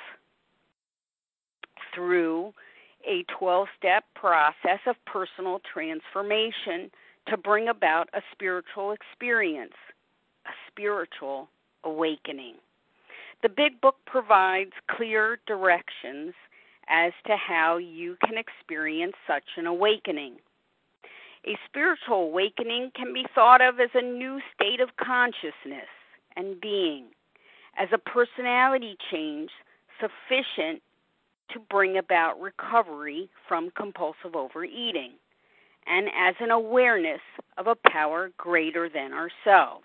through 1.94 2.54
a 3.06 3.22
12 3.38 3.68
step 3.78 4.04
process 4.14 4.80
of 4.86 4.96
personal 5.04 5.60
transformation 5.72 6.90
to 7.28 7.36
bring 7.36 7.68
about 7.68 8.08
a 8.14 8.20
spiritual 8.32 8.92
experience, 8.92 9.74
a 10.46 10.50
spiritual 10.70 11.48
awakening. 11.84 12.56
The 13.42 13.48
Big 13.48 13.80
Book 13.80 13.96
provides 14.06 14.72
clear 14.90 15.38
directions 15.46 16.34
as 16.88 17.12
to 17.26 17.36
how 17.36 17.78
you 17.78 18.16
can 18.24 18.36
experience 18.36 19.14
such 19.26 19.44
an 19.56 19.66
awakening. 19.66 20.36
A 21.46 21.56
spiritual 21.66 22.24
awakening 22.24 22.90
can 22.94 23.12
be 23.12 23.26
thought 23.34 23.60
of 23.60 23.80
as 23.80 23.90
a 23.94 24.02
new 24.02 24.40
state 24.54 24.80
of 24.80 24.96
consciousness 24.96 25.88
and 26.36 26.60
being, 26.60 27.06
as 27.78 27.88
a 27.92 27.98
personality 27.98 28.96
change 29.10 29.50
sufficient 30.00 30.82
to 31.52 31.58
bring 31.70 31.98
about 31.98 32.40
recovery 32.40 33.28
from 33.46 33.70
compulsive 33.76 34.34
overeating 34.34 35.12
and 35.86 36.08
as 36.16 36.34
an 36.40 36.50
awareness 36.50 37.20
of 37.58 37.66
a 37.66 37.76
power 37.88 38.30
greater 38.36 38.88
than 38.88 39.12
ourselves. 39.12 39.84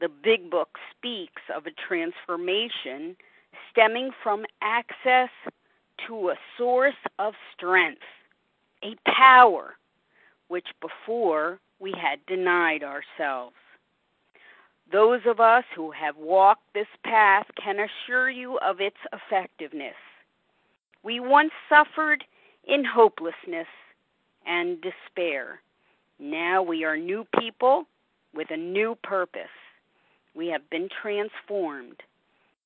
The 0.00 0.08
Big 0.08 0.50
Book 0.50 0.78
speaks 0.96 1.42
of 1.54 1.66
a 1.66 1.70
transformation 1.88 3.16
stemming 3.70 4.10
from 4.22 4.44
access 4.62 5.30
to 6.06 6.30
a 6.30 6.36
source 6.56 6.94
of 7.18 7.34
strength, 7.54 8.02
a 8.84 8.94
power 9.10 9.74
which 10.48 10.68
before 10.80 11.58
we 11.80 11.92
had 11.92 12.24
denied 12.26 12.82
ourselves. 12.82 13.56
Those 14.90 15.20
of 15.26 15.40
us 15.40 15.64
who 15.74 15.90
have 15.90 16.16
walked 16.16 16.72
this 16.74 16.86
path 17.04 17.46
can 17.62 17.76
assure 17.78 18.30
you 18.30 18.58
of 18.58 18.80
its 18.80 18.96
effectiveness. 19.12 19.96
We 21.02 21.20
once 21.20 21.52
suffered 21.68 22.24
in 22.64 22.84
hopelessness 22.84 23.66
and 24.48 24.78
despair. 24.80 25.60
Now 26.18 26.62
we 26.62 26.82
are 26.84 26.96
new 26.96 27.26
people 27.38 27.84
with 28.34 28.48
a 28.50 28.56
new 28.56 28.96
purpose. 29.04 29.42
We 30.34 30.48
have 30.48 30.68
been 30.70 30.88
transformed. 31.00 32.02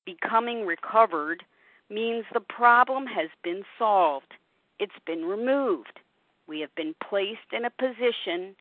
Becoming 0.05 0.65
recovered 0.65 1.43
means 1.89 2.25
the 2.33 2.39
problem 2.39 3.05
has 3.05 3.29
been 3.43 3.63
solved, 3.77 4.33
it's 4.79 4.91
been 5.05 5.25
removed. 5.25 5.99
We 6.47 6.59
have 6.61 6.73
been 6.75 6.95
placed 7.07 7.53
in 7.53 7.65
a 7.65 7.69
position 7.69 8.55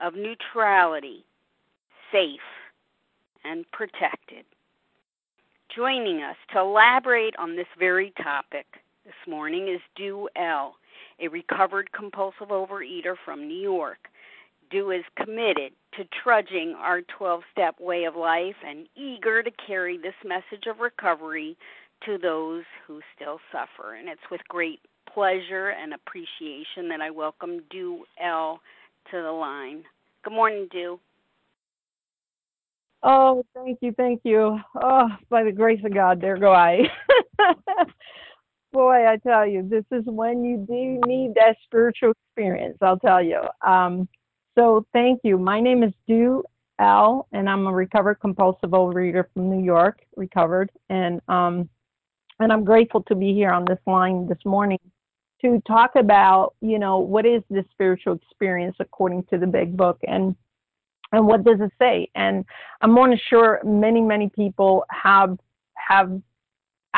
of 0.00 0.14
neutrality, 0.14 1.24
safe, 2.10 2.40
and 3.44 3.64
protected. 3.72 4.44
Joining 5.74 6.22
us 6.22 6.36
to 6.52 6.60
elaborate 6.60 7.34
on 7.38 7.54
this 7.54 7.66
very 7.78 8.12
topic 8.22 8.66
this 9.04 9.14
morning 9.26 9.68
is 9.68 9.80
Dew 9.94 10.28
L 10.34 10.74
a 11.20 11.28
recovered 11.28 11.90
compulsive 11.92 12.48
overeater 12.48 13.14
from 13.24 13.46
New 13.46 13.60
York. 13.60 14.08
Dew 14.70 14.90
is 14.90 15.04
committed 15.16 15.72
to 15.96 16.04
trudging 16.22 16.74
our 16.78 17.00
12 17.02 17.42
step 17.52 17.80
way 17.80 18.04
of 18.04 18.14
life 18.14 18.56
and 18.66 18.86
eager 18.96 19.42
to 19.42 19.50
carry 19.66 19.96
this 19.96 20.14
message 20.24 20.66
of 20.68 20.80
recovery 20.80 21.56
to 22.04 22.18
those 22.18 22.64
who 22.86 23.00
still 23.16 23.40
suffer. 23.50 23.94
And 23.94 24.08
it's 24.08 24.20
with 24.30 24.42
great 24.48 24.80
pleasure 25.12 25.70
and 25.70 25.94
appreciation 25.94 26.88
that 26.90 27.00
I 27.00 27.10
welcome 27.10 27.62
Dew 27.70 28.04
L 28.22 28.60
to 29.10 29.22
the 29.22 29.32
line. 29.32 29.84
Good 30.22 30.34
morning, 30.34 30.68
Dew. 30.70 31.00
Oh, 33.02 33.44
thank 33.54 33.78
you, 33.80 33.92
thank 33.92 34.20
you. 34.24 34.58
Oh, 34.82 35.08
by 35.30 35.44
the 35.44 35.52
grace 35.52 35.80
of 35.84 35.94
God, 35.94 36.20
there 36.20 36.36
go 36.36 36.52
I. 36.52 36.80
boy, 38.72 39.06
I 39.06 39.16
tell 39.16 39.46
you, 39.46 39.66
this 39.68 39.84
is 39.90 40.04
when 40.06 40.44
you 40.44 40.58
do 40.58 41.00
need 41.06 41.34
that 41.34 41.56
spiritual 41.64 42.12
experience, 42.12 42.78
I'll 42.80 42.98
tell 42.98 43.22
you. 43.22 43.42
Um, 43.66 44.08
so 44.56 44.86
thank 44.92 45.20
you. 45.24 45.38
My 45.38 45.60
name 45.60 45.82
is 45.82 45.92
Dew 46.06 46.44
L, 46.78 47.26
and 47.32 47.48
I'm 47.48 47.66
a 47.66 47.72
recovered 47.72 48.16
compulsive 48.16 48.70
overeater 48.70 49.24
from 49.32 49.50
New 49.50 49.64
York, 49.64 50.00
recovered, 50.16 50.70
and 50.90 51.20
um, 51.28 51.68
and 52.40 52.52
I'm 52.52 52.64
grateful 52.64 53.02
to 53.04 53.16
be 53.16 53.34
here 53.34 53.50
on 53.50 53.64
this 53.64 53.80
line 53.86 54.28
this 54.28 54.38
morning 54.44 54.78
to 55.42 55.60
talk 55.66 55.96
about, 55.96 56.54
you 56.60 56.78
know, 56.78 56.98
what 56.98 57.26
is 57.26 57.42
this 57.50 57.64
spiritual 57.72 58.14
experience 58.14 58.76
according 58.78 59.24
to 59.24 59.38
the 59.38 59.46
Big 59.46 59.76
Book, 59.76 59.98
and 60.06 60.36
and 61.12 61.26
what 61.26 61.44
does 61.44 61.60
it 61.60 61.72
say? 61.80 62.08
And 62.14 62.44
I'm 62.80 62.92
more 62.92 63.08
than 63.08 63.18
sure 63.28 63.60
many 63.64 64.00
many 64.00 64.28
people 64.28 64.84
have 64.90 65.38
have 65.74 66.20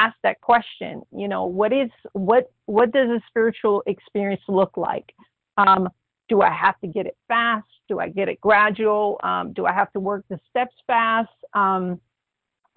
ask 0.01 0.17
that 0.23 0.41
question 0.41 1.03
you 1.21 1.29
know 1.29 1.45
what 1.45 1.73
is 1.73 1.91
what 2.13 2.51
what 2.67 2.93
does 2.93 3.09
a 3.11 3.21
spiritual 3.29 3.83
experience 3.87 4.43
look 4.49 4.77
like? 4.77 5.09
Um, 5.57 5.89
do 6.29 6.43
i 6.43 6.53
have 6.65 6.79
to 6.81 6.89
get 6.97 7.07
it 7.07 7.17
fast? 7.29 7.67
Do 7.89 7.99
i 7.99 8.09
get 8.09 8.29
it 8.29 8.41
gradual? 8.41 9.21
Um, 9.23 9.53
do 9.53 9.67
i 9.67 9.73
have 9.73 9.93
to 9.93 10.01
work 10.01 10.25
the 10.31 10.39
steps 10.49 10.77
fast? 10.87 11.39
Um, 11.55 12.01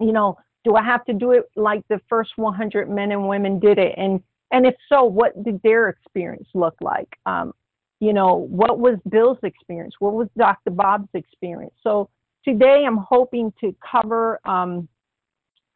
you 0.00 0.12
know 0.12 0.36
do 0.64 0.74
i 0.76 0.82
have 0.82 1.04
to 1.04 1.12
do 1.12 1.32
it 1.32 1.44
like 1.56 1.82
the 1.88 2.00
first 2.08 2.32
100 2.36 2.90
men 2.90 3.12
and 3.12 3.28
women 3.28 3.58
did 3.58 3.78
it? 3.78 3.94
And 3.96 4.22
and 4.50 4.66
if 4.66 4.74
so 4.88 5.04
what 5.04 5.32
did 5.46 5.60
their 5.62 5.88
experience 5.88 6.48
look 6.54 6.76
like? 6.80 7.08
Um, 7.26 7.52
you 8.00 8.12
know 8.12 8.34
what 8.60 8.78
was 8.78 8.96
bill's 9.08 9.42
experience? 9.42 9.94
What 9.98 10.14
was 10.14 10.28
dr 10.36 10.70
bob's 10.70 11.12
experience? 11.14 11.74
So 11.82 12.10
today 12.44 12.84
i'm 12.86 12.98
hoping 12.98 13.52
to 13.60 13.74
cover 13.92 14.40
um, 14.44 14.88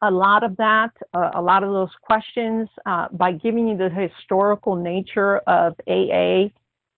a 0.01 0.11
lot 0.11 0.43
of 0.43 0.55
that, 0.57 0.91
uh, 1.13 1.31
a 1.35 1.41
lot 1.41 1.63
of 1.63 1.71
those 1.71 1.89
questions 2.01 2.69
uh, 2.85 3.07
by 3.11 3.31
giving 3.33 3.67
you 3.67 3.77
the 3.77 3.89
historical 3.89 4.75
nature 4.75 5.39
of 5.39 5.75
AA 5.87 6.49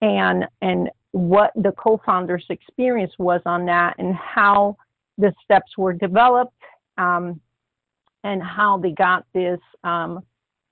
and 0.02 0.46
and 0.62 0.90
what 1.12 1.52
the 1.56 1.72
co-founders' 1.74 2.46
experience 2.50 3.12
was 3.18 3.42
on 3.46 3.66
that 3.66 3.96
and 3.98 4.16
how 4.16 4.78
the 5.18 5.34
steps 5.44 5.78
were 5.78 5.94
developed 5.94 6.54
um, 6.98 7.40
and 8.24 8.42
how 8.42 8.78
they 8.78 8.92
got 8.92 9.26
this 9.34 9.60
um, 9.84 10.24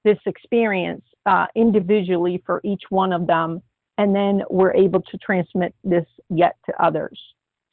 this 0.05 0.19
experience 0.25 1.03
uh, 1.25 1.45
individually 1.55 2.41
for 2.45 2.61
each 2.63 2.83
one 2.89 3.11
of 3.11 3.27
them, 3.27 3.61
and 3.97 4.15
then 4.15 4.41
were 4.49 4.73
able 4.73 5.01
to 5.01 5.17
transmit 5.17 5.73
this 5.83 6.05
yet 6.29 6.55
to 6.65 6.83
others. 6.83 7.19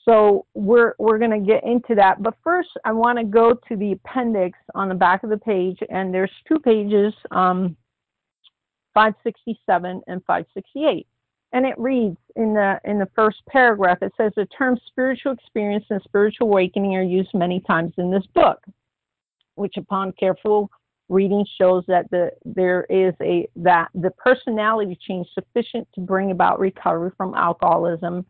So 0.06 0.46
we're 0.54 0.94
we're 0.98 1.18
going 1.18 1.32
to 1.32 1.44
get 1.44 1.64
into 1.64 1.96
that, 1.96 2.22
but 2.22 2.34
first 2.44 2.68
I 2.84 2.92
want 2.92 3.18
to 3.18 3.24
go 3.24 3.54
to 3.68 3.76
the 3.76 3.92
appendix 3.92 4.56
on 4.74 4.88
the 4.88 4.94
back 4.94 5.24
of 5.24 5.30
the 5.30 5.36
page, 5.36 5.78
and 5.90 6.14
there's 6.14 6.30
two 6.46 6.60
pages, 6.60 7.12
um, 7.32 7.76
567 8.94 10.02
and 10.06 10.24
568, 10.24 11.08
and 11.52 11.66
it 11.66 11.74
reads 11.76 12.18
in 12.36 12.54
the 12.54 12.80
in 12.84 13.00
the 13.00 13.08
first 13.16 13.38
paragraph. 13.48 13.98
It 14.00 14.12
says 14.16 14.32
the 14.36 14.46
term 14.46 14.78
spiritual 14.86 15.32
experience 15.32 15.84
and 15.90 16.00
spiritual 16.04 16.46
awakening 16.46 16.94
are 16.94 17.02
used 17.02 17.34
many 17.34 17.58
times 17.60 17.92
in 17.98 18.08
this 18.12 18.26
book, 18.32 18.64
which 19.56 19.76
upon 19.76 20.12
careful 20.12 20.70
reading 21.08 21.44
shows 21.60 21.82
that 21.88 22.08
the 22.12 22.30
there 22.44 22.84
is 22.84 23.12
a 23.22 23.48
that 23.56 23.88
the 23.96 24.10
personality 24.12 24.96
change 25.00 25.26
sufficient 25.34 25.88
to 25.96 26.00
bring 26.00 26.30
about 26.30 26.60
recovery 26.60 27.10
from 27.16 27.34
alcoholism 27.34 28.24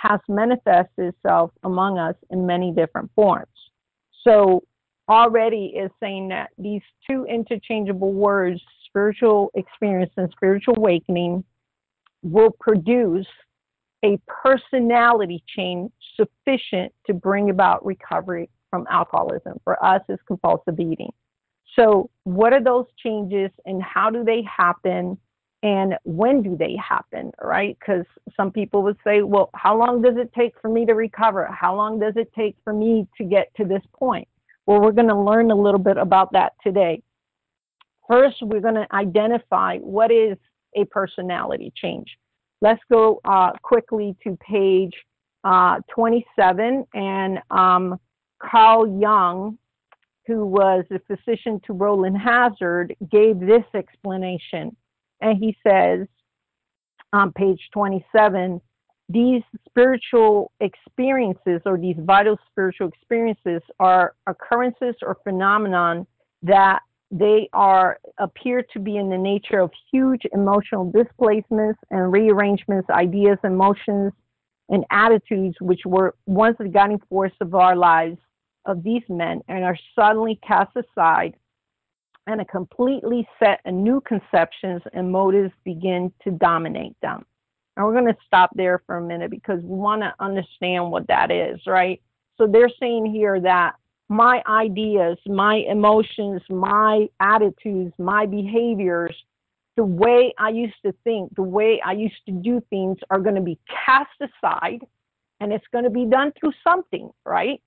has 0.00 0.20
manifested 0.28 1.14
itself 1.14 1.50
among 1.64 1.98
us 1.98 2.14
in 2.30 2.46
many 2.46 2.72
different 2.72 3.10
forms. 3.14 3.46
So 4.26 4.62
already 5.08 5.72
is 5.76 5.90
saying 6.00 6.28
that 6.28 6.50
these 6.56 6.82
two 7.08 7.24
interchangeable 7.24 8.12
words, 8.12 8.60
spiritual 8.86 9.50
experience 9.54 10.12
and 10.16 10.30
spiritual 10.30 10.76
awakening, 10.76 11.44
will 12.22 12.50
produce 12.60 13.26
a 14.04 14.18
personality 14.26 15.42
change 15.56 15.90
sufficient 16.16 16.92
to 17.06 17.12
bring 17.12 17.50
about 17.50 17.84
recovery 17.84 18.48
from 18.70 18.86
alcoholism. 18.90 19.58
For 19.64 19.82
us, 19.84 20.00
it's 20.08 20.22
compulsive 20.26 20.78
eating. 20.78 21.12
So, 21.78 22.10
what 22.24 22.52
are 22.52 22.62
those 22.62 22.86
changes 23.02 23.50
and 23.66 23.82
how 23.82 24.10
do 24.10 24.24
they 24.24 24.42
happen? 24.42 25.18
And 25.62 25.94
when 26.04 26.42
do 26.42 26.56
they 26.56 26.74
happen, 26.76 27.32
right? 27.42 27.76
Because 27.78 28.06
some 28.34 28.50
people 28.50 28.82
would 28.82 28.96
say, 29.04 29.22
well, 29.22 29.50
how 29.54 29.76
long 29.76 30.00
does 30.00 30.16
it 30.16 30.32
take 30.32 30.54
for 30.60 30.70
me 30.70 30.86
to 30.86 30.94
recover? 30.94 31.46
How 31.46 31.76
long 31.76 31.98
does 31.98 32.14
it 32.16 32.32
take 32.34 32.56
for 32.64 32.72
me 32.72 33.06
to 33.18 33.24
get 33.24 33.54
to 33.56 33.64
this 33.64 33.82
point? 33.94 34.26
Well, 34.66 34.80
we're 34.80 34.92
going 34.92 35.08
to 35.08 35.20
learn 35.20 35.50
a 35.50 35.54
little 35.54 35.80
bit 35.80 35.98
about 35.98 36.32
that 36.32 36.54
today. 36.62 37.02
First, 38.08 38.36
we're 38.40 38.60
going 38.60 38.74
to 38.74 38.86
identify 38.92 39.76
what 39.78 40.10
is 40.10 40.38
a 40.76 40.84
personality 40.86 41.72
change. 41.76 42.16
Let's 42.62 42.80
go 42.90 43.20
uh, 43.24 43.52
quickly 43.62 44.16
to 44.24 44.36
page 44.36 44.94
uh, 45.44 45.80
27. 45.94 46.86
And 46.94 47.38
um, 47.50 47.98
Carl 48.42 48.98
Jung, 49.00 49.58
who 50.26 50.46
was 50.46 50.84
a 50.90 51.00
physician 51.00 51.60
to 51.66 51.72
Rowland 51.72 52.16
Hazard, 52.18 52.94
gave 53.10 53.40
this 53.40 53.64
explanation. 53.74 54.76
And 55.20 55.36
he 55.38 55.56
says 55.66 56.06
on 57.12 57.32
page 57.32 57.68
27 57.72 58.60
these 59.08 59.42
spiritual 59.68 60.52
experiences 60.60 61.60
or 61.66 61.76
these 61.76 61.96
vital 61.98 62.38
spiritual 62.48 62.88
experiences 62.88 63.60
are 63.80 64.14
occurrences 64.28 64.94
or 65.02 65.18
phenomenon 65.24 66.06
that 66.42 66.80
they 67.10 67.48
are 67.52 67.98
appear 68.18 68.62
to 68.72 68.78
be 68.78 68.96
in 68.96 69.10
the 69.10 69.18
nature 69.18 69.58
of 69.58 69.72
huge 69.90 70.22
emotional 70.32 70.92
displacements 70.92 71.80
and 71.90 72.12
rearrangements, 72.12 72.88
ideas, 72.88 73.36
emotions, 73.42 74.12
and 74.68 74.84
attitudes 74.92 75.56
which 75.60 75.80
were 75.84 76.14
once 76.26 76.56
the 76.58 76.68
guiding 76.68 77.00
force 77.08 77.32
of 77.40 77.52
our 77.54 77.74
lives 77.74 78.16
of 78.66 78.84
these 78.84 79.02
men 79.08 79.40
and 79.48 79.64
are 79.64 79.76
suddenly 79.98 80.38
cast 80.46 80.70
aside 80.76 81.34
and 82.26 82.40
a 82.40 82.44
completely 82.44 83.26
set 83.38 83.60
of 83.64 83.74
new 83.74 84.00
conceptions 84.02 84.82
and 84.92 85.10
motives 85.10 85.52
begin 85.64 86.12
to 86.22 86.30
dominate 86.30 86.96
them. 87.02 87.24
And 87.76 87.86
we're 87.86 87.92
going 87.92 88.12
to 88.12 88.16
stop 88.26 88.50
there 88.54 88.82
for 88.86 88.96
a 88.96 89.02
minute 89.02 89.30
because 89.30 89.62
we 89.62 89.76
want 89.76 90.02
to 90.02 90.12
understand 90.20 90.90
what 90.90 91.06
that 91.08 91.30
is, 91.30 91.60
right? 91.66 92.00
So 92.36 92.46
they're 92.46 92.70
saying 92.80 93.06
here 93.06 93.40
that 93.40 93.74
my 94.08 94.42
ideas, 94.46 95.18
my 95.26 95.56
emotions, 95.68 96.42
my 96.50 97.06
attitudes, 97.20 97.92
my 97.98 98.26
behaviors, 98.26 99.14
the 99.76 99.84
way 99.84 100.34
I 100.36 100.50
used 100.50 100.74
to 100.84 100.92
think, 101.04 101.34
the 101.36 101.42
way 101.42 101.80
I 101.84 101.92
used 101.92 102.20
to 102.26 102.32
do 102.32 102.60
things 102.70 102.98
are 103.08 103.20
going 103.20 103.36
to 103.36 103.40
be 103.40 103.58
cast 103.86 104.10
aside 104.20 104.80
and 105.40 105.52
it's 105.52 105.64
going 105.72 105.84
to 105.84 105.90
be 105.90 106.04
done 106.04 106.32
through 106.38 106.52
something, 106.62 107.10
right? 107.24 107.62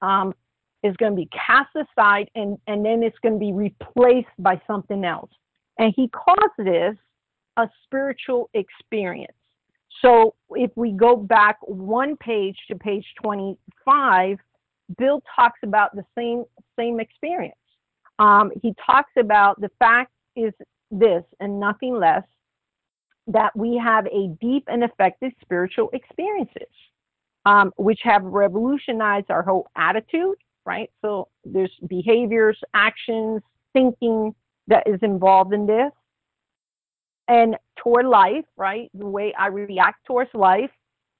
Um, 0.00 0.34
is 0.82 0.96
going 0.96 1.12
to 1.12 1.16
be 1.16 1.28
cast 1.28 1.70
aside 1.76 2.28
and, 2.34 2.58
and 2.66 2.84
then 2.84 3.02
it's 3.02 3.18
going 3.22 3.34
to 3.34 3.38
be 3.38 3.52
replaced 3.52 4.28
by 4.38 4.60
something 4.66 5.04
else. 5.04 5.30
And 5.78 5.92
he 5.96 6.08
calls 6.08 6.50
this 6.58 6.96
a 7.56 7.68
spiritual 7.84 8.50
experience. 8.54 9.32
So 10.00 10.34
if 10.50 10.70
we 10.74 10.92
go 10.92 11.16
back 11.16 11.58
one 11.62 12.16
page 12.16 12.56
to 12.68 12.76
page 12.76 13.06
25, 13.22 14.38
Bill 14.98 15.22
talks 15.36 15.60
about 15.62 15.94
the 15.94 16.04
same 16.16 16.44
same 16.78 16.98
experience. 16.98 17.54
Um, 18.18 18.50
he 18.62 18.74
talks 18.84 19.12
about 19.18 19.60
the 19.60 19.70
fact 19.78 20.12
is 20.36 20.52
this 20.90 21.22
and 21.40 21.58
nothing 21.60 21.94
less 21.98 22.24
that 23.26 23.54
we 23.56 23.80
have 23.82 24.06
a 24.06 24.28
deep 24.40 24.64
and 24.66 24.82
effective 24.82 25.32
spiritual 25.40 25.88
experiences, 25.92 26.68
um, 27.46 27.72
which 27.76 28.00
have 28.02 28.22
revolutionized 28.24 29.30
our 29.30 29.42
whole 29.42 29.68
attitude, 29.76 30.34
right? 30.64 30.90
So 31.00 31.28
there's 31.44 31.72
behaviors, 31.86 32.58
actions, 32.74 33.42
thinking 33.72 34.34
that 34.68 34.86
is 34.86 35.00
involved 35.02 35.52
in 35.52 35.66
this. 35.66 35.92
And 37.28 37.56
toward 37.76 38.06
life, 38.06 38.44
right? 38.56 38.90
The 38.94 39.06
way 39.06 39.32
I 39.38 39.46
react 39.46 40.04
towards 40.06 40.30
life 40.34 40.70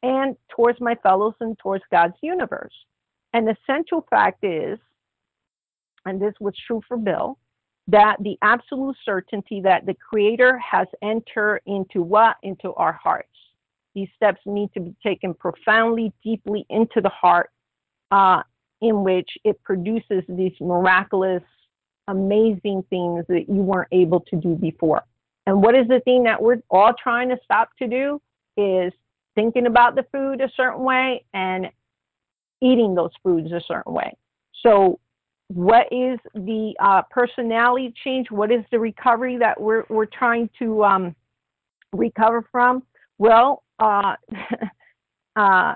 and 0.03 0.37
towards 0.55 0.81
my 0.81 0.95
fellows 0.97 1.35
and 1.41 1.59
towards 1.59 1.85
God's 1.91 2.17
universe. 2.23 2.75
And 3.33 3.47
the 3.47 3.57
central 3.67 4.07
fact 4.11 4.45
is, 4.45 4.79
and 6.05 6.21
this 6.21 6.35
was 6.41 6.55
true 6.67 6.83
for 6.87 6.97
Bill, 6.97 7.39
that 7.89 8.17
the 8.21 8.37
absolute 8.43 8.97
certainty 9.05 9.61
that 9.63 9.87
the 9.87 9.95
Creator 9.95 10.59
has 10.59 10.87
entered 11.03 11.61
into 11.67 12.03
what? 12.03 12.37
Into 12.43 12.73
our 12.75 12.93
hearts. 12.93 13.29
These 13.95 14.09
steps 14.17 14.41
need 14.47 14.71
to 14.75 14.81
be 14.81 14.95
taken 15.03 15.35
profoundly, 15.35 16.13
deeply 16.25 16.67
into 16.71 17.01
the 17.01 17.11
heart, 17.11 17.51
uh, 18.11 18.43
in 18.83 19.03
which 19.03 19.31
it 19.45 19.63
produces 19.63 20.23
these 20.29 20.53
miraculous, 20.61 21.43
amazing 22.09 22.85
things 22.91 23.25
that 23.29 23.45
you 23.49 23.63
weren't 23.63 23.89
able 23.93 24.21
to 24.21 24.37
do 24.37 24.55
before. 24.55 25.03
And 25.47 25.63
what 25.63 25.75
is 25.75 25.89
the 25.89 26.01
thing 26.01 26.25
that 26.25 26.41
we're 26.41 26.63
all 26.71 26.93
trying 27.01 27.31
to 27.31 27.39
stop 27.45 27.71
to 27.79 27.89
do? 27.89 28.21
Is 28.59 28.93
thinking 29.35 29.67
about 29.67 29.95
the 29.95 30.05
food 30.13 30.43
a 30.43 30.51
certain 30.57 30.83
way 30.83 31.25
and 31.33 31.71
eating 32.61 32.95
those 32.95 33.11
foods 33.23 33.51
a 33.53 33.61
certain 33.67 33.93
way. 33.93 34.15
So, 34.63 34.99
what 35.49 35.87
is 35.91 36.19
the 36.35 36.75
uh, 36.81 37.03
personality 37.11 37.93
change? 38.05 38.31
What 38.31 38.51
is 38.51 38.65
the 38.71 38.79
recovery 38.79 39.37
that 39.39 39.61
we're 39.61 39.85
we're 39.89 40.07
trying 40.07 40.49
to 40.59 40.85
um, 40.85 41.17
recover 41.93 42.47
from? 42.51 42.83
Well, 43.19 43.63
uh, 43.79 44.17
uh, 45.37 45.75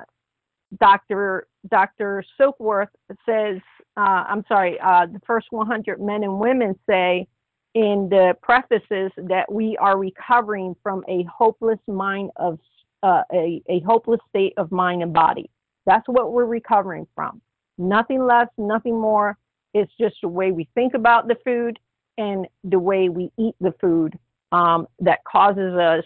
Dr. 0.80 1.46
Dr. 1.68 2.24
Silkworth 2.38 2.88
says, 3.24 3.60
uh, 3.96 4.24
I'm 4.28 4.44
sorry, 4.48 4.78
uh, 4.80 5.06
the 5.06 5.20
first 5.26 5.46
100 5.50 6.00
men 6.00 6.24
and 6.24 6.38
women 6.38 6.78
say 6.88 7.26
in 7.74 8.08
the 8.10 8.34
prefaces 8.42 9.10
that 9.16 9.50
we 9.50 9.76
are 9.78 9.98
recovering 9.98 10.74
from 10.82 11.04
a 11.08 11.24
hopeless 11.24 11.78
mind 11.86 12.30
of 12.36 12.58
uh, 13.02 13.22
a, 13.32 13.62
a 13.68 13.80
hopeless 13.80 14.20
state 14.28 14.54
of 14.56 14.72
mind 14.72 15.02
and 15.02 15.12
body. 15.12 15.50
That's 15.84 16.06
what 16.08 16.32
we're 16.32 16.46
recovering 16.46 17.06
from. 17.14 17.40
Nothing 17.78 18.24
less, 18.24 18.48
nothing 18.58 18.98
more. 18.98 19.36
It's 19.74 19.92
just 20.00 20.16
the 20.22 20.28
way 20.28 20.52
we 20.52 20.68
think 20.74 20.94
about 20.94 21.28
the 21.28 21.36
food 21.44 21.78
and 22.18 22.46
the 22.64 22.78
way 22.78 23.08
we 23.08 23.30
eat 23.38 23.54
the 23.60 23.74
food 23.80 24.18
um, 24.52 24.86
that 25.00 25.22
causes 25.24 25.74
us 25.74 26.04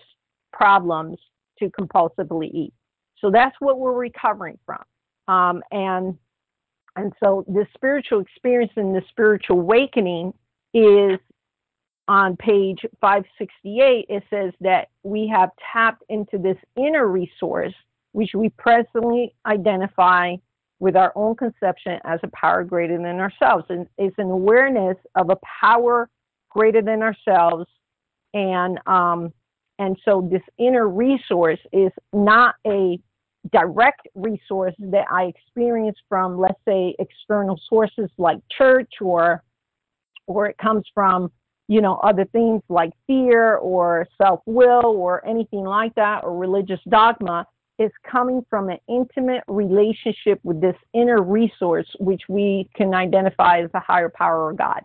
problems 0.53 1.19
to 1.61 1.71
compulsively 1.71 2.51
eat. 2.53 2.73
So 3.21 3.31
that's 3.31 3.57
what 3.61 3.79
we're 3.79 3.93
recovering 3.93 4.59
from. 4.65 4.83
Um, 5.29 5.63
and 5.71 6.19
and 6.97 7.13
so 7.23 7.45
the 7.47 7.67
spiritual 7.75 8.21
experience 8.21 8.73
and 8.77 8.95
the 8.95 9.03
spiritual 9.11 9.61
awakening 9.61 10.35
is 10.75 11.19
on 12.09 12.37
page 12.37 12.81
568. 13.01 14.07
It 14.09 14.25
says 14.29 14.53
that 14.61 14.89
we 15.05 15.29
have 15.29 15.51
tapped 15.73 16.03
into 16.09 16.37
this 16.37 16.57
inner 16.77 17.07
resource 17.07 17.75
which 18.13 18.31
we 18.35 18.49
presently 18.51 19.35
identify 19.47 20.35
with 20.79 20.97
our 20.97 21.13
own 21.15 21.37
conception 21.37 21.99
as 22.05 22.19
a 22.23 22.29
power 22.29 22.65
greater 22.65 22.97
than 22.97 23.21
ourselves. 23.21 23.65
And 23.69 23.87
it's 23.99 24.17
an 24.19 24.31
awareness 24.31 24.97
of 25.15 25.31
a 25.31 25.39
power 25.61 26.09
greater 26.49 26.83
than 26.83 27.03
ourselves. 27.03 27.67
And 28.35 28.79
um, 28.87 29.33
and 29.79 29.97
so 30.05 30.29
this 30.31 30.43
inner 30.59 30.89
resource 30.89 31.59
is 31.73 31.91
not 32.13 32.57
a 32.67 32.99
direct 33.53 34.07
resource 34.15 34.75
that 34.79 35.07
I 35.11 35.25
experience 35.25 35.99
from, 36.09 36.39
let's 36.39 36.61
say, 36.67 36.95
external 36.99 37.59
sources 37.69 38.11
like 38.19 38.39
church 38.57 38.93
or 39.01 39.43
or 40.27 40.47
it 40.47 40.57
comes 40.59 40.85
from 40.95 41.33
you 41.67 41.81
know 41.81 41.97
other 41.97 42.25
things 42.27 42.63
like 42.69 42.93
fear 43.07 43.57
or 43.57 44.07
self-will 44.21 44.85
or 44.85 45.27
anything 45.27 45.65
like 45.65 45.95
that 45.97 46.23
or 46.23 46.37
religious 46.37 46.81
dogma 46.89 47.47
is 47.81 47.91
coming 48.09 48.45
from 48.51 48.69
an 48.69 48.79
intimate 48.89 49.43
relationship 49.49 50.39
with 50.43 50.61
this 50.61 50.77
inner 50.93 51.23
resource, 51.23 51.89
which 51.99 52.21
we 52.29 52.69
can 52.77 52.95
identify 52.95 53.63
as 53.63 53.71
a 53.73 53.81
higher 53.81 54.11
power 54.11 54.45
or 54.45 54.53
God, 54.53 54.83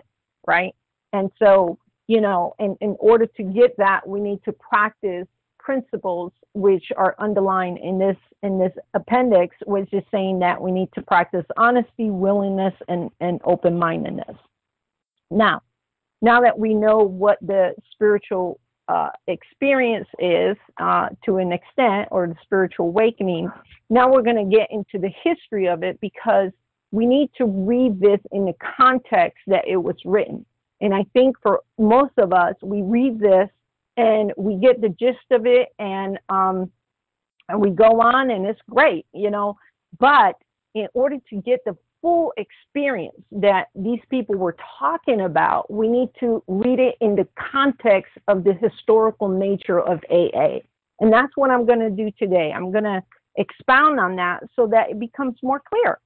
right? 0.48 0.74
And 1.12 1.30
so, 1.38 1.78
you 2.08 2.22
know, 2.22 2.56
in, 2.58 2.78
in 2.80 2.96
order 3.00 3.26
to 3.26 3.44
get 3.44 3.76
that, 3.78 4.08
we 4.08 4.22
need 4.22 4.40
to 4.46 4.54
practice 4.54 5.28
principles 5.60 6.32
which 6.56 6.86
are 6.98 7.16
underlined 7.20 7.78
in 7.78 8.00
this 8.00 8.18
in 8.42 8.58
this 8.58 8.72
appendix, 8.94 9.56
which 9.66 9.92
is 9.94 10.04
saying 10.12 10.40
that 10.40 10.62
we 10.62 10.72
need 10.72 10.90
to 10.94 11.02
practice 11.02 11.46
honesty, 11.58 12.10
willingness, 12.10 12.74
and, 12.88 13.10
and 13.20 13.42
open-mindedness. 13.44 14.38
Now, 15.32 15.62
now 16.22 16.42
that 16.42 16.58
we 16.58 16.74
know 16.74 16.98
what 16.98 17.40
the 17.42 17.74
spiritual 17.92 18.60
uh, 18.88 19.10
experience 19.28 20.08
is 20.20 20.56
uh, 20.80 21.10
to 21.26 21.38
an 21.38 21.52
extent, 21.52 22.08
or 22.12 22.28
the 22.28 22.36
spiritual 22.44 22.88
awakening. 22.88 23.50
Now 23.90 24.12
we're 24.12 24.22
going 24.22 24.50
to 24.50 24.58
get 24.58 24.68
into 24.72 25.00
the 25.00 25.12
history 25.24 25.68
of 25.68 25.84
it 25.84 26.00
because 26.02 26.52
we 26.92 27.06
need 27.06 27.32
to 27.38 27.46
read 27.46 28.00
this 28.00 28.20
in 28.32 28.46
the 28.46 28.54
context 28.78 29.40
that 29.48 29.68
it 29.68 29.78
was 29.78 29.96
written. 30.06 30.46
And 30.82 30.94
I 30.94 31.04
think 31.14 31.36
for 31.42 31.62
most 31.80 32.14
of 32.18 32.32
us, 32.32 32.56
we 32.62 32.82
read 32.84 33.20
this 33.20 33.50
and 33.98 34.34
we 34.38 34.56
get 34.56 34.82
the 34.82 34.90
gist 34.90 35.26
of 35.32 35.46
it, 35.46 35.70
and 35.80 36.20
um, 36.30 36.72
and 37.50 37.60
we 37.60 37.70
go 37.70 38.02
on 38.02 38.32
and 38.32 38.46
it's 38.46 38.60
great, 38.70 39.06
you 39.14 39.30
know, 39.30 39.58
but 40.00 40.36
in 40.74 40.88
order 40.94 41.18
to 41.30 41.42
get 41.42 41.60
the 41.66 41.78
full 42.02 42.34
experience 42.38 43.16
that 43.32 43.68
these 43.76 44.00
people 44.10 44.36
were 44.36 44.56
talking 44.80 45.22
about, 45.22 45.72
we 45.72 45.88
need 45.88 46.10
to 46.20 46.44
read 46.48 46.80
it 46.80 46.96
in 47.02 47.16
the 47.16 47.28
context 47.52 48.12
of 48.28 48.44
the 48.44 48.54
historical 48.54 49.28
nature 49.28 49.80
of 49.80 50.00
AA. 50.12 50.60
And 51.00 51.12
that's 51.12 51.32
what 51.36 51.50
I'm 51.50 51.66
going 51.66 51.80
to 51.80 51.90
do 51.90 52.12
today. 52.18 52.52
I'm 52.56 52.72
going 52.72 52.84
to 52.84 53.02
expound 53.38 54.00
on 54.00 54.16
that 54.18 54.44
so 54.56 54.68
that 54.68 54.92
it 54.92 55.00
becomes 55.00 55.36
more 55.42 55.62
clear. 55.70 56.00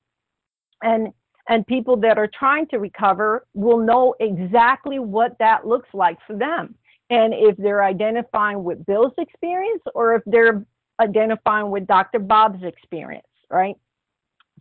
And 0.81 1.09
and 1.51 1.65
people 1.65 1.97
that 1.97 2.19
are 2.19 2.29
trying 2.37 2.67
to 2.67 2.77
recover 2.77 3.47
will 3.55 3.79
know 3.79 4.13
exactly 4.19 4.99
what 4.99 5.35
that 5.39 5.65
looks 5.65 5.89
like 5.93 6.17
for 6.27 6.35
them. 6.35 6.75
And 7.09 7.33
if 7.33 7.57
they're 7.57 7.83
identifying 7.83 8.63
with 8.63 8.85
Bill's 8.85 9.13
experience 9.17 9.81
or 9.95 10.15
if 10.15 10.21
they're 10.25 10.63
identifying 10.99 11.71
with 11.71 11.87
Dr. 11.87 12.19
Bob's 12.19 12.63
experience, 12.63 13.25
right? 13.49 13.75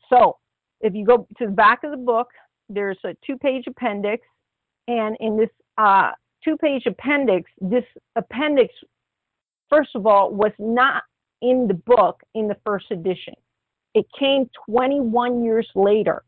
So 0.09 0.39
if 0.81 0.95
you 0.95 1.05
go 1.05 1.27
to 1.39 1.47
the 1.47 1.53
back 1.53 1.85
of 1.85 1.91
the 1.91 1.97
book, 1.97 2.29
there's 2.69 2.99
a 3.05 3.15
two 3.27 3.37
page 3.37 3.65
appendix. 3.67 4.27
And 4.87 5.17
in 5.21 5.37
this 5.37 5.51
uh, 5.77 6.13
two 6.45 6.57
page 6.57 6.87
appendix, 6.87 7.51
this 7.61 7.85
appendix, 8.17 8.73
first 9.69 9.91
of 9.95 10.07
all, 10.07 10.33
was 10.33 10.53
not 10.59 11.03
in 11.43 11.69
the 11.69 11.75
book 11.75 12.23
in 12.35 12.49
the 12.49 12.57
first 12.65 12.87
edition. 12.91 13.35
It 13.95 14.07
came 14.19 14.49
21 14.69 15.45
years 15.45 15.69
later. 15.75 16.23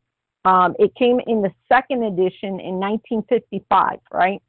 Um, 0.45 0.75
it 0.79 0.95
came 0.95 1.21
in 1.27 1.43
the 1.43 1.53
second 1.71 2.03
edition 2.03 2.61
in 2.61 2.81
1955, 2.81 3.99
right? 4.13 4.43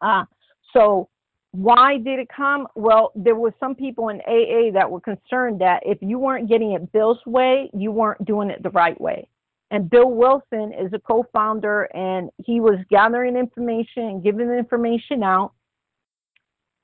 Uh, 0.00 0.24
so 0.72 1.08
why 1.52 1.98
did 1.98 2.18
it 2.18 2.28
come? 2.34 2.66
Well, 2.74 3.12
there 3.14 3.34
were 3.34 3.54
some 3.60 3.74
people 3.74 4.08
in 4.08 4.20
AA 4.22 4.72
that 4.72 4.90
were 4.90 5.00
concerned 5.00 5.60
that 5.60 5.82
if 5.84 5.98
you 6.00 6.18
weren't 6.18 6.48
getting 6.48 6.72
it 6.72 6.92
Bill's 6.92 7.24
way, 7.26 7.70
you 7.74 7.92
weren't 7.92 8.24
doing 8.24 8.50
it 8.50 8.62
the 8.62 8.70
right 8.70 8.98
way. 8.98 9.28
And 9.70 9.88
Bill 9.88 10.10
Wilson 10.10 10.72
is 10.72 10.92
a 10.92 10.98
co-founder, 10.98 11.84
and 11.94 12.30
he 12.44 12.60
was 12.60 12.78
gathering 12.90 13.36
information 13.36 14.02
and 14.04 14.22
giving 14.22 14.50
information 14.50 15.22
out. 15.22 15.52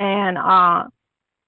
And 0.00 0.38
uh, 0.38 0.85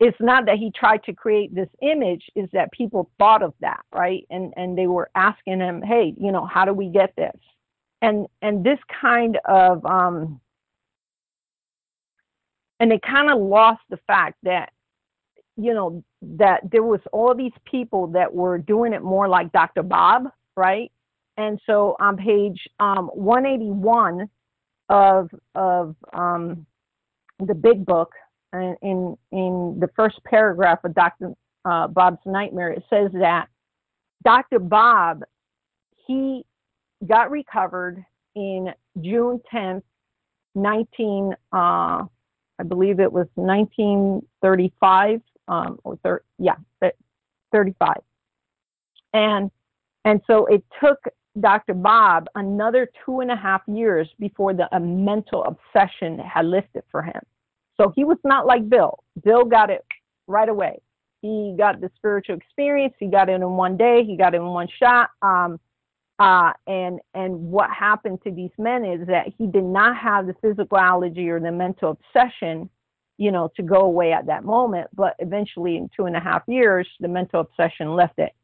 it's 0.00 0.16
not 0.20 0.47
that 0.47 0.56
he 0.56 0.70
tried 0.70 1.02
to 1.04 1.12
create 1.12 1.54
this 1.54 1.68
image; 1.82 2.25
is 2.37 2.49
that 2.52 2.73
people 2.73 3.11
thought 3.18 3.42
of 3.42 3.54
that, 3.61 3.80
right? 3.92 4.26
And 4.30 4.52
and 4.56 4.76
they 4.76 4.87
were 4.87 5.11
asking 5.14 5.61
him, 5.61 5.82
"Hey, 5.82 6.14
you 6.18 6.32
know, 6.32 6.47
how 6.47 6.64
do 6.64 6.73
we 6.73 6.88
get 6.88 7.14
this?" 7.16 7.37
And 8.02 8.26
and 8.42 8.64
this 8.64 8.78
kind 9.00 9.38
of 9.47 9.85
um, 9.87 10.40
and 12.80 12.90
they 12.90 12.99
kind 12.99 13.30
of 13.30 13.38
lost 13.38 13.82
the 13.90 13.99
fact 14.06 14.37
that 14.42 14.72
you 15.56 15.75
know 15.75 16.02
that 16.22 16.60
there 16.72 16.82
was 16.82 17.00
all 17.12 17.34
these 17.34 17.52
people 17.64 18.08
that 18.08 18.34
were 18.34 18.58
doing 18.58 18.92
it 18.92 19.02
more 19.02 19.28
like 19.28 19.52
Dr. 19.52 19.82
Bob, 19.82 20.25
right? 20.56 20.90
And 21.37 21.60
so 21.66 21.96
on 22.00 22.16
page 22.16 22.58
um, 22.80 23.10
181 23.14 24.28
of 24.88 25.30
of 25.54 25.94
um, 26.12 26.66
the 27.38 27.54
big 27.54 27.84
book, 27.84 28.12
in 28.52 29.16
in 29.30 29.76
the 29.78 29.88
first 29.94 30.18
paragraph 30.25 30.80
of 30.84 30.94
Dr. 30.94 31.34
Uh, 31.64 31.87
Bob's 31.87 32.18
Nightmare, 32.25 32.70
it 32.70 32.82
says 32.90 33.10
that 33.12 33.49
Dr. 34.25 34.58
Bob 34.58 35.22
he 36.06 36.44
got 37.06 37.30
recovered 37.30 38.04
in 38.34 38.72
June 39.00 39.40
10th, 39.52 39.82
19. 40.54 41.34
Uh, 41.52 42.04
I 42.61 42.62
believe 42.62 43.00
it 43.00 43.11
was 43.11 43.26
1935 43.37 45.23
um, 45.49 45.79
or 45.83 45.97
thir- 46.05 46.23
yeah, 46.38 46.57
35. 47.52 47.95
And 49.14 49.50
and 50.05 50.21
so 50.26 50.47
it 50.47 50.62
took 50.83 50.99
Dr. 51.40 51.75
Bob 51.75 52.26
another 52.35 52.90
two 53.05 53.21
and 53.21 53.31
a 53.31 53.37
half 53.37 53.62
years 53.67 54.09
before 54.19 54.52
the 54.52 54.69
mental 54.79 55.45
obsession 55.45 56.19
had 56.19 56.47
lifted 56.47 56.85
for 56.90 57.02
him. 57.02 57.21
So 57.81 57.93
he 57.97 58.05
was 58.05 58.19
not 58.25 58.47
like 58.47 58.69
Bill. 58.69 58.99
Bill 59.25 59.45
got 59.45 59.71
it 59.71 59.85
right 60.26 60.49
away. 60.49 60.81
He 61.23 61.55
got 61.57 61.81
the 61.81 61.90
spiritual 61.97 62.37
experience. 62.37 62.95
He 62.99 63.07
got 63.07 63.29
it 63.29 63.35
in 63.35 63.50
one 63.50 63.76
day. 63.76 64.05
He 64.05 64.17
got 64.17 64.35
it 64.35 64.38
in 64.38 64.47
one 64.47 64.69
shot. 64.79 65.11
Um, 65.23 65.59
uh, 66.21 66.53
and 66.67 67.00
and 67.15 67.35
what 67.50 67.71
happened 67.71 68.19
to 68.23 68.31
these 68.31 68.50
men 68.59 68.85
is 68.85 69.07
that 69.07 69.29
he 69.39 69.47
did 69.47 69.65
not 69.65 69.97
have 69.97 70.27
the 70.27 70.35
physical 70.43 70.77
allergy 70.77 71.31
or 71.31 71.41
the 71.41 71.50
mental 71.50 71.97
obsession, 71.99 72.69
you 73.17 73.33
know, 73.33 73.50
to 73.57 73.62
go 73.62 73.81
away 73.81 74.12
at 74.12 74.27
that 74.27 74.45
moment. 74.45 74.89
But 74.95 75.17
eventually, 75.19 75.79
in 75.79 75.89
two 75.97 76.05
and 76.05 76.15
a 76.15 76.21
half 76.21 76.43
years, 76.47 76.87
the 77.00 77.09
mental 77.09 77.41
obsession 77.41 77.97
left 77.97 78.19
it. 78.19 78.35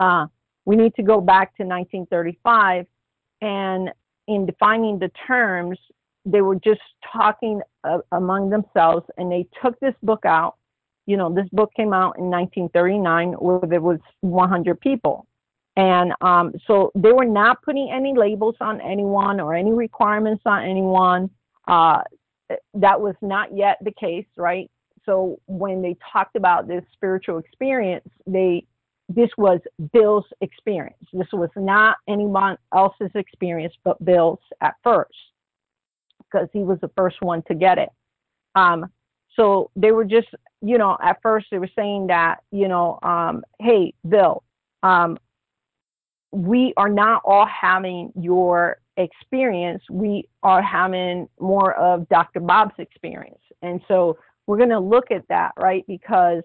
Uh, 0.00 0.26
we 0.64 0.74
need 0.74 0.94
to 0.94 1.02
go 1.02 1.20
back 1.20 1.54
to 1.58 1.64
1935, 1.64 2.86
and 3.42 3.90
in 4.26 4.46
defining 4.46 4.98
the 4.98 5.10
terms, 5.26 5.78
they 6.24 6.40
were 6.40 6.56
just 6.56 6.80
talking 7.12 7.60
uh, 7.84 7.98
among 8.12 8.48
themselves, 8.48 9.04
and 9.18 9.30
they 9.30 9.46
took 9.62 9.78
this 9.80 9.94
book 10.02 10.24
out. 10.24 10.56
You 11.04 11.18
know, 11.18 11.34
this 11.34 11.48
book 11.52 11.72
came 11.76 11.92
out 11.92 12.16
in 12.16 12.30
1939, 12.30 13.32
where 13.32 13.60
there 13.68 13.82
was 13.82 13.98
100 14.22 14.80
people 14.80 15.26
and 15.76 16.12
um, 16.20 16.52
so 16.66 16.90
they 16.94 17.12
were 17.12 17.24
not 17.24 17.62
putting 17.62 17.90
any 17.92 18.14
labels 18.16 18.56
on 18.60 18.80
anyone 18.80 19.40
or 19.40 19.54
any 19.54 19.72
requirements 19.72 20.42
on 20.46 20.64
anyone. 20.64 21.30
Uh, 21.68 22.02
that 22.74 23.00
was 23.00 23.14
not 23.22 23.56
yet 23.56 23.78
the 23.82 23.92
case, 23.92 24.26
right? 24.36 24.70
So 25.06 25.40
when 25.46 25.80
they 25.82 25.96
talked 26.12 26.36
about 26.36 26.68
this 26.68 26.84
spiritual 26.92 27.38
experience, 27.38 28.06
they 28.26 28.66
this 29.08 29.30
was 29.36 29.60
Bill's 29.92 30.26
experience. 30.40 31.04
This 31.12 31.26
was 31.32 31.50
not 31.56 31.96
anyone 32.08 32.56
else's 32.72 33.10
experience 33.14 33.74
but 33.82 34.04
Bill's 34.04 34.38
at 34.60 34.74
first, 34.84 35.14
because 36.24 36.48
he 36.52 36.60
was 36.60 36.78
the 36.80 36.90
first 36.96 37.20
one 37.20 37.42
to 37.48 37.54
get 37.54 37.78
it. 37.78 37.90
Um, 38.54 38.90
so 39.36 39.70
they 39.76 39.92
were 39.92 40.04
just, 40.04 40.28
you 40.60 40.76
know, 40.76 40.96
at 41.02 41.22
first 41.22 41.46
they 41.50 41.58
were 41.58 41.70
saying 41.76 42.08
that, 42.08 42.38
you 42.50 42.68
know, 42.68 42.98
um, 43.02 43.42
hey, 43.60 43.94
Bill, 44.08 44.42
um, 44.82 45.18
we 46.32 46.72
are 46.76 46.88
not 46.88 47.22
all 47.24 47.46
having 47.46 48.12
your 48.14 48.78
experience. 48.96 49.82
We 49.90 50.28
are 50.42 50.62
having 50.62 51.28
more 51.40 51.74
of 51.74 52.08
Dr. 52.08 52.40
Bob's 52.40 52.74
experience. 52.78 53.40
And 53.62 53.80
so 53.88 54.18
we're 54.46 54.58
going 54.58 54.70
to 54.70 54.80
look 54.80 55.10
at 55.10 55.26
that, 55.28 55.52
right? 55.58 55.84
Because 55.86 56.42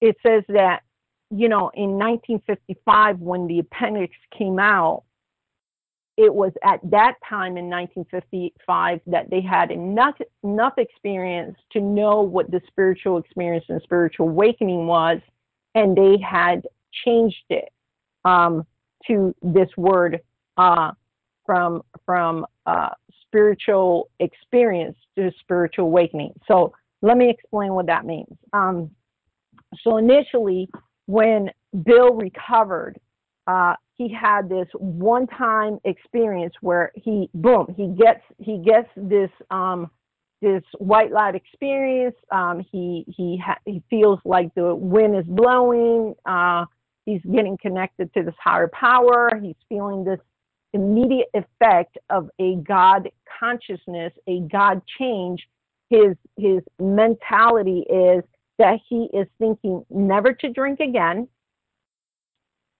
it 0.00 0.16
says 0.24 0.42
that, 0.48 0.80
you 1.30 1.48
know, 1.48 1.70
in 1.74 1.98
1955, 1.98 3.18
when 3.20 3.46
the 3.46 3.60
appendix 3.60 4.14
came 4.36 4.58
out, 4.58 5.04
it 6.16 6.34
was 6.34 6.52
at 6.64 6.80
that 6.90 7.14
time 7.28 7.56
in 7.56 7.70
1955 7.70 9.00
that 9.06 9.30
they 9.30 9.40
had 9.40 9.70
enough 9.70 10.16
enough 10.42 10.72
experience 10.76 11.56
to 11.70 11.80
know 11.80 12.22
what 12.22 12.50
the 12.50 12.60
spiritual 12.66 13.18
experience 13.18 13.64
and 13.68 13.80
spiritual 13.82 14.28
awakening 14.28 14.88
was 14.88 15.20
and 15.76 15.96
they 15.96 16.18
had 16.18 16.66
changed 17.04 17.44
it 17.50 17.68
um, 18.24 18.66
to 19.06 19.34
this 19.42 19.68
word 19.76 20.20
uh, 20.56 20.92
from 21.46 21.82
from 22.04 22.46
uh, 22.66 22.90
spiritual 23.22 24.10
experience 24.20 24.96
to 25.16 25.30
spiritual 25.40 25.86
awakening. 25.86 26.32
So 26.46 26.72
let 27.02 27.16
me 27.16 27.30
explain 27.30 27.72
what 27.72 27.86
that 27.86 28.04
means. 28.04 28.36
Um, 28.52 28.90
so 29.82 29.98
initially, 29.98 30.68
when 31.06 31.50
Bill 31.84 32.14
recovered, 32.14 32.98
uh, 33.46 33.74
he 33.94 34.12
had 34.12 34.48
this 34.48 34.68
one-time 34.74 35.78
experience 35.84 36.54
where 36.60 36.92
he 36.94 37.28
boom 37.34 37.66
he 37.76 37.88
gets 37.88 38.22
he 38.38 38.58
gets 38.58 38.88
this 38.96 39.30
um, 39.50 39.90
this 40.40 40.62
white 40.78 41.10
light 41.10 41.34
experience. 41.34 42.16
Um, 42.30 42.64
he 42.70 43.04
he 43.08 43.40
ha- 43.44 43.58
he 43.64 43.82
feels 43.90 44.20
like 44.24 44.54
the 44.54 44.74
wind 44.74 45.16
is 45.16 45.24
blowing. 45.26 46.14
Uh, 46.24 46.66
He's 47.08 47.22
getting 47.22 47.56
connected 47.56 48.12
to 48.12 48.22
this 48.22 48.34
higher 48.38 48.68
power. 48.68 49.30
He's 49.42 49.56
feeling 49.66 50.04
this 50.04 50.20
immediate 50.74 51.30
effect 51.32 51.96
of 52.10 52.28
a 52.38 52.56
God 52.56 53.08
consciousness, 53.40 54.12
a 54.26 54.40
God 54.40 54.82
change. 54.98 55.48
His 55.88 56.16
his 56.36 56.60
mentality 56.78 57.86
is 57.88 58.22
that 58.58 58.78
he 58.86 59.08
is 59.14 59.26
thinking 59.38 59.86
never 59.88 60.34
to 60.34 60.52
drink 60.52 60.80
again, 60.80 61.28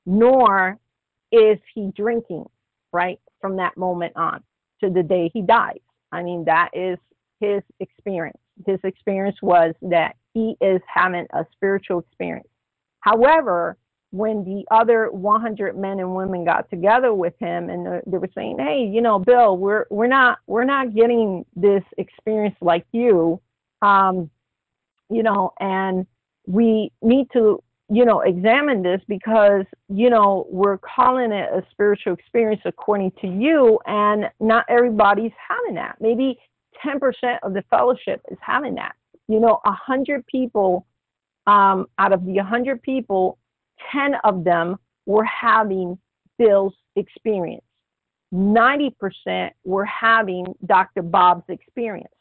nor 0.05 0.79
is 1.33 1.59
he 1.75 1.91
drinking, 1.97 2.45
right, 2.93 3.21
from 3.41 3.57
that 3.57 3.79
moment 3.79 4.13
on 4.15 4.43
to 4.85 4.91
the 4.91 5.03
day 5.03 5.31
he 5.33 5.41
dies. 5.41 5.81
I 6.13 6.23
mean, 6.23 6.45
that 6.45 6.69
is 6.75 6.99
his 7.41 7.63
experience. 7.81 8.37
His 8.67 8.79
experience 8.85 9.39
was 9.41 9.75
that 9.81 10.17
he 10.35 10.55
is 10.61 10.83
having 10.87 11.27
a 11.33 11.47
spiritual 11.55 12.01
experience. 12.01 12.49
However, 13.01 13.79
when 14.11 14.45
the 14.45 14.65
other 14.71 15.11
100 15.11 15.77
men 15.77 16.01
and 16.01 16.15
women 16.15 16.45
got 16.45 16.69
together 16.71 17.13
with 17.13 17.35
him 17.39 17.69
and 17.69 18.03
they 18.07 18.17
were 18.19 18.29
saying 18.35 18.57
hey 18.59 18.89
you 18.91 19.03
know 19.03 19.19
bill 19.19 19.59
we're 19.59 19.85
we're 19.91 20.07
not 20.07 20.39
we're 20.47 20.65
not 20.65 20.95
getting 20.95 21.45
this 21.55 21.83
experience 21.99 22.57
like 22.63 22.87
you 22.93 23.41
um 23.83 24.31
you 25.11 25.23
know, 25.23 25.53
and 25.61 26.07
we 26.47 26.93
need 27.03 27.27
to, 27.33 27.63
you 27.91 28.05
know, 28.05 28.21
examine 28.21 28.83
this 28.83 29.01
because, 29.09 29.65
you 29.89 30.11
know, 30.11 30.47
we're 30.51 30.79
calling 30.79 31.33
it 31.33 31.49
a 31.53 31.63
spiritual 31.71 32.13
experience 32.13 32.61
according 32.65 33.13
to 33.21 33.27
you, 33.27 33.79
and 33.87 34.31
not 34.41 34.65
everybody's 34.69 35.33
having 35.49 35.75
that. 35.75 35.97
Maybe 36.01 36.39
10% 36.85 37.39
of 37.43 37.55
the 37.55 37.63
fellowship 37.71 38.21
is 38.31 38.39
having 38.41 38.75
that. 38.75 38.95
You 39.27 39.41
know, 39.41 39.61
100 39.65 40.27
people, 40.27 40.87
um, 41.47 41.87
out 41.99 42.13
of 42.13 42.25
the 42.25 42.35
100 42.35 42.83
people, 42.83 43.39
10 43.93 44.15
of 44.25 44.45
them 44.45 44.77
were 45.07 45.25
having 45.25 45.99
Bill's 46.39 46.75
experience. 46.97 47.65
90% 48.33 49.51
were 49.65 49.87
having 49.87 50.47
Dr. 50.67 51.03
Bob's 51.03 51.45
experience. 51.49 52.13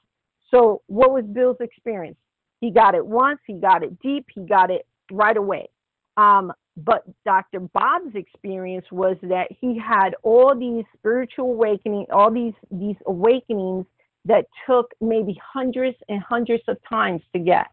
So, 0.49 0.81
what 0.87 1.11
was 1.11 1.25
Bill's 1.25 1.57
experience? 1.59 2.17
He 2.61 2.71
got 2.71 2.95
it 2.95 3.05
once, 3.05 3.39
he 3.45 3.53
got 3.53 3.83
it 3.83 3.99
deep, 3.99 4.25
he 4.33 4.41
got 4.45 4.71
it 4.71 4.87
right 5.11 5.35
away. 5.35 5.67
Um, 6.15 6.53
but 6.77 7.03
Dr. 7.25 7.59
Bob's 7.59 8.15
experience 8.15 8.85
was 8.91 9.17
that 9.23 9.47
he 9.59 9.77
had 9.77 10.15
all 10.23 10.55
these 10.57 10.85
spiritual 10.97 11.51
awakening, 11.51 12.05
all 12.11 12.31
these 12.31 12.53
these 12.71 12.95
awakenings 13.07 13.85
that 14.25 14.45
took 14.65 14.91
maybe 15.01 15.39
hundreds 15.53 15.97
and 16.07 16.21
hundreds 16.21 16.63
of 16.67 16.77
times 16.87 17.21
to 17.33 17.39
get, 17.39 17.67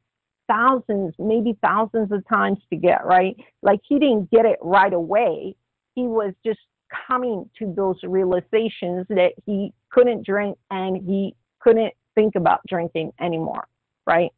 thousands, 0.49 1.15
maybe 1.19 1.57
thousands 1.63 2.13
of 2.13 2.27
times 2.29 2.59
to 2.71 2.77
get, 2.77 3.05
right? 3.05 3.37
Like 3.63 3.81
he 3.87 3.99
didn't 3.99 4.31
get 4.31 4.45
it 4.45 4.59
right 4.61 4.93
away. 4.93 5.57
He 5.95 6.03
was 6.03 6.35
just 6.45 6.61
coming 7.09 7.49
to 7.59 7.73
those 7.75 7.97
realizations 8.03 9.07
that 9.09 9.33
he 9.47 9.73
couldn't 9.91 10.25
drink 10.25 10.59
and 10.71 10.97
he 10.97 11.35
couldn't 11.61 11.93
think 12.15 12.35
about 12.37 12.61
drinking 12.69 13.13
anymore, 13.21 13.67
right? 14.07 14.31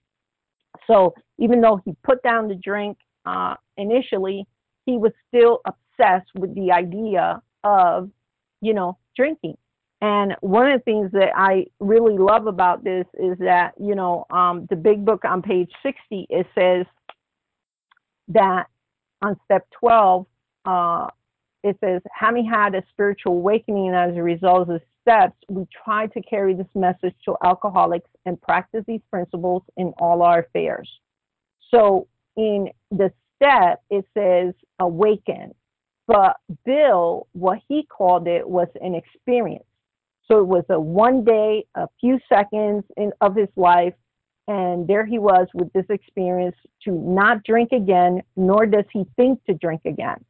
So 0.87 1.15
even 1.39 1.61
though 1.61 1.81
he 1.85 1.95
put 2.05 2.23
down 2.23 2.49
the 2.49 2.55
drink 2.55 2.99
uh, 3.25 3.55
initially, 3.77 4.47
he 4.85 4.97
was 4.97 5.13
still 5.29 5.61
obsessed 5.67 6.31
with 6.35 6.55
the 6.55 6.71
idea 6.73 7.43
of, 7.65 8.11
you 8.61 8.75
know, 8.75 8.99
drinking. 9.17 9.57
And 10.07 10.37
one 10.41 10.71
of 10.71 10.79
the 10.79 10.85
things 10.85 11.11
that 11.13 11.31
I 11.35 11.67
really 11.81 12.17
love 12.17 12.47
about 12.47 12.85
this 12.85 13.07
is 13.15 13.37
that, 13.39 13.73
you 13.81 13.97
know, 13.97 14.25
um, 14.31 14.69
the 14.71 14.77
big 14.77 15.05
book 15.05 15.25
on 15.25 15.43
page 15.43 15.71
60, 15.83 16.29
it 16.31 16.47
says 16.55 16.87
that 18.29 18.67
on 19.21 19.37
step 19.47 19.67
12, 19.81 20.27
uh, 20.65 21.09
it 21.65 21.77
says, 21.81 22.03
having 22.13 22.47
had 22.49 22.77
a 22.77 22.85
spiritual 22.93 23.33
awakening 23.33 23.95
as 23.95 24.15
a 24.15 24.23
result 24.23 24.63
of 24.63 24.69
the 24.69 24.81
steps, 25.03 25.35
we 25.49 25.67
try 25.85 26.07
to 26.07 26.23
carry 26.23 26.55
this 26.55 26.69
message 26.77 27.15
to 27.25 27.35
alcoholics 27.43 28.09
and 28.27 28.41
practice 28.41 28.85
these 28.87 29.03
principles 29.11 29.65
in 29.77 29.93
all 29.99 30.23
our 30.23 30.41
affairs. 30.41 30.89
So 31.75 32.07
in 32.37 32.69
the 32.93 33.11
step, 33.35 33.83
it 33.91 34.05
says 34.17 34.55
awaken. 34.79 35.53
But 36.07 36.37
Bill, 36.65 37.27
what 37.33 37.59
he 37.67 37.85
called 37.85 38.29
it 38.29 38.49
was 38.49 38.69
an 38.81 38.95
experience. 38.95 39.66
So 40.29 40.39
it 40.39 40.47
was 40.47 40.65
a 40.71 40.79
one 40.79 41.25
day, 41.25 41.65
a 41.75 41.87
few 42.01 42.19
seconds 42.29 42.85
in, 42.97 43.13
of 43.21 43.37
his 43.37 43.49
life, 43.57 43.95
and 44.49 44.87
there 44.87 45.05
he 45.05 45.19
was 45.19 45.47
with 45.55 45.73
this 45.73 45.87
experience 45.89 46.57
to 46.85 46.93
not 46.93 47.43
drink 47.45 47.73
again, 47.73 48.23
nor 48.37 48.67
does 48.67 48.85
he 48.93 49.05
think 49.17 49.45
to 49.47 49.55
drink 49.55 49.83
again 49.85 50.25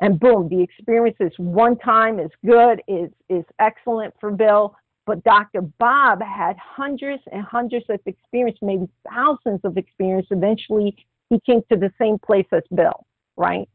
and 0.00 0.20
boom, 0.20 0.48
the 0.48 0.62
experience 0.62 1.16
is 1.20 1.32
one 1.38 1.78
time 1.78 2.18
is 2.18 2.30
good, 2.44 2.82
is 2.86 3.10
is 3.28 3.44
excellent 3.58 4.14
for 4.20 4.30
Bill. 4.30 4.76
But 5.06 5.22
Dr. 5.24 5.62
Bob 5.62 6.20
had 6.20 6.56
hundreds 6.58 7.22
and 7.30 7.42
hundreds 7.42 7.86
of 7.88 8.00
experience, 8.06 8.58
maybe 8.60 8.88
thousands 9.08 9.60
of 9.62 9.78
experience. 9.78 10.26
Eventually, 10.30 10.96
he 11.30 11.40
came 11.46 11.62
to 11.70 11.78
the 11.78 11.92
same 11.98 12.18
place 12.18 12.46
as 12.52 12.62
Bill, 12.74 13.06
right? 13.36 13.68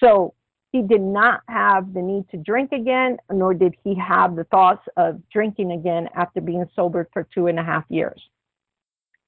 So 0.00 0.34
he 0.72 0.82
did 0.82 1.00
not 1.00 1.40
have 1.48 1.94
the 1.94 2.02
need 2.02 2.28
to 2.30 2.36
drink 2.36 2.72
again, 2.72 3.16
nor 3.32 3.54
did 3.54 3.74
he 3.82 3.94
have 3.96 4.36
the 4.36 4.44
thoughts 4.44 4.86
of 4.96 5.20
drinking 5.30 5.72
again 5.72 6.08
after 6.14 6.40
being 6.40 6.66
sober 6.76 7.08
for 7.12 7.26
two 7.34 7.46
and 7.46 7.58
a 7.58 7.64
half 7.64 7.84
years. 7.88 8.20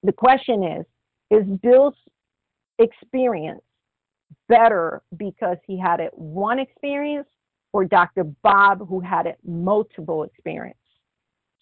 The 0.03 0.13
question 0.13 0.63
is, 0.63 0.87
is 1.31 1.47
Bill's 1.63 1.95
experience 2.79 3.63
better 4.49 5.03
because 5.17 5.57
he 5.67 5.79
had 5.79 6.01
it 6.01 6.11
one 6.15 6.59
experience 6.59 7.29
or 7.73 7.85
Dr. 7.85 8.25
Bob 8.43 8.87
who 8.89 9.01
had 9.01 9.27
it 9.27 9.39
multiple 9.45 10.25
experience. 10.25 10.77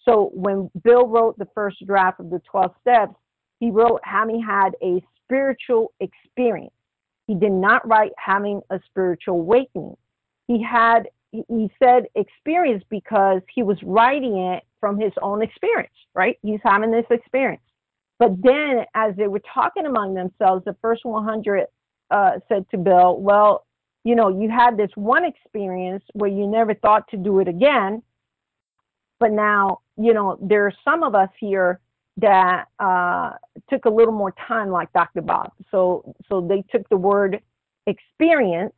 So 0.03 0.31
when 0.33 0.69
Bill 0.83 1.07
wrote 1.07 1.37
the 1.37 1.47
first 1.53 1.85
draft 1.85 2.19
of 2.19 2.29
the 2.29 2.41
12 2.49 2.71
steps, 2.81 3.15
he 3.59 3.69
wrote 3.69 3.99
having 4.03 4.41
had 4.41 4.71
a 4.81 5.03
spiritual 5.23 5.93
experience. 5.99 6.73
He 7.29 7.35
did 7.35 7.51
not 7.51 7.87
write 7.87 8.11
having 8.17 8.59
a 8.71 8.79
spiritual 8.89 9.35
awakening. 9.35 9.95
He 10.47 10.63
had 10.63 11.09
he 11.31 11.69
said 11.77 12.07
experience 12.15 12.83
because 12.89 13.43
he 13.53 13.61
was 13.61 13.77
writing 13.83 14.35
it 14.35 14.63
from 14.79 14.99
his 14.99 15.11
own 15.21 15.43
experience, 15.43 15.93
right? 16.15 16.39
He's 16.41 16.59
having 16.63 16.89
this 16.89 17.05
experience. 17.11 17.61
But 18.17 18.31
then 18.41 18.83
as 18.95 19.15
they 19.15 19.27
were 19.27 19.43
talking 19.53 19.85
among 19.85 20.15
themselves, 20.15 20.65
the 20.65 20.75
first 20.81 21.05
100 21.05 21.67
uh, 22.09 22.31
said 22.47 22.65
to 22.71 22.77
Bill, 22.79 23.19
Well, 23.19 23.67
you 24.03 24.15
know, 24.15 24.29
you 24.29 24.49
had 24.49 24.75
this 24.75 24.89
one 24.95 25.23
experience 25.23 26.03
where 26.13 26.31
you 26.31 26.47
never 26.47 26.73
thought 26.73 27.07
to 27.09 27.17
do 27.17 27.41
it 27.41 27.47
again. 27.47 28.01
But 29.19 29.33
now, 29.33 29.81
you 29.97 30.15
know, 30.15 30.39
there 30.41 30.65
are 30.65 30.73
some 30.83 31.03
of 31.03 31.13
us 31.13 31.29
here 31.39 31.79
that 32.21 32.65
uh, 32.79 33.31
took 33.69 33.85
a 33.85 33.89
little 33.89 34.13
more 34.13 34.33
time, 34.47 34.69
like 34.69 34.91
Dr. 34.93 35.21
Bob. 35.21 35.51
So, 35.71 36.15
so 36.27 36.41
they 36.41 36.63
took 36.71 36.87
the 36.89 36.97
word 36.97 37.41
experience 37.87 38.73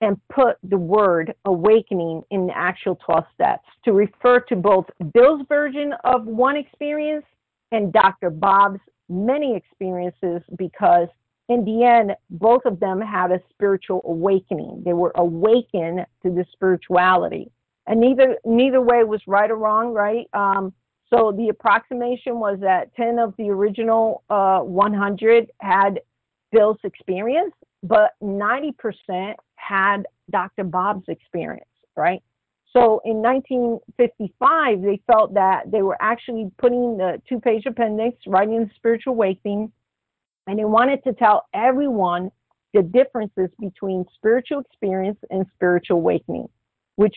and 0.00 0.20
put 0.28 0.56
the 0.62 0.76
word 0.76 1.34
awakening 1.44 2.22
in 2.30 2.46
the 2.46 2.56
actual 2.56 2.96
12 2.96 3.24
steps 3.34 3.68
to 3.84 3.92
refer 3.92 4.40
to 4.40 4.56
both 4.56 4.86
Bill's 5.12 5.42
version 5.48 5.94
of 6.04 6.26
one 6.26 6.56
experience 6.56 7.24
and 7.72 7.92
Dr. 7.92 8.30
Bob's 8.30 8.80
many 9.08 9.56
experiences 9.56 10.42
because 10.58 11.08
in 11.48 11.64
the 11.64 11.84
end, 11.84 12.12
both 12.30 12.62
of 12.64 12.80
them 12.80 13.00
had 13.00 13.30
a 13.30 13.40
spiritual 13.50 14.00
awakening. 14.06 14.82
They 14.84 14.94
were 14.94 15.12
awakened 15.14 16.06
to 16.22 16.30
the 16.30 16.44
spirituality, 16.52 17.50
and 17.86 18.00
neither 18.00 18.36
neither 18.46 18.80
way 18.80 19.04
was 19.04 19.20
right 19.26 19.50
or 19.50 19.56
wrong, 19.56 19.92
right? 19.92 20.26
Um, 20.32 20.72
so 21.12 21.32
the 21.36 21.48
approximation 21.48 22.38
was 22.40 22.58
that 22.60 22.94
10 22.96 23.18
of 23.18 23.34
the 23.36 23.50
original 23.50 24.22
uh, 24.30 24.60
100 24.60 25.50
had 25.60 26.00
Bill's 26.50 26.78
experience, 26.84 27.54
but 27.82 28.12
90% 28.22 29.34
had 29.56 30.06
Dr. 30.30 30.64
Bob's 30.64 31.08
experience, 31.08 31.68
right? 31.96 32.22
So 32.72 33.00
in 33.04 33.22
1955, 33.22 34.82
they 34.82 35.00
felt 35.06 35.34
that 35.34 35.70
they 35.70 35.82
were 35.82 35.96
actually 36.00 36.50
putting 36.58 36.96
the 36.96 37.20
two-page 37.28 37.66
appendix, 37.66 38.18
writing 38.26 38.60
the 38.60 38.70
spiritual 38.74 39.12
awakening, 39.12 39.70
and 40.46 40.58
they 40.58 40.64
wanted 40.64 41.04
to 41.04 41.12
tell 41.12 41.46
everyone 41.54 42.30
the 42.72 42.82
differences 42.82 43.50
between 43.60 44.04
spiritual 44.14 44.60
experience 44.60 45.18
and 45.30 45.46
spiritual 45.54 45.98
awakening, 45.98 46.48
which 46.96 47.14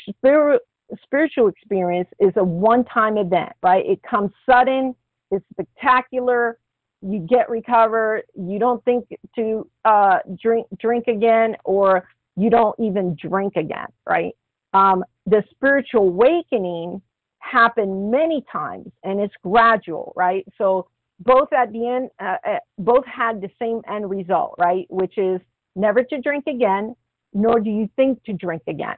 spiritual 1.04 1.48
experience 1.48 2.10
is 2.20 2.32
a 2.38 2.44
one 2.44 2.86
time 2.86 3.18
event, 3.18 3.54
right? 3.62 3.86
It 3.86 4.02
comes 4.04 4.32
sudden, 4.50 4.96
it's 5.32 5.46
spectacular, 5.52 6.58
you 7.02 7.20
get 7.20 7.50
recovered, 7.50 8.24
you 8.36 8.60
don't 8.60 8.84
think 8.86 9.08
to 9.36 9.70
uh, 9.86 10.20
drink, 10.42 10.68
drink 10.80 11.08
again, 11.08 11.56
or 11.64 12.08
you 12.36 12.50
don't 12.50 12.76
even 12.80 13.16
drink 13.20 13.56
again, 13.56 13.88
right? 14.08 14.34
Um, 14.74 15.04
the 15.26 15.44
spiritual 15.52 16.04
awakening 16.04 17.02
happened 17.40 18.12
many 18.12 18.44
times 18.52 18.92
and 19.04 19.20
it's 19.20 19.34
gradual, 19.44 20.14
right? 20.16 20.46
So 20.58 20.88
both 21.20 21.52
at 21.54 21.72
the 21.72 21.88
end, 21.88 22.10
uh, 22.20 22.36
uh, 22.48 22.60
both 22.78 23.06
had 23.06 23.42
the 23.42 23.50
same 23.60 23.82
end 23.90 24.10
result, 24.10 24.56
right? 24.58 24.86
Which 24.90 25.18
is 25.18 25.40
never 25.76 26.04
to 26.04 26.22
drink 26.22 26.46
again, 26.48 26.96
nor 27.34 27.60
do 27.60 27.70
you 27.70 27.90
think 27.96 28.24
to 28.26 28.34
drink 28.34 28.64
again. 28.68 28.96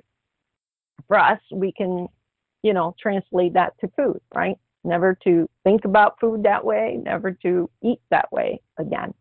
For 1.08 1.18
us, 1.18 1.40
we 1.52 1.72
can, 1.72 2.08
you 2.64 2.74
know, 2.74 2.96
translate 3.00 3.54
that 3.54 3.74
to 3.82 3.88
food, 3.96 4.20
right? 4.34 4.56
Never 4.84 5.18
to 5.24 5.50
think 5.64 5.86
about 5.86 6.20
food 6.20 6.44
that 6.44 6.64
way, 6.64 7.00
never 7.02 7.32
to 7.44 7.70
eat 7.84 8.00
that 8.12 8.32
way 8.32 8.62
again. 8.78 9.14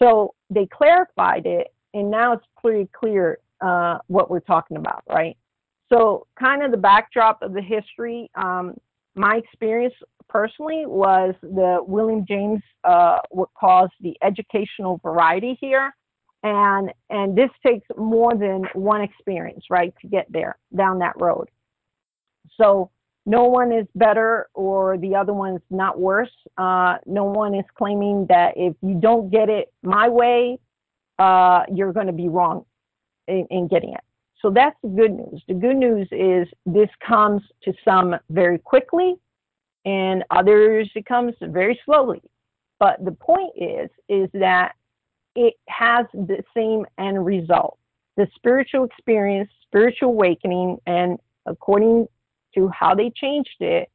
So 0.00 0.34
they 0.50 0.66
clarified 0.66 1.46
it, 1.46 1.68
and 1.94 2.10
now 2.10 2.32
it's 2.32 2.46
pretty 2.60 2.88
clear 2.92 3.38
uh, 3.60 3.98
what 4.08 4.30
we're 4.30 4.40
talking 4.40 4.76
about, 4.76 5.02
right? 5.08 5.36
So, 5.92 6.26
kind 6.38 6.62
of 6.62 6.70
the 6.70 6.78
backdrop 6.78 7.42
of 7.42 7.52
the 7.52 7.60
history. 7.60 8.30
Um, 8.34 8.74
my 9.14 9.36
experience 9.36 9.94
personally 10.28 10.84
was 10.86 11.34
the 11.42 11.80
William 11.86 12.24
James 12.26 12.62
uh, 12.84 13.18
what 13.30 13.50
caused 13.58 13.92
the 14.00 14.16
educational 14.22 14.98
variety 15.02 15.58
here, 15.60 15.94
and 16.42 16.90
and 17.10 17.36
this 17.36 17.50
takes 17.64 17.86
more 17.96 18.34
than 18.34 18.64
one 18.74 19.00
experience, 19.00 19.64
right, 19.70 19.94
to 20.00 20.08
get 20.08 20.26
there 20.30 20.56
down 20.76 20.98
that 20.98 21.20
road. 21.20 21.48
So 22.60 22.90
no 23.24 23.44
one 23.44 23.72
is 23.72 23.86
better 23.94 24.48
or 24.54 24.98
the 24.98 25.14
other 25.14 25.32
one's 25.32 25.60
not 25.70 25.98
worse. 25.98 26.32
Uh, 26.58 26.96
no 27.06 27.24
one 27.24 27.54
is 27.54 27.64
claiming 27.76 28.26
that 28.28 28.54
if 28.56 28.74
you 28.82 28.94
don't 28.94 29.30
get 29.30 29.48
it 29.48 29.72
my 29.82 30.08
way, 30.08 30.58
uh, 31.18 31.62
you're 31.72 31.92
going 31.92 32.08
to 32.08 32.12
be 32.12 32.28
wrong 32.28 32.64
in, 33.28 33.46
in 33.50 33.68
getting 33.68 33.92
it. 33.92 34.00
So 34.40 34.50
that's 34.50 34.76
the 34.82 34.88
good 34.88 35.12
news. 35.12 35.40
The 35.46 35.54
good 35.54 35.76
news 35.76 36.08
is 36.10 36.48
this 36.66 36.88
comes 37.06 37.42
to 37.62 37.72
some 37.84 38.16
very 38.28 38.58
quickly 38.58 39.14
and 39.84 40.24
others 40.30 40.90
it 40.96 41.06
comes 41.06 41.34
very 41.40 41.78
slowly. 41.84 42.22
But 42.80 43.04
the 43.04 43.12
point 43.12 43.52
is, 43.56 43.88
is 44.08 44.28
that 44.34 44.74
it 45.34 45.54
has 45.68 46.06
the 46.12 46.42
same 46.54 46.84
end 46.98 47.24
result. 47.24 47.78
The 48.16 48.26
spiritual 48.34 48.84
experience, 48.84 49.50
spiritual 49.62 50.10
awakening, 50.10 50.78
and 50.86 51.18
according 51.46 52.06
to 52.54 52.68
how 52.68 52.94
they 52.94 53.10
changed 53.10 53.56
it, 53.60 53.88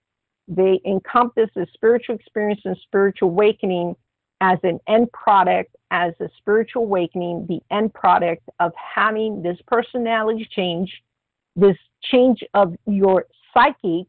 they 0.48 0.80
encompass 0.86 1.50
the 1.56 1.68
spiritual 1.74 2.16
experience 2.16 2.62
and 2.66 2.78
spiritual 2.84 3.30
awakening 3.30 3.96
as 4.42 4.58
an 4.64 4.80
end 4.88 5.12
product, 5.12 5.76
as 5.92 6.14
a 6.20 6.30
spiritual 6.38 6.84
awakening, 6.84 7.46
the 7.48 7.60
end 7.76 7.94
product 7.94 8.44
of 8.60 8.72
having 8.76 9.42
this 9.42 9.58
personality 9.68 10.48
change, 10.52 10.92
this 11.56 11.78
change 12.04 12.44
of 12.54 12.76
your 12.86 13.26
psychic, 13.54 14.08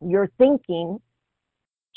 your 0.00 0.28
thinking 0.38 0.98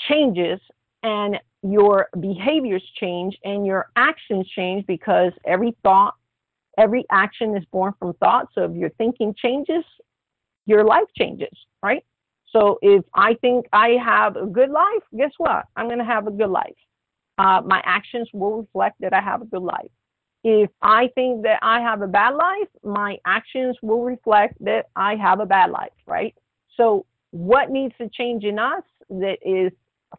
changes, 0.08 0.60
and 1.06 1.40
your 1.62 2.10
behaviors 2.20 2.84
change 3.00 3.38
and 3.44 3.66
your 3.66 3.92
actions 3.96 4.48
change 4.56 4.86
because 4.88 5.32
every 5.46 5.78
thought, 5.84 6.16
every 6.80 7.06
action 7.12 7.56
is 7.56 7.64
born 7.72 7.94
from 8.00 8.14
thought. 8.16 8.48
So 8.56 8.64
if 8.64 8.76
your 8.76 8.90
thinking 8.98 9.36
changes, 9.38 9.84
your 10.66 10.84
life 10.84 11.08
changes, 11.16 11.56
right? 11.84 12.04
So 12.52 12.80
if 12.82 13.06
I 13.14 13.36
think 13.36 13.68
I 13.72 13.98
have 14.04 14.36
a 14.36 14.48
good 14.48 14.72
life, 14.72 15.04
guess 15.16 15.32
what? 15.38 15.66
I'm 15.76 15.88
going 15.88 16.00
to 16.00 16.06
have 16.06 16.26
a 16.26 16.32
good 16.32 16.50
life. 16.50 16.76
Uh, 17.38 17.62
my 17.64 17.82
actions 17.86 18.28
will 18.34 18.62
reflect 18.62 19.00
that 19.02 19.14
I 19.14 19.22
have 19.22 19.44
a 19.44 19.46
good 19.46 19.62
life. 19.62 19.92
If 20.44 20.72
I 20.82 21.10
think 21.14 21.44
that 21.44 21.60
I 21.62 21.82
have 21.82 22.02
a 22.02 22.08
bad 22.08 22.34
life, 22.36 22.70
my 22.84 23.18
actions 23.26 23.78
will 23.84 24.04
reflect 24.04 24.56
that 24.64 24.86
I 24.96 25.16
have 25.16 25.40
a 25.40 25.46
bad 25.46 25.70
life, 25.70 25.92
right? 26.08 26.34
So 26.78 27.06
what 27.30 27.70
needs 27.70 27.94
to 28.00 28.10
change 28.10 28.44
in 28.44 28.58
us 28.58 28.84
that 29.10 29.38
is 29.44 29.72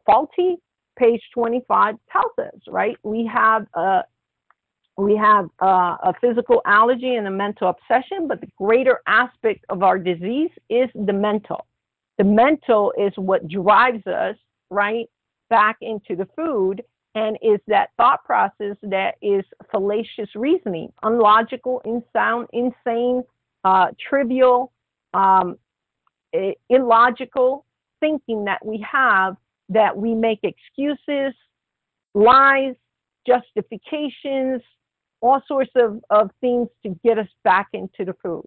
faulty 0.04 0.58
page 0.96 1.22
25 1.34 1.96
tells 2.10 2.32
us, 2.38 2.60
right? 2.68 2.96
We 3.02 3.30
have 3.32 3.66
a 3.74 4.02
we 4.98 5.14
have 5.16 5.50
uh, 5.60 5.96
a 6.02 6.14
physical 6.22 6.62
allergy 6.64 7.16
and 7.16 7.26
a 7.26 7.30
mental 7.30 7.68
obsession, 7.68 8.26
but 8.26 8.40
the 8.40 8.48
greater 8.56 9.02
aspect 9.06 9.64
of 9.68 9.82
our 9.82 9.98
disease 9.98 10.50
is 10.70 10.88
the 10.94 11.12
mental. 11.12 11.66
The 12.16 12.24
mental 12.24 12.94
is 12.96 13.12
what 13.16 13.46
drives 13.46 14.06
us 14.06 14.36
right 14.70 15.06
back 15.50 15.76
into 15.82 16.16
the 16.16 16.26
food 16.34 16.82
and 17.14 17.36
is 17.42 17.60
that 17.66 17.90
thought 17.96 18.24
process 18.24 18.76
that 18.82 19.16
is 19.20 19.44
fallacious 19.70 20.28
reasoning, 20.34 20.92
unlogical, 21.02 21.82
insound, 21.84 22.48
insane, 22.52 23.22
uh, 23.64 23.88
trivial, 24.08 24.72
um, 25.14 25.58
illogical 26.68 27.64
thinking 28.00 28.44
that 28.44 28.64
we 28.64 28.84
have 28.90 29.36
that 29.68 29.96
we 29.96 30.14
make 30.14 30.40
excuses, 30.42 31.34
lies, 32.14 32.74
justifications, 33.26 34.62
all 35.20 35.42
sorts 35.46 35.70
of, 35.76 36.00
of 36.10 36.30
things 36.40 36.68
to 36.84 36.96
get 37.04 37.18
us 37.18 37.28
back 37.42 37.68
into 37.72 38.04
the 38.04 38.14
food. 38.22 38.44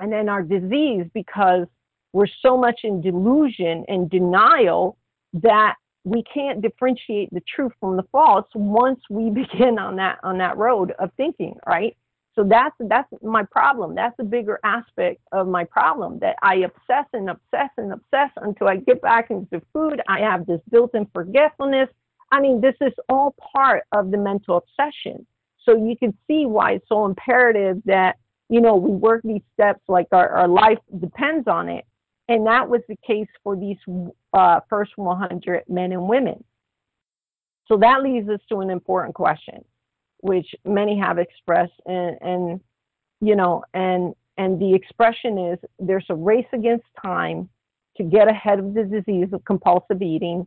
And 0.00 0.12
then 0.12 0.28
our 0.28 0.42
disease, 0.42 1.06
because 1.14 1.66
we're 2.12 2.26
so 2.42 2.56
much 2.56 2.80
in 2.84 3.00
delusion 3.00 3.84
and 3.88 4.10
denial 4.10 4.96
that 5.34 5.74
we 6.04 6.22
can't 6.32 6.62
differentiate 6.62 7.32
the 7.32 7.42
truth 7.54 7.72
from 7.80 7.96
the 7.96 8.04
false 8.12 8.46
once 8.54 9.00
we 9.10 9.30
begin 9.30 9.78
on 9.78 9.96
that 9.96 10.18
on 10.22 10.38
that 10.38 10.56
road 10.56 10.92
of 10.98 11.10
thinking, 11.16 11.54
right? 11.66 11.96
So 12.36 12.44
that's 12.44 12.74
that's 12.78 13.08
my 13.22 13.44
problem. 13.44 13.94
That's 13.94 14.14
a 14.18 14.24
bigger 14.24 14.60
aspect 14.62 15.22
of 15.32 15.48
my 15.48 15.64
problem 15.64 16.18
that 16.18 16.36
I 16.42 16.56
obsess 16.56 17.06
and 17.14 17.30
obsess 17.30 17.70
and 17.78 17.92
obsess 17.94 18.30
until 18.36 18.68
I 18.68 18.76
get 18.76 19.00
back 19.00 19.30
into 19.30 19.62
food. 19.72 20.02
I 20.06 20.20
have 20.20 20.44
this 20.46 20.60
built-in 20.70 21.06
forgetfulness. 21.14 21.88
I 22.30 22.40
mean, 22.40 22.60
this 22.60 22.74
is 22.82 22.92
all 23.08 23.34
part 23.54 23.84
of 23.92 24.10
the 24.10 24.18
mental 24.18 24.58
obsession. 24.58 25.26
So 25.64 25.76
you 25.76 25.96
can 25.96 26.12
see 26.26 26.44
why 26.44 26.72
it's 26.72 26.88
so 26.88 27.06
imperative 27.06 27.78
that 27.86 28.16
you 28.50 28.60
know 28.60 28.76
we 28.76 28.90
work 28.90 29.22
these 29.24 29.42
steps 29.54 29.80
like 29.88 30.08
our, 30.12 30.28
our 30.28 30.48
life 30.48 30.78
depends 31.00 31.48
on 31.48 31.70
it. 31.70 31.86
And 32.28 32.46
that 32.46 32.68
was 32.68 32.82
the 32.88 32.96
case 33.06 33.28
for 33.42 33.56
these 33.56 33.78
uh, 34.34 34.60
first 34.68 34.92
100 34.96 35.62
men 35.68 35.92
and 35.92 36.06
women. 36.06 36.44
So 37.66 37.78
that 37.78 38.02
leads 38.02 38.28
us 38.28 38.40
to 38.50 38.60
an 38.60 38.68
important 38.68 39.14
question 39.14 39.64
which 40.20 40.54
many 40.64 40.98
have 40.98 41.18
expressed 41.18 41.80
and, 41.86 42.16
and 42.20 42.60
you 43.20 43.36
know 43.36 43.62
and 43.74 44.14
and 44.38 44.60
the 44.60 44.74
expression 44.74 45.38
is 45.38 45.58
there's 45.78 46.06
a 46.10 46.14
race 46.14 46.46
against 46.52 46.84
time 47.02 47.48
to 47.96 48.02
get 48.02 48.28
ahead 48.28 48.58
of 48.58 48.74
the 48.74 48.84
disease 48.84 49.28
of 49.32 49.42
compulsive 49.44 50.02
eating. 50.02 50.46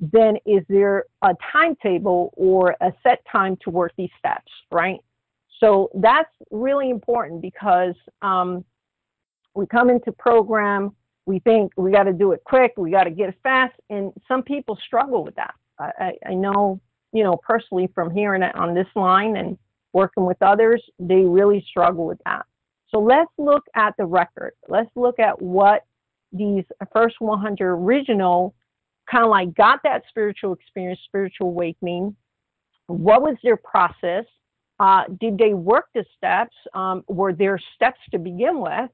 Then 0.00 0.36
is 0.46 0.62
there 0.68 1.04
a 1.22 1.34
timetable 1.52 2.32
or 2.36 2.74
a 2.80 2.92
set 3.02 3.22
time 3.30 3.56
to 3.62 3.70
work 3.70 3.92
these 3.96 4.10
steps 4.18 4.50
right? 4.70 5.00
So 5.60 5.90
that's 5.94 6.32
really 6.50 6.90
important 6.90 7.40
because 7.40 7.94
um, 8.20 8.64
we 9.54 9.66
come 9.66 9.90
into 9.90 10.12
program 10.12 10.94
we 11.26 11.40
think 11.40 11.72
we 11.76 11.90
got 11.90 12.04
to 12.04 12.12
do 12.12 12.32
it 12.32 12.42
quick 12.44 12.72
we 12.76 12.90
got 12.90 13.04
to 13.04 13.10
get 13.10 13.30
it 13.30 13.38
fast 13.42 13.74
and 13.90 14.12
some 14.28 14.42
people 14.42 14.78
struggle 14.86 15.24
with 15.24 15.34
that. 15.36 15.54
I, 15.78 16.12
I 16.26 16.34
know 16.34 16.80
you 17.12 17.22
know, 17.22 17.36
personally 17.36 17.88
from 17.94 18.10
hearing 18.10 18.42
it 18.42 18.54
on 18.56 18.74
this 18.74 18.88
line 18.94 19.36
and 19.36 19.58
working 19.92 20.26
with 20.26 20.40
others, 20.42 20.82
they 20.98 21.22
really 21.22 21.64
struggle 21.68 22.06
with 22.06 22.18
that. 22.24 22.44
So 22.88 23.00
let's 23.00 23.30
look 23.38 23.64
at 23.74 23.94
the 23.98 24.04
record. 24.04 24.52
Let's 24.68 24.90
look 24.94 25.18
at 25.18 25.40
what 25.40 25.84
these 26.32 26.64
first 26.92 27.16
100 27.18 27.74
original 27.74 28.54
kind 29.10 29.24
of 29.24 29.30
like 29.30 29.54
got 29.54 29.80
that 29.84 30.02
spiritual 30.08 30.52
experience, 30.52 31.00
spiritual 31.06 31.48
awakening. 31.48 32.14
What 32.86 33.22
was 33.22 33.36
their 33.42 33.56
process? 33.56 34.24
Uh, 34.78 35.04
did 35.20 35.38
they 35.38 35.54
work 35.54 35.86
the 35.94 36.04
steps? 36.16 36.54
Um, 36.74 37.04
were 37.08 37.32
there 37.32 37.58
steps 37.74 38.00
to 38.10 38.18
begin 38.18 38.60
with 38.60 38.90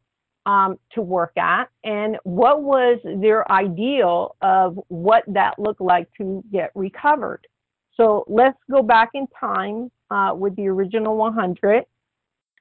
um, 0.47 0.79
to 0.93 1.03
work 1.03 1.37
at? 1.37 1.69
And 1.85 2.17
what 2.25 2.63
was 2.63 2.99
their 3.05 3.51
ideal 3.51 4.37
of 4.43 4.79
what 4.89 5.25
that 5.27 5.59
looked 5.59 5.81
like 5.81 6.09
to 6.19 6.45
get 6.53 6.71
recovered? 6.75 7.47
So 7.97 8.25
let's 8.29 8.59
go 8.71 8.83
back 8.83 9.11
in 9.15 9.27
time 9.39 9.91
uh, 10.11 10.35
with 10.35 10.57
the 10.57 10.69
original 10.69 11.17
100. 11.17 11.85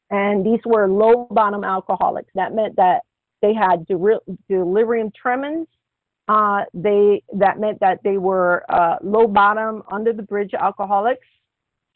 And 0.10 0.46
these 0.46 0.60
were 0.66 0.90
low 0.90 1.28
bottom 1.32 1.64
alcoholics. 1.64 2.30
That 2.36 2.54
meant 2.54 2.76
that 2.76 3.02
they 3.42 3.54
had 3.54 3.88
delirium 3.88 5.12
tremens. 5.16 5.68
Uh, 6.28 6.64
they 6.74 7.24
that 7.34 7.60
meant 7.60 7.80
that 7.80 8.00
they 8.04 8.18
were 8.18 8.64
uh, 8.70 8.98
low 9.02 9.28
bottom, 9.28 9.84
under 9.92 10.14
the 10.14 10.22
bridge 10.22 10.54
alcoholics. 10.54 11.26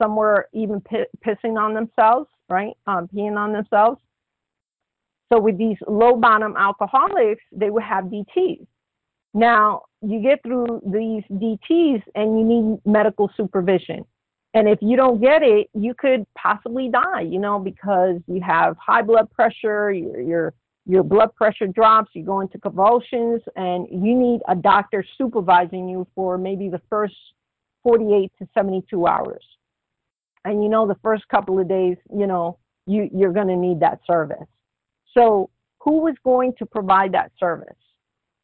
Some 0.02 0.16
were 0.16 0.48
even 0.54 0.82
p- 0.82 1.06
pissing 1.26 1.60
on 1.60 1.74
themselves, 1.74 2.28
right? 2.50 2.74
Um, 2.88 3.08
peeing 3.08 3.38
on 3.38 3.54
themselves. 3.54 4.00
So 5.32 5.40
with 5.40 5.58
these 5.58 5.78
low 5.88 6.16
bottom 6.16 6.56
alcoholics, 6.58 7.44
they 7.52 7.70
would 7.70 7.84
have 7.84 8.06
DTs. 8.06 8.66
Now, 9.34 9.84
you 10.06 10.22
get 10.22 10.42
through 10.44 10.82
these 10.86 11.24
DTs 11.32 12.04
and 12.16 12.40
you 12.40 12.46
need 12.46 12.80
medical 12.86 13.32
supervision. 13.36 14.06
And 14.54 14.70
if 14.70 14.80
you 14.82 14.96
don't 14.96 15.22
get 15.22 15.44
it, 15.44 15.70
you 15.74 15.94
could 15.94 16.26
possibly 16.38 16.90
die, 16.90 17.22
you 17.22 17.40
know, 17.40 17.60
because 17.60 18.22
you 18.28 18.42
have 18.42 18.78
high 18.78 19.02
blood 19.02 19.30
pressure, 19.32 19.92
your, 19.92 20.22
your, 20.22 20.54
your 20.86 21.04
blood 21.04 21.36
pressure 21.36 21.68
drops, 21.68 22.12
you 22.14 22.24
go 22.24 22.40
into 22.40 22.58
convulsions, 22.58 23.42
and 23.58 23.88
you 23.92 24.16
need 24.16 24.42
a 24.48 24.56
doctor 24.56 25.04
supervising 25.18 25.90
you 25.90 26.08
for 26.16 26.38
maybe 26.38 26.70
the 26.70 26.82
first 26.90 27.16
48 27.84 28.32
to 28.40 28.48
72 28.54 29.06
hours. 29.06 29.44
And 30.46 30.64
you 30.64 30.70
know, 30.70 30.88
the 30.88 30.98
first 31.04 31.28
couple 31.28 31.60
of 31.60 31.68
days, 31.68 31.98
you 32.16 32.28
know, 32.28 32.58
you, 32.86 33.10
you're 33.14 33.34
going 33.34 33.48
to 33.48 33.56
need 33.56 33.80
that 33.82 34.00
service. 34.08 34.48
So, 35.14 35.50
who 35.80 36.08
is 36.08 36.16
going 36.24 36.54
to 36.60 36.66
provide 36.66 37.14
that 37.14 37.32
service? 37.40 37.76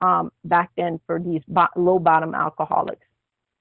Um, 0.01 0.31
back 0.45 0.71
then 0.77 0.99
for 1.05 1.19
these 1.19 1.41
bo- 1.47 1.67
low 1.75 1.99
bottom 1.99 2.33
alcoholics. 2.35 3.05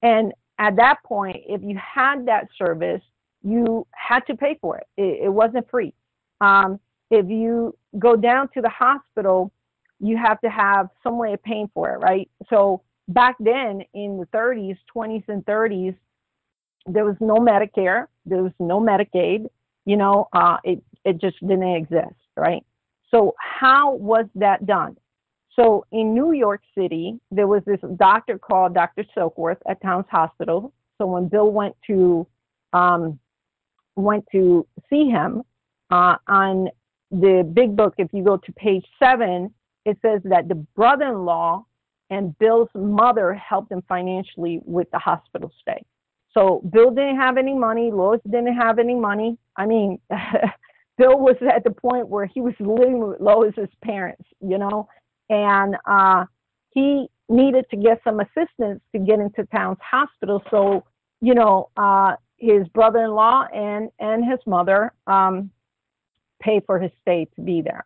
And 0.01 0.33
at 0.59 0.75
that 0.77 0.97
point, 1.03 1.37
if 1.47 1.61
you 1.63 1.77
had 1.77 2.25
that 2.25 2.47
service, 2.57 3.01
you 3.43 3.87
had 3.95 4.21
to 4.27 4.35
pay 4.35 4.57
for 4.61 4.77
it. 4.77 4.87
It, 4.97 5.25
it 5.25 5.29
wasn't 5.29 5.69
free. 5.69 5.93
Um, 6.41 6.79
if 7.09 7.27
you 7.29 7.77
go 7.99 8.15
down 8.15 8.49
to 8.53 8.61
the 8.61 8.69
hospital, 8.69 9.51
you 9.99 10.17
have 10.17 10.39
to 10.41 10.49
have 10.49 10.89
some 11.03 11.17
way 11.17 11.33
of 11.33 11.43
paying 11.43 11.69
for 11.73 11.91
it, 11.91 11.97
right? 11.97 12.29
So 12.49 12.81
back 13.07 13.35
then 13.39 13.83
in 13.93 14.17
the 14.17 14.25
30s, 14.27 14.77
20s, 14.95 15.23
and 15.27 15.45
30s, 15.45 15.95
there 16.87 17.05
was 17.05 17.15
no 17.19 17.35
Medicare, 17.35 18.07
there 18.25 18.41
was 18.41 18.53
no 18.59 18.79
Medicaid. 18.79 19.47
You 19.85 19.97
know, 19.97 20.27
uh, 20.33 20.57
it 20.63 20.83
it 21.03 21.19
just 21.19 21.39
didn't 21.41 21.75
exist, 21.75 22.15
right? 22.37 22.63
So 23.09 23.35
how 23.37 23.95
was 23.95 24.25
that 24.35 24.65
done? 24.65 24.95
So 25.55 25.85
in 25.91 26.13
New 26.13 26.31
York 26.31 26.61
City, 26.77 27.19
there 27.29 27.47
was 27.47 27.61
this 27.65 27.79
doctor 27.97 28.37
called 28.37 28.73
Dr. 28.73 29.03
Silkworth 29.15 29.57
at 29.67 29.81
Towns 29.81 30.05
Hospital. 30.09 30.73
So 30.97 31.07
when 31.07 31.27
Bill 31.27 31.51
went 31.51 31.75
to 31.87 32.25
um, 32.73 33.19
went 33.95 34.25
to 34.31 34.65
see 34.89 35.09
him 35.09 35.43
uh, 35.89 36.15
on 36.27 36.69
the 37.11 37.49
big 37.53 37.75
book, 37.75 37.95
if 37.97 38.07
you 38.13 38.23
go 38.23 38.37
to 38.37 38.51
page 38.53 38.85
seven, 38.97 39.53
it 39.85 39.97
says 40.01 40.21
that 40.25 40.47
the 40.47 40.55
brother-in-law 40.55 41.65
and 42.09 42.37
Bill's 42.39 42.69
mother 42.73 43.33
helped 43.33 43.71
him 43.71 43.83
financially 43.87 44.61
with 44.63 44.89
the 44.91 44.99
hospital 44.99 45.51
stay. 45.61 45.83
So 46.33 46.61
Bill 46.71 46.91
didn't 46.91 47.17
have 47.17 47.37
any 47.37 47.53
money. 47.53 47.91
Lois 47.91 48.21
didn't 48.25 48.55
have 48.55 48.79
any 48.79 48.95
money. 48.95 49.37
I 49.57 49.65
mean, 49.65 49.99
Bill 50.97 51.19
was 51.19 51.35
at 51.53 51.63
the 51.63 51.71
point 51.71 52.07
where 52.07 52.25
he 52.25 52.41
was 52.41 52.53
living 52.59 52.99
with 52.99 53.19
Lois's 53.19 53.69
parents, 53.83 54.23
you 54.39 54.57
know, 54.57 54.87
and 55.31 55.75
uh, 55.85 56.25
he 56.71 57.07
needed 57.29 57.65
to 57.71 57.77
get 57.77 58.01
some 58.03 58.19
assistance 58.19 58.81
to 58.93 58.99
get 58.99 59.19
into 59.19 59.45
Towns 59.45 59.77
Hospital. 59.81 60.43
So, 60.51 60.83
you 61.21 61.33
know, 61.33 61.69
uh, 61.77 62.15
his 62.37 62.67
brother-in-law 62.69 63.47
and 63.53 63.89
and 63.99 64.29
his 64.29 64.39
mother 64.45 64.93
um, 65.07 65.49
pay 66.41 66.59
for 66.65 66.79
his 66.79 66.91
stay 67.01 67.27
to 67.35 67.41
be 67.41 67.61
there. 67.61 67.85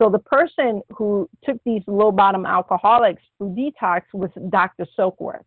So 0.00 0.10
the 0.10 0.18
person 0.18 0.82
who 0.90 1.28
took 1.44 1.58
these 1.64 1.82
low-bottom 1.86 2.44
alcoholics 2.44 3.22
through 3.38 3.56
detox 3.56 4.02
was 4.12 4.30
Dr. 4.50 4.86
Silkworth. 4.98 5.44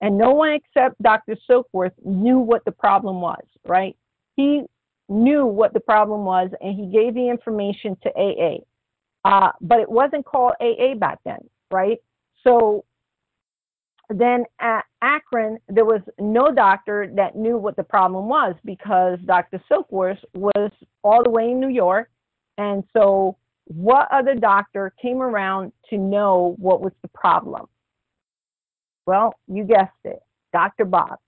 And 0.00 0.18
no 0.18 0.32
one 0.32 0.50
except 0.50 1.00
Dr. 1.00 1.36
Silkworth 1.48 1.92
knew 2.04 2.38
what 2.38 2.64
the 2.64 2.72
problem 2.72 3.20
was, 3.20 3.44
right? 3.64 3.96
He 4.34 4.62
knew 5.08 5.46
what 5.46 5.72
the 5.72 5.80
problem 5.80 6.24
was 6.24 6.50
and 6.60 6.74
he 6.74 6.86
gave 6.86 7.14
the 7.14 7.28
information 7.28 7.96
to 8.02 8.10
AA. 8.18 8.58
Uh, 9.24 9.50
but 9.60 9.78
it 9.78 9.90
wasn't 9.90 10.24
called 10.24 10.52
AA 10.60 10.94
back 10.94 11.20
then, 11.24 11.38
right? 11.70 11.98
So 12.44 12.84
then 14.08 14.44
at 14.60 14.84
Akron, 15.00 15.58
there 15.68 15.84
was 15.84 16.00
no 16.18 16.52
doctor 16.52 17.10
that 17.16 17.36
knew 17.36 17.56
what 17.56 17.76
the 17.76 17.84
problem 17.84 18.28
was 18.28 18.54
because 18.64 19.18
Dr. 19.24 19.62
Silkworth 19.70 20.18
was 20.34 20.70
all 21.02 21.22
the 21.22 21.30
way 21.30 21.50
in 21.50 21.60
New 21.60 21.68
York. 21.68 22.10
And 22.58 22.84
so, 22.92 23.36
what 23.66 24.08
other 24.10 24.34
doctor 24.34 24.92
came 25.00 25.22
around 25.22 25.72
to 25.88 25.96
know 25.96 26.56
what 26.58 26.82
was 26.82 26.92
the 27.00 27.08
problem? 27.08 27.66
Well, 29.06 29.34
you 29.46 29.64
guessed 29.64 29.90
it, 30.04 30.20
Dr. 30.52 30.84
Bob. 30.84 31.18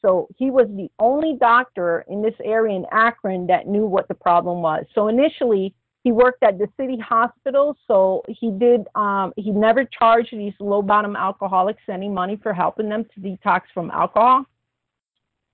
So 0.00 0.26
he 0.36 0.50
was 0.50 0.66
the 0.68 0.90
only 0.98 1.36
doctor 1.38 2.04
in 2.08 2.22
this 2.22 2.34
area 2.44 2.74
in 2.74 2.86
Akron 2.90 3.46
that 3.46 3.68
knew 3.68 3.86
what 3.86 4.08
the 4.08 4.14
problem 4.14 4.60
was. 4.60 4.84
So 4.94 5.08
initially, 5.08 5.74
he 6.04 6.12
worked 6.12 6.42
at 6.42 6.58
the 6.58 6.68
city 6.76 6.98
hospital. 6.98 7.76
So 7.86 8.22
he 8.28 8.50
did, 8.50 8.86
um, 8.94 9.32
he 9.36 9.50
never 9.50 9.84
charged 9.84 10.32
these 10.32 10.54
low 10.58 10.82
bottom 10.82 11.14
alcoholics 11.16 11.82
any 11.88 12.08
money 12.08 12.38
for 12.42 12.52
helping 12.52 12.88
them 12.88 13.04
to 13.14 13.20
detox 13.20 13.62
from 13.72 13.90
alcohol. 13.90 14.44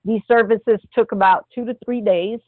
These 0.04 0.22
services 0.26 0.80
took 0.94 1.12
about 1.12 1.46
two 1.54 1.64
to 1.66 1.76
three 1.84 2.00
days. 2.00 2.40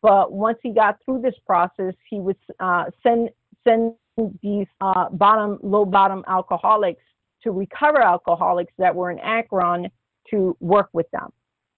But 0.00 0.32
once 0.32 0.58
he 0.62 0.70
got 0.70 0.98
through 1.04 1.22
this 1.22 1.34
process, 1.44 1.94
he 2.08 2.20
would 2.20 2.36
uh, 2.60 2.84
send 3.02 3.30
send 3.66 3.94
these 4.42 4.66
uh, 4.80 5.08
bottom 5.10 5.58
low 5.62 5.84
bottom 5.84 6.24
alcoholics 6.28 7.02
to 7.42 7.50
recover 7.50 8.00
alcoholics 8.00 8.72
that 8.78 8.94
were 8.94 9.10
in 9.10 9.18
Akron 9.18 9.88
to 10.30 10.56
work 10.60 10.88
with 10.92 11.10
them. 11.10 11.32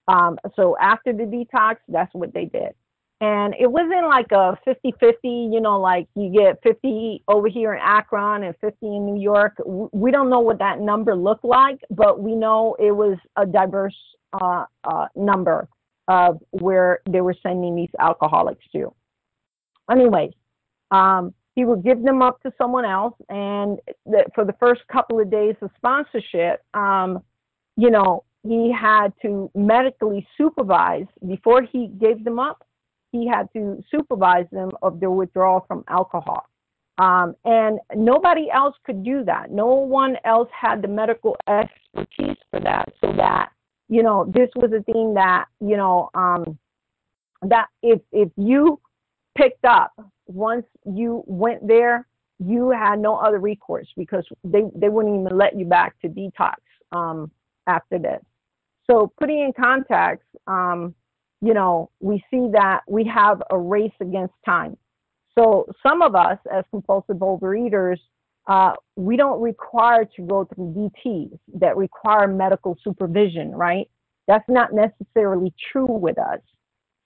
Um, 0.07 0.37
so 0.55 0.75
after 0.79 1.13
the 1.13 1.23
detox, 1.23 1.77
that's 1.87 2.13
what 2.13 2.33
they 2.33 2.45
did. 2.45 2.73
And 3.21 3.53
it 3.59 3.71
wasn't 3.71 4.07
like 4.07 4.31
a 4.31 4.57
50 4.65 4.95
50, 4.99 5.27
you 5.53 5.61
know, 5.61 5.79
like 5.79 6.07
you 6.15 6.31
get 6.35 6.59
50 6.63 7.23
over 7.27 7.47
here 7.47 7.71
in 7.73 7.79
Akron 7.79 8.43
and 8.43 8.55
50 8.59 8.77
in 8.81 9.05
New 9.05 9.21
York. 9.21 9.61
We 9.63 10.09
don't 10.09 10.31
know 10.31 10.39
what 10.39 10.57
that 10.57 10.79
number 10.79 11.15
looked 11.15 11.45
like, 11.45 11.79
but 11.91 12.19
we 12.19 12.35
know 12.35 12.75
it 12.79 12.91
was 12.91 13.19
a 13.37 13.45
diverse 13.45 13.95
uh, 14.33 14.65
uh, 14.83 15.05
number 15.15 15.69
of 16.07 16.39
where 16.49 17.01
they 17.07 17.21
were 17.21 17.35
sending 17.43 17.75
these 17.75 17.91
alcoholics 17.99 18.65
to. 18.73 18.91
Anyways, 19.91 20.33
um, 20.89 21.31
he 21.53 21.63
would 21.63 21.83
give 21.83 22.01
them 22.01 22.23
up 22.23 22.41
to 22.41 22.51
someone 22.57 22.85
else, 22.85 23.13
and 23.29 23.79
for 24.33 24.45
the 24.45 24.55
first 24.59 24.81
couple 24.91 25.19
of 25.19 25.29
days 25.29 25.55
of 25.61 25.69
sponsorship, 25.77 26.63
um, 26.73 27.21
you 27.77 27.91
know, 27.91 28.23
he 28.43 28.71
had 28.71 29.13
to 29.21 29.51
medically 29.53 30.27
supervise 30.37 31.05
before 31.27 31.61
he 31.61 31.87
gave 31.87 32.23
them 32.23 32.39
up. 32.39 32.65
He 33.11 33.27
had 33.27 33.49
to 33.53 33.83
supervise 33.91 34.45
them 34.51 34.71
of 34.81 34.99
their 34.99 35.11
withdrawal 35.11 35.65
from 35.67 35.83
alcohol. 35.87 36.47
Um, 36.97 37.35
and 37.45 37.79
nobody 37.95 38.49
else 38.51 38.75
could 38.85 39.03
do 39.03 39.23
that. 39.25 39.51
No 39.51 39.65
one 39.65 40.17
else 40.23 40.49
had 40.51 40.81
the 40.81 40.87
medical 40.87 41.35
expertise 41.47 42.37
for 42.51 42.59
that. 42.59 42.89
So 43.01 43.11
that, 43.17 43.49
you 43.89 44.03
know, 44.03 44.31
this 44.33 44.49
was 44.55 44.71
a 44.71 44.83
thing 44.83 45.13
that, 45.15 45.45
you 45.59 45.77
know, 45.77 46.09
um, 46.13 46.57
that 47.41 47.67
if, 47.81 48.01
if 48.11 48.29
you 48.37 48.79
picked 49.35 49.65
up 49.65 49.93
once 50.27 50.65
you 50.85 51.23
went 51.25 51.67
there, 51.67 52.07
you 52.39 52.69
had 52.69 52.99
no 52.99 53.15
other 53.15 53.39
recourse 53.39 53.87
because 53.97 54.25
they, 54.43 54.63
they 54.75 54.89
wouldn't 54.89 55.25
even 55.25 55.37
let 55.37 55.57
you 55.57 55.65
back 55.65 55.99
to 56.01 56.07
detox 56.07 56.55
um, 56.91 57.31
after 57.67 57.99
this. 57.99 58.21
So 58.89 59.11
putting 59.19 59.39
in 59.39 59.53
context, 59.53 60.27
um, 60.47 60.93
you 61.41 61.53
know, 61.53 61.89
we 61.99 62.23
see 62.29 62.47
that 62.53 62.81
we 62.87 63.03
have 63.05 63.41
a 63.49 63.57
race 63.57 63.93
against 63.99 64.33
time. 64.45 64.77
So 65.37 65.65
some 65.81 66.01
of 66.01 66.15
us 66.15 66.37
as 66.53 66.63
compulsive 66.71 67.17
overeaters, 67.17 67.97
uh, 68.47 68.73
we 68.95 69.17
don't 69.17 69.41
require 69.41 70.05
to 70.15 70.21
go 70.21 70.47
through 70.53 70.91
DTs 71.05 71.37
that 71.55 71.77
require 71.77 72.27
medical 72.27 72.77
supervision, 72.83 73.51
right? 73.51 73.89
That's 74.27 74.47
not 74.47 74.69
necessarily 74.73 75.53
true 75.71 75.85
with 75.91 76.17
us. 76.17 76.39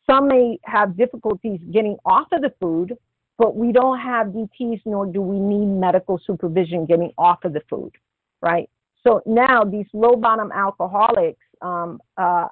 Some 0.09 0.27
may 0.27 0.59
have 0.63 0.97
difficulties 0.97 1.59
getting 1.71 1.97
off 2.05 2.27
of 2.31 2.41
the 2.41 2.53
food, 2.59 2.97
but 3.37 3.55
we 3.55 3.71
don't 3.71 3.99
have 3.99 4.27
DTs 4.27 4.81
nor 4.85 5.05
do 5.05 5.21
we 5.21 5.39
need 5.39 5.65
medical 5.65 6.19
supervision 6.25 6.85
getting 6.85 7.11
off 7.17 7.43
of 7.43 7.53
the 7.53 7.61
food, 7.69 7.91
right? 8.41 8.69
So 9.05 9.21
now 9.25 9.63
these 9.63 9.87
low 9.93 10.15
bottom 10.15 10.51
alcoholics 10.51 11.41
um, 11.61 11.99
uh, 12.17 12.47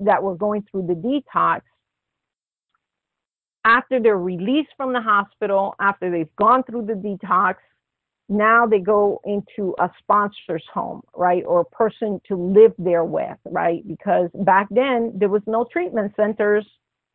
that 0.00 0.22
were 0.22 0.36
going 0.36 0.64
through 0.70 0.86
the 0.86 0.94
detox, 0.94 1.62
after 3.64 4.00
they're 4.00 4.16
released 4.16 4.70
from 4.76 4.92
the 4.92 5.00
hospital, 5.00 5.74
after 5.80 6.10
they've 6.10 6.34
gone 6.36 6.62
through 6.62 6.86
the 6.86 6.94
detox, 6.94 7.56
now 8.28 8.66
they 8.66 8.78
go 8.78 9.20
into 9.24 9.74
a 9.78 9.90
sponsor's 9.98 10.64
home, 10.72 11.02
right, 11.16 11.42
or 11.46 11.60
a 11.60 11.64
person 11.64 12.20
to 12.28 12.36
live 12.36 12.72
there 12.78 13.04
with, 13.04 13.38
right? 13.46 13.86
Because 13.86 14.30
back 14.34 14.68
then 14.70 15.12
there 15.14 15.28
was 15.28 15.42
no 15.46 15.64
treatment 15.70 16.12
centers, 16.16 16.66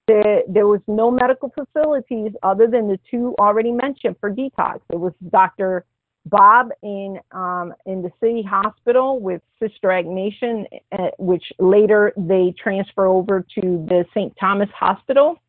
there, 0.08 0.42
there 0.48 0.68
was 0.68 0.82
no 0.88 1.12
medical 1.12 1.52
facilities 1.52 2.32
other 2.42 2.68
than 2.68 2.88
the 2.88 3.00
two 3.10 3.36
already 3.40 3.72
mentioned 3.72 4.16
for 4.20 4.32
detox. 4.32 4.80
It 4.92 5.00
was 5.00 5.14
Dr. 5.30 5.86
Bob 6.26 6.70
in 6.82 7.20
um, 7.32 7.74
in 7.86 8.02
the 8.02 8.12
city 8.22 8.44
hospital 8.44 9.20
with 9.20 9.42
Sister 9.62 9.92
Ignatia, 9.92 10.66
uh, 10.92 11.10
which 11.18 11.44
later 11.60 12.14
they 12.16 12.54
transfer 12.58 13.06
over 13.06 13.42
to 13.42 13.62
the 13.62 14.06
St. 14.14 14.34
Thomas 14.40 14.70
Hospital. 14.78 15.40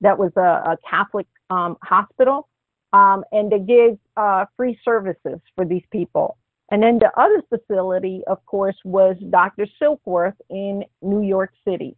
That 0.00 0.18
was 0.18 0.32
a, 0.36 0.40
a 0.40 0.78
Catholic 0.88 1.26
um, 1.50 1.76
hospital, 1.82 2.48
um, 2.92 3.24
and 3.32 3.50
they 3.50 3.58
give 3.58 3.98
uh, 4.16 4.46
free 4.56 4.78
services 4.84 5.40
for 5.54 5.64
these 5.64 5.82
people. 5.90 6.38
And 6.70 6.82
then 6.82 6.98
the 6.98 7.10
other 7.18 7.42
facility, 7.48 8.22
of 8.26 8.44
course, 8.46 8.76
was 8.84 9.16
Dr. 9.30 9.66
Silkworth 9.80 10.36
in 10.50 10.84
New 11.02 11.22
York 11.22 11.52
City. 11.66 11.96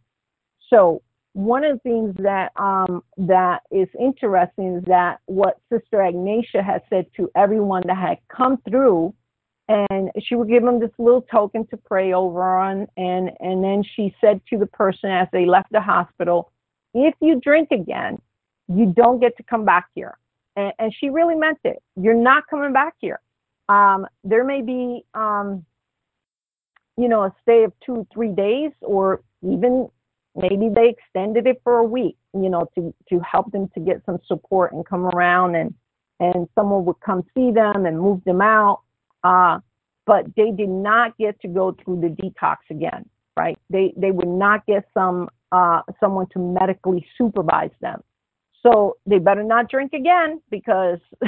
So 0.69 1.01
one 1.33 1.63
of 1.63 1.77
the 1.77 1.89
things 1.89 2.15
that 2.19 2.51
um, 2.57 3.03
that 3.17 3.61
is 3.71 3.87
interesting 3.99 4.77
is 4.77 4.83
that 4.85 5.19
what 5.25 5.59
Sister 5.71 6.03
Ignatia 6.03 6.61
has 6.61 6.81
said 6.89 7.05
to 7.15 7.31
everyone 7.35 7.83
that 7.85 7.97
had 7.97 8.17
come 8.27 8.57
through, 8.69 9.13
and 9.69 10.11
she 10.21 10.35
would 10.35 10.49
give 10.49 10.63
them 10.63 10.79
this 10.79 10.91
little 10.97 11.21
token 11.21 11.65
to 11.67 11.77
pray 11.77 12.13
over 12.13 12.43
on, 12.43 12.87
and 12.97 13.31
and 13.39 13.63
then 13.63 13.83
she 13.95 14.13
said 14.19 14.41
to 14.49 14.57
the 14.57 14.65
person 14.67 15.09
as 15.09 15.27
they 15.31 15.45
left 15.45 15.71
the 15.71 15.79
hospital, 15.79 16.51
if 16.93 17.13
you 17.21 17.39
drink 17.39 17.69
again, 17.71 18.21
you 18.67 18.93
don't 18.93 19.19
get 19.19 19.37
to 19.37 19.43
come 19.43 19.63
back 19.63 19.87
here, 19.95 20.17
and, 20.57 20.73
and 20.79 20.93
she 20.99 21.09
really 21.09 21.35
meant 21.35 21.59
it. 21.63 21.81
You're 21.95 22.13
not 22.13 22.47
coming 22.49 22.73
back 22.73 22.95
here. 22.99 23.21
Um, 23.69 24.05
there 24.25 24.43
may 24.43 24.61
be, 24.61 25.05
um, 25.13 25.65
you 26.97 27.07
know, 27.07 27.23
a 27.23 27.35
stay 27.41 27.63
of 27.63 27.71
two, 27.85 28.05
three 28.13 28.33
days, 28.33 28.71
or 28.81 29.21
even 29.41 29.89
maybe 30.35 30.69
they 30.73 30.89
extended 30.89 31.47
it 31.47 31.61
for 31.63 31.77
a 31.77 31.83
week, 31.83 32.17
you 32.33 32.49
know, 32.49 32.69
to, 32.75 32.93
to 33.09 33.19
help 33.19 33.51
them 33.51 33.69
to 33.73 33.79
get 33.79 34.01
some 34.05 34.19
support 34.27 34.73
and 34.73 34.85
come 34.85 35.05
around 35.05 35.55
and, 35.55 35.73
and 36.19 36.47
someone 36.55 36.85
would 36.85 36.99
come 36.99 37.23
see 37.33 37.51
them 37.51 37.85
and 37.85 37.99
move 37.99 38.23
them 38.23 38.41
out. 38.41 38.81
Uh, 39.23 39.59
but 40.05 40.25
they 40.35 40.51
did 40.51 40.69
not 40.69 41.17
get 41.17 41.39
to 41.41 41.47
go 41.47 41.75
through 41.83 42.01
the 42.01 42.07
detox 42.07 42.57
again, 42.69 43.07
right? 43.37 43.57
They, 43.69 43.93
they 43.95 44.11
would 44.11 44.27
not 44.27 44.65
get 44.65 44.85
some, 44.93 45.29
uh, 45.51 45.81
someone 45.99 46.27
to 46.33 46.39
medically 46.39 47.05
supervise 47.17 47.71
them. 47.81 48.01
So 48.63 48.97
they 49.05 49.19
better 49.19 49.43
not 49.43 49.69
drink 49.69 49.93
again 49.93 50.41
because 50.49 50.99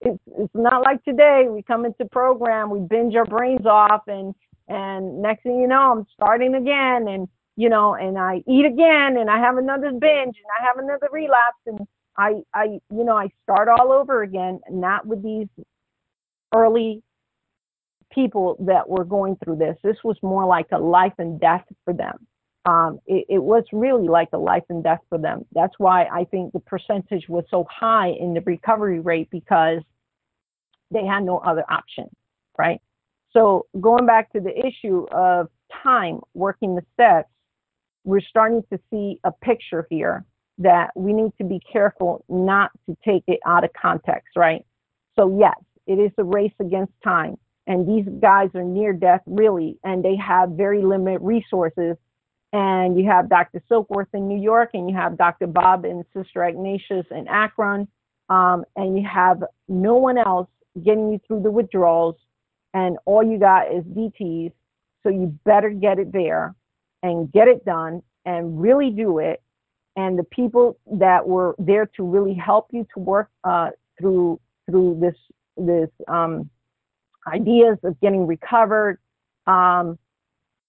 it's 0.00 0.18
it's 0.38 0.54
not 0.54 0.82
like 0.82 1.02
today. 1.04 1.46
We 1.48 1.62
come 1.62 1.84
into 1.84 2.04
program, 2.06 2.70
we 2.70 2.80
binge 2.80 3.14
our 3.14 3.24
brains 3.24 3.66
off, 3.66 4.02
and 4.06 4.34
and 4.68 5.22
next 5.22 5.42
thing 5.42 5.58
you 5.60 5.66
know, 5.66 5.92
I'm 5.92 6.06
starting 6.14 6.54
again, 6.54 7.08
and 7.08 7.28
you 7.56 7.68
know, 7.68 7.94
and 7.94 8.18
I 8.18 8.42
eat 8.48 8.64
again, 8.64 9.16
and 9.18 9.30
I 9.30 9.38
have 9.38 9.56
another 9.56 9.90
binge, 9.90 10.36
and 10.36 10.50
I 10.60 10.66
have 10.66 10.78
another 10.78 11.08
relapse, 11.12 11.60
and 11.66 11.80
I 12.16 12.42
I 12.54 12.80
you 12.90 13.04
know 13.04 13.16
I 13.16 13.28
start 13.42 13.68
all 13.68 13.92
over 13.92 14.22
again, 14.22 14.60
not 14.70 15.06
with 15.06 15.22
these 15.22 15.48
early 16.54 17.02
people 18.12 18.56
that 18.60 18.88
were 18.88 19.04
going 19.04 19.36
through 19.42 19.56
this. 19.56 19.76
This 19.82 19.96
was 20.02 20.16
more 20.22 20.44
like 20.44 20.66
a 20.72 20.78
life 20.78 21.12
and 21.18 21.40
death 21.40 21.64
for 21.84 21.94
them. 21.94 22.26
Um, 22.66 22.98
it, 23.06 23.24
it, 23.28 23.42
was 23.42 23.64
really 23.72 24.06
like 24.06 24.28
a 24.34 24.38
life 24.38 24.64
and 24.68 24.84
death 24.84 25.00
for 25.08 25.16
them. 25.16 25.46
That's 25.52 25.72
why 25.78 26.04
I 26.12 26.24
think 26.24 26.52
the 26.52 26.60
percentage 26.60 27.26
was 27.28 27.44
so 27.50 27.66
high 27.70 28.08
in 28.08 28.34
the 28.34 28.42
recovery 28.42 29.00
rate 29.00 29.28
because 29.30 29.80
they 30.90 31.06
had 31.06 31.24
no 31.24 31.38
other 31.38 31.64
option, 31.70 32.10
right? 32.58 32.80
So 33.32 33.66
going 33.80 34.04
back 34.04 34.30
to 34.32 34.40
the 34.40 34.52
issue 34.54 35.06
of 35.10 35.48
time 35.82 36.20
working 36.34 36.74
the 36.74 36.82
steps, 36.92 37.30
we're 38.04 38.20
starting 38.20 38.62
to 38.72 38.78
see 38.90 39.18
a 39.24 39.32
picture 39.32 39.86
here 39.90 40.24
that 40.58 40.90
we 40.94 41.12
need 41.12 41.32
to 41.38 41.44
be 41.44 41.60
careful 41.72 42.24
not 42.28 42.70
to 42.86 42.96
take 43.04 43.24
it 43.26 43.40
out 43.46 43.64
of 43.64 43.70
context, 43.72 44.36
right? 44.36 44.64
So 45.18 45.38
yes, 45.38 45.56
it 45.86 45.94
is 45.94 46.12
a 46.18 46.24
race 46.24 46.52
against 46.60 46.92
time. 47.02 47.36
And 47.66 47.88
these 47.88 48.06
guys 48.20 48.50
are 48.54 48.64
near 48.64 48.92
death, 48.92 49.20
really, 49.26 49.78
and 49.84 50.04
they 50.04 50.16
have 50.16 50.50
very 50.50 50.82
limited 50.82 51.20
resources. 51.22 51.96
And 52.52 52.98
you 52.98 53.08
have 53.08 53.28
Dr. 53.28 53.62
Silkworth 53.70 54.08
in 54.12 54.26
New 54.26 54.40
York, 54.40 54.70
and 54.74 54.90
you 54.90 54.96
have 54.96 55.16
Dr. 55.16 55.46
Bob 55.46 55.84
and 55.84 56.04
Sister 56.12 56.44
Ignatia 56.44 57.04
in 57.12 57.28
Akron, 57.28 57.86
um, 58.28 58.64
and 58.76 58.98
you 58.98 59.06
have 59.06 59.44
no 59.68 59.94
one 59.94 60.18
else 60.18 60.48
getting 60.84 61.12
you 61.12 61.20
through 61.26 61.42
the 61.42 61.50
withdrawals, 61.50 62.16
and 62.74 62.98
all 63.04 63.22
you 63.22 63.38
got 63.38 63.72
is 63.72 63.84
DTs. 63.84 64.52
So 65.02 65.10
you 65.10 65.38
better 65.44 65.70
get 65.70 65.98
it 65.98 66.12
there 66.12 66.54
and 67.02 67.30
get 67.32 67.48
it 67.48 67.64
done 67.64 68.02
and 68.24 68.60
really 68.60 68.90
do 68.90 69.18
it. 69.18 69.42
And 69.96 70.18
the 70.18 70.24
people 70.24 70.78
that 70.92 71.26
were 71.26 71.54
there 71.58 71.86
to 71.96 72.02
really 72.04 72.34
help 72.34 72.68
you 72.72 72.86
to 72.94 73.00
work 73.00 73.30
uh, 73.44 73.70
through 73.98 74.40
through 74.70 74.98
this 75.00 75.16
this 75.56 75.90
um, 76.08 76.48
ideas 77.26 77.76
of 77.82 78.00
getting 78.00 78.26
recovered 78.26 78.98
um, 79.46 79.98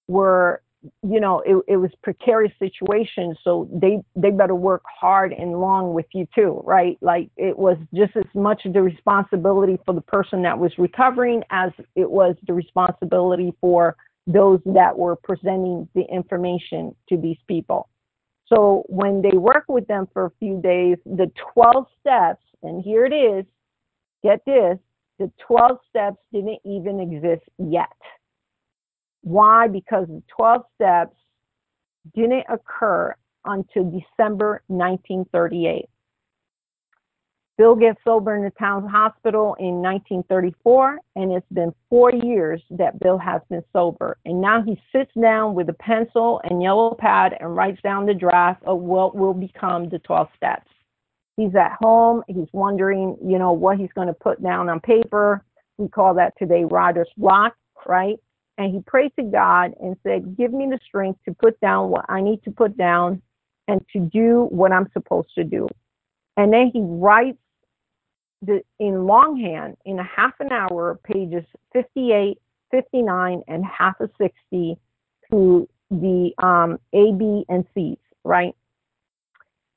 were 0.08 0.62
you 1.04 1.20
know 1.20 1.42
it, 1.42 1.64
it 1.68 1.78
was 1.78 1.92
precarious 2.02 2.52
situations 2.58 3.38
so 3.44 3.70
they 3.72 4.02
they 4.16 4.32
better 4.32 4.56
work 4.56 4.82
hard 5.00 5.32
and 5.32 5.60
long 5.60 5.94
with 5.94 6.08
you 6.14 6.28
too 6.34 6.60
right 6.66 6.98
like 7.02 7.30
it 7.38 7.58
was 7.58 7.78
just 7.94 8.16
as 8.16 8.26
much 8.34 8.64
the 8.66 8.82
responsibility 8.82 9.78
for 9.86 9.94
the 9.94 10.02
person 10.02 10.42
that 10.42 10.58
was 10.58 10.72
recovering 10.80 11.44
as 11.52 11.72
it 11.96 12.10
was 12.10 12.36
the 12.48 12.54
responsibility 12.54 13.54
for 13.62 13.96
those 14.28 14.60
that 14.66 14.98
were 14.98 15.16
presenting 15.16 15.88
the 15.96 16.04
information 16.12 16.96
to 17.10 17.18
these 17.18 17.38
people 17.48 17.90
so 18.48 18.84
when 18.88 19.22
they 19.22 19.38
work 19.38 19.66
with 19.68 19.88
them 19.88 20.08
for 20.14 20.26
a 20.26 20.32
few 20.40 20.62
days 20.62 20.98
the 21.06 21.32
12 21.54 21.86
steps 22.00 22.44
and 22.64 22.84
here 22.84 23.06
it 23.06 23.14
is 23.14 23.46
get 24.24 24.40
this 24.46 24.78
the 25.20 25.32
12 25.48 25.78
steps 25.90 26.18
didn't 26.32 26.60
even 26.66 27.00
exist 27.00 27.44
yet 27.58 27.88
why? 29.22 29.68
Because 29.68 30.08
the 30.08 30.24
12 30.36 30.62
steps 30.76 31.16
didn't 32.16 32.46
occur 32.50 33.16
until 33.46 33.84
December 33.84 34.64
1938. 34.68 35.86
Bill 37.62 37.76
gets 37.76 38.00
sober 38.04 38.36
in 38.36 38.44
the 38.44 38.50
Towns 38.58 38.90
Hospital 38.90 39.56
in 39.60 39.84
1934, 39.84 40.98
and 41.16 41.32
it's 41.32 41.46
been 41.54 41.72
four 41.92 42.12
years 42.12 42.60
that 42.72 43.00
Bill 43.00 43.20
has 43.20 43.40
been 43.52 43.64
sober. 43.72 44.18
And 44.26 44.42
now 44.42 44.64
he 44.64 44.82
sits 44.92 45.12
down 45.22 45.54
with 45.54 45.70
a 45.70 45.74
pencil 45.74 46.42
and 46.44 46.64
yellow 46.64 46.96
pad 46.98 47.38
and 47.40 47.56
writes 47.56 47.80
down 47.84 48.08
the 48.08 48.16
draft 48.16 48.64
of 48.64 48.80
what 48.80 49.16
will 49.16 49.36
become 49.36 49.90
the 49.90 50.00
12 50.00 50.30
steps. 50.36 50.72
He's 51.38 51.54
at 51.54 51.74
home, 51.80 52.24
he's 52.28 52.48
wondering, 52.52 53.16
you 53.24 53.38
know, 53.38 53.52
what 53.52 53.78
he's 53.78 53.94
going 53.94 54.08
to 54.08 54.16
put 54.16 54.42
down 54.42 54.68
on 54.68 54.80
paper. 54.80 55.46
We 55.78 55.88
call 55.88 56.16
that 56.16 56.34
today 56.40 56.66
writer's 56.66 57.12
block, 57.16 57.56
right? 57.86 58.18
and 58.58 58.74
he 58.74 58.82
prayed 58.88 59.12
to 59.20 59.24
God 59.26 59.76
and 59.80 59.96
said, 60.02 60.36
Give 60.36 60.52
me 60.52 60.66
the 60.66 60.80
strength 60.84 61.20
to 61.26 61.36
put 61.36 61.60
down 61.60 61.90
what 61.90 62.06
I 62.10 62.22
need 62.22 62.42
to 62.46 62.52
put 62.52 62.76
down 62.76 63.22
and 63.68 63.86
to 63.94 64.00
do 64.00 64.48
what 64.50 64.72
I'm 64.72 64.90
supposed 64.94 65.30
to 65.36 65.44
do. 65.44 65.68
And 66.38 66.52
then 66.52 66.72
he 66.74 66.82
writes 66.82 67.38
the, 68.42 68.62
in 68.80 69.06
longhand 69.06 69.78
in 69.86 70.00
a 70.00 70.04
half 70.04 70.34
an 70.40 70.52
hour, 70.52 71.00
pages 71.04 71.44
58, 71.74 72.38
59, 72.72 73.42
and 73.48 73.66
half 73.66 74.00
of 74.00 74.10
60 74.20 74.78
to 75.32 75.70
the 75.90 76.32
um, 76.42 76.80
A, 76.94 77.12
B, 77.14 77.46
and 77.50 77.66
C's, 77.74 77.98
right? 78.24 78.56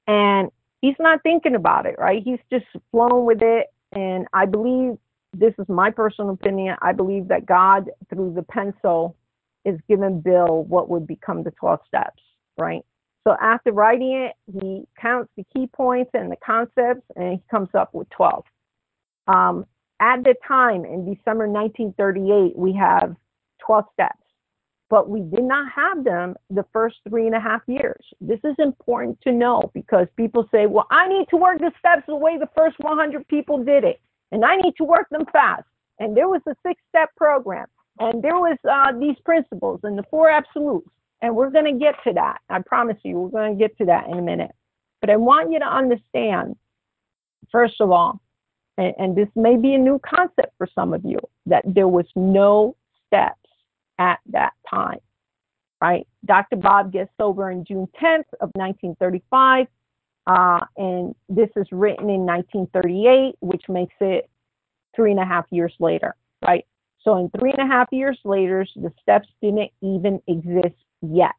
And 0.06 0.50
he's 0.80 0.96
not 0.98 1.22
thinking 1.22 1.54
about 1.54 1.86
it, 1.86 1.96
right? 1.98 2.22
He's 2.22 2.38
just 2.50 2.66
flowing 2.90 3.24
with 3.24 3.42
it. 3.42 3.66
And 3.92 4.26
I 4.32 4.46
believe 4.46 4.98
this 5.32 5.54
is 5.58 5.68
my 5.68 5.90
personal 5.90 6.30
opinion. 6.32 6.76
I 6.82 6.92
believe 6.92 7.28
that 7.28 7.46
God, 7.46 7.90
through 8.08 8.34
the 8.34 8.42
pencil, 8.42 9.16
is 9.64 9.78
giving 9.88 10.20
Bill 10.20 10.64
what 10.64 10.88
would 10.88 11.06
become 11.06 11.42
the 11.42 11.50
12 11.52 11.80
steps, 11.86 12.22
right? 12.58 12.84
So 13.26 13.34
after 13.40 13.72
writing 13.72 14.28
it, 14.28 14.60
he 14.60 14.84
counts 15.00 15.30
the 15.36 15.44
key 15.54 15.66
points 15.66 16.10
and 16.12 16.30
the 16.30 16.36
concepts, 16.44 17.06
and 17.16 17.32
he 17.32 17.42
comes 17.50 17.70
up 17.74 17.94
with 17.94 18.08
12. 18.10 18.44
Um, 19.26 19.66
at 20.00 20.22
the 20.24 20.34
time, 20.46 20.84
in 20.84 21.04
December 21.04 21.48
1938, 21.48 22.56
we 22.56 22.72
have 22.74 23.16
12 23.64 23.84
steps, 23.92 24.18
but 24.90 25.08
we 25.08 25.20
did 25.20 25.44
not 25.44 25.70
have 25.72 26.04
them 26.04 26.34
the 26.50 26.64
first 26.72 26.96
three 27.08 27.26
and 27.26 27.34
a 27.34 27.40
half 27.40 27.62
years. 27.66 28.04
This 28.20 28.40
is 28.44 28.54
important 28.58 29.20
to 29.22 29.32
know 29.32 29.70
because 29.72 30.06
people 30.16 30.48
say, 30.52 30.66
well, 30.66 30.86
I 30.90 31.08
need 31.08 31.26
to 31.30 31.36
work 31.36 31.58
the 31.58 31.72
steps 31.78 32.02
the 32.06 32.16
way 32.16 32.36
the 32.38 32.48
first 32.56 32.76
100 32.80 33.26
people 33.28 33.64
did 33.64 33.84
it 33.84 34.00
and 34.34 34.44
I 34.44 34.56
need 34.56 34.74
to 34.76 34.84
work 34.84 35.08
them 35.10 35.24
fast. 35.32 35.64
And 36.00 36.16
there 36.16 36.28
was 36.28 36.42
a 36.48 36.54
six 36.66 36.82
step 36.88 37.10
program, 37.16 37.66
and 38.00 38.22
there 38.22 38.36
was 38.36 38.58
uh, 38.68 38.92
these 38.98 39.16
principles 39.24 39.80
and 39.84 39.96
the 39.96 40.02
four 40.10 40.28
absolutes. 40.28 40.88
And 41.22 41.34
we're 41.34 41.50
going 41.50 41.72
to 41.72 41.78
get 41.78 41.94
to 42.04 42.12
that. 42.14 42.40
I 42.50 42.60
promise 42.60 42.98
you, 43.02 43.16
we're 43.16 43.40
going 43.40 43.56
to 43.56 43.58
get 43.58 43.78
to 43.78 43.86
that 43.86 44.08
in 44.08 44.18
a 44.18 44.22
minute. 44.22 44.50
But 45.00 45.08
I 45.10 45.16
want 45.16 45.52
you 45.52 45.58
to 45.60 45.64
understand, 45.64 46.56
first 47.50 47.80
of 47.80 47.90
all, 47.90 48.20
and, 48.78 48.94
and 48.98 49.16
this 49.16 49.28
may 49.36 49.56
be 49.56 49.74
a 49.74 49.78
new 49.78 50.00
concept 50.04 50.52
for 50.58 50.68
some 50.74 50.92
of 50.92 51.04
you, 51.04 51.18
that 51.46 51.62
there 51.66 51.88
was 51.88 52.06
no 52.16 52.76
steps 53.06 53.38
at 53.98 54.18
that 54.30 54.52
time, 54.68 54.98
right? 55.80 56.06
Dr. 56.24 56.56
Bob 56.56 56.92
gets 56.92 57.10
sober 57.20 57.50
on 57.50 57.64
June 57.64 57.88
10th 58.00 58.26
of 58.40 58.50
1935. 58.54 59.66
Uh, 60.26 60.60
and 60.78 61.14
this 61.28 61.50
is 61.54 61.66
written 61.70 62.08
in 62.08 62.24
1938, 62.24 63.34
which 63.40 63.62
makes 63.68 63.94
it 64.00 64.30
three 64.96 65.10
and 65.10 65.20
a 65.20 65.24
half 65.24 65.44
years 65.50 65.74
later, 65.78 66.14
right? 66.46 66.64
So 67.02 67.18
in 67.18 67.30
three 67.38 67.52
and 67.56 67.70
a 67.70 67.72
half 67.72 67.88
years 67.92 68.18
later, 68.24 68.64
the 68.74 68.90
steps 69.02 69.28
didn't 69.42 69.70
even 69.82 70.22
exist 70.26 70.76
yet. 71.02 71.34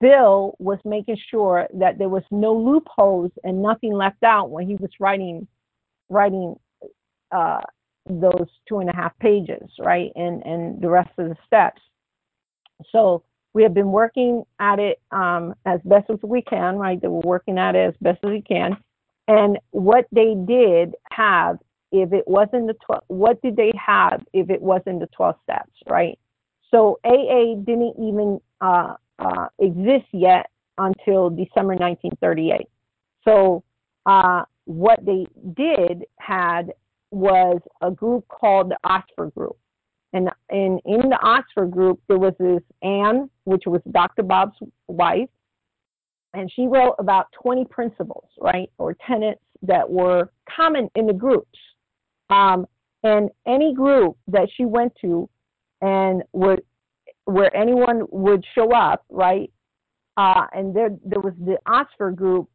Bill 0.00 0.54
was 0.58 0.78
making 0.84 1.18
sure 1.30 1.66
that 1.74 1.98
there 1.98 2.08
was 2.08 2.22
no 2.30 2.54
loopholes 2.54 3.32
and 3.44 3.60
nothing 3.60 3.92
left 3.92 4.22
out 4.22 4.50
when 4.50 4.66
he 4.66 4.76
was 4.76 4.90
writing 4.98 5.46
writing 6.10 6.56
uh, 7.32 7.60
those 8.08 8.48
two 8.68 8.80
and 8.80 8.90
a 8.90 8.96
half 8.96 9.16
pages, 9.18 9.68
right? 9.78 10.10
And 10.14 10.44
and 10.44 10.80
the 10.80 10.88
rest 10.90 11.10
of 11.18 11.28
the 11.28 11.36
steps. 11.46 11.80
So 12.92 13.22
we 13.52 13.62
have 13.62 13.74
been 13.74 13.90
working 13.90 14.44
at 14.58 14.78
it 14.78 15.00
um, 15.10 15.54
as 15.66 15.80
best 15.84 16.08
as 16.10 16.18
we 16.22 16.42
can, 16.42 16.76
right? 16.76 17.00
That 17.00 17.10
we're 17.10 17.20
working 17.20 17.58
at 17.58 17.74
it 17.74 17.88
as 17.88 17.94
best 18.00 18.18
as 18.24 18.30
we 18.30 18.42
can. 18.42 18.76
And 19.28 19.58
what 19.70 20.06
they 20.12 20.34
did 20.46 20.94
have, 21.12 21.58
if 21.92 22.12
it 22.12 22.26
wasn't 22.26 22.68
the 22.68 22.74
12, 22.86 23.02
what 23.08 23.42
did 23.42 23.56
they 23.56 23.72
have 23.74 24.22
if 24.32 24.50
it 24.50 24.62
wasn't 24.62 25.00
the 25.00 25.08
12 25.16 25.36
steps, 25.42 25.72
right? 25.88 26.18
So 26.70 26.98
AA 27.04 27.56
didn't 27.64 27.94
even 27.98 28.40
uh, 28.60 28.94
uh, 29.18 29.48
exist 29.58 30.06
yet 30.12 30.46
until 30.78 31.30
December 31.30 31.74
1938. 31.74 32.68
So 33.24 33.64
uh, 34.06 34.44
what 34.64 35.04
they 35.04 35.26
did 35.54 36.04
had 36.18 36.72
was 37.10 37.60
a 37.80 37.90
group 37.90 38.26
called 38.28 38.70
the 38.70 38.78
Oxford 38.84 39.32
Group. 39.34 39.56
And 40.12 40.28
in, 40.50 40.80
in 40.84 41.08
the 41.08 41.18
Oxford 41.22 41.70
group, 41.70 42.00
there 42.08 42.18
was 42.18 42.34
this 42.38 42.62
Anne, 42.82 43.30
which 43.44 43.62
was 43.66 43.80
Dr. 43.90 44.22
Bob's 44.22 44.56
wife, 44.88 45.28
and 46.34 46.50
she 46.54 46.66
wrote 46.66 46.94
about 46.98 47.26
20 47.42 47.64
principles, 47.66 48.28
right, 48.40 48.70
or 48.78 48.96
tenets 49.06 49.40
that 49.62 49.88
were 49.88 50.30
common 50.56 50.88
in 50.94 51.06
the 51.06 51.12
groups. 51.12 51.58
Um, 52.28 52.66
and 53.02 53.30
any 53.46 53.74
group 53.74 54.16
that 54.28 54.48
she 54.56 54.64
went 54.64 54.92
to 55.00 55.28
and 55.80 56.22
would, 56.32 56.62
where 57.24 57.54
anyone 57.56 58.02
would 58.10 58.44
show 58.54 58.72
up, 58.74 59.04
right, 59.10 59.50
uh, 60.16 60.46
and 60.52 60.74
there, 60.74 60.90
there 61.04 61.20
was 61.20 61.34
the 61.40 61.56
Oxford 61.66 62.16
group, 62.16 62.48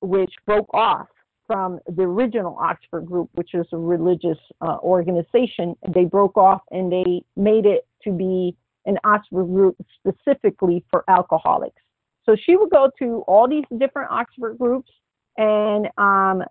which 0.00 0.32
broke 0.46 0.72
off 0.74 1.08
from 1.48 1.80
the 1.88 2.02
original 2.02 2.56
Oxford 2.60 3.06
group, 3.06 3.28
which 3.34 3.54
is 3.54 3.66
a 3.72 3.76
religious 3.76 4.38
uh, 4.60 4.76
organization. 4.82 5.74
They 5.92 6.04
broke 6.04 6.36
off 6.36 6.60
and 6.70 6.92
they 6.92 7.24
made 7.36 7.66
it 7.66 7.88
to 8.04 8.12
be 8.12 8.54
an 8.86 8.98
Oxford 9.02 9.46
group 9.46 9.76
specifically 9.98 10.84
for 10.90 11.02
alcoholics. 11.08 11.82
So 12.24 12.36
she 12.44 12.56
would 12.56 12.70
go 12.70 12.90
to 13.00 13.24
all 13.26 13.48
these 13.48 13.64
different 13.78 14.10
Oxford 14.12 14.58
groups, 14.58 14.92
and 15.36 15.88
um, 15.96 16.44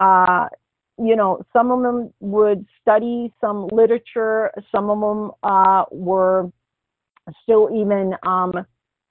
uh, 0.00 0.46
you 0.98 1.14
know, 1.14 1.44
some 1.52 1.70
of 1.70 1.82
them 1.82 2.12
would 2.20 2.66
study 2.80 3.32
some 3.40 3.68
literature, 3.68 4.50
some 4.74 4.90
of 4.90 4.98
them 4.98 5.30
uh, 5.42 5.84
were 5.92 6.50
still 7.42 7.68
even 7.72 8.14
um, 8.26 8.52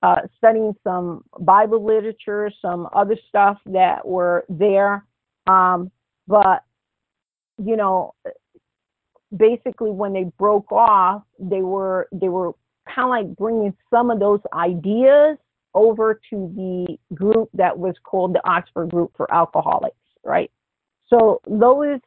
uh, 0.03 0.21
studying 0.38 0.75
some 0.83 1.23
Bible 1.39 1.83
literature, 1.83 2.51
some 2.61 2.89
other 2.93 3.17
stuff 3.29 3.57
that 3.67 4.05
were 4.05 4.45
there. 4.49 5.05
Um, 5.47 5.91
but, 6.27 6.63
you 7.63 7.75
know, 7.75 8.13
basically 9.35 9.91
when 9.91 10.13
they 10.13 10.25
broke 10.37 10.71
off, 10.71 11.23
they 11.39 11.61
were, 11.61 12.07
they 12.11 12.29
were 12.29 12.53
kind 12.93 13.05
of 13.05 13.09
like 13.09 13.37
bringing 13.37 13.73
some 13.89 14.11
of 14.11 14.19
those 14.19 14.41
ideas 14.53 15.37
over 15.73 16.19
to 16.29 16.51
the 16.55 16.97
group 17.13 17.49
that 17.53 17.77
was 17.77 17.95
called 18.03 18.33
the 18.33 18.49
Oxford 18.49 18.89
Group 18.89 19.11
for 19.15 19.31
Alcoholics, 19.33 19.95
right? 20.23 20.51
So 21.09 21.41
Lois, 21.47 22.01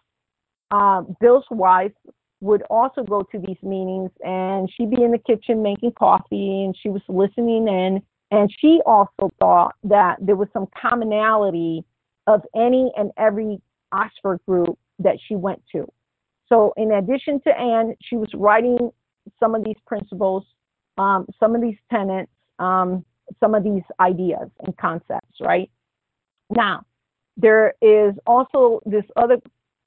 uh, 0.70 1.02
Bill's 1.20 1.44
wife, 1.50 1.92
would 2.40 2.62
also 2.70 3.02
go 3.02 3.22
to 3.22 3.38
these 3.38 3.58
meetings 3.62 4.10
and 4.24 4.70
she'd 4.74 4.90
be 4.90 5.02
in 5.02 5.10
the 5.10 5.18
kitchen 5.18 5.62
making 5.62 5.92
coffee 5.92 6.64
and 6.64 6.74
she 6.80 6.88
was 6.88 7.02
listening 7.08 7.68
in. 7.68 8.02
And 8.30 8.50
she 8.60 8.80
also 8.86 9.30
thought 9.38 9.74
that 9.84 10.16
there 10.20 10.36
was 10.36 10.48
some 10.52 10.66
commonality 10.80 11.84
of 12.26 12.42
any 12.54 12.92
and 12.96 13.10
every 13.16 13.60
Oxford 13.92 14.40
group 14.46 14.78
that 14.98 15.16
she 15.26 15.34
went 15.34 15.62
to. 15.72 15.86
So, 16.48 16.72
in 16.76 16.92
addition 16.92 17.40
to 17.42 17.58
Anne, 17.58 17.94
she 18.02 18.16
was 18.16 18.28
writing 18.34 18.90
some 19.38 19.54
of 19.54 19.64
these 19.64 19.76
principles, 19.86 20.44
um, 20.98 21.26
some 21.38 21.54
of 21.54 21.62
these 21.62 21.76
tenets, 21.90 22.30
um, 22.58 23.04
some 23.38 23.54
of 23.54 23.62
these 23.62 23.82
ideas 24.00 24.50
and 24.64 24.76
concepts, 24.76 25.36
right? 25.40 25.70
Now, 26.50 26.84
there 27.36 27.74
is 27.80 28.14
also 28.26 28.80
this 28.84 29.04
other 29.16 29.38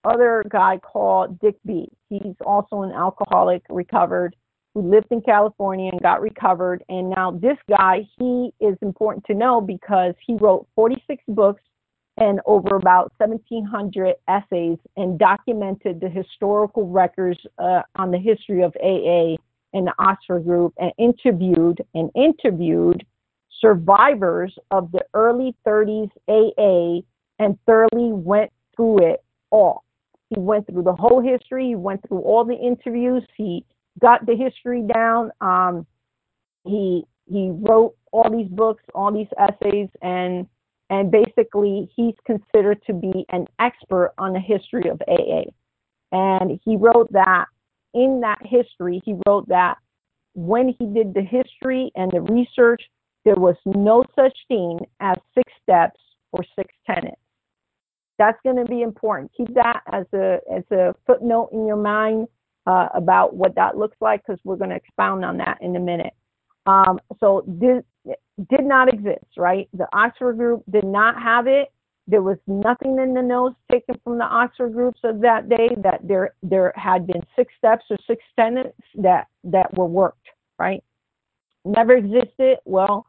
other 0.05 0.43
guy 0.49 0.77
called 0.77 1.39
Dick 1.39 1.55
B. 1.65 1.87
He's 2.09 2.35
also 2.45 2.81
an 2.81 2.91
alcoholic, 2.91 3.63
recovered, 3.69 4.35
who 4.73 4.89
lived 4.89 5.07
in 5.11 5.21
California 5.21 5.91
and 5.91 6.01
got 6.01 6.21
recovered. 6.21 6.83
And 6.89 7.09
now 7.09 7.31
this 7.31 7.57
guy, 7.69 8.07
he 8.17 8.51
is 8.59 8.75
important 8.81 9.25
to 9.25 9.33
know 9.33 9.61
because 9.61 10.13
he 10.25 10.35
wrote 10.35 10.67
46 10.75 11.23
books 11.29 11.61
and 12.17 12.39
over 12.45 12.75
about 12.75 13.11
1,700 13.17 14.15
essays 14.27 14.77
and 14.97 15.17
documented 15.17 15.99
the 15.99 16.09
historical 16.09 16.87
records 16.87 17.39
uh, 17.57 17.81
on 17.95 18.11
the 18.11 18.17
history 18.17 18.61
of 18.61 18.73
AA 18.83 19.35
and 19.73 19.87
the 19.87 19.93
Oxford 19.97 20.43
Group 20.45 20.73
and 20.77 20.91
interviewed 20.97 21.83
and 21.95 22.11
interviewed 22.15 23.05
survivors 23.59 24.53
of 24.71 24.91
the 24.91 25.03
early 25.13 25.55
30s 25.65 26.11
AA 26.27 27.01
and 27.39 27.57
thoroughly 27.65 28.11
went 28.11 28.51
through 28.75 28.99
it 28.99 29.23
all. 29.49 29.83
He 30.29 30.39
went 30.39 30.67
through 30.67 30.83
the 30.83 30.93
whole 30.93 31.21
history. 31.21 31.69
He 31.69 31.75
went 31.75 32.07
through 32.07 32.19
all 32.19 32.45
the 32.45 32.55
interviews. 32.55 33.23
He 33.35 33.65
got 33.99 34.25
the 34.25 34.35
history 34.35 34.83
down. 34.93 35.31
Um, 35.41 35.85
he 36.65 37.05
he 37.25 37.51
wrote 37.51 37.95
all 38.11 38.29
these 38.29 38.49
books, 38.49 38.83
all 38.93 39.11
these 39.11 39.27
essays, 39.37 39.89
and 40.01 40.47
and 40.93 41.09
basically 41.09 41.89
he's 41.95 42.13
considered 42.23 42.79
to 42.85 42.93
be 42.93 43.25
an 43.29 43.47
expert 43.59 44.13
on 44.19 44.31
the 44.31 44.39
history 44.39 44.87
of 44.91 45.01
AA. 45.07 45.45
And 46.11 46.59
he 46.63 46.77
wrote 46.77 47.11
that 47.13 47.45
in 47.95 48.21
that 48.21 48.37
history, 48.43 49.01
he 49.03 49.15
wrote 49.25 49.47
that 49.47 49.79
when 50.35 50.67
he 50.67 50.85
did 50.85 51.15
the 51.15 51.23
history 51.23 51.91
and 51.95 52.11
the 52.11 52.21
research, 52.21 52.83
there 53.25 53.35
was 53.35 53.55
no 53.65 54.03
such 54.15 54.37
thing 54.47 54.79
as 54.99 55.17
six 55.33 55.51
steps 55.63 55.99
or 56.31 56.43
six 56.55 56.71
tenets. 56.85 57.19
That's 58.19 58.37
going 58.43 58.57
to 58.57 58.65
be 58.65 58.83
important. 58.83 59.31
Keep 59.35 59.55
that 59.55 59.81
as 59.91 60.05
a 60.13 60.37
as 60.55 60.63
a 60.71 60.93
footnote 61.07 61.49
in 61.53 61.65
your 61.65 61.77
mind 61.77 62.27
uh, 62.67 62.89
about 62.93 63.35
what 63.35 63.55
that 63.55 63.77
looks 63.77 63.97
like 63.99 64.21
because 64.25 64.39
we're 64.43 64.57
going 64.57 64.69
to 64.69 64.75
expound 64.75 65.25
on 65.25 65.37
that 65.37 65.57
in 65.61 65.75
a 65.75 65.79
minute. 65.79 66.13
Um, 66.67 66.99
so 67.19 67.43
this 67.47 67.83
did 68.49 68.65
not 68.65 68.93
exist, 68.93 69.25
right? 69.37 69.69
The 69.73 69.87
Oxford 69.93 70.37
group 70.37 70.63
did 70.69 70.83
not 70.83 71.21
have 71.21 71.47
it. 71.47 71.71
There 72.07 72.21
was 72.21 72.37
nothing 72.47 72.99
in 72.99 73.13
the 73.13 73.21
notes 73.21 73.55
taken 73.71 73.95
from 74.03 74.17
the 74.17 74.25
Oxford 74.25 74.73
groups 74.73 74.99
of 75.03 75.21
that 75.21 75.47
day 75.47 75.69
that 75.77 76.01
there 76.03 76.33
there 76.43 76.73
had 76.75 77.07
been 77.07 77.21
six 77.35 77.53
steps 77.57 77.85
or 77.89 77.97
six 78.07 78.21
tenets 78.37 78.77
that 78.95 79.27
that 79.45 79.73
were 79.77 79.85
worked, 79.85 80.27
right? 80.59 80.83
Never 81.63 81.95
existed. 81.95 82.57
Well, 82.65 83.07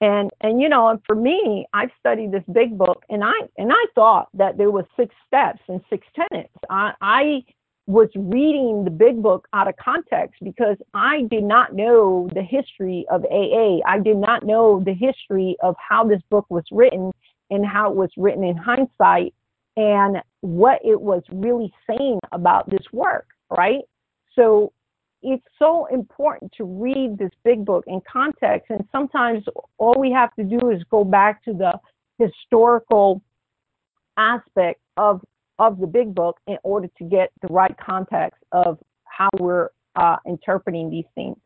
and 0.00 0.30
and 0.40 0.60
you 0.60 0.68
know, 0.68 0.88
and 0.88 1.00
for 1.06 1.14
me, 1.14 1.66
I've 1.72 1.90
studied 2.00 2.32
this 2.32 2.42
big 2.52 2.76
book, 2.76 3.04
and 3.08 3.22
I 3.22 3.32
and 3.58 3.70
I 3.72 3.84
thought 3.94 4.28
that 4.34 4.58
there 4.58 4.72
was 4.72 4.86
six 4.96 5.14
steps 5.28 5.60
and 5.68 5.80
six 5.88 6.04
tenets. 6.16 6.52
I, 6.68 6.92
I 7.00 7.44
was 7.86 8.08
reading 8.14 8.84
the 8.84 8.90
big 8.90 9.22
book 9.22 9.48
out 9.52 9.68
of 9.68 9.76
context 9.76 10.40
because 10.42 10.76
I 10.94 11.22
did 11.30 11.42
not 11.42 11.74
know 11.74 12.28
the 12.32 12.42
history 12.42 13.04
of 13.10 13.24
AA. 13.24 13.80
I 13.86 13.98
did 13.98 14.18
not 14.18 14.46
know 14.46 14.82
the 14.84 14.94
history 14.94 15.56
of 15.62 15.74
how 15.76 16.04
this 16.04 16.22
book 16.30 16.46
was 16.48 16.64
written 16.70 17.10
and 17.50 17.66
how 17.66 17.90
it 17.90 17.96
was 17.96 18.10
written 18.16 18.44
in 18.44 18.56
hindsight 18.56 19.34
and 19.76 20.18
what 20.42 20.80
it 20.84 21.00
was 21.00 21.22
really 21.32 21.72
saying 21.88 22.20
about 22.30 22.70
this 22.70 22.84
work, 22.92 23.26
right? 23.50 23.82
So 24.34 24.72
it's 25.22 25.44
so 25.58 25.86
important 25.86 26.52
to 26.58 26.64
read 26.64 27.16
this 27.18 27.30
big 27.44 27.64
book 27.64 27.84
in 27.86 28.00
context. 28.10 28.70
And 28.70 28.86
sometimes 28.92 29.44
all 29.78 29.94
we 29.98 30.12
have 30.12 30.34
to 30.34 30.44
do 30.44 30.70
is 30.70 30.82
go 30.90 31.04
back 31.04 31.44
to 31.44 31.52
the 31.52 31.78
historical 32.18 33.22
aspect 34.16 34.80
of 34.96 35.20
of 35.58 35.78
the 35.78 35.86
big 35.86 36.14
book 36.14 36.38
in 36.46 36.56
order 36.62 36.88
to 36.98 37.04
get 37.04 37.30
the 37.40 37.48
right 37.48 37.74
context 37.78 38.42
of 38.52 38.78
how 39.04 39.28
we're 39.38 39.68
uh, 39.96 40.16
interpreting 40.26 40.90
these 40.90 41.04
things. 41.14 41.36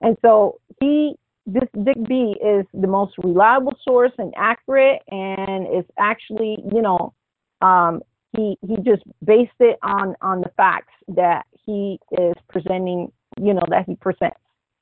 And 0.00 0.16
so 0.22 0.60
he, 0.80 1.14
this 1.46 1.68
Dick 1.84 1.96
B 2.08 2.36
is 2.44 2.66
the 2.74 2.86
most 2.86 3.14
reliable 3.18 3.74
source 3.82 4.12
and 4.18 4.32
accurate, 4.36 5.00
and 5.10 5.66
it's 5.68 5.90
actually, 5.98 6.58
you 6.72 6.82
know, 6.82 7.14
um, 7.62 8.02
he 8.36 8.58
he 8.66 8.76
just 8.76 9.02
based 9.24 9.52
it 9.60 9.78
on 9.82 10.14
on 10.20 10.40
the 10.40 10.50
facts 10.56 10.92
that 11.08 11.46
he 11.64 11.98
is 12.18 12.34
presenting 12.48 13.10
you 13.40 13.54
know 13.54 13.62
that 13.68 13.86
he 13.86 13.94
presents. 13.96 14.38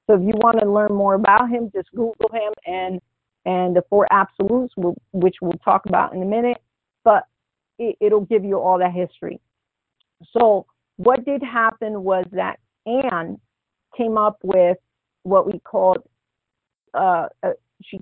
So 0.07 0.14
if 0.14 0.20
you 0.20 0.33
want 0.35 0.59
to 0.61 0.70
learn 0.70 0.93
more 0.93 1.14
about 1.14 1.49
him, 1.49 1.70
just 1.75 1.91
Google 1.93 2.31
him 2.33 2.53
and 2.66 3.01
and 3.47 3.77
the 3.77 3.83
four 3.91 4.07
absolutes, 4.11 4.75
which 5.12 5.37
we'll 5.41 5.53
talk 5.64 5.87
about 5.87 6.14
in 6.14 6.22
a 6.22 6.27
minute. 6.27 6.59
But 7.05 7.25
it, 7.79 7.97
it'll 8.01 8.25
give 8.25 8.45
you 8.45 8.59
all 8.59 8.79
that 8.79 8.93
history. 8.93 9.41
So 10.33 10.66
what 10.97 11.25
did 11.25 11.43
happen 11.43 12.03
was 12.03 12.25
that 12.33 12.59
Anne 12.87 13.39
came 13.97 14.18
up 14.18 14.39
with 14.43 14.79
what 15.22 15.47
we 15.47 15.59
called 15.61 15.99
uh, 16.95 17.29
uh, 17.43 17.51
she 17.83 17.99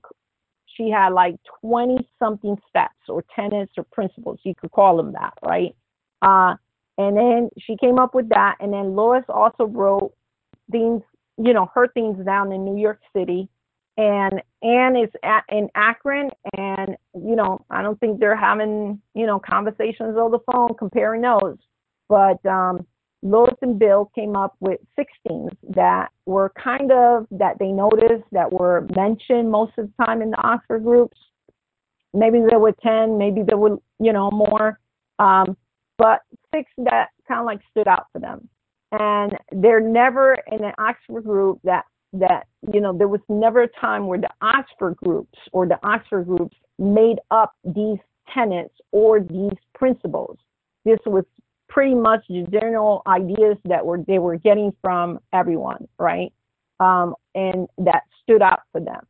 she 0.66 0.90
had 0.90 1.10
like 1.10 1.36
20 1.60 2.06
something 2.18 2.56
steps 2.68 2.94
or 3.08 3.24
tenets 3.34 3.72
or 3.78 3.84
principles 3.84 4.38
you 4.44 4.54
could 4.54 4.70
call 4.70 4.96
them 4.96 5.12
that 5.12 5.32
right 5.46 5.74
uh, 6.22 6.54
and 6.98 7.16
then 7.16 7.50
she 7.58 7.76
came 7.76 7.98
up 7.98 8.14
with 8.14 8.28
that 8.30 8.56
and 8.60 8.72
then 8.72 8.94
lois 8.94 9.24
also 9.28 9.64
wrote 9.64 10.12
things, 10.70 11.02
you 11.38 11.52
know, 11.52 11.70
her 11.74 11.88
things 11.88 12.24
down 12.24 12.52
in 12.52 12.64
New 12.64 12.80
York 12.80 13.00
City. 13.14 13.48
And 13.96 14.42
Anne 14.62 14.96
is 14.96 15.10
at, 15.22 15.44
in 15.50 15.68
Akron, 15.74 16.30
and 16.56 16.71
you 17.14 17.36
know, 17.36 17.64
I 17.70 17.82
don't 17.82 17.98
think 18.00 18.20
they're 18.20 18.36
having, 18.36 19.00
you 19.14 19.26
know, 19.26 19.38
conversations 19.38 20.16
over 20.16 20.38
the 20.38 20.52
phone 20.52 20.74
comparing 20.78 21.22
those. 21.22 21.56
But 22.08 22.44
um, 22.46 22.86
Lois 23.22 23.54
and 23.62 23.78
Bill 23.78 24.10
came 24.14 24.36
up 24.36 24.54
with 24.60 24.80
16s 24.98 25.56
that 25.70 26.10
were 26.26 26.52
kind 26.62 26.90
of 26.92 27.26
that 27.30 27.58
they 27.58 27.68
noticed 27.68 28.24
that 28.32 28.52
were 28.52 28.86
mentioned 28.94 29.50
most 29.50 29.72
of 29.78 29.88
the 29.88 30.04
time 30.04 30.22
in 30.22 30.30
the 30.30 30.42
Oxford 30.42 30.84
groups. 30.84 31.16
Maybe 32.14 32.40
there 32.48 32.58
were 32.58 32.74
10, 32.82 33.16
maybe 33.16 33.42
there 33.46 33.56
were, 33.56 33.78
you 33.98 34.12
know, 34.12 34.30
more. 34.30 34.78
Um, 35.18 35.56
but 35.98 36.20
six 36.54 36.70
that 36.78 37.08
kind 37.28 37.40
of 37.40 37.46
like 37.46 37.60
stood 37.70 37.88
out 37.88 38.06
for 38.12 38.18
them 38.18 38.48
and 38.92 39.32
they're 39.52 39.80
never 39.80 40.36
in 40.50 40.62
an 40.62 40.72
Oxford 40.78 41.24
group 41.24 41.58
that 41.64 41.84
that 42.12 42.46
you 42.72 42.80
know 42.80 42.96
there 42.96 43.08
was 43.08 43.20
never 43.28 43.62
a 43.62 43.68
time 43.80 44.06
where 44.06 44.20
the 44.20 44.28
Oxford 44.42 44.96
groups 44.96 45.38
or 45.52 45.66
the 45.66 45.78
Oxford 45.82 46.26
groups 46.26 46.56
made 46.82 47.18
up 47.30 47.54
these 47.64 47.98
tenets 48.32 48.74
or 48.90 49.20
these 49.20 49.56
principles. 49.74 50.38
This 50.84 50.98
was 51.06 51.24
pretty 51.68 51.94
much 51.94 52.24
the 52.28 52.46
general 52.50 53.02
ideas 53.06 53.56
that 53.64 53.84
were 53.84 53.98
they 54.06 54.18
were 54.18 54.36
getting 54.36 54.72
from 54.82 55.18
everyone, 55.32 55.88
right? 55.98 56.32
Um, 56.80 57.14
and 57.34 57.68
that 57.78 58.02
stood 58.22 58.42
out 58.42 58.60
for 58.72 58.80
them. 58.80 59.06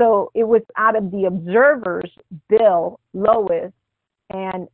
So 0.00 0.30
it 0.34 0.44
was 0.44 0.62
out 0.76 0.96
of 0.96 1.10
the 1.12 1.24
observers, 1.26 2.10
Bill, 2.48 2.98
Lois, 3.12 3.72
and 4.30 4.68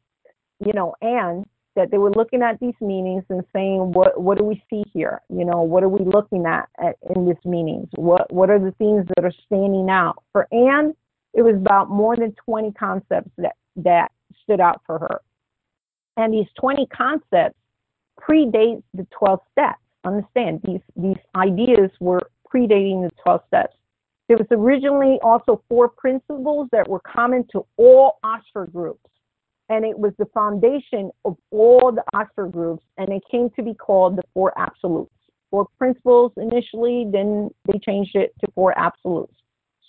you 0.64 0.72
know, 0.72 0.94
and 1.02 1.44
that 1.76 1.90
they 1.90 1.98
were 1.98 2.10
looking 2.10 2.42
at 2.42 2.58
these 2.58 2.74
meanings 2.80 3.24
and 3.28 3.44
saying, 3.52 3.92
what 3.92 4.20
what 4.20 4.38
do 4.38 4.44
we 4.44 4.62
see 4.70 4.82
here? 4.92 5.20
You 5.28 5.44
know, 5.44 5.62
what 5.62 5.82
are 5.82 5.88
we 5.88 6.04
looking 6.04 6.46
at, 6.46 6.68
at 6.82 6.96
in 7.14 7.26
these 7.26 7.44
meanings? 7.44 7.88
What 7.94 8.32
what 8.32 8.50
are 8.50 8.58
the 8.58 8.72
things 8.72 9.06
that 9.14 9.24
are 9.24 9.32
standing 9.46 9.88
out? 9.88 10.22
For 10.32 10.48
Anne, 10.52 10.94
it 11.34 11.42
was 11.42 11.54
about 11.54 11.90
more 11.90 12.16
than 12.16 12.34
20 12.44 12.72
concepts 12.72 13.30
that 13.38 13.56
that 13.76 14.10
stood 14.42 14.60
out 14.60 14.82
for 14.86 14.98
her. 14.98 15.20
And 16.16 16.34
these 16.34 16.46
20 16.58 16.86
concepts 16.86 17.58
predate 18.20 18.82
the 18.94 19.06
12 19.16 19.40
steps. 19.52 19.80
Understand, 20.04 20.60
these 20.64 20.80
these 20.96 21.18
ideas 21.36 21.90
were 22.00 22.30
predating 22.52 23.08
the 23.08 23.10
12 23.22 23.40
steps. 23.46 23.76
There 24.28 24.36
was 24.36 24.46
originally 24.50 25.18
also 25.22 25.62
four 25.68 25.88
principles 25.88 26.68
that 26.72 26.88
were 26.88 27.00
common 27.00 27.46
to 27.52 27.66
all 27.76 28.18
Oxford 28.22 28.72
groups 28.72 29.10
and 29.70 29.84
it 29.84 29.96
was 29.96 30.12
the 30.18 30.26
foundation 30.34 31.10
of 31.24 31.36
all 31.52 31.92
the 31.92 32.02
Oxford 32.12 32.50
groups, 32.52 32.84
and 32.98 33.08
it 33.08 33.22
came 33.30 33.48
to 33.50 33.62
be 33.62 33.72
called 33.72 34.16
the 34.16 34.22
Four 34.34 34.52
Absolutes. 34.58 35.14
Four 35.50 35.68
principles 35.78 36.32
initially, 36.36 37.06
then 37.10 37.50
they 37.66 37.78
changed 37.78 38.16
it 38.16 38.34
to 38.40 38.50
Four 38.52 38.76
Absolutes. 38.76 39.32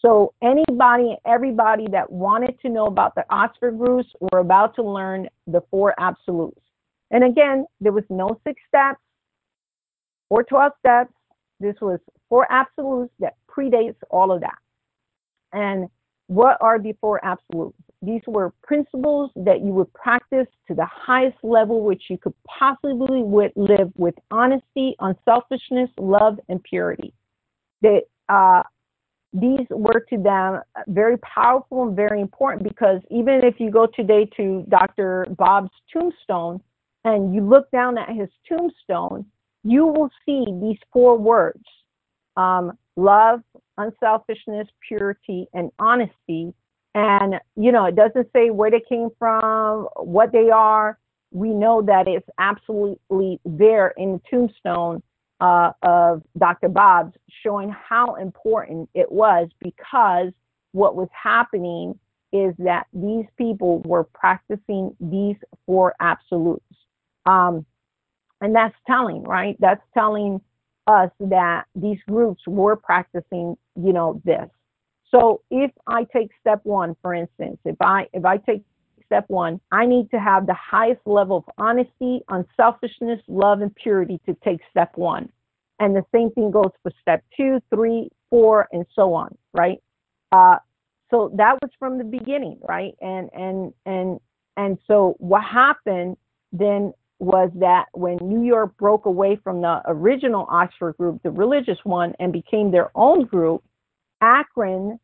So 0.02 0.34
anybody, 0.42 1.16
everybody 1.26 1.88
that 1.92 2.12
wanted 2.12 2.60
to 2.62 2.70
know 2.70 2.88
about 2.88 3.14
the 3.14 3.24
Oxford 3.30 3.78
groups 3.78 4.10
were 4.20 4.40
about 4.40 4.76
to 4.76 4.84
learn 4.84 5.28
the 5.46 5.62
Four 5.70 5.94
Absolutes. 6.00 6.60
And 7.12 7.24
again, 7.24 7.66
there 7.80 7.92
was 7.92 8.04
no 8.10 8.40
six 8.46 8.60
steps 8.68 9.00
or 10.30 10.44
12 10.44 10.72
steps. 10.80 11.14
This 11.60 11.76
was 11.82 12.00
Four 12.30 12.52
Absolutes 12.52 13.14
that 13.20 13.36
predates 13.48 13.98
all 14.10 14.32
of 14.32 14.42
that. 14.42 14.58
And 15.54 15.88
what 16.28 16.58
are 16.62 16.80
the 16.80 16.94
Four 17.00 17.24
Absolutes? 17.24 17.78
These 18.02 18.22
were 18.26 18.54
principles 18.64 19.30
that 19.36 19.60
you 19.60 19.72
would 19.74 19.94
practice 19.94 20.48
to 20.68 20.74
the 20.74 20.88
highest 20.90 21.38
level 21.44 21.84
which 21.84 22.04
you 22.10 22.18
could 22.18 22.34
possibly 22.48 23.22
would 23.22 23.52
live 23.56 23.92
with 23.96 24.16
honesty, 24.32 24.96
unselfishness, 25.00 25.92
love, 26.00 26.40
and 26.50 26.64
purity. 26.64 27.14
That 27.84 28.02
uh, 28.30 28.64
these 29.34 29.66
were 29.70 30.06
to 30.10 30.18
them 30.18 30.62
very 30.88 31.18
powerful 31.20 31.84
and 31.84 31.96
very 31.96 32.20
important 32.20 32.64
because 32.64 33.02
even 33.10 33.42
if 33.44 33.60
you 33.60 33.72
go 33.72 33.88
today 33.88 34.30
to 34.38 34.66
Dr. 34.70 35.28
Bob's 35.38 35.72
tombstone 35.92 36.62
and 37.06 37.34
you 37.34 37.42
look 37.42 37.72
down 37.72 37.98
at 37.98 38.10
his 38.10 38.30
tombstone, 38.48 39.26
you 39.64 39.86
will 39.86 40.10
see 40.26 40.46
these 40.62 40.78
four 40.92 41.18
words 41.18 41.64
um, 42.36 42.78
love, 42.96 43.42
unselfishness, 43.78 44.68
purity, 44.88 45.48
and 45.54 45.72
honesty 45.80 46.54
and, 46.94 47.36
you 47.56 47.72
know, 47.72 47.86
it 47.86 47.96
doesn't 47.96 48.28
say 48.34 48.50
where 48.50 48.70
they 48.70 48.82
came 48.88 49.10
from, 49.18 49.88
what 49.96 50.32
they 50.32 50.50
are. 50.50 50.98
We 51.32 51.50
know 51.50 51.82
that 51.84 52.08
it's 52.08 52.28
absolutely 52.38 53.40
there 53.46 53.94
in 53.98 54.14
the 54.14 54.22
tombstone 54.30 55.02
uh, 55.42 55.72
of 55.82 56.24
Dr. 56.38 56.70
Bob's, 56.70 57.14
showing 57.44 57.70
how 57.70 58.16
important 58.16 58.90
it 58.94 59.12
was 59.12 59.50
because 59.60 60.32
what 60.72 60.96
was 60.96 61.10
happening 61.12 62.00
is 62.32 62.54
that 62.60 62.86
these 62.94 63.26
people 63.38 63.82
were 63.82 64.06
practicing 64.06 64.96
these 65.02 65.36
four 65.66 65.94
absolutes. 66.00 66.64
Um, 67.26 67.66
and 68.40 68.56
that's 68.56 68.76
telling, 68.88 69.24
right? 69.24 69.58
That's 69.60 69.82
telling 69.94 70.40
us 70.88 71.10
that 71.20 71.66
these 71.76 72.00
groups 72.08 72.42
were 72.48 72.76
practicing, 72.76 73.58
you 73.76 73.94
know, 73.94 74.22
this. 74.24 74.50
So 75.10 75.42
if 75.52 75.72
I 75.88 76.06
take 76.06 76.30
step 76.40 76.62
one, 76.64 76.96
for 77.02 77.14
instance, 77.14 77.58
if 77.66 77.76
I 77.82 78.08
if 78.14 78.24
I 78.24 78.38
take 78.38 78.64
step 79.12 79.26
one, 79.28 79.60
I 79.72 79.86
need 79.86 80.10
to 80.12 80.20
have 80.20 80.48
the 80.48 80.54
highest 80.56 81.02
level 81.06 81.38
of 81.38 81.44
honesty, 81.58 82.22
unselfishness, 82.30 83.20
love, 83.28 83.60
and 83.60 83.76
purity 83.76 84.22
to 84.26 84.36
take 84.44 84.62
step 84.70 84.92
one. 84.96 85.30
And 85.80 85.94
the 85.96 86.04
same 86.16 86.32
thing 86.32 86.52
goes 86.52 86.72
for 86.82 86.92
step 87.02 87.24
two, 87.36 87.60
three, 87.74 88.10
four, 88.30 88.70
and 88.72 88.86
so 88.96 89.14
on, 89.14 89.36
right? 89.54 89.80
Uh, 90.32 90.58
so 91.10 91.32
that 91.36 91.58
was 91.62 91.72
from 91.78 91.98
the 91.98 92.06
beginning, 92.06 92.58
right? 92.62 92.94
And 93.02 93.30
and 93.34 93.74
and 93.86 94.20
and 94.56 94.78
so 94.88 95.16
what 95.18 95.44
happened 95.44 96.16
then 96.54 96.94
was 97.20 97.52
that 97.56 97.86
when 97.94 98.18
New 98.22 98.44
York 98.44 98.78
broke 98.78 99.06
away 99.06 99.38
from 99.44 99.62
the 99.62 99.82
original 99.88 100.48
Oxford 100.50 100.96
group, 100.98 101.22
the 101.24 101.32
religious 101.32 101.78
one, 101.84 102.14
and 102.20 102.32
became 102.32 102.72
their 102.72 102.92
own 102.96 103.26
group, 103.26 103.64
Akron 104.22 105.00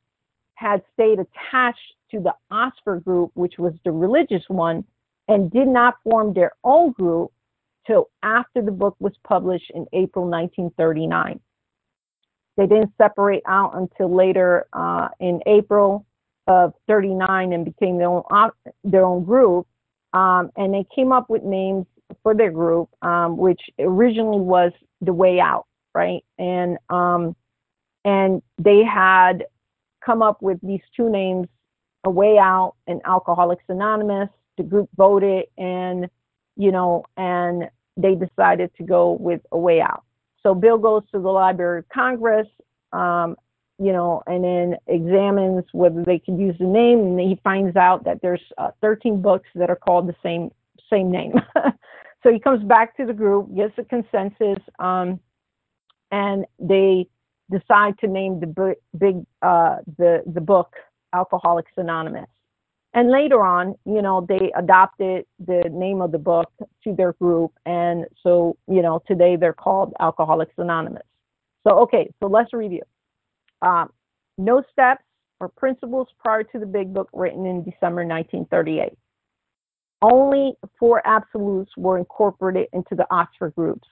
had 0.55 0.81
stayed 0.93 1.19
attached 1.19 1.93
to 2.11 2.19
the 2.19 2.33
Oxford 2.51 3.03
group, 3.03 3.31
which 3.33 3.55
was 3.57 3.73
the 3.83 3.91
religious 3.91 4.43
one, 4.47 4.83
and 5.27 5.51
did 5.51 5.67
not 5.67 5.95
form 6.03 6.33
their 6.33 6.51
own 6.63 6.91
group 6.91 7.31
till 7.85 8.09
after 8.23 8.61
the 8.61 8.71
book 8.71 8.95
was 8.99 9.13
published 9.27 9.71
in 9.73 9.85
April 9.93 10.25
1939. 10.25 11.39
They 12.57 12.65
didn't 12.65 12.91
separate 12.97 13.43
out 13.47 13.75
until 13.75 14.13
later 14.13 14.67
uh, 14.73 15.09
in 15.19 15.41
April 15.45 16.05
of 16.47 16.73
39 16.87 17.53
and 17.53 17.65
became 17.65 17.97
their 17.97 18.07
own 18.07 18.23
their 18.83 19.05
own 19.05 19.23
group. 19.23 19.67
Um, 20.13 20.49
and 20.55 20.73
they 20.73 20.85
came 20.95 21.11
up 21.11 21.29
with 21.29 21.43
names 21.43 21.85
for 22.23 22.33
their 22.33 22.51
group, 22.51 22.89
um, 23.01 23.37
which 23.37 23.61
originally 23.79 24.39
was 24.39 24.71
the 25.01 25.13
Way 25.13 25.39
Out, 25.39 25.65
right? 25.93 26.23
And 26.39 26.77
um, 26.89 27.35
and 28.05 28.41
they 28.57 28.83
had 28.83 29.45
come 30.03 30.21
up 30.21 30.41
with 30.41 30.59
these 30.63 30.81
two 30.95 31.09
names, 31.09 31.47
A 32.03 32.09
Way 32.09 32.37
Out 32.37 32.75
and 32.87 33.01
Alcoholics 33.05 33.63
Anonymous. 33.69 34.29
The 34.57 34.63
group 34.63 34.89
voted 34.95 35.45
and, 35.57 36.09
you 36.55 36.71
know, 36.71 37.05
and 37.15 37.69
they 37.95 38.15
decided 38.15 38.71
to 38.77 38.83
go 38.83 39.11
with 39.11 39.41
A 39.51 39.57
Way 39.57 39.81
Out. 39.81 40.03
So 40.43 40.55
Bill 40.55 40.77
goes 40.77 41.03
to 41.11 41.19
the 41.19 41.29
Library 41.29 41.79
of 41.79 41.89
Congress, 41.89 42.47
um, 42.93 43.35
you 43.79 43.91
know, 43.91 44.23
and 44.27 44.43
then 44.43 44.75
examines 44.87 45.65
whether 45.71 46.03
they 46.03 46.19
can 46.19 46.39
use 46.39 46.55
the 46.59 46.65
name, 46.65 46.99
and 46.99 47.19
he 47.19 47.39
finds 47.43 47.75
out 47.75 48.03
that 48.05 48.21
there's 48.21 48.41
uh, 48.57 48.71
13 48.81 49.21
books 49.21 49.47
that 49.55 49.69
are 49.69 49.75
called 49.75 50.07
the 50.07 50.15
same 50.23 50.49
same 50.89 51.11
name. 51.11 51.33
so 52.23 52.31
he 52.31 52.39
comes 52.39 52.63
back 52.63 52.95
to 52.97 53.05
the 53.05 53.13
group, 53.13 53.53
gets 53.55 53.73
a 53.77 53.83
consensus, 53.83 54.63
um, 54.79 55.19
and 56.11 56.45
they 56.59 57.07
decide 57.51 57.97
to 57.99 58.07
name 58.07 58.39
the 58.39 58.75
big 58.97 59.25
uh, 59.41 59.77
the 59.97 60.23
the 60.33 60.41
book 60.41 60.73
Alcoholics 61.13 61.71
Anonymous. 61.77 62.27
And 62.93 63.11
later 63.11 63.43
on, 63.43 63.75
you 63.85 64.01
know, 64.01 64.25
they 64.27 64.51
adopted 64.57 65.25
the 65.45 65.69
name 65.71 66.01
of 66.01 66.11
the 66.11 66.17
book 66.17 66.51
to 66.83 66.95
their 66.95 67.13
group, 67.13 67.51
and 67.65 68.05
so 68.23 68.57
you 68.67 68.81
know 68.81 69.03
today 69.07 69.35
they're 69.35 69.53
called 69.53 69.93
Alcoholics 69.99 70.53
Anonymous. 70.57 71.03
So 71.67 71.77
okay, 71.79 72.09
so 72.19 72.27
let's 72.27 72.53
review. 72.53 72.81
Um, 73.61 73.91
no 74.37 74.63
steps 74.71 75.03
or 75.39 75.49
principles 75.49 76.07
prior 76.17 76.43
to 76.43 76.59
the 76.59 76.65
big 76.65 76.93
book 76.93 77.09
written 77.13 77.45
in 77.45 77.63
December 77.63 78.05
1938. 78.05 78.97
Only 80.01 80.53
four 80.79 81.05
absolutes 81.05 81.71
were 81.77 81.97
incorporated 81.97 82.67
into 82.73 82.95
the 82.95 83.05
Oxford 83.11 83.53
groups, 83.55 83.87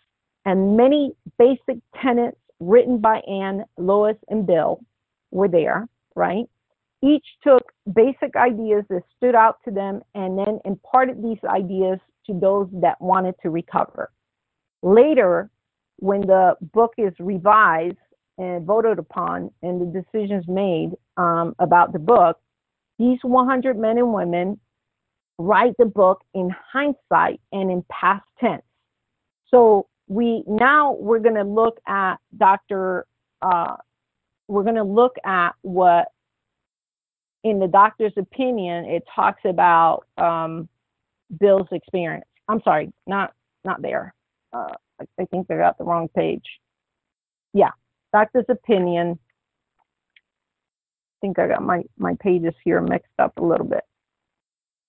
and 0.45 0.77
many 0.77 1.15
basic 1.37 1.77
tenets 2.01 2.37
written 2.59 2.99
by 2.99 3.17
Anne, 3.27 3.65
Lois, 3.77 4.17
and 4.29 4.47
Bill 4.47 4.79
were 5.31 5.47
there, 5.47 5.87
right? 6.15 6.45
Each 7.05 7.25
took 7.43 7.61
basic 7.93 8.35
ideas 8.35 8.83
that 8.89 9.03
stood 9.17 9.35
out 9.35 9.57
to 9.65 9.71
them 9.71 10.01
and 10.15 10.37
then 10.37 10.59
imparted 10.65 11.21
these 11.21 11.37
ideas 11.47 11.99
to 12.25 12.39
those 12.39 12.67
that 12.81 12.99
wanted 12.99 13.35
to 13.43 13.49
recover. 13.49 14.11
Later, 14.81 15.49
when 15.97 16.21
the 16.21 16.55
book 16.73 16.93
is 16.97 17.13
revised 17.19 17.97
and 18.37 18.65
voted 18.65 18.97
upon 18.97 19.51
and 19.61 19.81
the 19.81 20.01
decisions 20.01 20.45
made 20.47 20.91
um, 21.17 21.55
about 21.59 21.93
the 21.93 21.99
book, 21.99 22.39
these 22.97 23.19
100 23.21 23.77
men 23.77 23.97
and 23.97 24.13
women 24.13 24.59
write 25.37 25.73
the 25.77 25.85
book 25.85 26.23
in 26.33 26.49
hindsight 26.71 27.39
and 27.51 27.69
in 27.69 27.83
past 27.89 28.25
tense. 28.39 28.63
So 29.49 29.87
we 30.07 30.43
now 30.47 30.93
we're 30.93 31.19
going 31.19 31.35
to 31.35 31.43
look 31.43 31.77
at 31.87 32.15
Dr. 32.37 33.05
Uh, 33.41 33.75
we're 34.47 34.63
going 34.63 34.75
to 34.75 34.83
look 34.83 35.15
at 35.25 35.51
what 35.61 36.07
in 37.45 37.59
the 37.59 37.67
doctor's 37.67 38.13
opinion 38.17 38.85
it 38.85 39.03
talks 39.15 39.41
about 39.45 40.05
um, 40.17 40.67
Bill's 41.39 41.67
experience. 41.71 42.25
I'm 42.49 42.61
sorry, 42.63 42.91
not 43.07 43.33
not 43.63 43.81
there. 43.81 44.13
Uh, 44.51 44.73
I, 45.19 45.25
think 45.25 45.47
they 45.47 45.55
got 45.55 45.77
the 45.77 45.83
wrong 45.83 46.07
page. 46.07 46.45
Yeah, 47.53 47.71
doctor's 48.11 48.45
opinion. 48.49 49.19
I 49.77 51.17
think 51.21 51.37
I 51.37 51.47
got 51.47 51.61
my 51.61 51.83
my 51.97 52.15
pages 52.19 52.53
here 52.63 52.81
mixed 52.81 53.13
up 53.19 53.37
a 53.37 53.45
little 53.45 53.67
bit. 53.67 53.83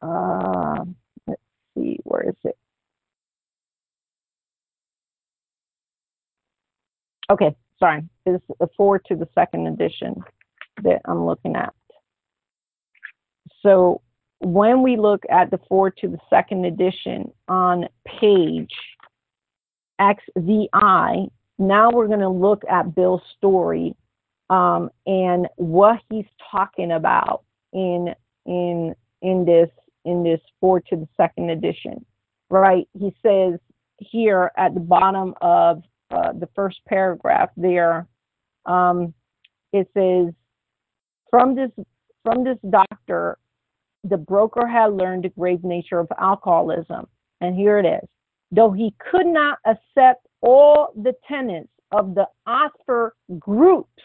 Uh, 0.01 0.85
let's 1.27 1.41
see, 1.77 1.99
where 2.05 2.29
is 2.29 2.37
it? 2.45 2.57
Okay, 7.29 7.55
sorry. 7.79 8.03
It's 8.25 8.43
a 8.61 8.69
four 8.79 8.99
to 8.99 9.15
the 9.15 9.29
second 9.35 9.67
edition 9.67 10.23
that 10.85 11.03
I'm 11.05 11.27
looking 11.27 11.55
at. 11.55 11.75
So 13.67 14.01
when 14.39 14.83
we 14.83 14.97
look 14.97 15.25
at 15.29 15.51
the 15.51 15.59
foreword 15.69 15.97
to 15.99 16.09
the 16.09 16.21
second 16.31 16.65
edition 16.67 17.33
on 17.49 17.87
page 18.07 18.73
XVI, 20.01 21.31
now 21.59 21.91
we're 21.91 22.07
going 22.07 22.21
to 22.21 22.29
look 22.29 22.63
at 22.71 22.95
Bill's 22.95 23.23
story 23.37 23.97
um, 24.51 24.91
and 25.07 25.49
what 25.57 25.99
he's 26.09 26.27
talking 26.53 26.93
about 26.93 27.43
in 27.73 28.15
in 28.45 28.95
in 29.23 29.45
this 29.45 29.71
in 30.05 30.23
this 30.23 30.41
foreword 30.61 30.87
to 30.91 30.97
the 30.97 31.09
second 31.17 31.51
edition. 31.51 32.07
Right? 32.49 32.87
He 32.97 33.13
says 33.21 33.59
here 33.99 34.53
at 34.57 34.75
the 34.75 34.81
bottom 34.81 35.35
of 35.41 35.83
uh, 36.13 36.35
the 36.35 36.49
first 36.55 36.79
paragraph 36.87 37.49
there, 37.57 38.07
um, 38.67 39.13
it 39.73 39.89
says, 39.93 40.33
from 41.31 41.57
this 41.57 41.71
from 42.23 42.45
this 42.45 42.59
doctor, 42.71 43.39
the 44.09 44.17
broker 44.17 44.67
had 44.67 44.93
learned 44.93 45.25
the 45.25 45.29
grave 45.31 45.65
nature 45.65 45.99
of 45.99 46.09
alcoholism. 46.19 47.07
And 47.41 47.55
here 47.57 47.79
it 47.79 47.87
is. 47.87 48.09
Though 48.51 48.73
he 48.73 48.95
could 49.11 49.27
not 49.27 49.59
accept 49.65 50.27
all 50.41 50.93
the 50.97 51.15
tenets 51.29 51.69
of 51.93 52.15
the 52.15 52.29
Oxford 52.47 53.13
groups, 53.39 54.03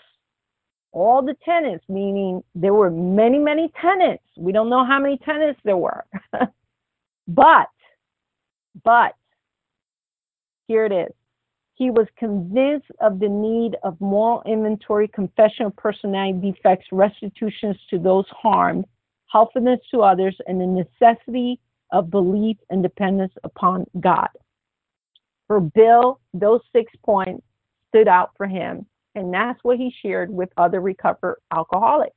all 0.91 1.21
the 1.21 1.35
tenants, 1.45 1.85
meaning 1.87 2.43
there 2.55 2.73
were 2.73 2.91
many, 2.91 3.37
many 3.39 3.71
tenants. 3.79 4.23
We 4.37 4.51
don't 4.51 4.69
know 4.69 4.85
how 4.85 4.99
many 4.99 5.17
tenants 5.17 5.59
there 5.63 5.77
were. 5.77 6.03
but, 7.27 7.67
but, 8.83 9.13
here 10.67 10.85
it 10.85 10.91
is. 10.91 11.13
He 11.75 11.89
was 11.89 12.07
convinced 12.17 12.87
of 12.99 13.19
the 13.19 13.29
need 13.29 13.75
of 13.83 13.99
moral 13.99 14.43
inventory, 14.45 15.07
confession 15.07 15.65
of 15.65 15.75
personality 15.75 16.51
defects, 16.51 16.87
restitutions 16.91 17.77
to 17.89 17.97
those 17.97 18.25
harmed, 18.29 18.85
helpfulness 19.31 19.79
to 19.91 20.01
others, 20.01 20.35
and 20.47 20.59
the 20.59 20.85
necessity 21.01 21.59
of 21.91 22.09
belief 22.09 22.57
and 22.69 22.83
dependence 22.83 23.33
upon 23.43 23.85
God. 23.99 24.29
For 25.47 25.59
Bill, 25.59 26.19
those 26.33 26.61
six 26.73 26.91
points 27.05 27.43
stood 27.89 28.07
out 28.07 28.31
for 28.37 28.47
him, 28.47 28.85
and 29.15 29.33
that's 29.33 29.59
what 29.63 29.77
he 29.77 29.93
shared 30.01 30.31
with 30.31 30.49
other 30.57 30.79
recovered 30.81 31.37
alcoholics. 31.53 32.15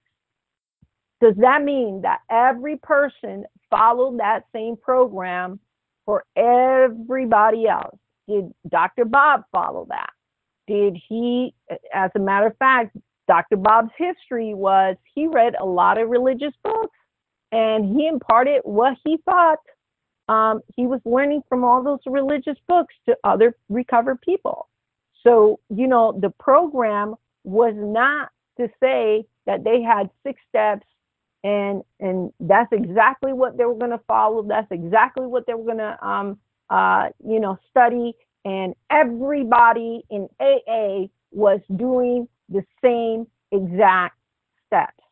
Does 1.21 1.35
that 1.39 1.63
mean 1.63 2.03
that 2.03 2.21
every 2.31 2.77
person 2.77 3.45
followed 3.71 4.19
that 4.21 4.45
same 4.53 4.77
program 4.77 5.59
for 6.05 6.25
everybody 6.37 7.67
else? 7.67 7.99
Did 8.29 8.53
Dr. 8.69 9.05
Bob 9.05 9.45
follow 9.53 9.87
that? 9.89 10.11
Did 10.67 10.97
he, 11.09 11.55
as 11.93 12.11
a 12.15 12.19
matter 12.19 12.47
of 12.47 12.57
fact, 12.59 12.97
Dr. 13.27 13.57
Bob's 13.57 13.91
history 13.97 14.55
was 14.55 14.97
he 15.15 15.27
read 15.27 15.55
a 15.59 15.65
lot 15.65 15.99
of 15.99 16.09
religious 16.09 16.53
books 16.63 16.97
and 17.55 17.97
he 17.97 18.09
imparted 18.09 18.61
what 18.65 18.97
he 19.05 19.17
thought 19.25 19.61
um, 20.29 20.61
he 20.75 20.87
was 20.87 21.01
learning 21.05 21.43
from 21.49 21.65
all 21.65 21.83
those 21.85 22.01
religious 22.07 22.57
books 22.67 22.95
to 23.07 23.17
other 23.23 23.55
recovered 23.69 24.21
people. 24.23 24.69
So, 25.23 25.61
you 25.71 25.87
know, 25.87 26.19
the 26.21 26.31
program 26.31 27.15
was 27.45 27.75
not 27.77 28.31
to 28.59 28.69
say 28.83 29.25
that 29.47 29.63
they 29.63 29.83
had 29.83 30.11
six 30.27 30.41
steps 30.49 30.87
and 31.45 31.83
and 32.01 32.33
that's 32.41 32.73
exactly 32.73 33.35
what 33.35 33.57
they 33.57 33.67
were 33.67 33.75
going 33.75 33.91
to 33.91 34.01
follow. 34.09 34.43
That's 34.43 34.71
exactly 34.71 35.27
what 35.27 35.47
they 35.47 35.55
were 35.55 35.65
going 35.65 35.79
to 35.79 36.07
um, 36.07 36.39
uh, 36.71 37.11
you 37.25 37.39
know, 37.39 37.59
study, 37.71 38.15
and 38.47 38.75
everybody 38.91 40.03
in 40.11 40.27
AA 40.41 41.09
was 41.31 41.61
doing 41.77 42.27
the 42.49 42.65
same 42.83 43.27
exact 43.53 44.17
steps. 44.67 45.05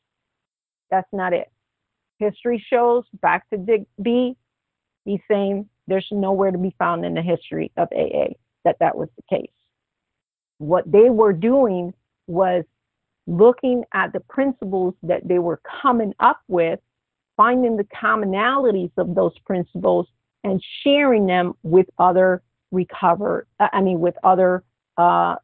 That's 0.91 1.09
not 1.13 1.35
it. 1.35 1.53
History 2.23 2.65
shows 2.71 3.05
back 3.21 3.49
to 3.51 3.85
B. 4.01 4.37
He's 5.05 5.21
saying 5.29 5.69
there's 5.89 6.07
nowhere 6.13 6.51
to 6.51 6.59
be 6.59 6.75
found 6.79 7.05
in 7.05 7.15
the 7.15 7.23
history 7.23 7.73
of 7.77 7.89
AA 7.93 8.35
that 8.65 8.77
that 8.81 8.97
was 8.97 9.09
the 9.17 9.37
case. 9.37 9.51
What 10.59 10.91
they 10.91 11.11
were 11.11 11.33
doing 11.33 11.93
was 12.29 12.65
looking 13.27 13.85
at 13.93 14.13
the 14.13 14.21
principles 14.21 14.95
that 15.03 15.27
they 15.27 15.39
were 15.39 15.61
coming 15.83 16.15
up 16.21 16.41
with, 16.49 16.79
finding 17.37 17.77
the 17.77 17.85
commonalities 17.85 18.93
of 18.97 19.15
those 19.15 19.37
principles, 19.41 20.07
and 20.45 20.63
sharing 20.83 21.27
them 21.27 21.55
with 21.63 21.87
other 21.99 22.43
recover, 22.71 23.47
uh, 23.61 23.69
I 23.73 23.81
mean, 23.81 24.01
with 24.01 24.15
other 24.25 24.63
uh, 24.97 25.37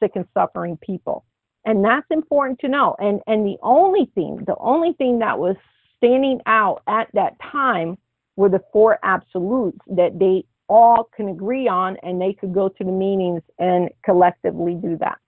sick 0.00 0.12
and 0.14 0.26
suffering 0.34 0.76
people. 0.76 1.24
And 1.64 1.84
that's 1.84 2.06
important 2.10 2.60
to 2.60 2.68
know. 2.68 2.94
And 2.98 3.20
and 3.26 3.44
the 3.44 3.56
only 3.62 4.10
thing, 4.14 4.44
the 4.46 4.56
only 4.58 4.92
thing 4.92 5.18
that 5.20 5.38
was 5.38 5.56
standing 5.98 6.40
out 6.46 6.82
at 6.86 7.08
that 7.14 7.36
time 7.40 7.98
were 8.36 8.48
the 8.48 8.62
four 8.72 8.98
absolutes 9.02 9.78
that 9.88 10.18
they 10.18 10.44
all 10.68 11.08
can 11.16 11.28
agree 11.28 11.68
on, 11.68 11.96
and 12.02 12.20
they 12.20 12.32
could 12.32 12.52
go 12.52 12.68
to 12.68 12.84
the 12.84 12.90
meetings 12.90 13.42
and 13.58 13.88
collectively 14.04 14.74
do 14.74 14.96
that. 14.98 15.18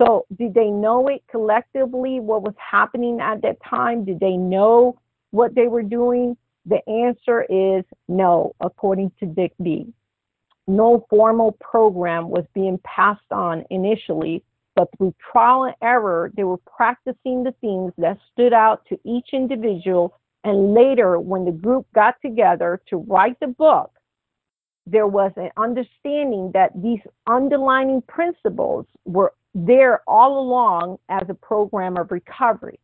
So, 0.00 0.26
did 0.36 0.54
they 0.54 0.70
know 0.70 1.06
it 1.08 1.22
collectively? 1.30 2.18
What 2.18 2.42
was 2.42 2.54
happening 2.58 3.20
at 3.20 3.42
that 3.42 3.58
time? 3.62 4.04
Did 4.04 4.18
they 4.18 4.36
know 4.36 4.98
what 5.30 5.54
they 5.54 5.68
were 5.68 5.84
doing? 5.84 6.36
The 6.66 6.86
answer 6.88 7.42
is 7.48 7.84
no, 8.08 8.54
according 8.60 9.12
to 9.20 9.26
Dick 9.26 9.52
B. 9.62 9.92
No 10.66 11.06
formal 11.10 11.52
program 11.60 12.28
was 12.28 12.44
being 12.54 12.78
passed 12.84 13.30
on 13.30 13.64
initially, 13.70 14.42
but 14.74 14.88
through 14.96 15.14
trial 15.32 15.64
and 15.64 15.74
error, 15.82 16.32
they 16.36 16.44
were 16.44 16.58
practicing 16.58 17.42
the 17.42 17.54
things 17.60 17.92
that 17.98 18.18
stood 18.32 18.52
out 18.52 18.84
to 18.86 18.98
each 19.04 19.28
individual. 19.32 20.18
And 20.44 20.74
later, 20.74 21.18
when 21.20 21.44
the 21.44 21.52
group 21.52 21.86
got 21.94 22.14
together 22.22 22.80
to 22.88 22.96
write 22.96 23.38
the 23.40 23.48
book, 23.48 23.92
there 24.86 25.06
was 25.06 25.32
an 25.36 25.50
understanding 25.56 26.50
that 26.54 26.70
these 26.82 27.00
underlining 27.26 28.02
principles 28.02 28.86
were 29.04 29.32
there 29.54 30.00
all 30.06 30.40
along 30.40 30.98
as 31.08 31.22
a 31.28 31.34
program 31.34 31.96
of 31.96 32.10
recovery, 32.10 32.80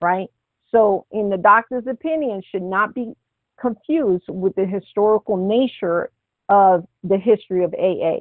right? 0.00 0.28
So, 0.70 1.06
in 1.10 1.28
the 1.28 1.36
doctor's 1.36 1.86
opinion, 1.86 2.42
should 2.50 2.62
not 2.62 2.94
be 2.94 3.12
confused 3.60 4.24
with 4.28 4.54
the 4.54 4.66
historical 4.66 5.36
nature 5.36 6.10
of 6.48 6.86
the 7.02 7.18
history 7.18 7.64
of 7.64 7.74
AA. 7.74 8.20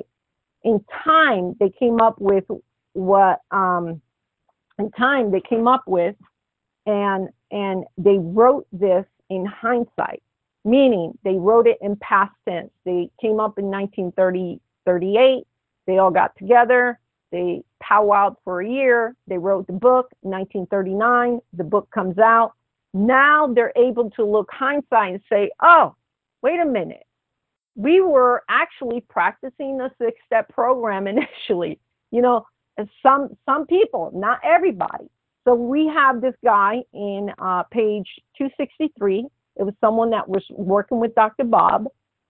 In 0.64 0.84
time, 1.04 1.56
they 1.60 1.70
came 1.70 2.02
up 2.02 2.20
with 2.20 2.46
what 2.94 3.42
um, 3.52 4.02
in 4.80 4.92
time 4.92 5.32
they 5.32 5.42
came 5.42 5.68
up 5.68 5.84
with, 5.88 6.16
and 6.86 7.30
and 7.52 7.86
they 7.98 8.18
wrote 8.18 8.68
this 8.72 9.06
in 9.30 9.46
hindsight, 9.46 10.24
meaning 10.66 11.18
they 11.24 11.36
wrote 11.36 11.68
it 11.68 11.78
in 11.82 11.96
past 11.98 12.34
tense. 12.48 12.72
They 12.86 13.10
came 13.22 13.40
up 13.40 13.58
in 13.58 13.66
1930, 13.66 14.60
38. 14.86 15.44
They 15.86 15.98
all 15.98 16.12
got 16.12 16.36
together. 16.38 17.00
They 17.32 17.64
powwowed 17.84 18.36
for 18.44 18.62
a 18.62 18.70
year. 18.70 19.16
They 19.28 19.38
wrote 19.38 19.68
the 19.68 19.74
book. 19.74 20.12
1939, 20.22 21.40
the 21.54 21.64
book 21.64 21.90
comes 21.92 22.18
out. 22.20 22.54
Now 22.94 23.48
they're 23.48 23.74
able 23.76 24.12
to 24.12 24.24
look 24.24 24.50
hindsight 24.52 25.14
and 25.14 25.22
say, 25.30 25.50
oh, 25.62 25.96
wait 26.44 26.60
a 26.60 26.66
minute. 26.66 27.04
We 27.76 28.02
were 28.02 28.44
actually 28.50 29.02
practicing 29.02 29.78
the 29.78 29.90
six 30.00 30.20
step 30.26 30.48
program 30.50 31.08
initially. 31.08 31.80
You 32.12 32.22
know, 32.22 32.46
some 33.02 33.38
some 33.46 33.66
people, 33.68 34.12
not 34.14 34.40
everybody. 34.44 35.06
So 35.46 35.54
we 35.54 35.88
have 35.88 36.22
this 36.22 36.36
guy 36.44 36.84
in 36.94 37.30
uh, 37.38 37.64
page 37.64 38.08
263. 38.38 39.26
It 39.58 39.64
was 39.64 39.74
someone 39.82 40.10
that 40.12 40.28
was 40.28 40.44
working 40.52 41.00
with 41.00 41.14
Dr. 41.16 41.44
Bob, 41.44 41.88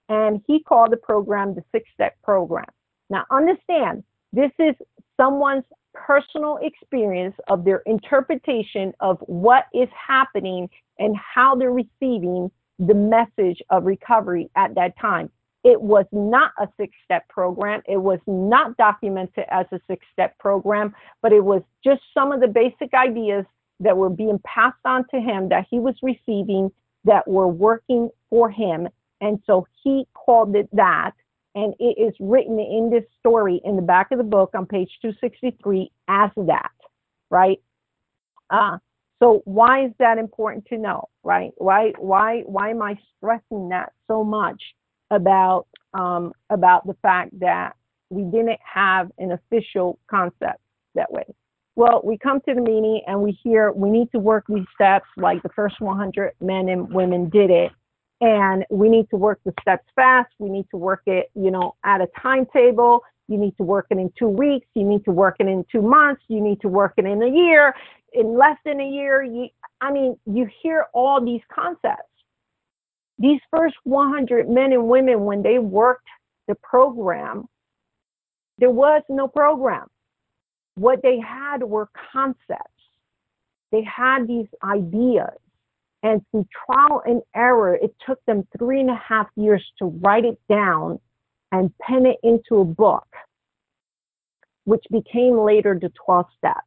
and 0.09 0.41
he 0.47 0.63
called 0.63 0.91
the 0.91 0.97
program 0.97 1.53
the 1.53 1.63
six 1.71 1.87
step 1.93 2.15
program. 2.23 2.65
Now, 3.09 3.25
understand, 3.31 4.03
this 4.33 4.51
is 4.59 4.75
someone's 5.15 5.63
personal 5.93 6.57
experience 6.61 7.35
of 7.47 7.63
their 7.63 7.83
interpretation 7.85 8.93
of 8.99 9.19
what 9.27 9.65
is 9.73 9.87
happening 9.95 10.69
and 10.97 11.15
how 11.15 11.55
they're 11.55 11.71
receiving 11.71 12.49
the 12.79 12.93
message 12.95 13.61
of 13.69 13.85
recovery 13.85 14.49
at 14.55 14.73
that 14.75 14.97
time. 14.99 15.29
It 15.63 15.81
was 15.81 16.05
not 16.11 16.51
a 16.59 16.67
six 16.77 16.93
step 17.05 17.27
program. 17.29 17.81
It 17.87 17.97
was 17.97 18.19
not 18.27 18.75
documented 18.77 19.45
as 19.49 19.65
a 19.71 19.79
six 19.87 20.05
step 20.11 20.37
program, 20.39 20.93
but 21.21 21.31
it 21.31 21.43
was 21.43 21.61
just 21.83 22.01
some 22.13 22.31
of 22.31 22.41
the 22.41 22.47
basic 22.47 22.93
ideas 22.93 23.45
that 23.79 23.95
were 23.95 24.09
being 24.09 24.39
passed 24.45 24.85
on 24.85 25.05
to 25.09 25.19
him 25.19 25.49
that 25.49 25.65
he 25.69 25.79
was 25.79 25.95
receiving 26.01 26.71
that 27.05 27.27
were 27.27 27.47
working 27.47 28.09
for 28.29 28.49
him. 28.49 28.87
And 29.21 29.39
so 29.45 29.67
he 29.83 30.05
called 30.13 30.55
it 30.55 30.69
that 30.73 31.11
and 31.55 31.73
it 31.79 31.97
is 31.99 32.13
written 32.19 32.59
in 32.59 32.89
this 32.89 33.03
story 33.19 33.61
in 33.63 33.75
the 33.75 33.81
back 33.81 34.11
of 34.11 34.17
the 34.17 34.23
book 34.23 34.51
on 34.55 34.65
page 34.65 34.89
263 35.01 35.91
as 36.07 36.31
that, 36.35 36.71
right? 37.29 37.61
Uh, 38.49 38.77
so 39.21 39.41
why 39.45 39.85
is 39.85 39.91
that 39.99 40.17
important 40.17 40.65
to 40.67 40.77
know, 40.77 41.09
right? 41.23 41.51
Why 41.57 41.93
why 41.97 42.41
why 42.45 42.71
am 42.71 42.81
I 42.81 42.97
stressing 43.17 43.69
that 43.69 43.93
so 44.07 44.23
much 44.23 44.61
about 45.11 45.67
um, 45.93 46.33
about 46.49 46.87
the 46.87 46.95
fact 47.01 47.39
that 47.39 47.75
we 48.09 48.23
didn't 48.23 48.59
have 48.61 49.11
an 49.17 49.31
official 49.31 49.99
concept 50.09 50.59
that 50.95 51.11
way? 51.11 51.23
Well, 51.75 52.01
we 52.03 52.17
come 52.17 52.39
to 52.41 52.53
the 52.53 52.61
meeting 52.61 53.01
and 53.07 53.21
we 53.21 53.37
hear 53.43 53.71
we 53.71 53.89
need 53.89 54.11
to 54.11 54.19
work 54.19 54.45
these 54.47 54.65
steps 54.75 55.07
like 55.17 55.41
the 55.41 55.49
first 55.49 55.81
100 55.81 56.33
men 56.39 56.69
and 56.69 56.91
women 56.93 57.29
did 57.29 57.49
it. 57.49 57.71
And 58.21 58.63
we 58.69 58.89
need 58.89 59.09
to 59.09 59.17
work 59.17 59.39
the 59.43 59.53
steps 59.61 59.85
fast. 59.95 60.29
We 60.39 60.49
need 60.49 60.67
to 60.71 60.77
work 60.77 61.01
it, 61.07 61.31
you 61.35 61.51
know, 61.51 61.75
at 61.83 61.99
a 61.99 62.07
timetable. 62.21 63.01
You 63.27 63.37
need 63.37 63.57
to 63.57 63.63
work 63.63 63.87
it 63.89 63.97
in 63.97 64.13
two 64.17 64.27
weeks. 64.27 64.67
You 64.75 64.83
need 64.83 65.03
to 65.05 65.11
work 65.11 65.37
it 65.39 65.47
in 65.47 65.65
two 65.71 65.81
months. 65.81 66.21
You 66.27 66.41
need 66.41 66.61
to 66.61 66.67
work 66.67 66.93
it 66.97 67.05
in 67.05 67.21
a 67.21 67.27
year. 67.27 67.73
In 68.13 68.37
less 68.37 68.57
than 68.63 68.79
a 68.79 68.87
year, 68.87 69.23
you, 69.23 69.47
I 69.81 69.91
mean, 69.91 70.17
you 70.25 70.47
hear 70.61 70.85
all 70.93 71.23
these 71.23 71.41
concepts. 71.53 72.12
These 73.19 73.39
first 73.55 73.75
100 73.83 74.49
men 74.49 74.73
and 74.73 74.87
women, 74.87 75.25
when 75.25 75.43
they 75.43 75.59
worked 75.59 76.07
the 76.47 76.55
program, 76.55 77.47
there 78.57 78.71
was 78.71 79.03
no 79.09 79.27
program. 79.27 79.87
What 80.75 81.01
they 81.03 81.19
had 81.19 81.63
were 81.63 81.89
concepts. 82.11 82.69
They 83.71 83.83
had 83.83 84.27
these 84.27 84.47
ideas. 84.63 85.37
And 86.01 86.21
through 86.31 86.47
trial 86.65 87.01
and 87.05 87.21
error, 87.35 87.75
it 87.75 87.95
took 88.05 88.23
them 88.25 88.47
three 88.57 88.81
and 88.81 88.89
a 88.89 88.95
half 89.07 89.27
years 89.35 89.63
to 89.79 89.85
write 89.85 90.25
it 90.25 90.39
down 90.49 90.99
and 91.51 91.71
pen 91.79 92.05
it 92.05 92.17
into 92.23 92.61
a 92.61 92.65
book, 92.65 93.07
which 94.65 94.83
became 94.91 95.37
later 95.37 95.77
the 95.79 95.91
12 96.05 96.25
steps. 96.37 96.59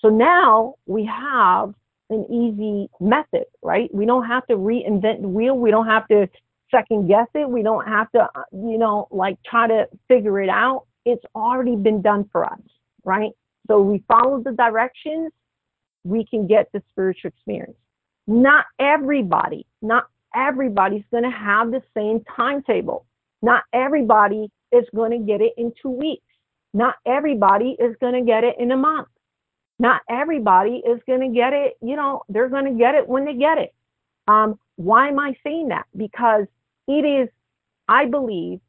So 0.00 0.08
now 0.08 0.76
we 0.86 1.04
have 1.04 1.74
an 2.10 2.24
easy 2.30 2.88
method, 3.00 3.44
right? 3.62 3.92
We 3.94 4.06
don't 4.06 4.26
have 4.26 4.46
to 4.46 4.54
reinvent 4.54 5.22
the 5.22 5.28
wheel. 5.28 5.56
We 5.56 5.70
don't 5.70 5.86
have 5.86 6.08
to 6.08 6.28
second 6.70 7.08
guess 7.08 7.26
it. 7.34 7.48
We 7.48 7.62
don't 7.62 7.86
have 7.86 8.10
to, 8.12 8.20
uh, 8.22 8.42
you 8.52 8.78
know, 8.78 9.08
like 9.10 9.38
try 9.48 9.66
to 9.68 9.88
figure 10.06 10.40
it 10.40 10.48
out. 10.48 10.86
It's 11.04 11.24
already 11.34 11.76
been 11.76 12.02
done 12.02 12.28
for 12.30 12.44
us, 12.44 12.60
right? 13.04 13.30
So 13.66 13.80
we 13.80 14.02
follow 14.08 14.42
the 14.42 14.52
directions, 14.52 15.30
we 16.04 16.24
can 16.24 16.46
get 16.46 16.70
the 16.72 16.82
spiritual 16.90 17.28
experience. 17.28 17.76
Not 18.26 18.64
everybody, 18.78 19.66
not 19.82 20.08
everybody's 20.34 21.04
going 21.10 21.24
to 21.24 21.30
have 21.30 21.70
the 21.70 21.82
same 21.94 22.22
timetable. 22.36 23.06
Not 23.42 23.62
everybody 23.72 24.50
is 24.72 24.84
going 24.94 25.12
to 25.12 25.18
get 25.18 25.40
it 25.40 25.52
in 25.56 25.72
two 25.80 25.90
weeks. 25.90 26.24
Not 26.74 26.96
everybody 27.06 27.76
is 27.78 27.96
going 28.00 28.14
to 28.14 28.22
get 28.22 28.44
it 28.44 28.56
in 28.58 28.70
a 28.72 28.76
month. 28.76 29.08
Not 29.78 30.02
everybody 30.08 30.82
is 30.86 31.00
going 31.06 31.20
to 31.20 31.28
get 31.28 31.52
it, 31.52 31.76
you 31.80 31.96
know, 31.96 32.22
they're 32.28 32.48
going 32.48 32.64
to 32.64 32.78
get 32.78 32.94
it 32.94 33.06
when 33.06 33.24
they 33.24 33.34
get 33.34 33.58
it. 33.58 33.74
Um, 34.26 34.58
why 34.76 35.08
am 35.08 35.18
I 35.18 35.34
saying 35.44 35.68
that? 35.68 35.86
Because 35.96 36.46
it 36.86 37.04
is, 37.04 37.28
I 37.88 38.06
believe, 38.06 38.60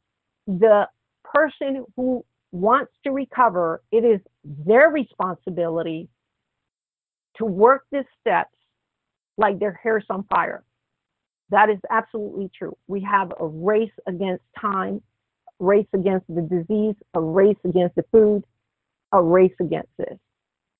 the 0.48 0.88
person 1.24 1.86
who 1.96 2.26
wants 2.52 2.92
to 3.04 3.12
recover, 3.12 3.82
it 3.92 4.04
is 4.04 4.20
their 4.44 4.90
responsibility 4.90 6.10
to 7.38 7.46
work 7.46 7.86
the 7.92 8.04
steps 8.20 8.56
like 9.38 9.60
their 9.60 9.74
hair's 9.74 10.06
on 10.10 10.24
fire. 10.24 10.64
That 11.50 11.70
is 11.70 11.80
absolutely 11.90 12.52
true. 12.58 12.78
We 12.88 13.02
have 13.02 13.34
a 13.40 13.46
race 13.46 13.92
against 14.08 14.44
time, 14.60 15.02
race 15.60 15.88
against 15.94 16.28
the 16.28 16.42
disease, 16.42 16.96
a 17.14 17.22
race 17.22 17.58
against 17.66 17.96
the 17.96 18.06
food, 18.12 18.44
a 19.12 19.22
race 19.22 19.54
against 19.60 19.90
this, 19.98 20.18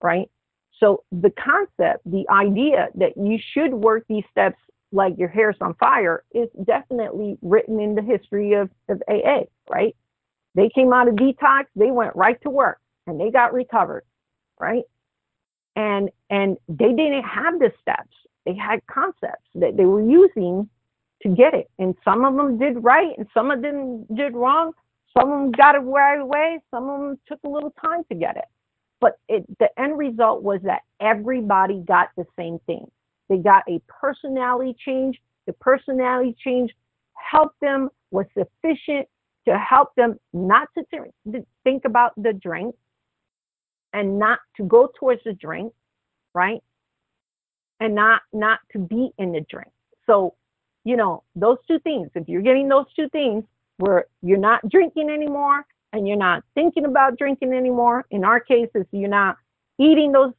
right? 0.02 0.30
So 0.80 1.04
the 1.12 1.32
concept, 1.32 2.10
the 2.10 2.26
idea 2.30 2.88
that 2.96 3.18
you 3.18 3.38
should 3.54 3.74
work 3.74 4.06
these 4.08 4.24
steps 4.32 4.58
like 4.92 5.18
your 5.18 5.30
hair's 5.30 5.58
on 5.62 5.76
fire 5.76 6.24
is 6.34 6.50
definitely 6.64 7.38
written 7.42 7.80
in 7.80 7.96
the 7.96 8.02
history 8.02 8.54
of, 8.54 8.70
of 8.88 9.02
AA, 9.08 9.42
right? 9.70 9.96
They 10.56 10.70
came 10.70 10.94
out 10.94 11.08
of 11.08 11.16
detox, 11.16 11.66
they 11.76 11.92
went 11.92 12.16
right 12.16 12.42
to 12.42 12.50
work 12.50 12.80
and 13.06 13.20
they 13.20 13.30
got 13.30 13.54
recovered, 13.54 14.04
right? 14.60 14.84
And 15.76 16.10
and 16.30 16.58
they 16.68 16.90
didn't 16.94 17.24
have 17.24 17.60
the 17.60 17.72
steps. 17.82 18.16
They 18.46 18.56
had 18.56 18.80
concepts 18.88 19.48
that 19.56 19.78
they 19.78 19.86
were 19.86 20.02
using 20.02 20.70
to 21.22 21.30
get 21.30 21.54
it. 21.54 21.70
And 21.78 21.96
some 22.04 22.26
of 22.26 22.36
them 22.36 22.58
did 22.58 22.84
right 22.84 23.18
and 23.18 23.28
some 23.34 23.52
of 23.52 23.62
them 23.62 24.06
did 24.16 24.34
wrong. 24.34 24.72
Some 25.18 25.32
of 25.32 25.40
them 25.40 25.52
got 25.52 25.76
it 25.76 25.80
right 25.80 26.20
away. 26.20 26.60
Some 26.72 26.90
of 26.90 27.00
them 27.00 27.20
took 27.28 27.40
a 27.44 27.50
little 27.50 27.74
time 27.82 28.04
to 28.10 28.16
get 28.16 28.38
it. 28.38 28.46
But 29.02 29.18
it, 29.28 29.46
the 29.60 29.70
end 29.80 29.98
result 29.98 30.44
was 30.44 30.60
that 30.64 30.82
everybody 31.00 31.84
got 31.88 32.10
the 32.18 32.26
same 32.38 32.60
thing. 32.66 32.86
They 33.30 33.38
got 33.38 33.64
a 33.70 33.82
personality 33.88 34.76
change. 34.86 35.20
The 35.48 35.54
personality 35.54 36.36
change 36.44 36.72
helped 37.14 37.60
them, 37.62 37.90
was 38.12 38.26
sufficient 38.34 39.08
to 39.48 39.58
help 39.58 39.96
them 39.96 40.20
not 40.34 40.68
to 40.78 40.84
think 41.64 41.86
about 41.86 42.12
the 42.18 42.34
drink 42.34 42.76
and 43.94 44.20
not 44.20 44.40
to 44.58 44.64
go 44.64 44.90
towards 45.00 45.22
the 45.24 45.34
drink, 45.34 45.74
right? 46.34 46.62
And 47.80 47.96
not 47.96 48.22
not 48.34 48.60
to 48.74 48.80
be 48.80 49.12
in 49.18 49.32
the 49.32 49.46
drink. 49.50 49.72
So, 50.06 50.36
you 50.84 50.98
know, 50.98 51.24
those 51.36 51.58
two 51.68 51.80
things, 51.80 52.10
if 52.16 52.28
you're 52.28 52.42
getting 52.42 52.68
those 52.68 52.86
two 52.96 53.08
things 53.10 53.44
where 53.78 54.06
you're 54.22 54.38
not 54.38 54.68
drinking 54.70 55.10
anymore 55.10 55.66
and 55.94 56.08
you're 56.08 56.18
not 56.18 56.44
thinking 56.56 56.86
about 56.86 57.18
drinking 57.18 57.54
anymore, 57.54 58.06
in 58.12 58.24
our 58.24 58.40
cases, 58.40 58.86
you're 58.92 59.10
not 59.10 59.38
eating 59.80 60.12
those 60.12 60.34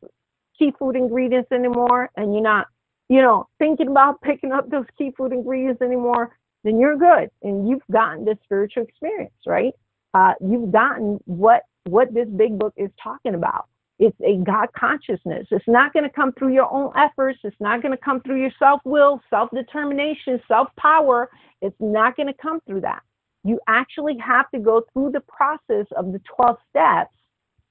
key 0.59 0.73
food 0.79 0.97
ingredients 0.97 1.51
anymore 1.53 2.11
and 2.17 2.35
you're 2.35 2.43
not, 2.43 2.67
you 3.09 3.23
know, 3.23 3.49
thinking 3.59 3.89
about 3.89 4.21
picking 4.23 4.53
up 4.53 4.71
those 4.71 4.87
key 4.97 5.13
food 5.17 5.33
ingredients 5.33 5.83
anymore, 5.83 6.37
then 6.65 6.79
you're 6.79 6.97
good 6.97 7.31
and 7.43 7.69
you've 7.69 7.83
gotten 7.91 8.25
this 8.25 8.37
spiritual 8.45 8.83
experience, 8.85 9.33
right? 9.47 9.73
Uh, 10.15 10.35
you've 10.41 10.73
gotten 10.73 11.19
what 11.25 11.63
what 11.85 12.13
this 12.13 12.29
big 12.37 12.59
book 12.59 12.75
is 12.77 12.91
talking 13.03 13.35
about. 13.35 13.67
It's 13.99 14.17
a 14.25 14.37
God 14.45 14.69
consciousness. 14.79 15.47
It's 15.51 15.69
not 15.69 15.93
going 15.93 16.05
to 16.05 16.11
come 16.11 16.33
through 16.33 16.55
your 16.55 16.73
own 16.73 16.91
efforts. 16.97 17.39
It's 17.45 17.57
not 17.61 17.83
going 17.83 17.93
to 17.93 18.03
come 18.03 18.21
through 18.23 18.41
your 18.41 18.51
self 18.59 18.81
will, 18.85 19.21
self 19.31 19.51
determination, 19.51 20.41
self 20.49 20.69
power. 20.79 21.31
It's 21.61 21.77
not 21.81 22.17
going 22.17 22.27
to 22.27 22.35
come 22.35 22.61
through 22.67 22.81
that. 22.83 23.03
You 23.45 23.61
actually 23.69 24.19
have 24.19 24.51
to 24.51 24.61
go 24.61 24.85
through 24.93 25.13
the 25.13 25.21
process 25.21 25.87
of 25.97 26.13
the 26.13 26.21
12 26.37 26.57
steps 26.71 27.15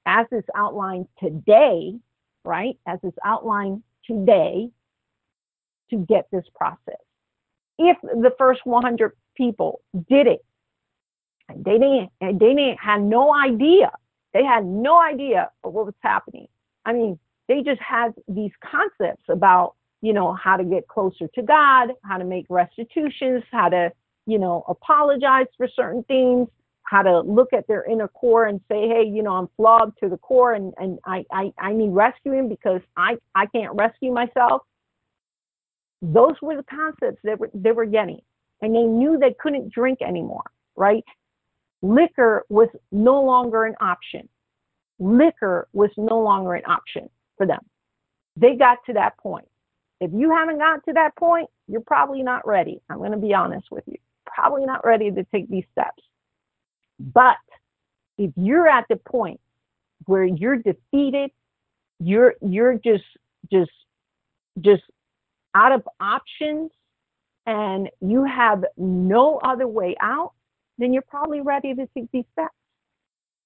as 0.05 0.25
is 0.31 0.43
outlined 0.55 1.07
today, 1.21 1.93
right? 2.43 2.77
As 2.87 2.99
is 3.03 3.13
outlined 3.23 3.83
today 4.05 4.69
to 5.91 5.97
get 5.97 6.27
this 6.31 6.45
process 6.55 6.97
if 7.79 7.97
the 8.01 8.31
first 8.37 8.61
100 8.65 9.13
people 9.35 9.81
did 10.09 10.27
it, 10.27 10.45
they 11.55 11.79
didn't, 11.79 12.09
they 12.21 12.33
didn't 12.33 12.77
had 12.77 13.01
no 13.01 13.33
idea. 13.33 13.89
They 14.33 14.43
had 14.43 14.65
no 14.65 15.01
idea 15.01 15.49
of 15.63 15.73
what 15.73 15.85
was 15.85 15.95
happening. 16.01 16.47
I 16.85 16.93
mean, 16.93 17.17
they 17.47 17.63
just 17.63 17.81
had 17.81 18.13
these 18.27 18.51
concepts 18.63 19.23
about, 19.29 19.75
you 20.01 20.13
know, 20.13 20.33
how 20.33 20.57
to 20.57 20.63
get 20.63 20.87
closer 20.87 21.27
to 21.33 21.41
God, 21.41 21.89
how 22.03 22.17
to 22.17 22.25
make 22.25 22.45
restitutions, 22.49 23.43
how 23.49 23.69
to, 23.69 23.91
you 24.29 24.37
know, 24.37 24.63
apologize 24.67 25.47
for 25.57 25.67
certain 25.75 26.03
things, 26.03 26.47
how 26.83 27.01
to 27.01 27.21
look 27.21 27.53
at 27.53 27.67
their 27.67 27.83
inner 27.85 28.07
core 28.07 28.47
and 28.47 28.59
say, 28.69 28.87
hey, 28.87 29.03
you 29.05 29.21
know, 29.23 29.33
I'm 29.33 29.49
flawed 29.57 29.93
to 30.01 30.09
the 30.09 30.17
core 30.17 30.53
and, 30.53 30.73
and 30.77 30.99
I, 31.05 31.23
I, 31.31 31.51
I 31.59 31.73
need 31.73 31.89
rescuing 31.89 32.49
because 32.49 32.81
I, 32.97 33.17
I 33.35 33.45
can't 33.47 33.75
rescue 33.75 34.11
myself. 34.11 34.63
Those 36.01 36.33
were 36.41 36.55
the 36.55 36.63
concepts 36.63 37.19
that 37.23 37.39
were, 37.39 37.49
they 37.53 37.71
were 37.71 37.85
getting. 37.85 38.21
And 38.61 38.75
they 38.75 38.83
knew 38.83 39.17
they 39.17 39.35
couldn't 39.39 39.71
drink 39.71 39.99
anymore, 40.01 40.43
right? 40.75 41.03
Liquor 41.81 42.45
was 42.49 42.69
no 42.91 43.21
longer 43.23 43.65
an 43.65 43.75
option. 43.79 44.27
Liquor 44.99 45.67
was 45.73 45.91
no 45.95 46.19
longer 46.19 46.55
an 46.55 46.65
option 46.65 47.09
for 47.37 47.45
them. 47.45 47.61
They 48.35 48.55
got 48.55 48.79
to 48.87 48.93
that 48.93 49.17
point. 49.17 49.47
If 50.01 50.11
you 50.13 50.31
haven't 50.31 50.57
got 50.57 50.83
to 50.85 50.93
that 50.93 51.15
point, 51.15 51.49
you're 51.67 51.81
probably 51.81 52.23
not 52.23 52.47
ready. 52.47 52.81
I'm 52.89 52.97
going 52.97 53.11
to 53.11 53.17
be 53.17 53.33
honest 53.33 53.67
with 53.71 53.83
you. 53.85 53.97
Probably 54.33 54.65
not 54.65 54.85
ready 54.85 55.11
to 55.11 55.23
take 55.25 55.49
these 55.49 55.65
steps. 55.71 56.03
But 56.99 57.37
if 58.17 58.31
you're 58.35 58.67
at 58.67 58.85
the 58.89 58.97
point 58.97 59.39
where 60.05 60.25
you're 60.25 60.57
defeated, 60.57 61.31
you're 61.99 62.35
you're 62.41 62.75
just 62.75 63.03
just 63.51 63.71
just 64.59 64.83
out 65.55 65.71
of 65.71 65.87
options 65.99 66.71
and 67.45 67.89
you 68.01 68.23
have 68.25 68.63
no 68.77 69.39
other 69.43 69.67
way 69.67 69.95
out, 70.01 70.33
then 70.77 70.93
you're 70.93 71.01
probably 71.01 71.41
ready 71.41 71.73
to 71.73 71.87
take 71.95 72.11
these 72.11 72.25
steps. 72.33 72.53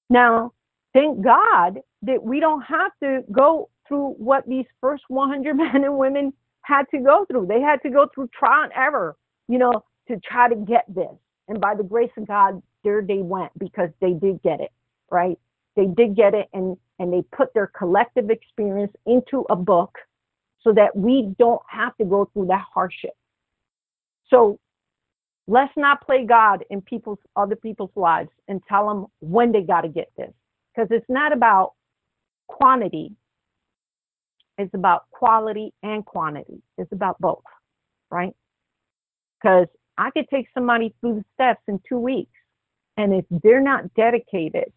Now, 0.09 0.51
thank 0.93 1.21
God 1.23 1.79
that 2.01 2.21
we 2.21 2.39
don't 2.39 2.61
have 2.61 2.91
to 3.01 3.23
go 3.31 3.69
through 3.88 4.15
what 4.17 4.47
these 4.47 4.65
first 4.81 5.03
100 5.07 5.53
men 5.57 5.84
and 5.84 5.97
women 5.97 6.34
had 6.61 6.84
to 6.91 6.99
go 6.99 7.25
through. 7.25 7.47
They 7.47 7.61
had 7.61 7.81
to 7.84 7.89
go 7.89 8.07
through 8.13 8.29
trial 8.38 8.63
and 8.63 8.73
error, 8.73 9.15
you 9.47 9.57
know, 9.57 9.84
to 10.08 10.20
try 10.20 10.49
to 10.49 10.56
get 10.56 10.86
this. 10.88 11.14
And 11.47 11.60
by 11.60 11.76
the 11.76 11.84
grace 11.84 12.12
of 12.18 12.28
God, 12.28 12.62
there 12.84 13.01
they 13.01 13.20
went 13.20 13.58
because 13.58 13.89
they 14.01 14.14
did 14.14 14.41
get 14.43 14.60
it, 14.60 14.72
right? 15.12 15.38
They 15.76 15.86
did 15.86 16.16
get 16.16 16.34
it 16.34 16.47
and 16.54 16.78
and 16.99 17.12
they 17.12 17.24
put 17.36 17.54
their 17.54 17.68
collective 17.68 18.30
experience 18.30 18.93
into 19.06 19.45
a 19.49 19.56
book 19.56 19.97
so 20.62 20.72
that 20.74 20.95
we 20.95 21.34
don't 21.39 21.62
have 21.68 21.95
to 21.97 22.06
go 22.06 22.30
through 22.34 22.47
that 22.47 22.64
hardship. 22.74 23.12
So 24.30 24.60
let's 25.47 25.74
not 25.76 26.06
play 26.06 26.26
God 26.26 26.64
in 26.70 26.82
people's 26.82 27.20
other 27.36 27.56
people's 27.56 27.91
lives 27.95 28.30
and 28.47 28.62
tell 28.70 28.88
them 28.88 29.08
when 29.20 29.51
they 29.51 29.62
got 29.62 29.82
to 29.82 29.89
get 29.89 30.12
this 30.18 30.32
because 30.74 30.88
it's 30.91 31.10
not 31.10 31.34
about 31.34 31.74
quantity. 32.47 33.12
It's 34.58 34.74
about 34.74 35.10
quality 35.12 35.74
and 35.82 36.06
quantity. 36.06 36.62
It's 36.78 36.91
about 36.91 37.20
both, 37.20 37.43
right? 38.12 38.34
Because 39.41 39.68
I 39.98 40.12
could 40.12 40.28
take 40.30 40.48
somebody 40.54 40.94
through 41.00 41.16
the 41.16 41.26
steps 41.34 41.62
in 41.68 41.80
two 41.88 42.00
weeks. 42.00 42.32
And 42.98 43.14
if 43.14 43.26
they're 43.30 43.62
not 43.62 43.94
dedicated 43.96 44.72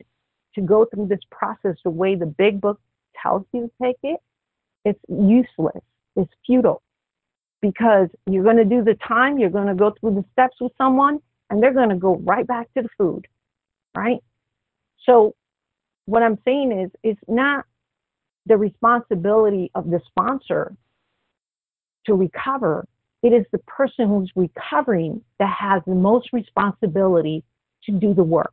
to 0.55 0.61
go 0.61 0.87
through 0.87 1.09
this 1.09 1.21
process 1.31 1.77
the 1.85 1.91
way 1.91 2.15
the 2.15 2.27
big 2.27 2.61
book 2.61 2.81
tells 3.23 3.45
you 3.53 3.63
to 3.63 3.71
take 3.83 3.97
it, 4.03 4.21
it's 4.85 5.01
useless. 5.09 5.83
It's 6.17 6.33
futile 6.47 6.83
because 7.61 8.09
you're 8.27 8.45
going 8.45 8.57
to 8.57 8.65
do 8.65 8.83
the 8.83 8.95
time, 9.07 9.39
you're 9.39 9.51
going 9.51 9.67
to 9.67 9.75
go 9.75 9.95
through 10.01 10.15
the 10.15 10.25
steps 10.33 10.57
with 10.61 10.73
someone, 10.79 11.21
and 11.51 11.63
they're 11.63 11.73
going 11.73 11.89
to 11.89 11.97
go 11.97 12.17
right 12.17 12.47
back 12.47 12.73
to 12.75 12.83
the 12.83 12.89
food, 12.99 13.27
right? 13.97 14.19
So, 15.05 15.35
what 16.05 16.23
I'm 16.23 16.39
saying 16.45 16.73
is, 16.73 16.91
it's 17.03 17.21
not 17.27 17.65
the 18.47 18.57
responsibility 18.57 19.71
of 19.75 19.91
the 19.91 20.01
sponsor 20.07 20.77
to 22.07 22.15
recover. 22.15 22.87
It 23.23 23.33
is 23.33 23.45
the 23.53 23.59
person 23.59 24.09
who's 24.09 24.31
recovering 24.37 25.23
that 25.39 25.55
has 25.59 25.83
the 25.87 25.95
most 25.95 26.33
responsibility 26.33 27.45
to 27.85 27.93
do 27.93 28.15
the 28.15 28.25
work. 28.25 28.53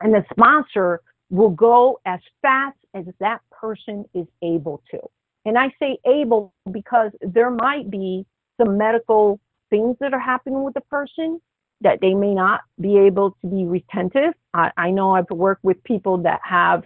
And 0.00 0.14
the 0.14 0.24
sponsor 0.30 1.00
will 1.30 1.50
go 1.50 2.00
as 2.06 2.20
fast 2.40 2.78
as 2.94 3.04
that 3.20 3.40
person 3.50 4.04
is 4.14 4.26
able 4.42 4.82
to. 4.90 5.00
And 5.44 5.58
I 5.58 5.72
say 5.80 5.98
able 6.06 6.52
because 6.70 7.12
there 7.20 7.50
might 7.50 7.90
be 7.90 8.26
some 8.60 8.76
medical 8.76 9.40
things 9.70 9.96
that 10.00 10.14
are 10.14 10.20
happening 10.20 10.62
with 10.62 10.74
the 10.74 10.80
person 10.82 11.40
that 11.80 12.00
they 12.00 12.14
may 12.14 12.34
not 12.34 12.60
be 12.80 12.98
able 12.98 13.36
to 13.42 13.46
be 13.46 13.64
retentive. 13.64 14.34
I, 14.52 14.70
I 14.76 14.90
know 14.90 15.14
I've 15.14 15.30
worked 15.30 15.62
with 15.62 15.82
people 15.84 16.18
that 16.18 16.40
have, 16.42 16.82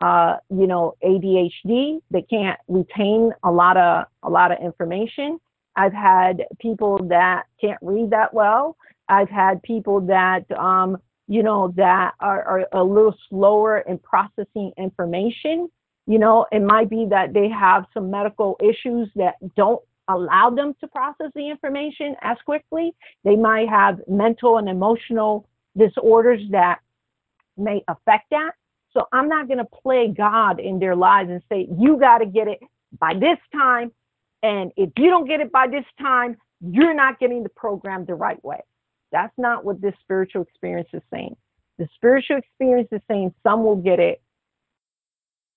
uh, 0.00 0.36
you 0.50 0.66
know, 0.66 0.94
ADHD. 1.04 2.00
They 2.10 2.22
can't 2.22 2.58
retain 2.68 3.32
a 3.44 3.50
lot 3.50 3.76
of 3.76 4.06
a 4.22 4.30
lot 4.30 4.50
of 4.50 4.58
information. 4.60 5.38
I've 5.76 5.92
had 5.92 6.44
people 6.60 6.98
that 7.08 7.44
can't 7.60 7.78
read 7.82 8.10
that 8.10 8.34
well. 8.34 8.76
I've 9.08 9.30
had 9.30 9.62
people 9.62 10.00
that, 10.02 10.50
um, 10.58 10.98
you 11.28 11.42
know, 11.42 11.72
that 11.76 12.12
are, 12.20 12.42
are 12.42 12.68
a 12.72 12.84
little 12.84 13.14
slower 13.28 13.78
in 13.80 13.98
processing 13.98 14.72
information. 14.76 15.70
You 16.06 16.18
know, 16.18 16.46
it 16.52 16.62
might 16.62 16.90
be 16.90 17.06
that 17.10 17.32
they 17.32 17.48
have 17.48 17.86
some 17.94 18.10
medical 18.10 18.58
issues 18.60 19.08
that 19.14 19.34
don't 19.56 19.80
allow 20.08 20.50
them 20.50 20.74
to 20.80 20.88
process 20.88 21.30
the 21.34 21.48
information 21.48 22.16
as 22.22 22.36
quickly. 22.44 22.92
They 23.24 23.36
might 23.36 23.68
have 23.68 24.00
mental 24.08 24.58
and 24.58 24.68
emotional 24.68 25.48
disorders 25.76 26.40
that 26.50 26.80
may 27.56 27.82
affect 27.88 28.30
that. 28.30 28.52
So 28.92 29.06
I'm 29.12 29.28
not 29.28 29.46
going 29.46 29.58
to 29.58 29.64
play 29.64 30.08
God 30.08 30.60
in 30.60 30.78
their 30.78 30.96
lives 30.96 31.30
and 31.30 31.42
say, 31.48 31.68
you 31.78 31.98
got 31.98 32.18
to 32.18 32.26
get 32.26 32.48
it 32.48 32.60
by 32.98 33.14
this 33.14 33.38
time. 33.52 33.92
And 34.42 34.72
if 34.76 34.90
you 34.96 35.08
don't 35.10 35.26
get 35.26 35.40
it 35.40 35.52
by 35.52 35.68
this 35.68 35.84
time, 36.00 36.36
you're 36.60 36.94
not 36.94 37.18
getting 37.18 37.42
the 37.42 37.48
program 37.48 38.04
the 38.04 38.14
right 38.14 38.42
way. 38.44 38.60
That's 39.12 39.32
not 39.36 39.64
what 39.64 39.80
this 39.80 39.94
spiritual 40.00 40.42
experience 40.42 40.88
is 40.92 41.02
saying. 41.12 41.36
The 41.78 41.88
spiritual 41.94 42.38
experience 42.38 42.88
is 42.92 43.00
saying 43.08 43.34
some 43.42 43.64
will 43.64 43.76
get 43.76 43.98
it 44.00 44.22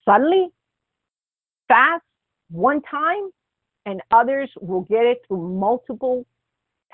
suddenly, 0.05 0.49
fast, 1.67 2.03
one 2.49 2.81
time, 2.83 3.29
and 3.85 4.01
others 4.11 4.49
will 4.61 4.81
get 4.81 5.05
it 5.05 5.21
through 5.27 5.47
multiple 5.57 6.25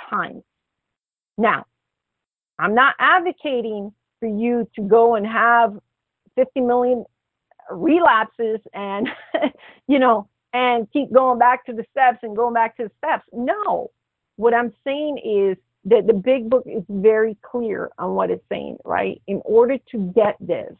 times. 0.09 0.43
Now, 1.37 1.65
I'm 2.59 2.75
not 2.75 2.95
advocating 2.99 3.91
for 4.19 4.27
you 4.27 4.67
to 4.75 4.81
go 4.81 5.15
and 5.15 5.25
have 5.25 5.77
50 6.35 6.61
million 6.61 7.05
relapses 7.71 8.59
and, 8.73 9.09
you 9.87 9.99
know, 9.99 10.27
and 10.53 10.91
keep 10.91 11.11
going 11.11 11.39
back 11.39 11.65
to 11.65 11.73
the 11.73 11.85
steps 11.91 12.19
and 12.23 12.35
going 12.35 12.53
back 12.53 12.77
to 12.77 12.83
the 12.83 12.91
steps. 12.97 13.25
No. 13.31 13.91
What 14.35 14.53
I'm 14.53 14.73
saying 14.83 15.19
is 15.23 15.57
that 15.85 16.07
the 16.07 16.13
big 16.13 16.49
book 16.49 16.63
is 16.65 16.83
very 16.89 17.37
clear 17.41 17.89
on 17.97 18.13
what 18.15 18.29
it's 18.29 18.43
saying, 18.49 18.77
right? 18.85 19.21
In 19.27 19.41
order 19.45 19.77
to 19.91 20.11
get 20.15 20.35
this, 20.39 20.73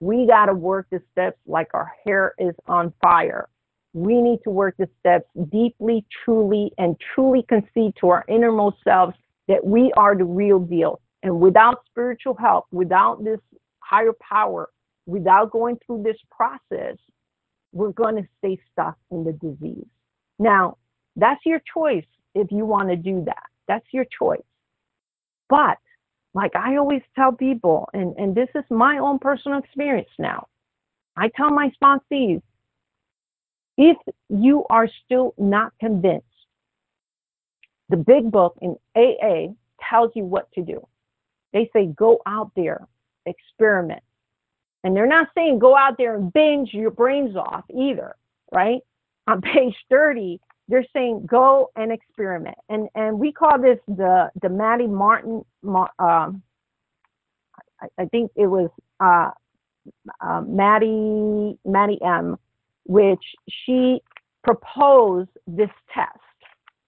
we 0.00 0.26
got 0.26 0.46
to 0.46 0.54
work 0.54 0.86
the 0.90 1.00
steps 1.12 1.38
like 1.46 1.68
our 1.74 1.92
hair 2.04 2.34
is 2.38 2.54
on 2.66 2.92
fire. 3.00 3.48
We 3.92 4.20
need 4.20 4.40
to 4.44 4.50
work 4.50 4.74
the 4.78 4.88
steps 4.98 5.26
deeply, 5.50 6.04
truly, 6.24 6.72
and 6.78 6.96
truly 7.14 7.44
concede 7.48 7.94
to 8.00 8.08
our 8.08 8.24
innermost 8.28 8.78
selves 8.82 9.14
that 9.46 9.64
we 9.64 9.92
are 9.96 10.16
the 10.16 10.24
real 10.24 10.58
deal. 10.58 11.00
And 11.22 11.40
without 11.40 11.84
spiritual 11.86 12.34
help, 12.34 12.66
without 12.72 13.24
this 13.24 13.38
higher 13.78 14.12
power, 14.20 14.68
without 15.06 15.50
going 15.52 15.78
through 15.86 16.02
this 16.02 16.16
process, 16.30 16.96
we're 17.74 17.92
going 17.92 18.16
to 18.16 18.26
stay 18.38 18.58
stuck 18.72 18.96
in 19.10 19.24
the 19.24 19.32
disease. 19.32 19.86
Now, 20.38 20.78
that's 21.16 21.40
your 21.44 21.60
choice 21.72 22.06
if 22.34 22.50
you 22.50 22.64
want 22.64 22.88
to 22.88 22.96
do 22.96 23.24
that. 23.26 23.42
That's 23.68 23.86
your 23.92 24.06
choice. 24.18 24.42
But 25.48 25.78
like 26.34 26.56
I 26.56 26.76
always 26.76 27.02
tell 27.14 27.32
people, 27.32 27.88
and, 27.92 28.14
and 28.16 28.34
this 28.34 28.48
is 28.54 28.64
my 28.70 28.98
own 28.98 29.18
personal 29.18 29.58
experience 29.58 30.08
now, 30.18 30.46
I 31.16 31.28
tell 31.36 31.50
my 31.50 31.70
sponsees, 31.80 32.42
if 33.76 33.96
you 34.28 34.64
are 34.70 34.88
still 35.04 35.34
not 35.36 35.72
convinced, 35.80 36.26
the 37.88 37.96
big 37.96 38.30
book 38.30 38.56
in 38.62 38.76
AA 38.96 39.52
tells 39.88 40.12
you 40.14 40.24
what 40.24 40.50
to 40.52 40.62
do. 40.62 40.86
They 41.52 41.70
say 41.72 41.86
go 41.86 42.20
out 42.26 42.50
there, 42.56 42.86
experiment. 43.26 44.02
And 44.84 44.94
they're 44.94 45.06
not 45.06 45.28
saying 45.34 45.58
go 45.58 45.76
out 45.76 45.96
there 45.98 46.14
and 46.14 46.32
binge 46.32 46.72
your 46.72 46.90
brains 46.90 47.36
off 47.36 47.64
either, 47.76 48.14
right? 48.52 48.80
On 49.26 49.40
page 49.40 49.74
30, 49.88 50.38
they're 50.68 50.86
saying 50.92 51.26
go 51.26 51.70
and 51.76 51.90
experiment. 51.90 52.58
And 52.68 52.88
and 52.94 53.18
we 53.18 53.32
call 53.32 53.58
this 53.60 53.78
the 53.88 54.30
the 54.40 54.48
Maddie 54.48 54.86
Martin 54.86 55.44
um, 55.98 56.42
I, 57.98 58.04
think 58.10 58.30
it 58.36 58.46
was 58.46 58.70
uh, 59.00 59.30
uh, 60.20 60.42
Maddie 60.42 61.58
Maddie 61.64 62.00
M 62.02 62.38
which 62.84 63.24
she 63.48 64.00
proposed 64.42 65.30
this 65.46 65.70
test, 65.92 66.10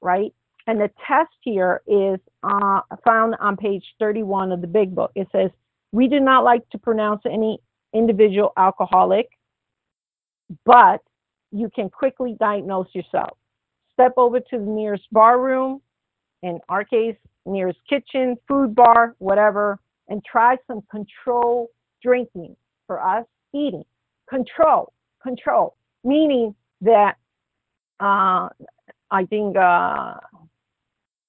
right? 0.00 0.32
And 0.66 0.80
the 0.80 0.90
test 1.06 1.32
here 1.40 1.82
is 1.86 2.18
uh, 2.42 2.80
found 3.04 3.36
on 3.40 3.56
page 3.56 3.84
31 3.98 4.52
of 4.52 4.60
the 4.60 4.66
big 4.66 4.94
book. 4.94 5.12
It 5.14 5.28
says, 5.32 5.50
We 5.92 6.08
do 6.08 6.20
not 6.20 6.44
like 6.44 6.68
to 6.70 6.78
pronounce 6.78 7.22
any 7.24 7.58
individual 7.92 8.52
alcoholic, 8.56 9.28
but 10.64 11.02
you 11.52 11.70
can 11.74 11.88
quickly 11.88 12.36
diagnose 12.38 12.88
yourself. 12.94 13.36
Step 13.92 14.12
over 14.16 14.40
to 14.40 14.58
the 14.58 14.64
nearest 14.64 15.04
bar 15.10 15.40
room, 15.40 15.80
in 16.42 16.58
our 16.68 16.84
case, 16.84 17.16
nearest 17.46 17.78
kitchen, 17.88 18.36
food 18.46 18.74
bar, 18.74 19.14
whatever, 19.18 19.78
and 20.08 20.22
try 20.24 20.56
some 20.66 20.82
control 20.90 21.70
drinking. 22.02 22.56
For 22.86 23.04
us, 23.04 23.26
eating. 23.52 23.84
Control, 24.28 24.92
control 25.20 25.74
meaning 26.06 26.54
that 26.80 27.16
uh, 28.00 28.48
I 29.10 29.24
think 29.28 29.56
uh, 29.56 30.14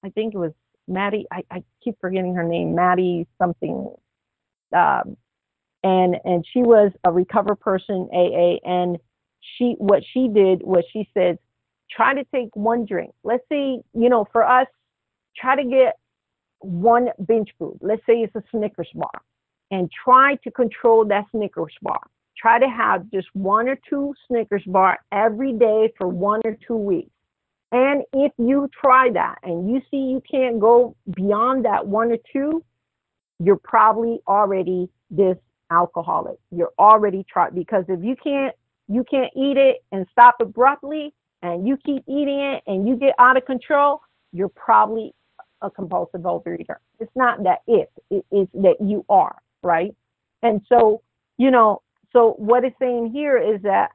I 0.04 0.10
think 0.14 0.34
it 0.34 0.38
was 0.38 0.52
Maddie. 0.86 1.26
I, 1.32 1.42
I 1.50 1.64
keep 1.82 1.96
forgetting 2.00 2.34
her 2.34 2.44
name. 2.44 2.74
Maddie 2.74 3.26
something. 3.38 3.92
Um, 4.74 5.16
and 5.82 6.16
and 6.24 6.44
she 6.52 6.60
was 6.60 6.92
a 7.04 7.12
recover 7.12 7.54
person 7.54 8.08
AA 8.12 8.56
and 8.64 8.98
she 9.40 9.74
what 9.78 10.02
she 10.12 10.28
did 10.28 10.62
was 10.62 10.84
she 10.92 11.08
said 11.14 11.38
try 11.90 12.14
to 12.14 12.24
take 12.34 12.54
one 12.54 12.84
drink. 12.84 13.12
Let's 13.24 13.44
say 13.48 13.80
you 13.94 14.08
know 14.08 14.26
for 14.32 14.44
us 14.44 14.66
try 15.36 15.56
to 15.56 15.64
get 15.64 15.98
one 16.60 17.08
binge 17.26 17.54
food. 17.58 17.78
Let's 17.80 18.04
say 18.06 18.14
it's 18.22 18.34
a 18.34 18.42
snickers 18.50 18.90
bar 18.94 19.22
and 19.70 19.90
try 20.04 20.36
to 20.44 20.50
control 20.50 21.04
that 21.06 21.26
snickers 21.30 21.74
bar. 21.82 22.00
Try 22.38 22.60
to 22.60 22.68
have 22.68 23.10
just 23.10 23.26
one 23.32 23.68
or 23.68 23.76
two 23.88 24.14
Snickers 24.28 24.62
bar 24.66 24.98
every 25.10 25.52
day 25.52 25.92
for 25.98 26.06
one 26.06 26.40
or 26.44 26.56
two 26.66 26.76
weeks. 26.76 27.10
And 27.72 28.02
if 28.12 28.32
you 28.38 28.68
try 28.80 29.10
that 29.12 29.38
and 29.42 29.68
you 29.68 29.82
see 29.90 29.96
you 29.96 30.22
can't 30.30 30.60
go 30.60 30.96
beyond 31.16 31.64
that 31.64 31.86
one 31.86 32.12
or 32.12 32.18
two, 32.32 32.64
you're 33.40 33.60
probably 33.62 34.20
already 34.26 34.88
this 35.10 35.36
alcoholic. 35.70 36.38
You're 36.50 36.72
already 36.78 37.24
trapped 37.30 37.54
because 37.54 37.84
if 37.88 38.02
you 38.02 38.16
can't 38.22 38.54
you 38.88 39.04
can't 39.10 39.30
eat 39.36 39.56
it 39.56 39.84
and 39.92 40.06
stop 40.10 40.36
abruptly 40.40 41.12
and 41.42 41.66
you 41.68 41.76
keep 41.76 42.02
eating 42.08 42.40
it 42.40 42.62
and 42.66 42.88
you 42.88 42.96
get 42.96 43.14
out 43.18 43.36
of 43.36 43.44
control, 43.44 44.00
you're 44.32 44.48
probably 44.48 45.14
a 45.60 45.70
compulsive 45.70 46.22
overeater. 46.22 46.76
It's 46.98 47.12
not 47.14 47.42
that 47.44 47.58
if, 47.66 47.88
it 48.10 48.24
is 48.32 48.48
that 48.54 48.76
you 48.80 49.04
are, 49.08 49.36
right? 49.62 49.94
And 50.42 50.62
so, 50.68 51.02
you 51.36 51.50
know, 51.50 51.82
so 52.12 52.34
what 52.38 52.64
it's 52.64 52.76
saying 52.78 53.10
here 53.12 53.36
is 53.36 53.60
that 53.62 53.90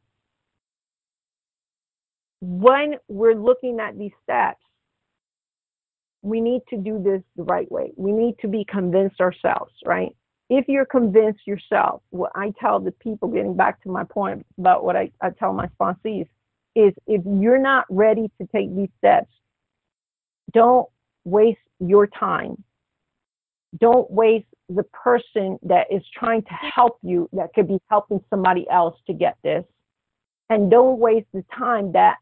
when 2.41 2.95
we're 3.07 3.35
looking 3.35 3.79
at 3.79 3.97
these 3.97 4.11
steps, 4.23 4.59
we 6.21 6.39
need 6.39 6.61
to 6.69 6.77
do 6.77 7.01
this 7.03 7.21
the 7.35 7.43
right 7.43 7.69
way. 7.71 7.91
We 7.97 8.11
need 8.11 8.35
to 8.41 8.47
be 8.47 8.65
convinced 8.69 9.19
ourselves, 9.19 9.73
right? 9.85 10.15
If 10.55 10.65
you're 10.67 10.85
convinced 10.85 11.47
yourself, 11.47 12.03
what 12.11 12.31
I 12.35 12.53
tell 12.59 12.79
the 12.79 12.91
people, 12.91 13.27
getting 13.27 13.55
back 13.55 13.81
to 13.83 13.89
my 13.89 14.03
point 14.03 14.45
about 14.59 14.83
what 14.83 14.95
I, 14.95 15.09
I 15.19 15.31
tell 15.31 15.51
my 15.51 15.67
sponsees, 15.79 16.27
is 16.75 16.93
if 17.07 17.23
you're 17.25 17.57
not 17.57 17.85
ready 17.89 18.29
to 18.39 18.47
take 18.53 18.75
these 18.75 18.89
steps, 18.99 19.31
don't 20.53 20.87
waste 21.23 21.57
your 21.79 22.05
time. 22.05 22.63
Don't 23.79 24.09
waste 24.11 24.45
the 24.69 24.83
person 24.83 25.57
that 25.63 25.87
is 25.91 26.03
trying 26.13 26.43
to 26.43 26.53
help 26.53 26.99
you 27.01 27.27
that 27.33 27.49
could 27.55 27.67
be 27.67 27.79
helping 27.89 28.23
somebody 28.29 28.69
else 28.69 28.95
to 29.07 29.13
get 29.13 29.35
this. 29.43 29.63
And 30.51 30.69
don't 30.69 30.99
waste 30.99 31.27
the 31.33 31.43
time 31.57 31.93
that 31.93 32.17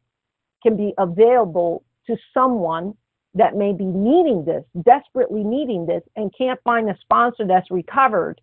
can 0.63 0.77
be 0.77 0.93
available 0.97 1.83
to 2.07 2.15
someone 2.33 2.95
that 3.35 3.55
may 3.55 3.73
be 3.73 3.85
needing 3.85 4.43
this, 4.45 4.63
desperately 4.83 5.43
needing 5.43 5.85
this, 5.85 6.03
and 6.15 6.33
can't 6.37 6.59
find 6.63 6.89
a 6.89 6.97
sponsor 7.01 7.47
that's 7.47 7.71
recovered 7.71 8.41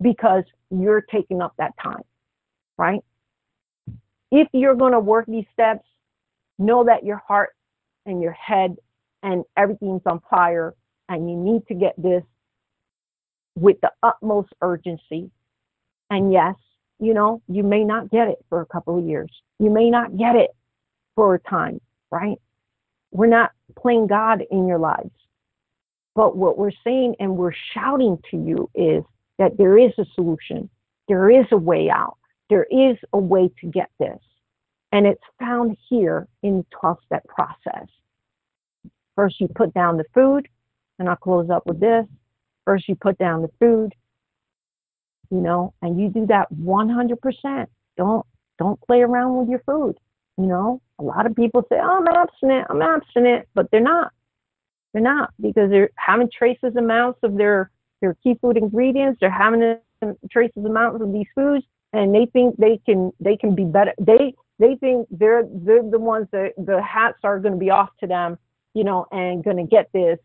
because 0.00 0.44
you're 0.70 1.00
taking 1.00 1.42
up 1.42 1.54
that 1.58 1.72
time, 1.82 2.02
right? 2.78 3.00
If 4.30 4.48
you're 4.52 4.74
going 4.74 4.92
to 4.92 5.00
work 5.00 5.26
these 5.26 5.44
steps, 5.52 5.84
know 6.58 6.84
that 6.84 7.04
your 7.04 7.20
heart 7.26 7.50
and 8.06 8.22
your 8.22 8.32
head 8.32 8.76
and 9.22 9.44
everything's 9.56 10.02
on 10.06 10.20
fire, 10.30 10.74
and 11.08 11.30
you 11.30 11.36
need 11.36 11.66
to 11.68 11.74
get 11.74 11.94
this 11.96 12.22
with 13.54 13.80
the 13.82 13.90
utmost 14.02 14.48
urgency. 14.60 15.30
And 16.10 16.32
yes, 16.32 16.54
you 16.98 17.14
know, 17.14 17.42
you 17.48 17.62
may 17.62 17.84
not 17.84 18.10
get 18.10 18.28
it 18.28 18.38
for 18.48 18.60
a 18.60 18.66
couple 18.66 18.98
of 18.98 19.04
years. 19.04 19.30
You 19.58 19.70
may 19.70 19.90
not 19.90 20.16
get 20.16 20.36
it 20.36 20.50
for 21.14 21.34
a 21.34 21.38
time, 21.38 21.80
right? 22.10 22.38
We're 23.12 23.26
not 23.26 23.52
playing 23.78 24.08
God 24.08 24.42
in 24.50 24.66
your 24.66 24.78
lives. 24.78 25.10
But 26.14 26.36
what 26.36 26.58
we're 26.58 26.72
saying 26.84 27.16
and 27.20 27.36
we're 27.36 27.54
shouting 27.74 28.18
to 28.30 28.36
you 28.36 28.70
is 28.74 29.04
that 29.38 29.56
there 29.56 29.78
is 29.78 29.92
a 29.98 30.04
solution. 30.14 30.68
There 31.08 31.30
is 31.30 31.46
a 31.52 31.56
way 31.56 31.88
out. 31.90 32.18
There 32.50 32.66
is 32.70 32.96
a 33.12 33.18
way 33.18 33.50
to 33.60 33.66
get 33.66 33.90
this. 33.98 34.18
And 34.92 35.06
it's 35.06 35.22
found 35.38 35.76
here 35.88 36.28
in 36.42 36.58
the 36.58 36.66
12 36.78 36.98
step 37.06 37.26
process. 37.26 37.88
First, 39.16 39.40
you 39.40 39.48
put 39.48 39.72
down 39.72 39.96
the 39.96 40.04
food, 40.14 40.48
and 40.98 41.08
I'll 41.08 41.16
close 41.16 41.48
up 41.48 41.66
with 41.66 41.80
this. 41.80 42.04
First, 42.66 42.88
you 42.88 42.94
put 42.94 43.16
down 43.18 43.42
the 43.42 43.50
food, 43.58 43.94
you 45.30 45.38
know, 45.38 45.72
and 45.80 45.98
you 45.98 46.10
do 46.10 46.26
that 46.26 46.52
100%. 46.52 47.66
Don't 47.96 48.26
don't 48.58 48.80
play 48.82 49.00
around 49.00 49.36
with 49.36 49.48
your 49.48 49.62
food. 49.66 49.98
You 50.36 50.46
know, 50.46 50.81
a 50.98 51.02
lot 51.02 51.26
of 51.26 51.34
people 51.34 51.62
say, 51.68 51.76
oh, 51.82 51.98
I'm 51.98 52.08
abstinent, 52.08 52.66
I'm 52.70 52.82
abstinent, 52.82 53.48
but 53.54 53.70
they're 53.70 53.80
not. 53.80 54.12
They're 54.92 55.02
not 55.02 55.32
because 55.40 55.70
they're 55.70 55.90
having 55.96 56.28
traces 56.36 56.76
amounts 56.76 57.20
of 57.22 57.36
their 57.36 57.70
their 58.02 58.14
key 58.22 58.36
food 58.40 58.58
ingredients. 58.58 59.18
They're 59.20 59.30
having 59.30 59.78
traces 60.30 60.64
amounts 60.64 61.02
of 61.02 61.12
these 61.12 61.26
foods, 61.34 61.64
and 61.92 62.14
they 62.14 62.26
think 62.26 62.56
they 62.58 62.78
can 62.84 63.10
they 63.18 63.36
can 63.36 63.54
be 63.54 63.64
better. 63.64 63.94
They 63.98 64.34
they 64.58 64.76
think 64.76 65.08
they're 65.10 65.44
they're 65.50 65.82
the 65.82 65.98
ones 65.98 66.28
that 66.32 66.52
the 66.58 66.82
hats 66.82 67.18
are 67.24 67.38
going 67.38 67.54
to 67.54 67.58
be 67.58 67.70
off 67.70 67.88
to 68.00 68.06
them, 68.06 68.38
you 68.74 68.84
know, 68.84 69.06
and 69.12 69.42
going 69.42 69.56
to 69.56 69.64
get 69.64 69.90
this, 69.94 70.18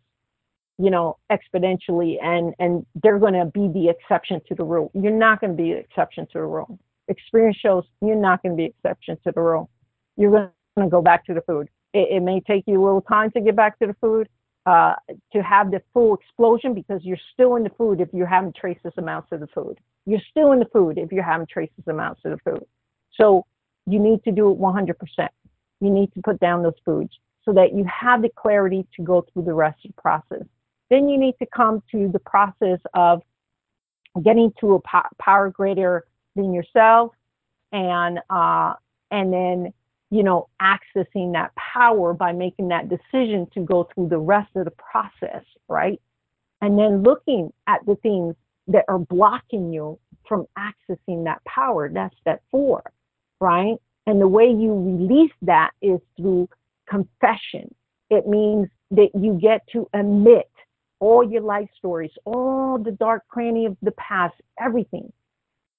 you 0.77 0.91
know, 0.91 1.17
exponentially, 1.31 2.17
and 2.21 2.53
and 2.59 2.85
they're 3.01 3.19
going 3.19 3.35
to 3.35 3.45
be 3.45 3.69
the 3.69 3.87
exception 3.87 4.41
to 4.49 4.55
the 4.55 4.65
rule. 4.65 4.91
You're 4.93 5.13
not 5.13 5.39
going 5.39 5.55
to 5.55 5.63
be 5.63 5.71
the 5.71 5.79
exception 5.79 6.25
to 6.33 6.39
the 6.39 6.45
rule. 6.45 6.77
Experience 7.07 7.55
shows 7.55 7.85
you're 8.01 8.17
not 8.17 8.43
going 8.43 8.51
to 8.51 8.57
be 8.57 8.65
exception 8.65 9.17
to 9.23 9.31
the 9.31 9.39
rule 9.39 9.69
you're 10.17 10.31
going 10.31 10.49
to 10.85 10.91
go 10.91 11.01
back 11.01 11.25
to 11.25 11.33
the 11.33 11.41
food. 11.41 11.69
It, 11.93 12.09
it, 12.11 12.19
may 12.21 12.41
take 12.41 12.65
you 12.67 12.81
a 12.81 12.83
little 12.83 13.01
time 13.01 13.31
to 13.31 13.41
get 13.41 13.55
back 13.55 13.79
to 13.79 13.87
the 13.87 13.95
food, 14.01 14.27
uh, 14.65 14.93
to 15.33 15.41
have 15.41 15.71
the 15.71 15.81
full 15.93 16.15
explosion 16.15 16.73
because 16.73 17.01
you're 17.03 17.17
still 17.33 17.55
in 17.55 17.63
the 17.63 17.71
food 17.71 18.01
if 18.01 18.09
you're 18.13 18.27
having 18.27 18.53
traces 18.53 18.91
amounts 18.97 19.29
of 19.31 19.39
the 19.39 19.47
food. 19.47 19.77
You're 20.05 20.21
still 20.29 20.51
in 20.51 20.59
the 20.59 20.65
food 20.65 20.97
if 20.97 21.11
you're 21.11 21.23
having 21.23 21.47
traces 21.47 21.87
amounts 21.87 22.21
of 22.25 22.31
the 22.31 22.51
food. 22.51 22.65
So 23.19 23.45
you 23.85 23.99
need 23.99 24.23
to 24.25 24.31
do 24.31 24.51
it 24.51 24.59
100%. 24.59 24.93
You 25.79 25.89
need 25.89 26.13
to 26.13 26.21
put 26.21 26.39
down 26.39 26.63
those 26.63 26.73
foods 26.83 27.11
so 27.45 27.53
that 27.53 27.73
you 27.73 27.85
have 27.85 28.21
the 28.21 28.29
clarity 28.35 28.85
to 28.95 29.03
go 29.03 29.25
through 29.31 29.43
the 29.43 29.53
rest 29.53 29.79
of 29.85 29.95
the 29.95 30.01
process. 30.01 30.45
Then 30.89 31.07
you 31.07 31.17
need 31.17 31.35
to 31.39 31.47
come 31.55 31.81
to 31.91 32.09
the 32.11 32.19
process 32.19 32.79
of 32.93 33.21
getting 34.23 34.51
to 34.59 34.75
a 34.75 35.01
power 35.21 35.49
greater 35.49 36.05
than 36.35 36.53
yourself 36.53 37.11
and 37.71 38.19
uh, 38.29 38.73
and 39.11 39.31
then 39.31 39.73
you 40.09 40.23
know, 40.23 40.47
accessing 40.61 41.33
that 41.33 41.51
power 41.55 42.13
by 42.13 42.31
making 42.31 42.69
that 42.69 42.89
decision 42.89 43.47
to 43.53 43.61
go 43.61 43.87
through 43.93 44.09
the 44.09 44.17
rest 44.17 44.49
of 44.55 44.65
the 44.65 44.71
process, 44.71 45.43
right? 45.67 45.99
And 46.61 46.79
then 46.79 47.03
looking 47.03 47.51
at 47.67 47.85
the 47.85 47.95
things 47.95 48.35
that 48.67 48.85
are 48.87 48.99
blocking 48.99 49.71
you 49.73 49.99
from 50.27 50.45
accessing 50.57 51.25
that 51.25 51.43
power. 51.45 51.89
That's 51.89 52.15
step 52.19 52.41
four, 52.51 52.83
right? 53.39 53.75
And 54.05 54.21
the 54.21 54.27
way 54.27 54.45
you 54.45 54.73
release 54.73 55.31
that 55.43 55.71
is 55.81 55.99
through 56.15 56.49
confession. 56.89 57.73
It 58.09 58.27
means 58.27 58.67
that 58.91 59.09
you 59.13 59.37
get 59.41 59.67
to 59.73 59.89
admit 59.93 60.49
all 60.99 61.29
your 61.29 61.41
life 61.41 61.69
stories, 61.77 62.11
all 62.25 62.77
the 62.77 62.91
dark 62.91 63.27
cranny 63.27 63.65
of 63.65 63.77
the 63.81 63.91
past, 63.91 64.35
everything. 64.59 65.11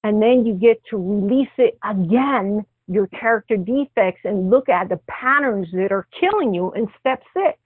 And 0.05 0.23
then 0.23 0.47
you 0.47 0.55
get 0.55 0.81
to 0.91 0.97
release 0.97 1.49
it 1.57 1.79
again 1.83 2.65
your 2.89 3.07
character 3.09 3.57
defects 3.57 4.23
and 4.25 4.51
look 4.51 4.69
at 4.69 4.89
the 4.89 4.99
patterns 5.09 5.69
that 5.73 5.93
are 5.93 6.09
killing 6.19 6.55
you 6.55 6.73
in 6.73 6.89
step 6.99 7.23
six. 7.35 7.59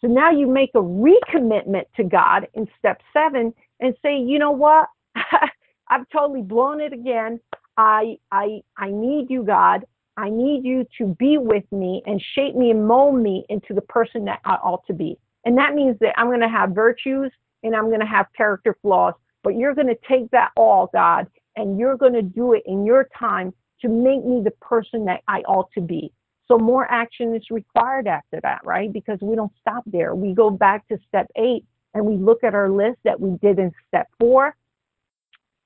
So 0.00 0.06
now 0.06 0.30
you 0.30 0.46
make 0.46 0.70
a 0.74 0.78
recommitment 0.78 1.84
to 1.96 2.04
God 2.04 2.46
in 2.54 2.68
step 2.78 3.00
seven 3.12 3.52
and 3.80 3.94
say, 4.02 4.18
you 4.18 4.38
know 4.38 4.52
what? 4.52 4.88
I've 5.88 6.08
totally 6.12 6.42
blown 6.42 6.80
it 6.80 6.92
again. 6.92 7.40
I 7.76 8.18
I 8.30 8.60
I 8.76 8.90
need 8.90 9.30
you, 9.30 9.42
God. 9.42 9.84
I 10.16 10.28
need 10.28 10.64
you 10.64 10.84
to 10.98 11.14
be 11.18 11.38
with 11.38 11.64
me 11.72 12.02
and 12.06 12.22
shape 12.34 12.56
me 12.56 12.70
and 12.70 12.86
mold 12.86 13.20
me 13.20 13.46
into 13.48 13.72
the 13.72 13.82
person 13.82 14.24
that 14.26 14.40
I 14.44 14.54
ought 14.54 14.84
to 14.88 14.92
be. 14.92 15.16
And 15.44 15.56
that 15.56 15.74
means 15.74 15.96
that 16.00 16.18
I'm 16.18 16.26
going 16.26 16.40
to 16.40 16.48
have 16.48 16.70
virtues 16.70 17.30
and 17.62 17.74
I'm 17.74 17.86
going 17.86 18.00
to 18.00 18.06
have 18.06 18.26
character 18.36 18.76
flaws, 18.82 19.14
but 19.44 19.56
you're 19.56 19.74
going 19.74 19.86
to 19.86 19.98
take 20.08 20.30
that 20.32 20.50
all, 20.56 20.90
God, 20.92 21.28
and 21.56 21.78
you're 21.78 21.96
going 21.96 22.14
to 22.14 22.22
do 22.22 22.52
it 22.52 22.64
in 22.66 22.84
your 22.84 23.08
time 23.18 23.54
to 23.82 23.88
make 23.88 24.24
me 24.24 24.42
the 24.42 24.52
person 24.62 25.04
that 25.06 25.22
I 25.28 25.40
ought 25.40 25.70
to 25.72 25.80
be. 25.80 26.12
So 26.46 26.58
more 26.58 26.90
action 26.90 27.34
is 27.34 27.50
required 27.50 28.06
after 28.06 28.40
that, 28.42 28.60
right? 28.64 28.92
Because 28.92 29.18
we 29.20 29.36
don't 29.36 29.52
stop 29.60 29.84
there. 29.86 30.14
We 30.14 30.32
go 30.32 30.50
back 30.50 30.88
to 30.88 30.98
step 31.06 31.26
eight 31.36 31.64
and 31.94 32.04
we 32.06 32.16
look 32.16 32.42
at 32.42 32.54
our 32.54 32.70
list 32.70 32.98
that 33.04 33.20
we 33.20 33.36
did 33.38 33.58
in 33.58 33.72
step 33.88 34.08
four. 34.18 34.56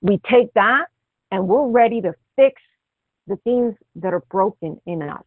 We 0.00 0.20
take 0.28 0.52
that 0.54 0.86
and 1.30 1.46
we're 1.46 1.68
ready 1.68 2.00
to 2.00 2.14
fix 2.36 2.60
the 3.28 3.36
things 3.36 3.74
that 3.96 4.12
are 4.12 4.24
broken 4.30 4.80
in 4.86 5.02
us 5.02 5.22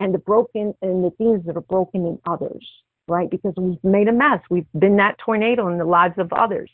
and 0.00 0.12
the 0.12 0.18
broken 0.18 0.74
and 0.82 1.04
the 1.04 1.10
things 1.10 1.44
that 1.46 1.56
are 1.56 1.62
broken 1.62 2.04
in 2.06 2.18
others, 2.26 2.66
right? 3.06 3.30
Because 3.30 3.54
we've 3.56 3.82
made 3.84 4.08
a 4.08 4.12
mess. 4.12 4.40
We've 4.50 4.66
been 4.76 4.96
that 4.96 5.16
tornado 5.18 5.68
in 5.68 5.78
the 5.78 5.84
lives 5.84 6.18
of 6.18 6.32
others. 6.32 6.70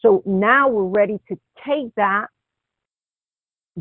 So 0.00 0.22
now 0.26 0.68
we're 0.68 0.84
ready 0.84 1.20
to 1.28 1.38
take 1.66 1.94
that 1.96 2.26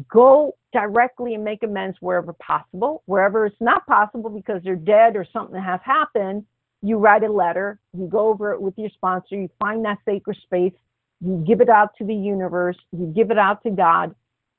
go 0.10 0.56
directly 0.74 1.34
and 1.34 1.44
make 1.44 1.64
amends 1.64 1.98
wherever 2.02 2.34
possible. 2.34 3.04
Wherever 3.06 3.46
it's 3.46 3.56
not 3.60 3.86
possible 3.88 4.30
because 4.30 4.62
they're 4.64 4.76
dead 4.76 5.16
or 5.16 5.26
something 5.32 5.62
has 5.62 5.80
happened, 5.84 6.46
you 6.82 6.98
write 6.98 7.24
a 7.24 7.32
letter, 7.32 7.80
you 7.98 8.08
go 8.08 8.28
over 8.28 8.54
it 8.54 8.62
with 8.62 8.78
your 8.78 8.90
sponsor, 8.92 9.36
you 9.36 9.50
find 9.60 9.84
that 9.86 9.98
sacred 10.06 10.38
space, 10.44 10.74
you 11.22 11.44
give 11.48 11.62
it 11.62 11.70
out 11.70 11.96
to 11.98 12.06
the 12.06 12.14
universe, 12.14 12.78
you 12.92 13.12
give 13.16 13.32
it 13.32 13.38
out 13.38 13.64
to 13.64 13.72
God, 13.72 14.14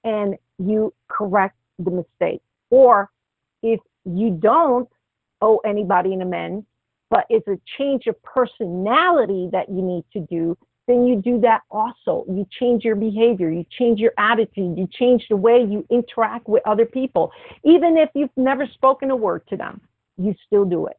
and 0.05 0.37
you 0.59 0.93
correct 1.09 1.57
the 1.79 1.91
mistake. 1.91 2.43
Or 2.71 3.11
if 3.63 3.81
you 4.05 4.31
don't 4.31 4.89
owe 5.41 5.59
anybody 5.59 6.13
an 6.13 6.23
amends, 6.23 6.67
but 7.11 7.25
it's 7.31 7.47
a 7.49 7.59
change 7.79 8.07
of 8.07 8.21
personality 8.23 9.49
that 9.53 9.69
you 9.69 9.83
need 9.83 10.05
to 10.13 10.21
do, 10.21 10.59
then 10.89 11.07
you 11.07 11.21
do 11.23 11.39
that 11.43 11.61
also. 11.71 12.25
You 12.29 12.47
change 12.59 12.83
your 12.83 12.97
behavior, 12.97 13.51
you 13.51 13.65
change 13.79 14.01
your 14.01 14.13
attitude, 14.19 14.77
you 14.77 14.89
change 14.91 15.27
the 15.29 15.37
way 15.37 15.59
you 15.59 15.87
interact 15.91 16.49
with 16.49 16.63
other 16.67 16.87
people. 16.87 17.31
Even 17.63 17.97
if 17.99 18.09
you've 18.15 18.37
never 18.37 18.67
spoken 18.67 19.11
a 19.11 19.17
word 19.17 19.47
to 19.51 19.57
them, 19.57 19.81
you 20.17 20.35
still 20.47 20.65
do 20.65 20.87
it. 20.87 20.99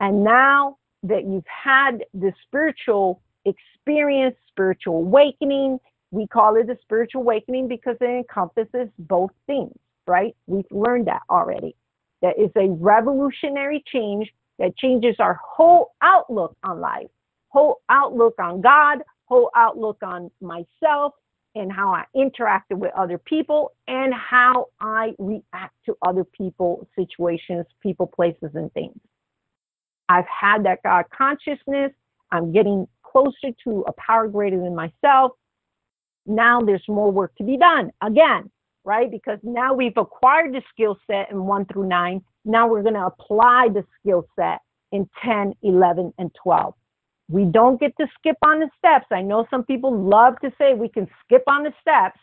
And 0.00 0.22
now 0.22 0.78
that 1.02 1.24
you've 1.26 1.46
had 1.46 2.04
the 2.14 2.32
spiritual 2.46 3.20
experience, 3.44 4.36
spiritual 4.48 4.98
awakening, 4.98 5.80
we 6.12 6.26
call 6.28 6.56
it 6.56 6.70
a 6.70 6.78
spiritual 6.82 7.22
awakening 7.22 7.66
because 7.66 7.96
it 8.00 8.04
encompasses 8.04 8.88
both 9.00 9.32
things, 9.48 9.74
right? 10.06 10.34
We've 10.46 10.64
learned 10.70 11.08
that 11.08 11.22
already. 11.28 11.74
That 12.22 12.38
is 12.38 12.50
a 12.56 12.68
revolutionary 12.70 13.82
change 13.92 14.32
that 14.60 14.76
changes 14.76 15.16
our 15.18 15.38
whole 15.42 15.94
outlook 16.02 16.56
on 16.62 16.80
life 16.80 17.08
whole 17.48 17.80
outlook 17.88 18.34
on 18.38 18.60
God, 18.60 18.98
whole 19.24 19.50
outlook 19.56 19.98
on 20.02 20.30
myself, 20.40 21.14
and 21.54 21.72
how 21.72 21.92
I 21.92 22.04
interacted 22.14 22.78
with 22.78 22.92
other 22.96 23.18
people, 23.18 23.72
and 23.86 24.12
how 24.14 24.66
I 24.80 25.12
react 25.18 25.74
to 25.86 25.96
other 26.06 26.24
people, 26.24 26.86
situations, 26.96 27.66
people, 27.82 28.06
places, 28.06 28.50
and 28.54 28.72
things. 28.72 28.98
I've 30.08 30.26
had 30.26 30.64
that 30.64 30.82
God 30.82 31.04
consciousness. 31.16 31.92
I'm 32.30 32.52
getting 32.52 32.86
closer 33.02 33.54
to 33.64 33.84
a 33.86 33.92
power 33.92 34.28
greater 34.28 34.58
than 34.58 34.74
myself. 34.74 35.32
Now 36.26 36.60
there's 36.60 36.84
more 36.88 37.10
work 37.10 37.34
to 37.36 37.44
be 37.44 37.56
done. 37.56 37.90
Again, 38.02 38.50
right? 38.84 39.10
Because 39.10 39.38
now 39.42 39.74
we've 39.74 39.96
acquired 39.96 40.54
the 40.54 40.62
skill 40.72 40.98
set 41.10 41.30
in 41.30 41.44
one 41.44 41.64
through 41.66 41.88
nine. 41.88 42.22
Now 42.44 42.68
we're 42.68 42.82
going 42.82 42.94
to 42.94 43.06
apply 43.06 43.68
the 43.72 43.84
skill 44.00 44.26
set 44.36 44.60
in 44.92 45.08
10, 45.22 45.54
11, 45.62 46.12
and 46.18 46.30
12. 46.42 46.74
We 47.28 47.44
don't 47.44 47.78
get 47.78 47.94
to 48.00 48.06
skip 48.18 48.36
on 48.44 48.60
the 48.60 48.70
steps. 48.78 49.06
I 49.12 49.22
know 49.22 49.46
some 49.50 49.64
people 49.64 49.96
love 49.96 50.34
to 50.40 50.50
say 50.58 50.74
we 50.74 50.88
can 50.88 51.08
skip 51.24 51.42
on 51.46 51.62
the 51.62 51.72
steps, 51.80 52.18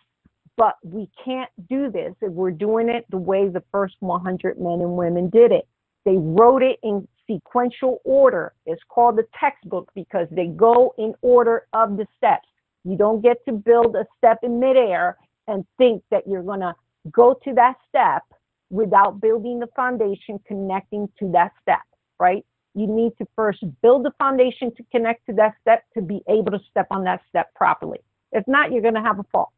but 0.57 0.75
we 0.83 1.09
can't 1.23 1.49
do 1.69 1.91
this 1.91 2.13
if 2.21 2.31
we're 2.31 2.51
doing 2.51 2.89
it 2.89 3.05
the 3.09 3.17
way 3.17 3.47
the 3.47 3.63
first 3.71 3.95
100 3.99 4.59
men 4.59 4.81
and 4.81 4.95
women 4.97 5.29
did 5.29 5.51
it. 5.51 5.67
They 6.05 6.17
wrote 6.17 6.63
it 6.63 6.79
in 6.81 7.07
sequential 7.29 7.99
order. 8.03 8.53
It's 8.65 8.81
called 8.89 9.17
the 9.17 9.27
textbook 9.39 9.91
because 9.95 10.27
they 10.31 10.47
go 10.47 10.93
in 10.97 11.13
order 11.21 11.67
of 11.73 11.97
the 11.97 12.07
steps. 12.17 12.47
You 12.83 12.97
don't 12.97 13.21
get 13.21 13.37
to 13.47 13.53
build 13.53 13.95
a 13.95 14.05
step 14.17 14.39
in 14.43 14.59
midair 14.59 15.17
and 15.47 15.65
think 15.77 16.03
that 16.11 16.27
you're 16.27 16.43
going 16.43 16.59
to 16.61 16.73
go 17.11 17.33
to 17.43 17.53
that 17.53 17.75
step 17.87 18.23
without 18.69 19.21
building 19.21 19.59
the 19.59 19.67
foundation 19.75 20.39
connecting 20.47 21.07
to 21.19 21.31
that 21.31 21.51
step, 21.61 21.81
right? 22.19 22.45
You 22.75 22.87
need 22.87 23.13
to 23.17 23.27
first 23.35 23.63
build 23.81 24.03
the 24.05 24.11
foundation 24.19 24.73
to 24.75 24.83
connect 24.91 25.25
to 25.27 25.33
that 25.35 25.53
step 25.61 25.83
to 25.95 26.01
be 26.01 26.21
able 26.29 26.51
to 26.51 26.59
step 26.69 26.87
on 26.91 27.05
that 27.05 27.21
step 27.29 27.53
properly. 27.55 27.99
If 28.31 28.45
not, 28.47 28.71
you're 28.71 28.81
going 28.81 28.95
to 28.95 29.01
have 29.01 29.17
a 29.17 29.23
fall 29.31 29.53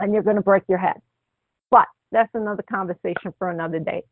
and 0.00 0.14
you're 0.14 0.22
going 0.22 0.36
to 0.36 0.42
break 0.42 0.62
your 0.68 0.78
head. 0.78 1.00
But 1.70 1.86
that's 2.10 2.30
another 2.34 2.62
conversation 2.62 3.34
for 3.38 3.50
another 3.50 3.78
day. 3.78 4.02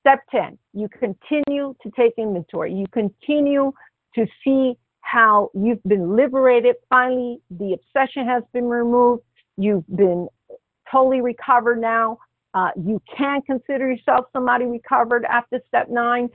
Step 0.00 0.20
10, 0.30 0.58
you 0.74 0.88
continue 0.88 1.74
to 1.82 1.90
take 1.96 2.12
inventory. 2.18 2.72
You 2.72 2.86
continue 2.92 3.72
to 4.14 4.26
see 4.44 4.74
how 5.00 5.50
you've 5.54 5.82
been 5.84 6.14
liberated. 6.14 6.76
Finally, 6.88 7.40
the 7.50 7.74
obsession 7.74 8.26
has 8.26 8.42
been 8.52 8.66
removed. 8.66 9.22
You've 9.56 9.86
been 9.88 10.28
totally 10.90 11.20
recovered 11.20 11.80
now. 11.80 12.18
Uh, 12.52 12.70
you 12.82 13.00
can 13.16 13.42
consider 13.42 13.90
yourself 13.90 14.26
somebody 14.32 14.64
recovered 14.64 15.24
after 15.24 15.60
step 15.68 15.88
nine. 15.88 16.28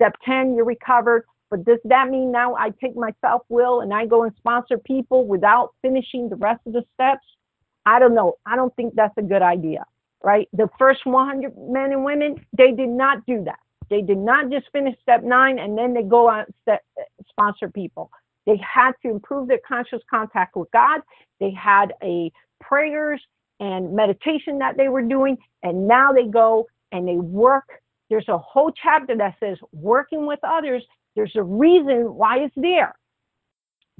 Step 0.00 0.14
10, 0.24 0.54
you're 0.54 0.64
recovered. 0.64 1.24
But 1.50 1.64
does 1.64 1.78
that 1.84 2.08
mean 2.08 2.30
now 2.30 2.54
I 2.54 2.70
take 2.82 2.96
my 2.96 3.12
self 3.20 3.42
will 3.48 3.80
and 3.80 3.92
I 3.92 4.06
go 4.06 4.22
and 4.22 4.32
sponsor 4.36 4.78
people 4.78 5.26
without 5.26 5.74
finishing 5.82 6.28
the 6.28 6.36
rest 6.36 6.60
of 6.66 6.72
the 6.72 6.84
steps? 6.94 7.26
I 7.84 7.98
don't 7.98 8.14
know. 8.14 8.34
I 8.46 8.56
don't 8.56 8.74
think 8.76 8.94
that's 8.94 9.16
a 9.18 9.22
good 9.22 9.42
idea, 9.42 9.84
right? 10.22 10.48
The 10.52 10.68
first 10.78 11.04
100 11.04 11.52
men 11.58 11.92
and 11.92 12.04
women, 12.04 12.36
they 12.56 12.70
did 12.72 12.88
not 12.88 13.26
do 13.26 13.42
that. 13.44 13.58
They 13.90 14.00
did 14.00 14.18
not 14.18 14.50
just 14.50 14.66
finish 14.72 14.94
step 15.02 15.24
nine 15.24 15.58
and 15.58 15.76
then 15.76 15.92
they 15.92 16.04
go 16.04 16.30
out 16.30 16.46
step, 16.62 16.84
sponsor 17.28 17.68
people. 17.68 18.10
They 18.46 18.58
had 18.58 18.92
to 19.02 19.10
improve 19.10 19.48
their 19.48 19.60
conscious 19.66 20.00
contact 20.08 20.56
with 20.56 20.70
God. 20.70 21.00
They 21.40 21.50
had 21.50 21.92
a 22.02 22.30
prayers 22.60 23.20
and 23.58 23.92
meditation 23.92 24.58
that 24.58 24.76
they 24.76 24.88
were 24.88 25.02
doing, 25.02 25.36
and 25.62 25.86
now 25.86 26.12
they 26.12 26.26
go 26.26 26.66
and 26.92 27.06
they 27.06 27.16
work. 27.16 27.68
There's 28.10 28.28
a 28.28 28.38
whole 28.38 28.72
chapter 28.72 29.16
that 29.16 29.36
says 29.40 29.56
working 29.72 30.26
with 30.26 30.40
others. 30.42 30.84
There's 31.16 31.34
a 31.36 31.42
reason 31.42 32.14
why 32.14 32.40
it's 32.40 32.54
there. 32.56 32.94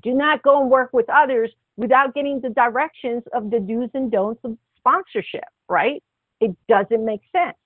Do 0.02 0.12
not 0.12 0.42
go 0.42 0.60
and 0.60 0.70
work 0.70 0.90
with 0.92 1.08
others 1.08 1.50
without 1.76 2.14
getting 2.14 2.40
the 2.40 2.50
directions 2.50 3.22
of 3.32 3.50
the 3.50 3.60
do's 3.60 3.90
and 3.94 4.10
don'ts 4.10 4.40
of 4.44 4.56
sponsorship, 4.76 5.44
right? 5.68 6.02
It 6.40 6.56
doesn't 6.68 7.04
make 7.04 7.20
sense. 7.32 7.56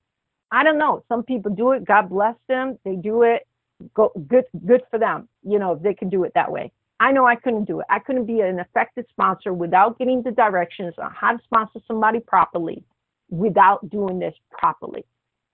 I 0.50 0.62
don't 0.62 0.78
know. 0.78 1.04
Some 1.08 1.24
people 1.24 1.52
do 1.54 1.72
it. 1.72 1.84
God 1.84 2.10
bless 2.10 2.36
them. 2.48 2.78
They 2.84 2.96
do 2.96 3.22
it. 3.22 3.46
Go 3.94 4.12
good 4.28 4.44
good 4.66 4.82
for 4.90 4.98
them. 4.98 5.28
You 5.42 5.58
know, 5.58 5.72
if 5.72 5.82
they 5.82 5.94
can 5.94 6.08
do 6.08 6.24
it 6.24 6.32
that 6.34 6.50
way. 6.50 6.72
I 7.00 7.10
know 7.12 7.26
I 7.26 7.34
couldn't 7.36 7.64
do 7.64 7.80
it. 7.80 7.86
I 7.90 7.98
couldn't 7.98 8.26
be 8.26 8.40
an 8.40 8.60
effective 8.60 9.04
sponsor 9.10 9.52
without 9.52 9.98
getting 9.98 10.22
the 10.22 10.30
directions 10.30 10.94
on 10.98 11.12
how 11.12 11.32
to 11.32 11.42
sponsor 11.42 11.80
somebody 11.86 12.20
properly 12.20 12.84
without 13.30 13.88
doing 13.90 14.18
this 14.20 14.34
properly, 14.50 15.04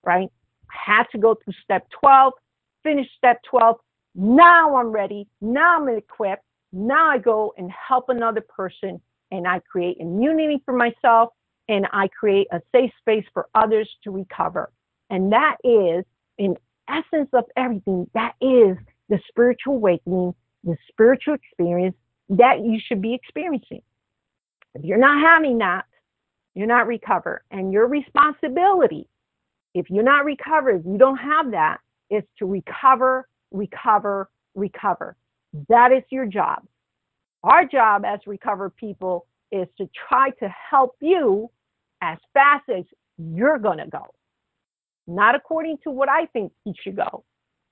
right? 0.03 0.29
Had 0.71 1.03
to 1.11 1.17
go 1.17 1.35
through 1.35 1.53
step 1.63 1.87
12, 1.99 2.33
finish 2.83 3.07
step 3.17 3.41
12. 3.49 3.77
Now 4.15 4.75
I'm 4.75 4.87
ready. 4.87 5.27
Now 5.41 5.81
I'm 5.81 5.89
equipped. 5.89 6.43
Now 6.73 7.09
I 7.09 7.17
go 7.17 7.53
and 7.57 7.71
help 7.71 8.09
another 8.09 8.41
person 8.41 9.01
and 9.31 9.47
I 9.47 9.59
create 9.59 9.97
immunity 9.99 10.61
for 10.65 10.73
myself 10.73 11.29
and 11.69 11.87
I 11.93 12.07
create 12.07 12.47
a 12.51 12.61
safe 12.73 12.91
space 12.99 13.25
for 13.33 13.47
others 13.55 13.89
to 14.03 14.11
recover. 14.11 14.71
And 15.09 15.31
that 15.31 15.57
is, 15.63 16.05
in 16.37 16.55
essence 16.89 17.29
of 17.33 17.45
everything, 17.55 18.09
that 18.13 18.33
is 18.41 18.77
the 19.09 19.19
spiritual 19.29 19.75
awakening 19.75 20.33
the 20.63 20.77
spiritual 20.89 21.33
experience 21.33 21.95
that 22.29 22.63
you 22.63 22.79
should 22.85 23.01
be 23.01 23.13
experiencing. 23.13 23.81
If 24.75 24.83
you're 24.83 24.97
not 24.97 25.21
having 25.21 25.57
that, 25.59 25.85
you're 26.53 26.67
not 26.67 26.87
recovered. 26.87 27.41
And 27.51 27.73
your 27.73 27.87
responsibility, 27.87 29.07
if 29.73 29.89
you're 29.89 30.03
not 30.03 30.25
recovered, 30.25 30.83
you 30.85 30.97
don't 30.97 31.17
have 31.17 31.51
that, 31.51 31.77
is 32.09 32.23
to 32.39 32.45
recover, 32.45 33.27
recover, 33.51 34.29
recover. 34.55 35.15
That 35.69 35.91
is 35.91 36.03
your 36.09 36.25
job. 36.25 36.65
Our 37.43 37.65
job 37.65 38.03
as 38.05 38.19
recovered 38.27 38.75
people 38.75 39.25
is 39.51 39.67
to 39.77 39.89
try 40.07 40.29
to 40.39 40.53
help 40.69 40.95
you 40.99 41.49
as 42.01 42.17
fast 42.33 42.69
as 42.69 42.83
you're 43.17 43.59
going 43.59 43.77
to 43.79 43.87
go. 43.87 44.05
Not 45.07 45.35
according 45.35 45.77
to 45.83 45.91
what 45.91 46.09
I 46.09 46.25
think 46.27 46.51
you 46.65 46.73
should 46.81 46.95
go, 46.95 47.23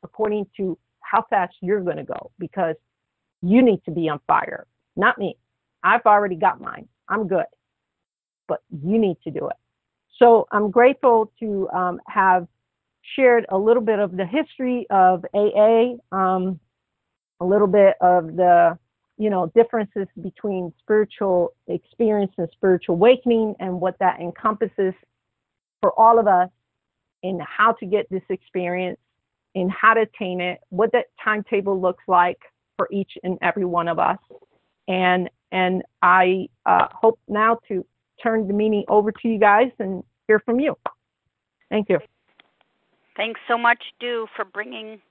according 0.03 0.47
to 0.57 0.77
how 1.01 1.25
fast 1.29 1.55
you're 1.61 1.81
going 1.81 1.97
to 1.97 2.03
go 2.03 2.31
because 2.39 2.75
you 3.41 3.61
need 3.61 3.81
to 3.85 3.91
be 3.91 4.09
on 4.09 4.19
fire, 4.27 4.67
not 4.95 5.17
me. 5.17 5.37
I've 5.83 6.05
already 6.05 6.35
got 6.35 6.59
mine. 6.59 6.87
I'm 7.07 7.27
good. 7.27 7.45
But 8.47 8.59
you 8.69 8.97
need 8.97 9.17
to 9.23 9.31
do 9.31 9.47
it. 9.47 9.55
So 10.19 10.47
I'm 10.51 10.69
grateful 10.69 11.31
to 11.39 11.69
um, 11.69 12.01
have 12.07 12.47
shared 13.15 13.45
a 13.49 13.57
little 13.57 13.81
bit 13.81 13.99
of 13.99 14.15
the 14.15 14.25
history 14.25 14.85
of 14.89 15.25
AA, 15.33 15.93
um, 16.11 16.59
a 17.39 17.45
little 17.45 17.67
bit 17.67 17.95
of 18.01 18.35
the 18.35 18.77
you 19.17 19.29
know 19.29 19.51
differences 19.55 20.07
between 20.21 20.73
spiritual 20.79 21.53
experience 21.67 22.31
and 22.37 22.47
spiritual 22.51 22.95
awakening 22.95 23.55
and 23.59 23.79
what 23.79 23.97
that 23.99 24.19
encompasses 24.19 24.93
for 25.81 25.97
all 25.97 26.19
of 26.19 26.27
us 26.27 26.49
in 27.23 27.39
how 27.39 27.73
to 27.73 27.85
get 27.85 28.09
this 28.09 28.23
experience 28.29 28.99
in 29.55 29.69
how 29.69 29.93
to 29.93 30.01
attain 30.01 30.41
it, 30.41 30.59
what 30.69 30.91
that 30.91 31.05
timetable 31.23 31.79
looks 31.79 32.03
like 32.07 32.39
for 32.77 32.87
each 32.91 33.11
and 33.23 33.37
every 33.41 33.65
one 33.65 33.87
of 33.87 33.99
us. 33.99 34.17
And 34.87 35.29
and 35.51 35.83
I 36.01 36.47
uh, 36.65 36.87
hope 36.91 37.19
now 37.27 37.59
to 37.67 37.85
turn 38.21 38.47
the 38.47 38.53
meeting 38.53 38.83
over 38.87 39.11
to 39.11 39.27
you 39.27 39.39
guys 39.39 39.71
and 39.79 40.03
hear 40.29 40.39
from 40.45 40.59
you. 40.59 40.77
Thank 41.69 41.89
you. 41.89 41.97
Thanks 43.17 43.39
so 43.47 43.57
much, 43.57 43.81
Dew, 43.99 44.27
for 44.35 44.45
bringing 44.45 45.01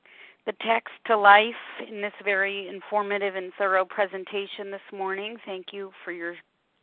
the 0.46 0.52
text 0.64 0.94
to 1.06 1.16
life 1.16 1.56
in 1.86 2.00
this 2.00 2.12
very 2.24 2.68
informative 2.68 3.34
and 3.34 3.52
thorough 3.58 3.84
presentation 3.84 4.70
this 4.70 4.80
morning. 4.92 5.36
Thank 5.44 5.72
you 5.72 5.90
for 6.04 6.12
your 6.12 6.36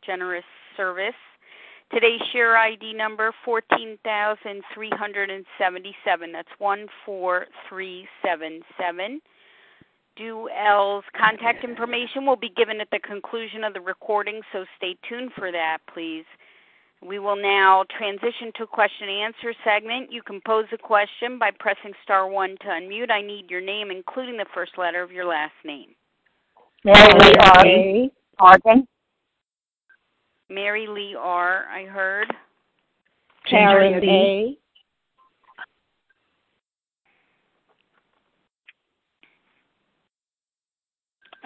generous 0.04 0.44
service. 0.76 1.14
Today's 1.90 2.20
share 2.30 2.58
ID 2.58 2.92
number 2.92 3.32
14,377. 3.44 6.32
That's 6.32 6.48
14377. 6.58 9.20
Dew 10.16 10.48
L's 10.50 11.04
contact 11.18 11.64
information 11.64 12.26
will 12.26 12.36
be 12.36 12.50
given 12.50 12.80
at 12.80 12.90
the 12.90 12.98
conclusion 12.98 13.64
of 13.64 13.72
the 13.72 13.80
recording, 13.80 14.42
so 14.52 14.66
stay 14.76 14.94
tuned 15.08 15.32
for 15.36 15.50
that, 15.52 15.78
please. 15.92 16.24
We 17.06 17.20
will 17.20 17.36
now 17.36 17.84
transition 17.96 18.50
to 18.56 18.64
a 18.64 18.66
question 18.66 19.08
and 19.08 19.34
answer 19.34 19.54
segment. 19.64 20.10
You 20.10 20.22
can 20.22 20.40
pose 20.44 20.64
a 20.72 20.78
question 20.78 21.38
by 21.38 21.50
pressing 21.56 21.92
star 22.02 22.28
one 22.28 22.56
to 22.62 22.66
unmute. 22.66 23.10
I 23.12 23.22
need 23.22 23.48
your 23.48 23.60
name, 23.60 23.92
including 23.92 24.36
the 24.36 24.46
first 24.52 24.72
letter 24.76 25.02
of 25.04 25.12
your 25.12 25.24
last 25.24 25.54
name. 25.64 25.90
Mary 26.84 27.12
Lee 27.20 28.10
R. 28.40 28.58
Mary 30.50 30.86
Lee 30.88 31.16
R. 31.16 31.66
I 31.72 31.84
heard. 31.84 32.34
Karen 33.48 34.02
A. 34.02 34.58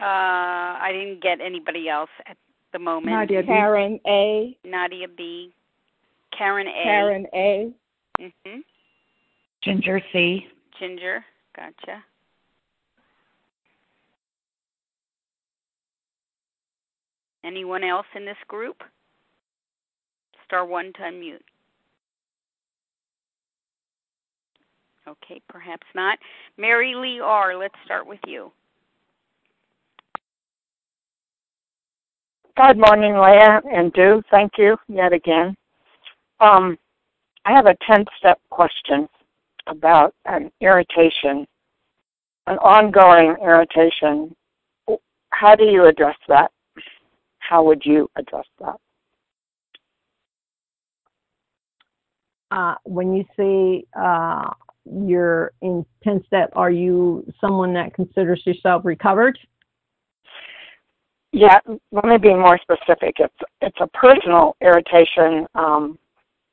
Uh, 0.00 0.02
I 0.02 0.90
didn't 0.92 1.22
get 1.22 1.40
anybody 1.44 1.90
else 1.90 2.08
at 2.26 2.38
the 2.72 2.78
moment. 2.78 3.16
Nadia 3.16 3.42
Karen 3.42 4.00
A. 4.06 4.56
Nadia 4.64 5.08
B. 5.08 5.52
Karen 6.36 6.68
A. 6.68 6.82
Karen 6.82 7.26
A. 7.34 7.72
Mhm. 8.20 8.64
Ginger 9.62 10.00
C. 10.12 10.48
Ginger. 10.78 11.24
Gotcha. 11.54 12.04
Anyone 17.42 17.84
else 17.84 18.06
in 18.14 18.24
this 18.24 18.36
group? 18.48 18.82
Star 20.44 20.64
one 20.66 20.92
to 20.94 21.00
unmute. 21.00 21.42
Okay, 25.08 25.40
perhaps 25.48 25.86
not. 25.94 26.18
Mary 26.56 26.94
Lee 26.94 27.20
R., 27.20 27.56
let's 27.56 27.74
start 27.84 28.06
with 28.06 28.20
you. 28.26 28.52
Good 32.56 32.78
morning, 32.78 33.14
Leah 33.14 33.62
and 33.72 33.92
Dew. 33.92 34.22
Thank 34.30 34.52
you 34.58 34.76
yet 34.88 35.12
again. 35.12 35.56
Um, 36.40 36.76
I 37.44 37.52
have 37.52 37.66
a 37.66 37.76
10 37.88 38.04
step 38.18 38.40
question 38.50 39.08
about 39.66 40.14
an 40.26 40.50
irritation, 40.60 41.46
an 42.48 42.58
ongoing 42.58 43.36
irritation. 43.40 44.34
How 45.30 45.54
do 45.54 45.64
you 45.64 45.86
address 45.86 46.16
that? 46.28 46.50
How 47.38 47.62
would 47.62 47.82
you 47.84 48.10
address 48.16 48.46
that? 48.58 48.76
Uh, 52.50 52.74
when 52.84 53.14
you 53.14 53.24
say 53.36 53.84
uh, 53.98 54.50
you're 54.84 55.52
in 55.62 55.86
10 56.02 56.24
step, 56.26 56.50
are 56.54 56.70
you 56.70 57.24
someone 57.40 57.72
that 57.74 57.94
considers 57.94 58.42
yourself 58.44 58.84
recovered? 58.84 59.38
Yeah, 61.32 61.58
let 61.92 62.04
me 62.04 62.18
be 62.18 62.34
more 62.34 62.58
specific. 62.58 63.16
It's 63.18 63.34
it's 63.60 63.76
a 63.80 63.86
personal 63.88 64.56
irritation. 64.60 65.46
Um, 65.54 65.98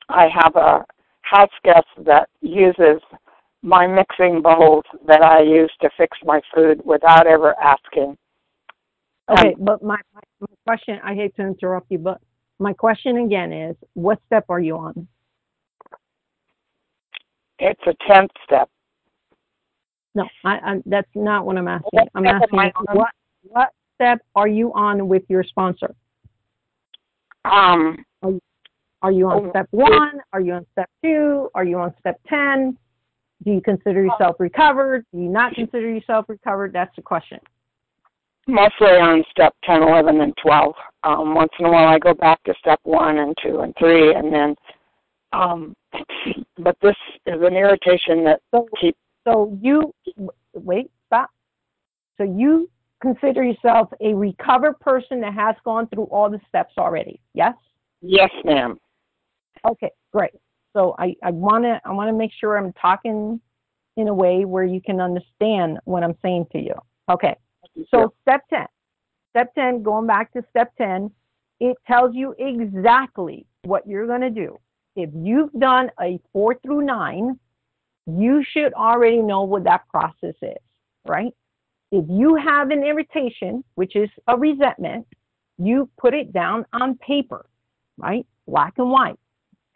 I 0.08 0.28
have 0.28 0.54
a 0.56 0.84
house 1.22 1.50
guest 1.64 1.86
that 2.04 2.28
uses 2.40 3.00
my 3.62 3.86
mixing 3.86 4.40
bowls 4.40 4.84
that 5.06 5.22
I 5.22 5.42
use 5.42 5.72
to 5.82 5.90
fix 5.96 6.16
my 6.24 6.40
food 6.54 6.80
without 6.84 7.26
ever 7.26 7.58
asking. 7.60 8.16
Okay, 9.30 9.54
um, 9.54 9.64
but 9.64 9.82
my, 9.82 9.98
my 10.40 10.46
question, 10.66 11.00
I 11.04 11.14
hate 11.14 11.34
to 11.36 11.42
interrupt 11.42 11.90
you, 11.90 11.98
but 11.98 12.20
my 12.58 12.72
question 12.72 13.18
again 13.18 13.52
is, 13.52 13.76
what 13.94 14.20
step 14.26 14.46
are 14.48 14.60
you 14.60 14.76
on? 14.78 15.06
It's 17.58 17.80
a 17.86 17.94
tenth 18.06 18.30
step. 18.44 18.70
No, 20.14 20.24
I, 20.44 20.54
I, 20.54 20.82
that's 20.86 21.10
not 21.14 21.44
what 21.44 21.58
I'm 21.58 21.68
asking. 21.68 22.00
I'm 22.14 22.26
asking 22.26 22.72
what 22.92 23.10
what 23.42 23.68
step 23.98 24.20
are 24.34 24.48
you 24.48 24.72
on 24.74 25.08
with 25.08 25.22
your 25.28 25.42
sponsor? 25.42 25.94
Um, 27.44 28.04
are 28.22 28.30
you, 28.30 28.40
are 29.02 29.12
you 29.12 29.28
on 29.28 29.46
oh, 29.46 29.50
step 29.50 29.66
one? 29.70 30.20
Are 30.32 30.40
you 30.40 30.52
on 30.54 30.66
step 30.72 30.90
two? 31.02 31.50
Are 31.54 31.64
you 31.64 31.78
on 31.78 31.92
step 32.00 32.20
ten? 32.28 32.76
Do 33.44 33.52
you 33.52 33.60
consider 33.60 34.04
yourself 34.04 34.36
recovered? 34.38 35.04
Do 35.12 35.20
you 35.20 35.28
not 35.28 35.54
consider 35.54 35.88
yourself 35.88 36.26
recovered? 36.28 36.72
That's 36.72 36.94
the 36.96 37.02
question. 37.02 37.38
Mostly 38.48 38.88
on 38.88 39.22
step 39.30 39.54
10, 39.64 39.82
11, 39.82 40.22
and 40.22 40.34
12. 40.42 40.74
Um, 41.04 41.34
once 41.34 41.50
in 41.60 41.66
a 41.66 41.70
while, 41.70 41.86
I 41.86 41.98
go 41.98 42.14
back 42.14 42.42
to 42.44 42.54
step 42.58 42.80
one 42.82 43.18
and 43.18 43.36
two 43.44 43.60
and 43.60 43.74
three, 43.78 44.14
and 44.14 44.32
then 44.32 44.56
um, 45.32 45.76
but 46.58 46.76
this 46.82 46.96
is 47.26 47.40
an 47.42 47.54
irritation 47.54 48.24
that 48.24 48.40
so, 48.50 48.66
keeps. 48.80 48.98
So 49.26 49.56
you 49.60 49.92
wait, 50.54 50.90
stop. 51.06 51.30
So 52.16 52.24
you 52.24 52.68
consider 53.00 53.42
yourself 53.42 53.88
a 54.00 54.14
recovered 54.14 54.78
person 54.80 55.20
that 55.20 55.34
has 55.34 55.54
gone 55.64 55.88
through 55.88 56.04
all 56.04 56.30
the 56.30 56.40
steps 56.48 56.74
already. 56.78 57.20
Yes. 57.34 57.54
Yes, 58.00 58.30
ma'am. 58.44 58.78
Okay, 59.66 59.90
great. 60.12 60.32
So 60.74 60.94
I 60.98 61.16
I 61.22 61.30
want 61.30 61.64
to 61.64 61.80
I 61.84 61.92
want 61.92 62.08
to 62.08 62.12
make 62.12 62.30
sure 62.38 62.56
I'm 62.56 62.72
talking 62.74 63.40
in 63.96 64.08
a 64.08 64.14
way 64.14 64.44
where 64.44 64.64
you 64.64 64.80
can 64.80 65.00
understand 65.00 65.78
what 65.84 66.04
I'm 66.04 66.14
saying 66.22 66.46
to 66.52 66.58
you. 66.58 66.74
Okay. 67.10 67.34
So 67.90 68.12
step 68.22 68.42
10. 68.50 68.66
Step 69.30 69.54
10, 69.54 69.82
going 69.82 70.06
back 70.06 70.32
to 70.32 70.42
step 70.50 70.72
10, 70.78 71.10
it 71.60 71.76
tells 71.86 72.14
you 72.14 72.34
exactly 72.38 73.46
what 73.62 73.86
you're 73.86 74.06
going 74.06 74.20
to 74.20 74.30
do 74.30 74.58
if 74.98 75.10
you've 75.14 75.52
done 75.52 75.90
a 76.00 76.18
four 76.32 76.56
through 76.62 76.84
nine, 76.84 77.38
you 78.06 78.42
should 78.52 78.72
already 78.74 79.22
know 79.22 79.42
what 79.42 79.64
that 79.64 79.88
process 79.88 80.34
is, 80.42 80.56
right? 81.06 81.32
If 81.90 82.04
you 82.08 82.36
have 82.36 82.70
an 82.70 82.84
irritation, 82.84 83.64
which 83.74 83.96
is 83.96 84.10
a 84.26 84.36
resentment, 84.36 85.06
you 85.58 85.88
put 85.98 86.14
it 86.14 86.32
down 86.32 86.66
on 86.72 86.96
paper, 86.98 87.46
right? 87.96 88.26
Black 88.46 88.74
and 88.78 88.90
white. 88.90 89.18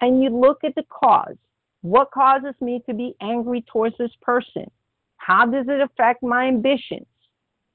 And 0.01 0.23
you 0.23 0.31
look 0.31 0.65
at 0.65 0.75
the 0.75 0.85
cause. 0.89 1.37
What 1.81 2.11
causes 2.11 2.55
me 2.61 2.83
to 2.87 2.95
be 2.95 3.15
angry 3.21 3.65
towards 3.73 3.97
this 3.99 4.13
person? 4.21 4.71
How 5.17 5.47
does 5.47 5.67
it 5.69 5.81
affect 5.81 6.23
my 6.23 6.47
ambitions? 6.47 7.07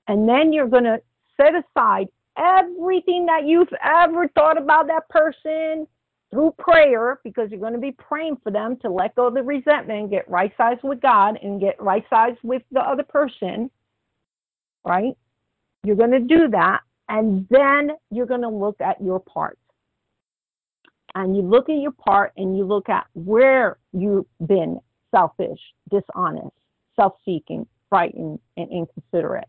And 0.07 0.27
then 0.27 0.53
you're 0.53 0.67
going 0.67 0.83
to 0.85 1.01
set 1.35 1.53
aside 1.53 2.07
everything 2.37 3.25
that 3.25 3.45
you've 3.45 3.73
ever 3.83 4.27
thought 4.29 4.57
about 4.61 4.87
that 4.87 5.09
person, 5.09 5.87
through 6.29 6.53
prayer, 6.57 7.19
because 7.23 7.49
you're 7.49 7.59
going 7.59 7.73
to 7.73 7.79
be 7.79 7.93
praying 7.93 8.37
for 8.43 8.51
them 8.51 8.77
to 8.77 8.89
let 8.89 9.15
go 9.15 9.27
of 9.27 9.33
the 9.33 9.41
resentment, 9.41 10.11
get 10.11 10.29
right 10.29 10.51
sized 10.57 10.83
with 10.83 11.01
God, 11.01 11.39
and 11.41 11.59
get 11.59 11.81
right 11.81 12.03
sized 12.09 12.39
with 12.43 12.61
the 12.71 12.81
other 12.81 13.03
person, 13.03 13.71
right? 14.87 15.17
You're 15.83 15.95
going 15.95 16.11
to 16.11 16.19
do 16.19 16.49
that, 16.49 16.81
and 17.09 17.47
then 17.49 17.91
you're 18.11 18.25
going 18.25 18.41
to 18.41 18.49
look 18.49 18.79
at 18.81 19.01
your 19.01 19.19
part. 19.19 19.57
And 21.15 21.35
you 21.35 21.41
look 21.41 21.69
at 21.69 21.77
your 21.77 21.91
part 21.91 22.33
and 22.37 22.57
you 22.57 22.63
look 22.63 22.89
at 22.89 23.07
where 23.13 23.77
you've 23.91 24.25
been 24.45 24.79
selfish, 25.09 25.59
dishonest, 25.89 26.51
self 26.95 27.13
seeking, 27.25 27.65
frightened, 27.89 28.39
and 28.55 28.69
inconsiderate. 28.71 29.47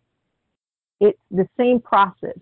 It's 1.00 1.18
the 1.30 1.48
same 1.58 1.80
process. 1.80 2.38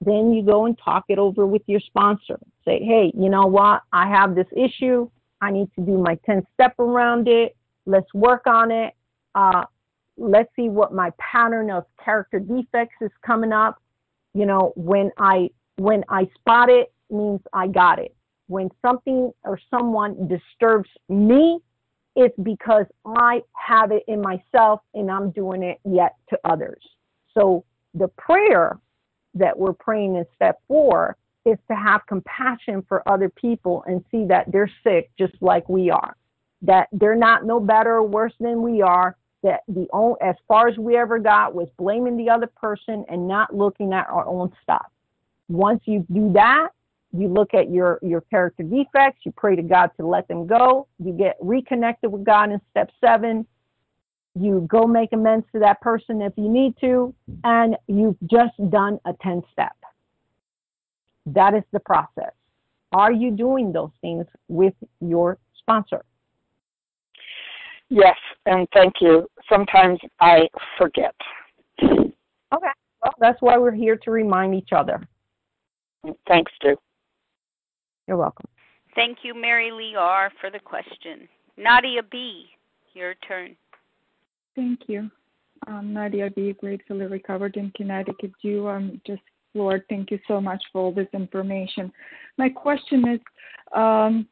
Then 0.00 0.32
you 0.32 0.44
go 0.44 0.66
and 0.66 0.78
talk 0.78 1.04
it 1.08 1.18
over 1.18 1.46
with 1.46 1.62
your 1.66 1.80
sponsor. 1.80 2.38
Say, 2.64 2.84
hey, 2.84 3.12
you 3.18 3.28
know 3.28 3.46
what? 3.46 3.82
I 3.92 4.08
have 4.08 4.34
this 4.34 4.46
issue. 4.54 5.08
I 5.40 5.50
need 5.50 5.68
to 5.74 5.84
do 5.84 5.98
my 5.98 6.18
10 6.26 6.46
step 6.54 6.78
around 6.78 7.28
it. 7.28 7.56
Let's 7.86 8.12
work 8.14 8.46
on 8.46 8.70
it. 8.70 8.94
Uh, 9.34 9.64
let's 10.16 10.50
see 10.56 10.68
what 10.68 10.92
my 10.92 11.10
pattern 11.18 11.70
of 11.70 11.84
character 12.02 12.38
defects 12.38 12.96
is 13.00 13.10
coming 13.24 13.52
up. 13.52 13.80
You 14.34 14.46
know, 14.46 14.72
when 14.76 15.10
I 15.18 15.50
when 15.76 16.04
I 16.08 16.28
spot 16.38 16.70
it 16.70 16.92
means 17.10 17.40
I 17.52 17.68
got 17.68 17.98
it. 17.98 18.14
When 18.48 18.70
something 18.80 19.32
or 19.44 19.58
someone 19.70 20.28
disturbs 20.28 20.88
me, 21.08 21.58
it's 22.14 22.36
because 22.42 22.86
I 23.04 23.42
have 23.52 23.92
it 23.92 24.04
in 24.08 24.22
myself 24.22 24.80
and 24.94 25.10
I'm 25.10 25.30
doing 25.30 25.62
it 25.62 25.78
yet 25.84 26.14
to 26.30 26.38
others. 26.44 26.82
So 27.34 27.64
the 27.94 28.08
prayer 28.08 28.78
that 29.34 29.58
we're 29.58 29.74
praying 29.74 30.16
in 30.16 30.24
step 30.34 30.60
four 30.66 31.16
is 31.44 31.58
to 31.68 31.76
have 31.76 32.00
compassion 32.08 32.84
for 32.88 33.06
other 33.08 33.28
people 33.28 33.84
and 33.86 34.04
see 34.10 34.24
that 34.26 34.50
they're 34.50 34.70
sick 34.82 35.10
just 35.18 35.34
like 35.40 35.68
we 35.68 35.90
are, 35.90 36.16
that 36.62 36.88
they're 36.92 37.14
not 37.14 37.44
no 37.44 37.60
better 37.60 37.96
or 37.96 38.02
worse 38.02 38.32
than 38.40 38.62
we 38.62 38.82
are, 38.82 39.16
that 39.46 39.60
the 39.68 39.86
only, 39.92 40.16
as 40.20 40.34
far 40.48 40.66
as 40.66 40.76
we 40.76 40.96
ever 40.96 41.20
got 41.20 41.54
was 41.54 41.68
blaming 41.78 42.16
the 42.16 42.28
other 42.28 42.48
person 42.48 43.04
and 43.08 43.28
not 43.28 43.54
looking 43.54 43.92
at 43.92 44.08
our 44.08 44.26
own 44.26 44.52
stuff. 44.62 44.86
Once 45.48 45.80
you 45.84 46.04
do 46.12 46.32
that, 46.32 46.70
you 47.12 47.28
look 47.28 47.54
at 47.54 47.70
your, 47.70 48.00
your 48.02 48.22
character 48.22 48.64
defects, 48.64 49.20
you 49.24 49.32
pray 49.36 49.54
to 49.54 49.62
God 49.62 49.90
to 49.98 50.06
let 50.06 50.26
them 50.26 50.48
go, 50.48 50.88
you 50.98 51.12
get 51.12 51.36
reconnected 51.40 52.10
with 52.10 52.24
God 52.24 52.50
in 52.50 52.60
step 52.70 52.90
seven, 53.00 53.46
you 54.34 54.66
go 54.68 54.84
make 54.84 55.12
amends 55.12 55.46
to 55.52 55.60
that 55.60 55.80
person 55.80 56.20
if 56.20 56.32
you 56.36 56.48
need 56.48 56.74
to, 56.80 57.14
and 57.44 57.76
you've 57.86 58.18
just 58.28 58.54
done 58.70 58.98
a 59.06 59.12
10 59.22 59.42
step. 59.52 59.76
That 61.26 61.54
is 61.54 61.62
the 61.72 61.80
process. 61.80 62.32
Are 62.92 63.12
you 63.12 63.30
doing 63.30 63.72
those 63.72 63.90
things 64.00 64.26
with 64.48 64.74
your 65.00 65.38
sponsor? 65.58 66.04
Yes, 67.88 68.16
and 68.46 68.66
thank 68.74 68.94
you. 69.00 69.28
Sometimes 69.48 69.98
I 70.20 70.48
forget. 70.78 71.14
Okay. 71.82 72.68
Well, 73.02 73.14
that's 73.20 73.40
why 73.40 73.58
we're 73.58 73.72
here 73.72 73.96
to 73.96 74.10
remind 74.10 74.54
each 74.54 74.70
other. 74.74 75.06
Thanks, 76.28 76.52
Stu. 76.56 76.76
You're 78.06 78.16
welcome. 78.16 78.46
Thank 78.94 79.18
you, 79.22 79.34
Mary 79.34 79.70
Lee 79.72 79.94
R., 79.96 80.30
for 80.40 80.50
the 80.50 80.58
question. 80.58 81.28
Nadia 81.56 82.02
B., 82.10 82.46
your 82.94 83.14
turn. 83.26 83.56
Thank 84.54 84.80
you. 84.86 85.10
Um, 85.66 85.92
Nadia 85.92 86.30
B. 86.30 86.54
Gratefully 86.58 87.06
recovered 87.06 87.56
in 87.56 87.70
Connecticut. 87.76 88.32
You, 88.42 88.68
um, 88.68 89.00
just 89.06 89.22
Lord, 89.54 89.84
thank 89.88 90.10
you 90.10 90.18
so 90.28 90.40
much 90.40 90.62
for 90.72 90.82
all 90.82 90.92
this 90.92 91.08
information. 91.12 91.92
My 92.38 92.48
question 92.48 93.08
is, 93.08 93.20
um, 93.74 94.28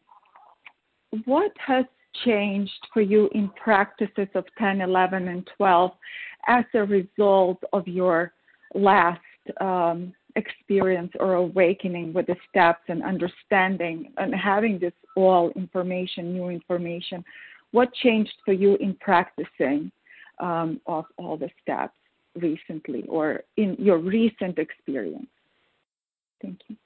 what 1.24 1.52
has 1.66 1.84
changed 2.24 2.86
for 2.92 3.00
you 3.00 3.28
in 3.32 3.48
practices 3.50 4.28
of 4.34 4.44
10, 4.58 4.80
11, 4.80 5.28
and 5.28 5.48
12 5.56 5.92
as 6.46 6.64
a 6.74 6.84
result 6.84 7.62
of 7.72 7.86
your 7.88 8.32
last 8.74 9.20
um, 9.60 10.12
experience 10.36 11.12
or 11.20 11.34
awakening 11.34 12.12
with 12.12 12.26
the 12.26 12.36
steps 12.48 12.82
and 12.88 13.02
understanding 13.02 14.12
and 14.18 14.34
having 14.34 14.78
this 14.78 14.92
all 15.16 15.50
information, 15.50 16.32
new 16.32 16.48
information? 16.48 17.24
What 17.70 17.92
changed 17.94 18.34
for 18.44 18.52
you 18.52 18.76
in 18.76 18.94
practicing? 18.94 19.90
um, 20.38 20.80
of 20.86 21.04
all 21.16 21.36
the 21.36 21.50
steps 21.62 21.96
recently 22.34 23.04
or 23.08 23.42
in 23.56 23.76
your 23.78 23.98
recent 23.98 24.58
experience? 24.58 25.26
Thank 26.42 26.60
you. 26.68 26.76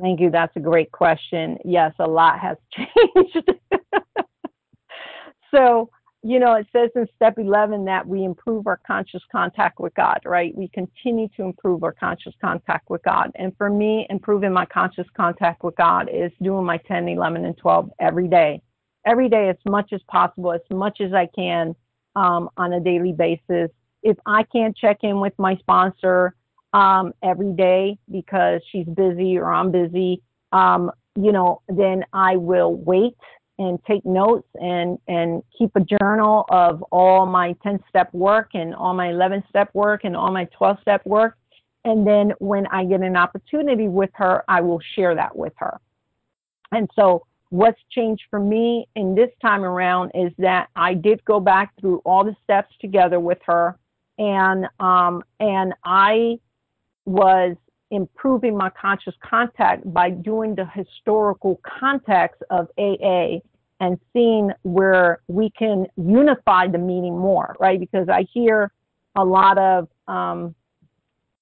Thank 0.00 0.20
you. 0.20 0.30
That's 0.30 0.54
a 0.56 0.60
great 0.60 0.90
question. 0.92 1.58
Yes, 1.64 1.92
a 1.98 2.06
lot 2.06 2.38
has 2.38 2.56
changed. 2.76 3.52
so, 5.54 5.90
you 6.22 6.38
know, 6.38 6.54
it 6.54 6.66
says 6.72 6.90
in 6.94 7.06
step 7.16 7.34
11 7.36 7.84
that 7.86 8.06
we 8.06 8.24
improve 8.24 8.66
our 8.66 8.80
conscious 8.86 9.22
contact 9.30 9.80
with 9.80 9.94
God, 9.94 10.20
right? 10.24 10.56
We 10.56 10.68
continue 10.68 11.28
to 11.36 11.42
improve 11.42 11.82
our 11.82 11.92
conscious 11.92 12.34
contact 12.40 12.90
with 12.90 13.02
God. 13.02 13.32
And 13.34 13.56
for 13.56 13.68
me, 13.68 14.06
improving 14.08 14.52
my 14.52 14.66
conscious 14.66 15.06
contact 15.16 15.64
with 15.64 15.76
God 15.76 16.08
is 16.12 16.30
doing 16.40 16.64
my 16.64 16.78
10, 16.78 17.08
11, 17.08 17.44
and 17.44 17.56
12 17.58 17.90
every 18.00 18.28
day. 18.28 18.62
Every 19.04 19.28
day, 19.28 19.48
as 19.48 19.56
much 19.68 19.92
as 19.92 20.00
possible, 20.08 20.52
as 20.52 20.60
much 20.70 21.00
as 21.00 21.12
I 21.12 21.28
can 21.34 21.74
um, 22.14 22.50
on 22.56 22.72
a 22.72 22.80
daily 22.80 23.12
basis. 23.12 23.70
If 24.02 24.16
I 24.26 24.44
can't 24.44 24.76
check 24.76 24.98
in 25.02 25.20
with 25.20 25.32
my 25.38 25.56
sponsor 25.56 26.34
um, 26.72 27.12
every 27.22 27.52
day 27.52 27.98
because 28.10 28.60
she's 28.70 28.86
busy 28.86 29.38
or 29.38 29.52
I'm 29.52 29.70
busy, 29.70 30.22
um, 30.52 30.90
you 31.16 31.32
know, 31.32 31.62
then 31.68 32.04
I 32.12 32.36
will 32.36 32.74
wait 32.74 33.16
and 33.62 33.78
take 33.84 34.04
notes 34.04 34.48
and 34.60 34.98
and 35.06 35.42
keep 35.56 35.70
a 35.76 35.80
journal 36.00 36.44
of 36.48 36.82
all 36.90 37.26
my 37.26 37.54
10 37.62 37.78
step 37.88 38.12
work 38.12 38.50
and 38.54 38.74
all 38.74 38.92
my 38.92 39.10
11 39.10 39.44
step 39.48 39.70
work 39.72 40.00
and 40.04 40.16
all 40.16 40.32
my 40.32 40.44
12 40.56 40.78
step 40.80 41.06
work. 41.06 41.36
And 41.84 42.06
then 42.06 42.32
when 42.38 42.66
I 42.68 42.84
get 42.84 43.00
an 43.00 43.16
opportunity 43.16 43.88
with 43.88 44.10
her 44.14 44.42
I 44.48 44.60
will 44.60 44.80
share 44.94 45.14
that 45.14 45.36
with 45.36 45.52
her. 45.58 45.78
And 46.72 46.90
so 46.96 47.26
what's 47.50 47.80
changed 47.90 48.24
for 48.30 48.40
me 48.40 48.88
in 48.96 49.14
this 49.14 49.30
time 49.40 49.64
around 49.64 50.10
is 50.14 50.32
that 50.38 50.68
I 50.74 50.94
did 50.94 51.24
go 51.24 51.38
back 51.38 51.72
through 51.80 52.02
all 52.04 52.24
the 52.24 52.34
steps 52.42 52.74
together 52.80 53.20
with 53.20 53.38
her. 53.46 53.78
And 54.18 54.66
um 54.80 55.22
and 55.38 55.72
I 55.84 56.40
was 57.04 57.56
improving 57.92 58.56
my 58.56 58.70
conscious 58.70 59.14
contact 59.22 59.92
by 59.92 60.10
doing 60.10 60.54
the 60.54 60.64
historical 60.64 61.60
context 61.78 62.42
of 62.50 62.66
AA 62.78 63.38
and 63.82 63.98
seeing 64.12 64.52
where 64.62 65.22
we 65.26 65.50
can 65.50 65.86
unify 65.96 66.68
the 66.68 66.78
meaning 66.78 67.18
more, 67.18 67.56
right? 67.58 67.80
Because 67.80 68.08
I 68.08 68.24
hear 68.32 68.70
a 69.16 69.24
lot 69.24 69.58
of 69.58 69.88
um, 70.06 70.54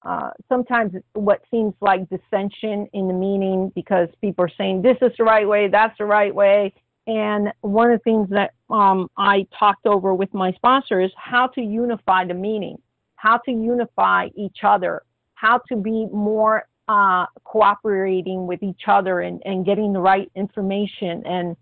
uh, 0.02 0.30
sometimes 0.48 0.94
what 1.12 1.42
seems 1.50 1.74
like 1.82 2.08
dissension 2.08 2.88
in 2.94 3.08
the 3.08 3.12
meaning 3.12 3.70
because 3.74 4.08
people 4.22 4.42
are 4.46 4.50
saying 4.56 4.80
this 4.80 4.96
is 5.02 5.12
the 5.18 5.24
right 5.24 5.46
way, 5.46 5.68
that's 5.68 5.96
the 5.98 6.06
right 6.06 6.34
way. 6.34 6.72
And 7.06 7.52
one 7.60 7.90
of 7.90 7.98
the 7.98 8.02
things 8.04 8.30
that 8.30 8.52
um, 8.70 9.10
I 9.18 9.46
talked 9.58 9.84
over 9.84 10.14
with 10.14 10.32
my 10.32 10.52
sponsor 10.52 10.98
is 10.98 11.10
how 11.16 11.48
to 11.48 11.60
unify 11.60 12.24
the 12.24 12.32
meaning, 12.32 12.78
how 13.16 13.36
to 13.44 13.50
unify 13.50 14.28
each 14.34 14.60
other, 14.62 15.02
how 15.34 15.60
to 15.68 15.76
be 15.76 16.06
more 16.10 16.66
uh, 16.88 17.26
cooperating 17.44 18.46
with 18.46 18.62
each 18.62 18.82
other 18.86 19.20
and, 19.20 19.42
and 19.44 19.66
getting 19.66 19.92
the 19.92 20.00
right 20.00 20.32
information 20.34 21.22
and 21.26 21.54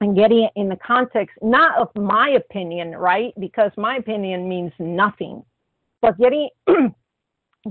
and 0.00 0.16
getting 0.16 0.44
it 0.44 0.52
in 0.56 0.68
the 0.68 0.76
context 0.76 1.36
not 1.42 1.78
of 1.78 1.88
my 1.96 2.30
opinion, 2.30 2.92
right? 2.92 3.32
Because 3.38 3.70
my 3.76 3.96
opinion 3.96 4.48
means 4.48 4.72
nothing, 4.78 5.42
but 6.00 6.18
getting 6.18 6.48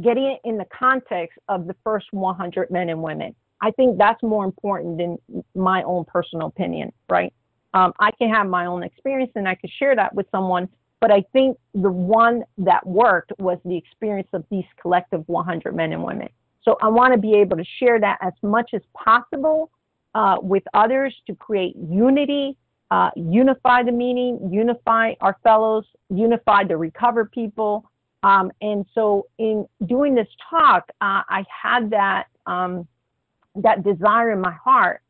getting 0.02 0.26
it 0.26 0.40
in 0.44 0.58
the 0.58 0.66
context 0.78 1.38
of 1.48 1.68
the 1.68 1.76
first 1.84 2.08
100 2.12 2.70
men 2.72 2.90
and 2.90 3.02
women. 3.02 3.36
I 3.62 3.72
think 3.72 3.98
that's 3.98 4.22
more 4.22 4.44
important 4.44 4.98
than 4.98 5.18
my 5.56 5.84
own 5.84 6.06
personal 6.06 6.48
opinion, 6.48 6.92
right? 7.10 7.34
Um, 7.74 7.94
I 8.00 8.12
can 8.12 8.30
have 8.30 8.48
my 8.48 8.66
own 8.66 8.84
experience 8.84 9.32
and 9.36 9.48
I 9.48 9.56
can 9.56 9.70
share 9.80 9.96
that 9.96 10.14
with 10.14 10.28
someone, 10.32 10.68
but 11.00 11.12
I 11.12 11.24
think 11.34 11.58
the 11.74 11.92
one 11.92 12.44
that 12.58 12.86
worked 12.86 13.32
was 13.40 13.58
the 13.66 13.78
experience 13.78 14.28
of 14.34 14.46
these 14.50 14.66
collective 14.82 15.24
100 15.28 15.76
men 15.76 15.94
and 15.94 16.04
women. 16.04 16.30
So 16.64 16.78
I 16.82 16.90
want 16.90 17.14
to 17.14 17.20
be 17.20 17.34
able 17.36 17.58
to 17.58 17.66
share 17.80 18.00
that 18.00 18.18
as 18.22 18.34
much 18.42 18.72
as 18.74 18.82
possible 18.94 19.70
uh, 20.16 20.38
with 20.42 20.64
others 20.74 21.14
to 21.28 21.36
create 21.36 21.76
unity, 21.76 22.58
uh, 22.90 23.12
unify 23.16 23.84
the 23.84 23.92
meaning, 23.92 24.50
unify 24.52 25.14
our 25.20 25.38
fellows, 25.44 25.86
unify 26.10 26.64
the 26.64 26.78
recovered 26.78 27.32
people. 27.32 27.92
Um, 28.24 28.52
and 28.62 28.86
so 28.96 29.28
in 29.38 29.68
doing 29.86 30.16
this 30.16 30.30
talk, 30.50 30.90
uh, 31.02 31.22
I 31.30 31.44
had 31.50 31.92
that 31.92 32.28
um, 32.48 32.88
that 33.56 33.84
desire 33.84 34.32
in 34.32 34.42
my 34.42 34.54
heart 34.54 35.02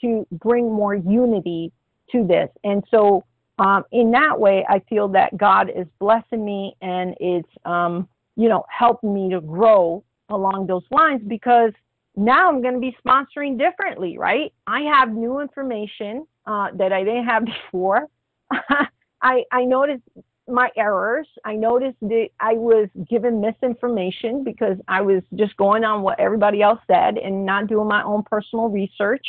to 0.00 0.26
bring 0.32 0.72
more 0.72 0.94
unity 0.94 1.72
to 2.12 2.26
this. 2.26 2.48
And 2.64 2.82
so 2.90 3.24
um, 3.58 3.84
in 3.92 4.10
that 4.12 4.38
way, 4.38 4.64
I 4.68 4.80
feel 4.90 5.08
that 5.08 5.36
God 5.36 5.70
is 5.70 5.86
blessing 5.98 6.44
me 6.44 6.76
and 6.82 7.14
is, 7.20 7.44
um, 7.64 8.08
you 8.36 8.48
know, 8.48 8.64
helping 8.68 9.14
me 9.14 9.30
to 9.30 9.40
grow 9.40 10.02
along 10.28 10.66
those 10.66 10.84
lines 10.90 11.22
because 11.26 11.72
now 12.16 12.48
I'm 12.48 12.62
going 12.62 12.74
to 12.74 12.80
be 12.80 12.96
sponsoring 13.04 13.58
differently, 13.58 14.18
right? 14.18 14.52
I 14.66 14.82
have 14.82 15.12
new 15.12 15.40
information 15.40 16.26
uh, 16.46 16.68
that 16.74 16.92
I 16.92 17.04
didn't 17.04 17.26
have 17.26 17.44
before. 17.72 18.08
I, 19.22 19.44
I 19.50 19.64
noticed 19.64 20.02
my 20.46 20.70
errors. 20.76 21.26
I 21.44 21.54
noticed 21.54 21.98
that 22.02 22.28
I 22.38 22.52
was 22.52 22.88
given 23.08 23.40
misinformation 23.40 24.44
because 24.44 24.76
I 24.88 25.00
was 25.00 25.22
just 25.34 25.56
going 25.56 25.84
on 25.84 26.02
what 26.02 26.20
everybody 26.20 26.60
else 26.62 26.80
said 26.86 27.16
and 27.16 27.46
not 27.46 27.66
doing 27.66 27.88
my 27.88 28.02
own 28.02 28.22
personal 28.24 28.68
research. 28.68 29.26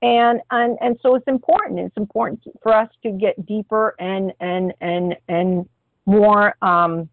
And, 0.00 0.40
and, 0.50 0.78
and 0.80 0.98
so 1.02 1.14
it's 1.16 1.26
important. 1.26 1.80
It's 1.80 1.96
important 1.96 2.42
for 2.62 2.72
us 2.72 2.88
to 3.02 3.10
get 3.10 3.44
deeper 3.46 3.94
and, 3.98 4.32
and, 4.40 4.72
and, 4.80 5.16
and 5.28 5.68
more, 6.06 6.56
um, 6.62 7.08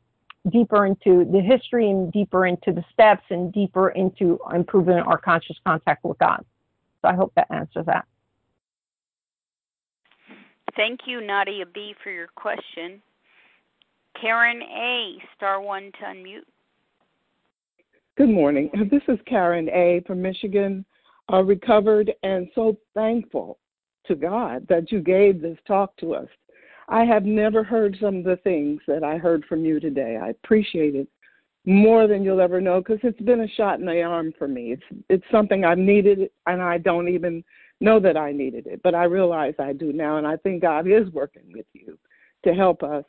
deeper 0.50 0.86
into 0.86 1.26
the 1.32 1.42
history 1.42 1.90
and 1.90 2.12
deeper 2.12 2.48
into 2.48 2.72
the 2.72 2.84
steps 2.94 3.24
and 3.30 3.52
deeper 3.52 3.90
into 3.90 4.40
improving 4.54 4.96
our 4.96 5.18
conscious 5.18 5.58
contact 5.66 6.04
with 6.04 6.18
God. 6.20 6.44
So 7.02 7.10
I 7.10 7.16
hope 7.16 7.34
that 7.36 7.48
answers 7.52 7.86
that. 7.86 8.06
Thank 10.76 11.02
you, 11.06 11.20
Nadia 11.22 11.66
B, 11.66 11.94
for 12.04 12.12
your 12.12 12.28
question. 12.36 13.02
Karen 14.20 14.62
A, 14.62 15.18
star 15.36 15.62
one 15.62 15.92
to 16.00 16.06
unmute. 16.06 16.46
Good 18.18 18.30
morning. 18.30 18.70
This 18.92 19.02
is 19.08 19.18
Karen 19.26 19.70
A 19.70 20.02
from 20.06 20.22
Michigan, 20.22 20.86
uh, 21.32 21.44
recovered 21.44 22.12
and 22.24 22.50
so 22.54 22.78
thankful 22.94 23.60
to 24.08 24.16
God 24.16 24.66
that 24.68 24.92
you 24.92 25.00
gave 25.02 25.42
this 25.42 25.58
talk 25.68 25.96
to 25.98 26.16
us. 26.16 26.28
I 26.90 27.06
have 27.06 27.24
never 27.24 27.64
heard 27.64 27.98
some 28.02 28.18
of 28.18 28.24
the 28.24 28.38
things 28.38 28.82
that 28.88 29.04
I 29.04 29.18
heard 29.18 29.46
from 29.46 29.64
you 29.64 29.80
today. 29.80 30.18
I 30.22 30.30
appreciate 30.30 30.96
it 30.96 31.08
more 31.66 32.08
than 32.08 32.24
you'll 32.24 32.42
ever 32.42 32.60
know 32.60 32.82
because 32.82 33.00
it's 33.04 33.22
been 33.22 33.42
a 33.42 33.48
shot 33.50 33.80
in 33.80 33.86
the 33.86 34.02
arm 34.02 34.34
for 34.40 34.48
me. 34.48 34.72
It's 34.72 35.04
it's 35.08 35.32
something 35.32 35.64
I've 35.64 35.78
needed 35.78 36.32
and 36.48 36.62
I 36.62 36.80
don't 36.80 37.08
even 37.08 37.44
know 37.80 38.00
that 38.00 38.18
I 38.18 38.32
needed 38.32 38.66
it, 38.66 38.82
but 38.84 38.96
I 38.96 39.04
realize 39.04 39.54
I 39.60 39.72
do 39.72 39.94
now, 39.94 40.18
and 40.18 40.28
I 40.28 40.36
think 40.38 40.64
God 40.64 40.88
is 40.88 41.08
working 41.14 41.52
with 41.54 41.68
you 41.74 41.98
to 42.44 42.54
help 42.54 42.82
us. 42.82 43.06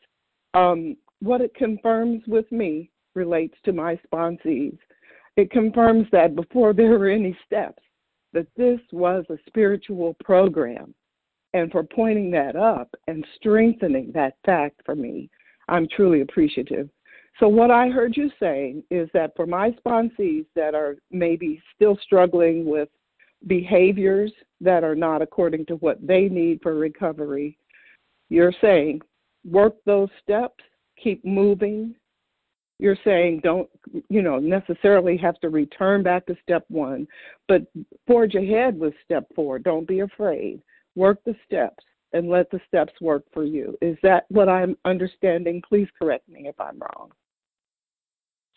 Um, 0.54 0.96
what 1.20 1.40
it 1.40 1.54
confirms 1.54 2.22
with 2.26 2.50
me 2.52 2.90
relates 3.14 3.56
to 3.64 3.72
my 3.72 3.98
sponsees. 4.06 4.78
It 5.36 5.50
confirms 5.50 6.06
that 6.12 6.36
before 6.36 6.72
there 6.72 6.98
were 6.98 7.08
any 7.08 7.36
steps, 7.46 7.82
that 8.32 8.46
this 8.56 8.80
was 8.92 9.24
a 9.30 9.38
spiritual 9.48 10.16
program 10.22 10.94
and 11.52 11.70
for 11.70 11.82
pointing 11.82 12.30
that 12.30 12.56
up 12.56 12.94
and 13.06 13.24
strengthening 13.36 14.12
that 14.12 14.34
fact 14.44 14.80
for 14.84 14.94
me. 14.94 15.28
I'm 15.68 15.88
truly 15.88 16.20
appreciative. 16.20 16.88
So, 17.38 17.48
what 17.48 17.70
I 17.70 17.88
heard 17.88 18.16
you 18.16 18.30
saying 18.40 18.82
is 18.90 19.08
that 19.14 19.32
for 19.36 19.46
my 19.46 19.70
sponsees 19.84 20.46
that 20.54 20.74
are 20.74 20.96
maybe 21.10 21.62
still 21.74 21.98
struggling 22.02 22.66
with 22.66 22.88
behaviors 23.46 24.32
that 24.60 24.84
are 24.84 24.94
not 24.94 25.22
according 25.22 25.64
to 25.66 25.76
what 25.76 26.04
they 26.06 26.28
need 26.28 26.60
for 26.62 26.74
recovery, 26.74 27.56
you're 28.28 28.52
saying 28.60 29.00
work 29.48 29.76
those 29.86 30.10
steps, 30.22 30.62
keep 31.02 31.24
moving. 31.24 31.94
You're 32.78 32.98
saying 33.04 33.40
don't, 33.42 33.68
you 34.08 34.22
know, 34.22 34.38
necessarily 34.38 35.16
have 35.18 35.38
to 35.40 35.50
return 35.50 36.02
back 36.02 36.26
to 36.26 36.36
step 36.42 36.64
one, 36.68 37.06
but 37.46 37.62
forge 38.06 38.34
ahead 38.34 38.78
with 38.78 38.94
step 39.04 39.26
four. 39.34 39.58
Don't 39.58 39.86
be 39.86 40.00
afraid 40.00 40.62
work 40.94 41.20
the 41.24 41.34
steps 41.44 41.84
and 42.12 42.28
let 42.28 42.50
the 42.50 42.60
steps 42.66 42.92
work 43.00 43.24
for 43.32 43.44
you. 43.44 43.76
Is 43.80 43.96
that 44.02 44.24
what 44.28 44.48
I'm 44.48 44.76
understanding? 44.84 45.62
Please 45.66 45.88
correct 45.98 46.28
me 46.28 46.48
if 46.48 46.60
I'm 46.60 46.78
wrong. 46.78 47.10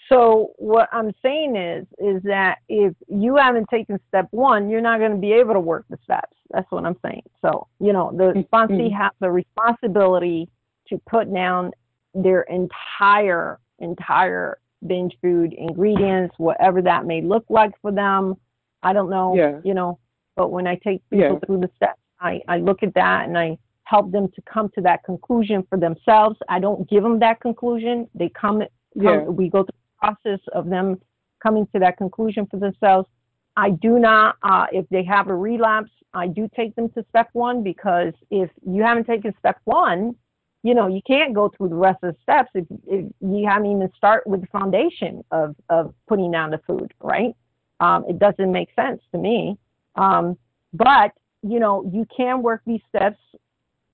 So 0.09 0.51
what 0.57 0.89
I'm 0.91 1.13
saying 1.21 1.55
is 1.55 1.85
is 1.97 2.21
that 2.23 2.57
if 2.67 2.93
you 3.07 3.37
haven't 3.37 3.67
taken 3.69 3.99
step 4.09 4.27
one, 4.31 4.69
you're 4.69 4.81
not 4.81 4.99
going 4.99 5.11
to 5.11 5.17
be 5.17 5.31
able 5.31 5.53
to 5.53 5.59
work 5.59 5.85
the 5.89 5.97
steps. 6.03 6.35
That's 6.51 6.69
what 6.71 6.85
I'm 6.85 6.97
saying. 7.05 7.23
So 7.41 7.67
you 7.79 7.93
know 7.93 8.11
the 8.11 8.23
mm-hmm. 8.23 8.39
sponsee 8.53 8.89
mm-hmm. 8.89 9.01
has 9.01 9.11
the 9.21 9.31
responsibility 9.31 10.49
to 10.89 11.01
put 11.09 11.33
down 11.33 11.71
their 12.13 12.41
entire 12.43 13.59
entire 13.79 14.59
binge 14.85 15.15
food 15.21 15.53
ingredients, 15.53 16.35
whatever 16.37 16.81
that 16.81 17.05
may 17.05 17.21
look 17.21 17.45
like 17.49 17.71
for 17.81 17.91
them. 17.91 18.35
I 18.83 18.91
don't 18.91 19.09
know, 19.09 19.33
yeah. 19.35 19.59
you 19.63 19.73
know, 19.73 19.99
but 20.35 20.51
when 20.51 20.67
I 20.67 20.75
take 20.75 21.01
people 21.09 21.39
yeah. 21.41 21.45
through 21.45 21.61
the 21.61 21.69
steps, 21.77 22.01
I, 22.23 22.41
I 22.47 22.57
look 22.57 22.81
at 22.81 22.93
that 22.95 23.27
and 23.27 23.37
I 23.37 23.57
help 23.83 24.11
them 24.11 24.29
to 24.35 24.41
come 24.51 24.69
to 24.75 24.81
that 24.81 25.03
conclusion 25.03 25.65
for 25.69 25.77
themselves. 25.77 26.37
I 26.49 26.59
don't 26.59 26.89
give 26.89 27.03
them 27.03 27.19
that 27.19 27.41
conclusion. 27.41 28.09
They 28.15 28.29
come, 28.29 28.59
come 28.59 28.69
yeah. 28.95 29.19
we 29.19 29.49
go 29.49 29.63
through 29.63 29.75
the 29.77 30.07
process 30.07 30.39
of 30.53 30.69
them 30.69 30.99
coming 31.41 31.67
to 31.73 31.79
that 31.79 31.97
conclusion 31.97 32.47
for 32.49 32.57
themselves. 32.57 33.07
I 33.55 33.71
do 33.71 33.99
not, 33.99 34.37
uh, 34.41 34.67
if 34.71 34.87
they 34.89 35.03
have 35.03 35.27
a 35.27 35.35
relapse, 35.35 35.91
I 36.13 36.27
do 36.27 36.49
take 36.55 36.75
them 36.75 36.89
to 36.89 37.05
step 37.09 37.29
one 37.33 37.61
because 37.61 38.13
if 38.31 38.49
you 38.65 38.81
haven't 38.81 39.05
taken 39.05 39.33
step 39.37 39.59
one, 39.65 40.15
you 40.63 40.73
know, 40.73 40.87
you 40.87 41.01
can't 41.05 41.33
go 41.33 41.49
through 41.49 41.69
the 41.69 41.75
rest 41.75 41.99
of 42.03 42.15
the 42.15 42.21
steps 42.21 42.49
if, 42.55 42.65
if 42.87 43.05
you 43.19 43.45
haven't 43.47 43.69
even 43.69 43.91
start 43.97 44.25
with 44.25 44.41
the 44.41 44.47
foundation 44.47 45.23
of, 45.31 45.55
of 45.69 45.93
putting 46.07 46.31
down 46.31 46.51
the 46.51 46.59
food, 46.65 46.93
right? 47.01 47.35
Um, 47.81 48.05
it 48.07 48.17
doesn't 48.17 48.51
make 48.51 48.69
sense 48.75 49.01
to 49.11 49.17
me. 49.17 49.57
Um, 49.95 50.37
but, 50.71 51.11
you 51.43 51.59
know, 51.59 51.89
you 51.93 52.07
can 52.15 52.41
work 52.41 52.61
these 52.65 52.81
steps 52.89 53.19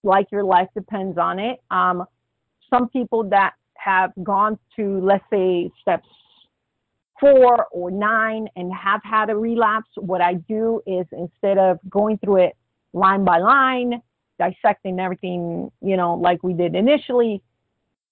like 0.03 0.27
your 0.31 0.43
life 0.43 0.69
depends 0.73 1.17
on 1.17 1.39
it. 1.39 1.61
Um, 1.71 2.05
some 2.69 2.89
people 2.89 3.23
that 3.29 3.53
have 3.75 4.11
gone 4.23 4.57
to, 4.75 4.99
let's 5.01 5.23
say, 5.31 5.71
steps 5.81 6.07
four 7.19 7.65
or 7.71 7.91
nine 7.91 8.47
and 8.55 8.71
have 8.73 9.01
had 9.03 9.29
a 9.29 9.35
relapse, 9.35 9.89
what 9.95 10.21
I 10.21 10.35
do 10.35 10.81
is 10.87 11.05
instead 11.11 11.57
of 11.57 11.79
going 11.89 12.17
through 12.19 12.45
it 12.45 12.57
line 12.93 13.25
by 13.25 13.39
line, 13.39 14.01
dissecting 14.39 14.99
everything, 14.99 15.71
you 15.81 15.97
know, 15.97 16.15
like 16.15 16.41
we 16.43 16.53
did 16.53 16.75
initially. 16.75 17.41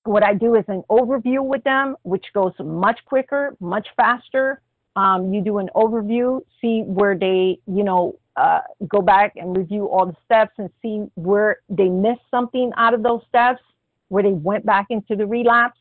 What 0.03 0.23
I 0.23 0.33
do 0.33 0.55
is 0.55 0.65
an 0.67 0.83
overview 0.89 1.43
with 1.43 1.63
them, 1.63 1.95
which 2.03 2.25
goes 2.33 2.53
much 2.59 2.99
quicker, 3.05 3.55
much 3.59 3.87
faster. 3.95 4.61
Um, 4.95 5.33
you 5.33 5.41
do 5.41 5.59
an 5.59 5.69
overview, 5.75 6.41
see 6.59 6.81
where 6.81 7.17
they, 7.17 7.59
you 7.67 7.83
know, 7.83 8.17
uh, 8.37 8.59
go 8.87 9.01
back 9.01 9.33
and 9.35 9.57
review 9.57 9.87
all 9.89 10.05
the 10.05 10.15
steps 10.23 10.51
and 10.57 10.69
see 10.81 11.03
where 11.15 11.57
they 11.69 11.89
missed 11.89 12.21
something 12.29 12.71
out 12.77 12.93
of 12.93 13.01
those 13.03 13.21
steps, 13.27 13.61
where 14.09 14.23
they 14.23 14.31
went 14.31 14.65
back 14.65 14.85
into 14.89 15.15
the 15.15 15.25
relapse, 15.25 15.79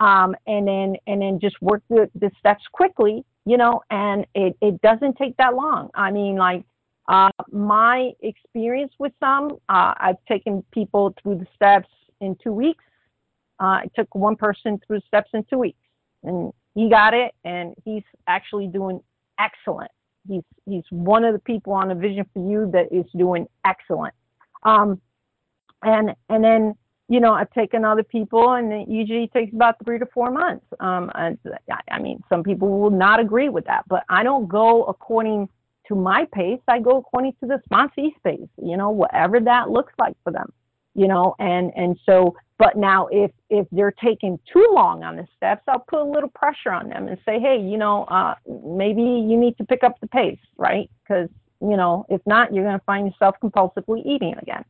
um, 0.00 0.34
and 0.46 0.68
then 0.68 0.96
and 1.06 1.20
then 1.20 1.40
just 1.40 1.60
work 1.60 1.82
the, 1.90 2.08
the 2.14 2.30
steps 2.38 2.62
quickly, 2.72 3.24
you 3.44 3.56
know, 3.56 3.82
and 3.90 4.24
it, 4.34 4.56
it 4.62 4.80
doesn't 4.82 5.16
take 5.16 5.36
that 5.36 5.54
long. 5.54 5.90
I 5.94 6.10
mean, 6.12 6.36
like 6.36 6.64
uh, 7.08 7.30
my 7.50 8.12
experience 8.20 8.92
with 8.98 9.12
some, 9.20 9.58
uh, 9.68 9.94
I've 9.98 10.24
taken 10.28 10.64
people 10.72 11.14
through 11.22 11.38
the 11.38 11.46
steps 11.54 11.88
in 12.20 12.36
two 12.42 12.52
weeks. 12.52 12.84
Uh, 13.58 13.82
I 13.82 13.90
took 13.96 14.14
one 14.14 14.36
person 14.36 14.80
through 14.86 15.00
steps 15.08 15.30
in 15.32 15.44
two 15.50 15.58
weeks, 15.58 15.78
and 16.22 16.52
he 16.74 16.88
got 16.88 17.14
it, 17.14 17.34
and 17.44 17.74
he's 17.84 18.02
actually 18.28 18.68
doing 18.68 19.00
excellent. 19.40 19.90
He's 20.28 20.42
he's 20.66 20.84
one 20.90 21.24
of 21.24 21.32
the 21.32 21.38
people 21.40 21.72
on 21.72 21.90
a 21.90 21.94
Vision 21.94 22.24
for 22.32 22.48
You 22.48 22.70
that 22.72 22.92
is 22.92 23.04
doing 23.16 23.46
excellent. 23.64 24.14
Um, 24.62 25.00
and 25.82 26.14
and 26.28 26.42
then 26.42 26.74
you 27.08 27.20
know 27.20 27.32
I've 27.32 27.50
taken 27.52 27.84
other 27.84 28.02
people, 28.02 28.54
and 28.54 28.72
it 28.72 28.88
usually 28.88 29.28
takes 29.28 29.52
about 29.52 29.76
three 29.84 29.98
to 29.98 30.06
four 30.06 30.30
months. 30.30 30.66
Um, 30.80 31.10
I, 31.14 31.36
I 31.90 31.98
mean, 31.98 32.22
some 32.28 32.42
people 32.42 32.80
will 32.80 32.90
not 32.90 33.20
agree 33.20 33.48
with 33.48 33.64
that, 33.66 33.84
but 33.88 34.04
I 34.08 34.22
don't 34.22 34.48
go 34.48 34.84
according 34.84 35.48
to 35.88 35.94
my 35.94 36.26
pace. 36.32 36.60
I 36.68 36.80
go 36.80 36.98
according 36.98 37.34
to 37.40 37.46
the 37.46 37.60
sponsee's 37.64 38.14
pace, 38.24 38.48
you 38.62 38.76
know, 38.76 38.90
whatever 38.90 39.40
that 39.40 39.70
looks 39.70 39.92
like 39.98 40.16
for 40.24 40.32
them, 40.32 40.52
you 40.96 41.06
know, 41.06 41.34
and, 41.38 41.72
and 41.76 41.98
so, 42.06 42.34
but 42.58 42.76
now 42.76 43.06
if, 43.12 43.30
if 43.50 43.66
they're 43.70 43.92
taking 43.92 44.38
too 44.50 44.66
long 44.72 45.04
on 45.04 45.16
the 45.16 45.26
steps, 45.36 45.62
I'll 45.68 45.84
put 45.86 46.00
a 46.00 46.04
little 46.04 46.30
pressure 46.30 46.72
on 46.72 46.88
them 46.88 47.06
and 47.06 47.18
say, 47.26 47.38
Hey, 47.38 47.60
you 47.60 47.76
know, 47.76 48.04
uh, 48.04 48.34
maybe 48.64 49.02
you 49.02 49.36
need 49.36 49.56
to 49.58 49.64
pick 49.64 49.84
up 49.84 50.00
the 50.00 50.06
pace, 50.06 50.38
right? 50.56 50.90
Cause, 51.06 51.28
you 51.60 51.76
know, 51.76 52.06
if 52.08 52.20
not, 52.26 52.52
you're 52.52 52.64
going 52.64 52.78
to 52.78 52.84
find 52.84 53.06
yourself 53.06 53.36
compulsively 53.42 54.04
eating 54.06 54.34
again, 54.40 54.64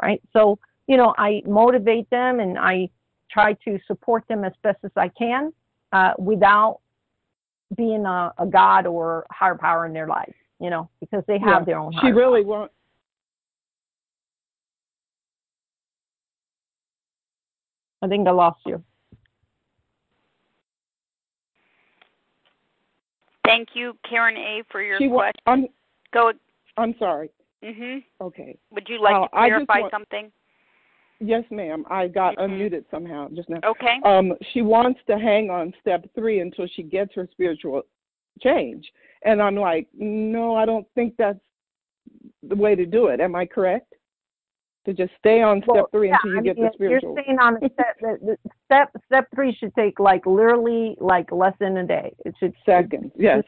right? 0.00 0.22
So, 0.32 0.58
you 0.86 0.96
know, 0.96 1.14
I 1.18 1.42
motivate 1.46 2.08
them 2.10 2.40
and 2.40 2.58
I 2.58 2.88
try 3.30 3.54
to 3.64 3.78
support 3.86 4.24
them 4.28 4.44
as 4.44 4.52
best 4.62 4.78
as 4.84 4.92
I 4.96 5.08
can, 5.08 5.52
uh, 5.92 6.12
without 6.18 6.80
being 7.76 8.06
a, 8.06 8.32
a 8.38 8.46
God 8.46 8.86
or 8.86 9.26
higher 9.30 9.56
power 9.56 9.84
in 9.86 9.92
their 9.92 10.06
life 10.06 10.34
you 10.62 10.70
know, 10.70 10.88
because 11.00 11.24
they 11.26 11.40
have 11.40 11.62
yeah, 11.62 11.64
their 11.64 11.78
own. 11.78 11.92
She 12.00 12.12
really 12.12 12.44
won't. 12.44 12.70
I 18.02 18.08
think 18.08 18.26
I 18.26 18.32
lost 18.32 18.60
you. 18.66 18.82
Thank 23.44 23.68
you, 23.74 23.96
Karen 24.08 24.36
A, 24.36 24.62
for 24.70 24.82
your 24.82 24.98
she 24.98 25.08
question. 25.08 25.40
Wa- 25.46 25.52
I'm, 25.52 25.66
Go. 26.12 26.32
I'm 26.76 26.94
sorry. 26.98 27.30
Mhm. 27.62 28.02
Okay. 28.20 28.58
Would 28.72 28.88
you 28.88 29.00
like 29.00 29.14
uh, 29.14 29.22
to 29.22 29.28
clarify 29.28 29.80
want, 29.80 29.92
something? 29.92 30.32
Yes, 31.20 31.44
ma'am. 31.50 31.84
I 31.88 32.08
got 32.08 32.36
mm-hmm. 32.36 32.52
unmuted 32.54 32.84
somehow 32.90 33.28
just 33.34 33.48
now. 33.48 33.60
Okay. 33.64 33.98
Um, 34.04 34.32
she 34.52 34.62
wants 34.62 35.00
to 35.06 35.18
hang 35.18 35.50
on 35.50 35.72
step 35.80 36.04
three 36.14 36.40
until 36.40 36.66
she 36.74 36.82
gets 36.82 37.14
her 37.14 37.28
spiritual 37.30 37.82
change. 38.40 38.90
And 39.24 39.40
I'm 39.40 39.56
like, 39.56 39.86
no, 39.94 40.56
I 40.56 40.66
don't 40.66 40.86
think 40.94 41.14
that's 41.16 41.38
the 42.42 42.56
way 42.56 42.74
to 42.74 42.84
do 42.84 43.06
it. 43.06 43.20
Am 43.20 43.36
I 43.36 43.46
correct? 43.46 43.94
To 44.84 44.92
just 44.92 45.12
stay 45.18 45.42
on 45.42 45.58
step 45.58 45.74
well, 45.74 45.88
three 45.92 46.08
yeah, 46.08 46.16
until 46.24 46.32
you 46.32 46.38
I 46.38 46.42
get 46.42 46.56
mean, 46.56 46.64
the 46.64 46.70
spiritual. 46.74 47.14
You're 47.14 47.22
staying 47.22 47.38
on 47.38 47.54
the 47.54 47.70
step. 47.72 47.96
the, 48.00 48.36
the 48.42 48.50
step 48.64 48.90
step 49.06 49.28
three 49.32 49.54
should 49.54 49.72
take 49.76 50.00
like 50.00 50.26
literally 50.26 50.96
like 51.00 51.30
less 51.30 51.54
than 51.60 51.76
a 51.76 51.86
day. 51.86 52.12
It 52.24 52.34
should 52.40 52.52
seconds. 52.66 53.12
Yes. 53.16 53.44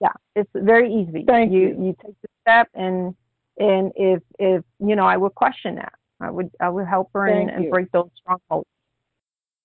yeah, 0.00 0.12
it's 0.36 0.50
very 0.54 0.94
easy. 0.94 1.24
Thank 1.26 1.52
you. 1.52 1.60
You, 1.60 1.86
you 1.86 1.96
take 2.04 2.14
the 2.22 2.28
step 2.42 2.68
and 2.74 3.16
and 3.58 3.90
if 3.96 4.22
if 4.38 4.62
you 4.78 4.94
know, 4.94 5.06
I 5.06 5.16
would 5.16 5.34
question 5.34 5.74
that. 5.76 5.94
I 6.20 6.30
would 6.30 6.50
I 6.60 6.68
would 6.68 6.86
help 6.86 7.10
her 7.14 7.26
and, 7.26 7.50
and 7.50 7.70
break 7.70 7.90
those 7.90 8.10
strongholds. 8.16 8.68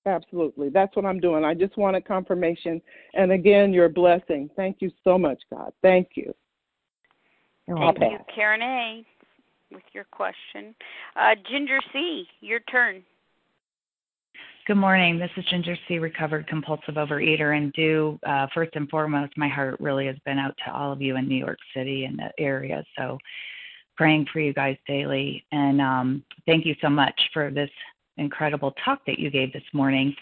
Absolutely. 0.05 0.69
That's 0.69 0.95
what 0.95 1.05
I'm 1.05 1.19
doing. 1.19 1.43
I 1.43 1.53
just 1.53 1.77
wanted 1.77 2.05
confirmation. 2.05 2.81
And 3.13 3.31
again, 3.31 3.73
your 3.73 3.89
blessing. 3.89 4.49
Thank 4.55 4.77
you 4.79 4.91
so 5.03 5.17
much, 5.17 5.41
God. 5.51 5.71
Thank 5.81 6.09
you. 6.15 6.33
Thank 7.67 7.99
you, 7.99 8.17
Karen 8.33 8.63
A, 8.63 9.05
with 9.71 9.83
your 9.93 10.05
question. 10.05 10.75
Uh, 11.15 11.35
Ginger 11.49 11.79
C, 11.93 12.25
your 12.41 12.59
turn. 12.61 13.03
Good 14.67 14.75
morning. 14.75 15.17
This 15.17 15.31
is 15.35 15.45
Ginger 15.45 15.75
C, 15.87 15.97
recovered 15.97 16.47
compulsive 16.47 16.95
overeater. 16.95 17.57
And 17.57 17.73
Dew, 17.73 18.19
uh, 18.25 18.47
first 18.53 18.71
and 18.75 18.87
foremost, 18.89 19.33
my 19.35 19.47
heart 19.47 19.79
really 19.79 20.05
has 20.05 20.17
been 20.25 20.37
out 20.37 20.55
to 20.65 20.71
all 20.71 20.91
of 20.91 21.01
you 21.01 21.15
in 21.15 21.27
New 21.27 21.37
York 21.37 21.57
City 21.75 22.05
and 22.05 22.19
the 22.19 22.31
area. 22.37 22.83
So 22.97 23.17
praying 23.97 24.27
for 24.31 24.39
you 24.39 24.53
guys 24.53 24.77
daily. 24.87 25.43
And 25.51 25.81
um, 25.81 26.23
thank 26.45 26.65
you 26.65 26.75
so 26.81 26.89
much 26.89 27.19
for 27.33 27.49
this 27.49 27.71
incredible 28.17 28.73
talk 28.85 28.99
that 29.07 29.17
you 29.17 29.31
gave 29.31 29.51
this 29.53 29.63
morning. 29.73 30.15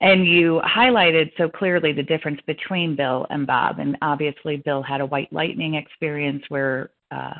And 0.00 0.26
you 0.26 0.60
highlighted 0.64 1.32
so 1.36 1.48
clearly 1.48 1.92
the 1.92 2.02
difference 2.02 2.40
between 2.46 2.94
Bill 2.94 3.26
and 3.30 3.46
Bob. 3.46 3.78
And 3.78 3.96
obviously, 4.02 4.58
Bill 4.58 4.82
had 4.82 5.00
a 5.00 5.06
white 5.06 5.32
lightning 5.32 5.74
experience 5.74 6.44
where 6.48 6.90
uh, 7.10 7.34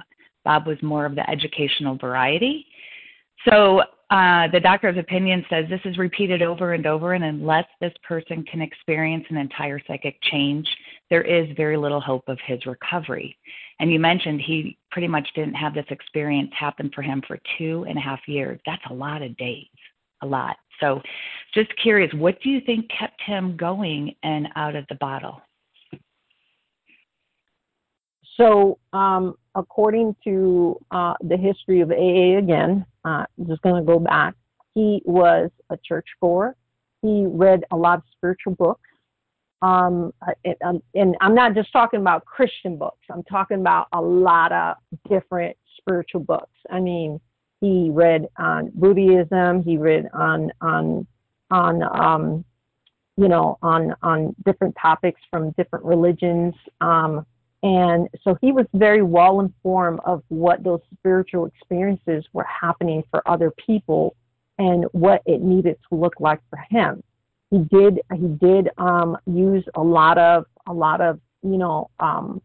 Bob 0.45 0.66
was 0.66 0.83
more 0.83 1.07
of 1.07 1.15
the 1.15 1.29
educational 1.29 1.97
variety. 1.97 2.66
So 3.49 3.83
uh, 4.11 4.49
the 4.53 4.61
doctor 4.61 4.89
of 4.89 4.97
opinion 4.97 5.45
says 5.51 5.65
this 5.69 5.81
is 5.85 5.99
repeated 5.99 6.43
over 6.43 6.75
and 6.75 6.87
over, 6.87 7.15
and 7.15 7.25
unless 7.25 7.65
this 7.81 7.93
person 8.07 8.45
can 8.45 8.61
experience 8.61 9.25
an 9.31 9.37
entire 9.37 9.81
psychic 9.87 10.16
change, 10.23 10.69
there 11.11 11.23
is 11.23 11.49
very 11.57 11.77
little 11.77 12.01
hope 12.01 12.25
of 12.29 12.39
his 12.47 12.65
recovery. 12.66 13.37
And 13.81 13.93
you 13.93 13.99
mentioned 13.99 14.41
he 14.41 14.79
pretty 14.91 15.09
much 15.09 15.29
didn't 15.35 15.55
have 15.55 15.75
this 15.75 15.87
experience 15.91 16.51
happen 16.59 16.91
for 16.95 17.03
him 17.03 17.23
for 17.27 17.39
two 17.59 17.85
and 17.89 17.99
a 17.99 18.01
half 18.01 18.21
years. 18.29 18.61
That's 18.66 18.85
a 18.89 18.95
lot 18.95 19.23
of 19.23 19.37
days, 19.37 19.66
a 20.23 20.27
lot. 20.27 20.57
So, 20.81 21.01
just 21.55 21.71
curious, 21.83 22.12
what 22.15 22.41
do 22.43 22.51
you 22.51 22.61
think 22.61 22.89
kept 22.97 23.21
him 23.23 23.57
going 23.57 24.15
and 24.23 24.49
out 24.57 24.77
of 24.77 24.85
the 24.89 24.97
bottle? 24.97 25.41
So, 28.36 28.78
um, 28.93 29.36
according 29.55 30.16
to 30.24 30.81
uh, 30.90 31.15
the 31.20 31.36
history 31.36 31.81
of 31.81 31.90
AA 31.90 32.39
again, 32.39 32.85
uh, 33.05 33.24
just 33.47 33.62
going 33.62 33.81
to 33.81 33.86
go 33.86 33.98
back. 33.98 34.35
He 34.74 35.02
was 35.05 35.51
a 35.70 35.77
church 35.77 36.06
goer. 36.20 36.56
He 37.02 37.27
read 37.27 37.65
a 37.70 37.77
lot 37.77 37.98
of 37.98 38.05
spiritual 38.16 38.55
books. 38.55 38.89
Um, 39.62 40.12
and, 40.44 40.56
um, 40.65 40.82
and 40.94 41.16
I'm 41.20 41.35
not 41.35 41.55
just 41.55 41.73
talking 41.73 42.01
about 42.01 42.24
Christian 42.24 42.77
books. 42.77 42.98
I'm 43.11 43.23
talking 43.24 43.61
about 43.61 43.89
a 43.93 44.01
lot 44.01 44.52
of 44.52 44.77
different 45.09 45.56
spiritual 45.78 46.20
books. 46.20 46.51
I 46.70 46.81
mean, 46.81 47.20
he 47.61 47.89
read 47.90 48.27
on 48.39 48.73
Buddhism. 48.74 49.62
He 49.62 49.78
read 49.78 50.06
on 50.12 50.52
on 50.61 51.06
on 51.51 51.82
um, 51.82 52.44
you 53.16 53.28
know 53.28 53.59
on 53.62 53.94
on 54.02 54.35
different 54.44 54.77
topics 54.81 55.20
from 55.31 55.52
different 55.52 55.85
religions. 55.85 56.55
Um, 56.82 57.24
and 57.65 58.11
so 58.23 58.36
he 58.43 58.53
was 58.53 58.66
very 58.74 59.03
well 59.03 59.41
informed 59.41 59.99
of 60.05 60.23
what 60.28 60.62
those 60.62 60.81
spiritual 60.93 61.47
experiences 61.47 62.23
were 62.35 62.45
happening 62.45 63.03
for 63.11 63.27
other 63.27 63.51
people 63.53 64.15
and 64.59 64.85
what 64.93 65.23
it 65.24 65.41
needed 65.41 65.78
to 65.89 65.95
look 65.95 66.12
like 66.20 66.41
for 66.51 66.59
him. 66.69 67.03
He 67.51 67.61
did 67.61 68.01
he 68.15 68.28
did 68.28 68.69
um, 68.77 69.16
use 69.27 69.65
a 69.74 69.82
lot 69.82 70.19
of 70.19 70.45
a 70.69 70.74
lot 70.74 71.01
of 71.01 71.19
you 71.43 71.57
know 71.57 71.89
um, 72.01 72.43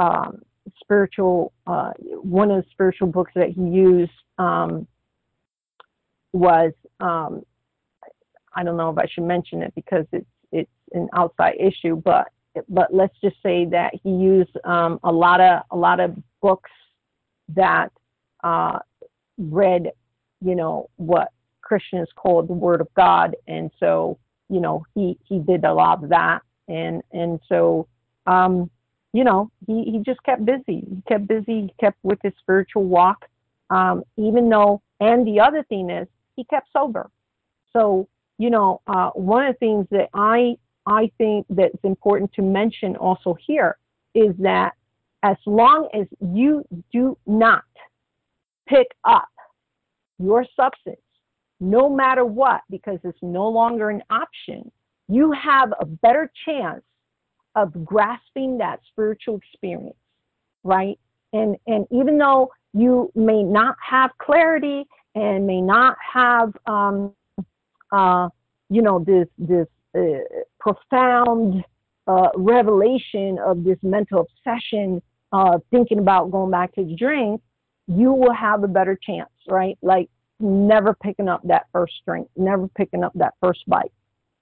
um, 0.00 0.42
spiritual 0.80 1.52
uh, 1.68 1.92
one 2.22 2.50
of 2.50 2.64
the 2.64 2.70
spiritual 2.72 3.06
books 3.06 3.30
that 3.36 3.50
he 3.50 3.60
used 3.60 4.10
um, 4.38 4.88
was 6.32 6.72
um, 6.98 7.44
I 8.56 8.64
don't 8.64 8.76
know 8.76 8.90
if 8.90 8.98
I 8.98 9.06
should 9.06 9.24
mention 9.24 9.62
it 9.62 9.72
because 9.76 10.06
it's 10.10 10.26
it's 10.50 10.70
an 10.92 11.08
outside 11.14 11.54
issue, 11.60 11.94
but 11.94 12.26
but 12.68 12.92
let's 12.92 13.14
just 13.22 13.36
say 13.42 13.64
that 13.66 13.92
he 14.02 14.10
used 14.10 14.56
um, 14.64 14.98
a 15.04 15.12
lot 15.12 15.40
of 15.40 15.62
a 15.70 15.76
lot 15.76 16.00
of 16.00 16.16
books 16.40 16.70
that 17.48 17.90
uh, 18.44 18.78
read 19.38 19.90
you 20.44 20.54
know 20.54 20.90
what 20.96 21.28
Christians 21.62 22.08
call 22.14 22.42
the 22.42 22.52
Word 22.52 22.80
of 22.80 22.88
God, 22.94 23.36
and 23.48 23.70
so 23.80 24.18
you 24.48 24.60
know 24.60 24.84
he 24.94 25.18
he 25.24 25.38
did 25.38 25.64
a 25.64 25.72
lot 25.72 26.02
of 26.02 26.10
that, 26.10 26.42
and 26.68 27.02
and 27.12 27.40
so 27.48 27.88
um, 28.26 28.70
you 29.12 29.24
know 29.24 29.50
he 29.66 29.84
he 29.84 29.98
just 30.04 30.22
kept 30.22 30.44
busy. 30.44 30.84
He 30.88 31.02
kept 31.08 31.26
busy. 31.26 31.62
He 31.62 31.74
kept 31.80 31.98
with 32.02 32.18
his 32.22 32.32
spiritual 32.40 32.84
walk, 32.84 33.24
um, 33.70 34.04
even 34.16 34.48
though. 34.48 34.82
And 34.98 35.26
the 35.26 35.40
other 35.40 35.62
thing 35.64 35.90
is 35.90 36.08
he 36.36 36.44
kept 36.44 36.68
sober. 36.72 37.10
So 37.72 38.08
you 38.38 38.50
know 38.50 38.80
uh, 38.86 39.10
one 39.10 39.44
of 39.46 39.54
the 39.54 39.58
things 39.58 39.86
that 39.90 40.08
I 40.14 40.56
I 40.86 41.10
think 41.18 41.46
that's 41.50 41.82
important 41.82 42.32
to 42.34 42.42
mention 42.42 42.96
also 42.96 43.36
here 43.46 43.76
is 44.14 44.34
that 44.38 44.72
as 45.22 45.36
long 45.44 45.88
as 45.92 46.06
you 46.20 46.64
do 46.92 47.18
not 47.26 47.64
pick 48.68 48.86
up 49.04 49.28
your 50.18 50.46
substance, 50.54 51.00
no 51.58 51.88
matter 51.88 52.24
what, 52.24 52.60
because 52.70 52.98
it's 53.02 53.18
no 53.22 53.48
longer 53.48 53.90
an 53.90 54.02
option, 54.10 54.70
you 55.08 55.32
have 55.32 55.72
a 55.80 55.86
better 55.86 56.30
chance 56.44 56.82
of 57.54 57.84
grasping 57.84 58.58
that 58.58 58.80
spiritual 58.88 59.36
experience, 59.36 59.96
right? 60.62 60.98
And 61.32 61.56
and 61.66 61.86
even 61.90 62.18
though 62.18 62.52
you 62.74 63.10
may 63.14 63.42
not 63.42 63.76
have 63.80 64.10
clarity 64.18 64.86
and 65.14 65.46
may 65.46 65.62
not 65.62 65.96
have, 66.14 66.52
um, 66.66 67.12
uh, 67.90 68.28
you 68.68 68.82
know, 68.82 69.02
this 69.04 69.26
this 69.38 69.66
uh, 69.96 70.22
profound 70.66 71.64
uh, 72.06 72.28
revelation 72.34 73.38
of 73.44 73.62
this 73.64 73.78
mental 73.82 74.26
obsession 74.26 75.00
uh, 75.32 75.58
thinking 75.70 75.98
about 75.98 76.30
going 76.30 76.50
back 76.50 76.74
to 76.74 76.84
the 76.84 76.94
drink, 76.96 77.40
you 77.86 78.12
will 78.12 78.32
have 78.32 78.64
a 78.64 78.68
better 78.68 78.98
chance, 79.00 79.30
right? 79.48 79.78
Like 79.82 80.08
never 80.40 80.94
picking 80.94 81.28
up 81.28 81.40
that 81.44 81.66
first 81.72 81.94
drink, 82.06 82.28
never 82.36 82.68
picking 82.68 83.04
up 83.04 83.12
that 83.14 83.34
first 83.40 83.60
bite. 83.68 83.92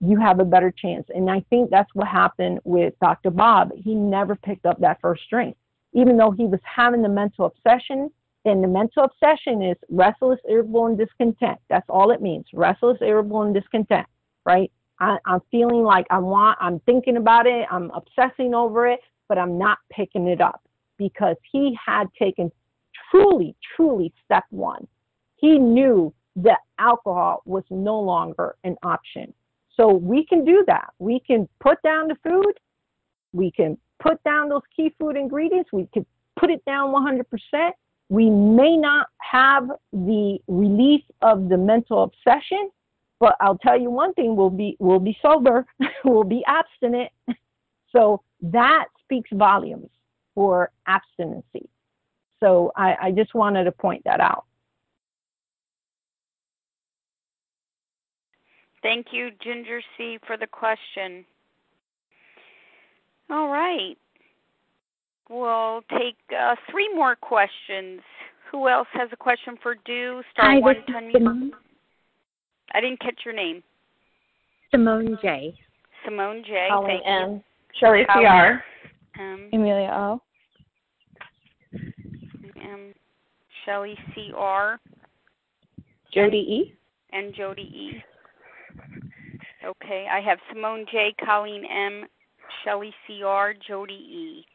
You 0.01 0.19
have 0.19 0.41
a 0.41 0.45
better 0.45 0.71
chance. 0.71 1.07
And 1.15 1.31
I 1.31 1.45
think 1.51 1.71
that's 1.71 1.91
what 1.95 2.09
happened 2.09 2.61
with 2.65 2.95
Dr. 3.01 3.31
Bob. 3.31 3.71
He 3.77 3.95
never 3.95 4.35
picked 4.35 4.67
up 4.67 4.81
that 4.81 5.01
first 5.01 5.23
drink, 5.31 5.57
even 5.93 6.17
though 6.17 6.31
he 6.31 6.45
was 6.47 6.61
having 6.65 7.03
the 7.03 7.09
mental 7.09 7.47
obsession. 7.47 8.11
And 8.47 8.63
the 8.63 8.69
mental 8.69 9.05
obsession 9.05 9.63
is 9.63 9.77
restless, 9.89 10.39
irritable, 10.47 10.87
and 10.87 10.99
discontent. 10.99 11.59
That's 11.71 11.89
all 11.89 12.11
it 12.11 12.21
means 12.21 12.45
restless, 12.53 12.99
irritable, 13.01 13.43
and 13.43 13.55
discontent, 13.55 14.07
right? 14.45 14.71
I, 15.01 15.19
I'm 15.27 15.41
feeling 15.51 15.83
like 15.83 16.07
I 16.11 16.19
want, 16.19 16.59
I'm 16.61 16.81
thinking 16.81 17.17
about 17.17 17.47
it, 17.47 17.67
I'm 17.71 17.91
obsessing 17.91 18.55
over 18.55 18.87
it, 18.87 19.01
but 19.29 19.39
I'm 19.39 19.59
not 19.59 19.79
picking 19.91 20.29
it 20.29 20.41
up 20.41 20.63
because 20.99 21.37
he 21.51 21.77
had 21.85 22.07
taken 22.19 22.51
truly, 23.11 23.55
truly 23.77 24.13
step 24.25 24.45
one. 24.51 24.87
He 25.37 25.59
knew 25.59 26.13
that 26.37 26.59
alcohol 26.79 27.43
was 27.45 27.65
no 27.71 27.99
longer 28.01 28.57
an 28.65 28.77
option. 28.83 29.33
So 29.77 29.93
we 29.93 30.25
can 30.25 30.45
do 30.45 30.65
that. 30.67 30.91
We 30.99 31.21
can 31.21 31.49
put 31.61 31.83
down 31.83 32.09
the 32.09 32.17
food. 32.23 32.55
We 33.33 33.51
can 33.51 33.77
put 34.01 34.23
down 34.23 34.49
those 34.49 34.63
key 34.75 34.95
food 34.99 35.17
ingredients. 35.17 35.71
We 35.73 35.89
can 35.93 36.07
put 36.39 36.51
it 36.51 36.65
down 36.65 36.93
100%. 36.93 37.71
We 38.09 38.31
may 38.31 38.77
not 38.77 39.09
have 39.19 39.69
the 39.93 40.39
relief 40.47 41.03
of 41.23 41.49
the 41.49 41.57
mental 41.57 42.05
obsession, 42.05 42.71
but 43.25 43.37
I'll 43.41 43.57
tell 43.57 43.81
you 43.81 43.89
one 43.89 44.13
thing: 44.13 44.37
we'll 44.37 44.51
be 44.51 44.77
we'll 44.79 45.01
be 45.01 45.17
sober, 45.23 45.65
we'll 46.05 46.25
be 46.25 46.45
abstinent. 46.47 47.11
So 47.97 48.23
that 48.43 48.87
speaks 49.05 49.31
volumes 49.33 49.89
for 50.35 50.73
abstinency. 50.89 51.69
So 52.41 52.73
I, 52.77 52.97
I 53.01 53.11
just 53.13 53.37
wanted 53.37 53.63
to 53.65 53.71
point 53.71 54.03
that 54.05 54.19
out. 54.19 54.47
Thank 58.83 59.13
you, 59.13 59.31
Ginger 59.41 59.81
C, 59.97 60.19
for 60.27 60.37
the 60.37 60.49
question. 60.49 61.25
All 63.31 63.49
right. 63.49 63.97
We'll 65.31 65.83
take 65.97 66.17
uh, 66.37 66.57
three 66.73 66.93
more 66.97 67.15
questions. 67.15 68.01
Who 68.51 68.67
else 68.67 68.89
has 68.95 69.09
a 69.13 69.17
question 69.17 69.57
for 69.63 69.77
Dew? 69.87 70.21
Star 70.33 70.51
Hi, 70.51 70.59
one, 70.59 70.75
this 71.13 71.55
I 72.75 72.81
didn't 72.81 73.01
catch 73.01 73.21
your 73.25 73.35
name. 73.35 73.63
Simone 74.71 75.17
J. 75.23 75.57
Simone 76.05 76.43
J. 76.45 76.67
Colleen 76.71 77.01
Thank 77.05 77.23
M. 77.31 77.45
Shirley 77.79 78.05
CR. 78.13 78.63
Um, 79.21 79.49
Amelia 79.53 79.91
O. 79.93 80.21
Um, 82.61 82.93
Shelly 83.65 83.97
CR. 84.13 84.81
Jody 86.13 86.37
E. 86.37 86.75
And 87.13 87.33
Jody 87.35 87.63
E. 87.63 88.05
Okay, 89.65 90.07
I 90.13 90.21
have 90.21 90.39
Simone 90.53 90.85
J, 90.91 91.15
Colleen 91.25 91.65
M, 91.65 92.07
Shelly 92.65 92.93
CR, 93.07 93.53
Jody 93.67 93.95
E. 93.95 94.47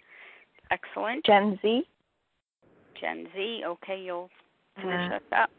Excellent. 0.72 1.26
Gen 1.26 1.58
Z. 1.62 1.84
Gen 3.00 3.28
Z. 3.34 3.62
Okay, 3.66 4.02
you'll 4.04 4.30
finish 4.76 5.12
uh, 5.12 5.16
us 5.16 5.22
up. 5.32 5.50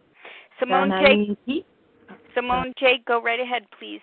Simone 0.61 1.37
J. 1.47 1.65
Simone 2.35 2.73
J, 2.79 3.03
go 3.07 3.23
right 3.23 3.41
ahead, 3.41 3.65
please. 3.79 4.01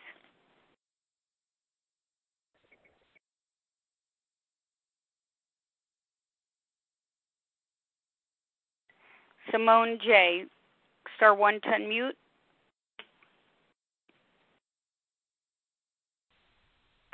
Simone 9.51 9.97
J, 10.03 10.43
star 11.15 11.33
one 11.33 11.61
to 11.61 11.69
unmute. 11.69 12.11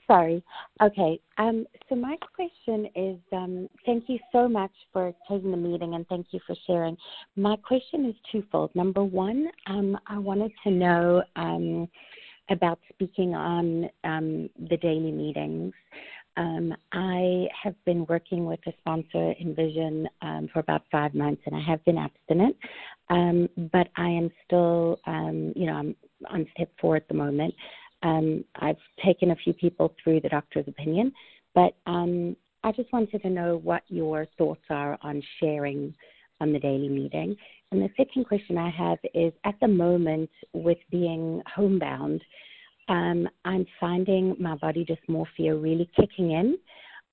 Sorry. 0.07 0.43
Okay. 0.81 1.19
Um, 1.37 1.65
so 1.87 1.95
my 1.95 2.17
question 2.35 2.89
is, 2.95 3.17
um, 3.31 3.69
thank 3.85 4.05
you 4.07 4.19
so 4.31 4.47
much 4.47 4.71
for 4.91 5.13
taking 5.29 5.51
the 5.51 5.57
meeting 5.57 5.95
and 5.95 6.07
thank 6.07 6.27
you 6.31 6.39
for 6.45 6.55
sharing. 6.67 6.97
My 7.35 7.55
question 7.57 8.05
is 8.05 8.15
twofold. 8.31 8.71
Number 8.75 9.03
one, 9.03 9.47
um, 9.67 9.97
I 10.07 10.17
wanted 10.17 10.51
to 10.63 10.71
know 10.71 11.23
um, 11.35 11.87
about 12.49 12.79
speaking 12.93 13.33
on 13.33 13.89
um, 14.03 14.49
the 14.69 14.77
daily 14.77 15.11
meetings. 15.11 15.73
Um, 16.35 16.73
I 16.91 17.47
have 17.61 17.75
been 17.85 18.05
working 18.07 18.45
with 18.45 18.59
a 18.65 18.73
sponsor 18.79 19.33
Envision 19.39 20.07
um, 20.21 20.49
for 20.51 20.59
about 20.59 20.81
five 20.91 21.13
months, 21.13 21.43
and 21.45 21.55
I 21.55 21.61
have 21.61 21.83
been 21.85 21.97
abstinent, 21.97 22.55
um, 23.09 23.47
but 23.71 23.89
I 23.97 24.09
am 24.09 24.31
still, 24.45 24.99
um, 25.05 25.53
you 25.55 25.67
know, 25.67 25.73
I'm 25.73 25.95
on 26.31 26.47
step 26.55 26.71
four 26.81 26.95
at 26.95 27.07
the 27.07 27.13
moment. 27.13 27.53
Um, 28.03 28.43
I've 28.57 28.77
taken 29.03 29.31
a 29.31 29.35
few 29.35 29.53
people 29.53 29.93
through 30.03 30.21
the 30.21 30.29
doctor's 30.29 30.67
opinion, 30.67 31.13
but 31.55 31.75
um, 31.87 32.35
I 32.63 32.71
just 32.71 32.91
wanted 32.93 33.21
to 33.21 33.29
know 33.29 33.59
what 33.63 33.83
your 33.87 34.27
thoughts 34.37 34.63
are 34.69 34.97
on 35.01 35.21
sharing 35.39 35.93
on 36.41 36.53
the 36.53 36.59
daily 36.59 36.89
meeting. 36.89 37.35
And 37.71 37.81
the 37.81 37.89
second 37.97 38.25
question 38.25 38.57
I 38.57 38.69
have 38.69 38.99
is 39.13 39.33
at 39.45 39.55
the 39.61 39.67
moment, 39.67 40.29
with 40.53 40.77
being 40.91 41.41
homebound, 41.55 42.21
um, 42.89 43.27
I'm 43.45 43.65
finding 43.79 44.35
my 44.39 44.55
body 44.55 44.85
dysmorphia 44.85 45.61
really 45.61 45.89
kicking 45.99 46.31
in. 46.31 46.57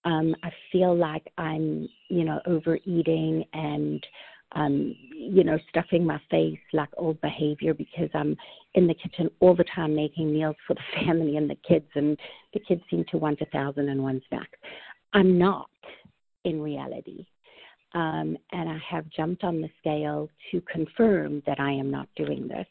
Um, 0.04 0.34
I 0.42 0.50
feel 0.72 0.96
like 0.96 1.26
I'm, 1.38 1.88
you 2.08 2.24
know, 2.24 2.40
overeating 2.46 3.44
and, 3.52 4.04
um, 4.52 4.94
you 5.12 5.44
know, 5.44 5.58
stuffing 5.68 6.04
my 6.04 6.20
face 6.30 6.58
like 6.72 6.88
old 6.96 7.20
behavior 7.20 7.74
because 7.74 8.08
I'm 8.14 8.36
in 8.74 8.86
the 8.86 8.94
kitchen 8.94 9.30
all 9.40 9.54
the 9.54 9.64
time 9.74 9.94
making 9.94 10.32
meals 10.32 10.56
for 10.66 10.74
the 10.74 10.80
family 11.04 11.36
and 11.36 11.48
the 11.48 11.56
kids, 11.66 11.86
and 11.94 12.18
the 12.52 12.60
kids 12.60 12.82
seem 12.90 13.04
to 13.10 13.18
want 13.18 13.40
a 13.40 13.46
thousand 13.46 13.88
and 13.88 14.02
one 14.02 14.20
snacks. 14.28 14.58
I'm 15.12 15.38
not 15.38 15.68
in 16.44 16.60
reality. 16.60 17.26
Um, 17.92 18.36
and 18.52 18.68
I 18.68 18.78
have 18.88 19.10
jumped 19.10 19.42
on 19.42 19.60
the 19.60 19.68
scale 19.80 20.28
to 20.50 20.60
confirm 20.72 21.42
that 21.46 21.58
I 21.58 21.72
am 21.72 21.90
not 21.90 22.08
doing 22.14 22.46
this. 22.46 22.66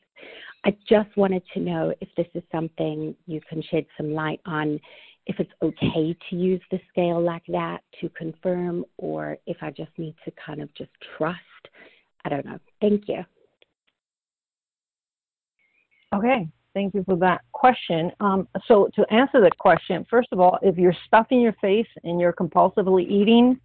I 0.66 0.76
just 0.88 1.16
wanted 1.18 1.44
to 1.54 1.60
know 1.60 1.94
if 2.02 2.10
this 2.16 2.28
is 2.34 2.44
something 2.52 3.16
you 3.26 3.42
can 3.50 3.62
shed 3.70 3.86
some 3.98 4.14
light 4.14 4.42
on, 4.46 4.80
if 5.26 5.40
it's 5.40 5.52
okay 5.62 6.18
to 6.30 6.36
use 6.36 6.62
the 6.72 6.80
scale 6.90 7.22
like 7.22 7.44
that 7.48 7.80
to 8.02 8.10
confirm, 8.10 8.86
or 8.98 9.38
if 9.46 9.58
I 9.62 9.72
just 9.72 9.92
need 9.98 10.16
to 10.26 10.32
kind 10.46 10.62
of 10.62 10.74
just 10.76 10.92
trust. 11.18 11.40
I 12.30 12.36
don't 12.36 12.46
know. 12.46 12.60
Thank 12.82 13.08
you. 13.08 13.26
Okay, 16.14 16.48
thank 16.74 16.94
you 16.94 17.04
for 17.04 17.16
that 17.18 17.42
question. 17.52 18.12
Um, 18.20 18.48
so, 18.68 18.90
to 18.96 19.06
answer 19.14 19.42
that 19.42 19.58
question, 19.58 20.06
first 20.10 20.30
of 20.32 20.40
all, 20.40 20.58
if 20.62 20.78
you're 20.78 20.96
stuffing 21.08 21.40
your 21.42 21.56
face 21.62 21.88
and 22.04 22.20
you're 22.20 22.34
compulsively 22.34 23.08
eating, 23.08 23.60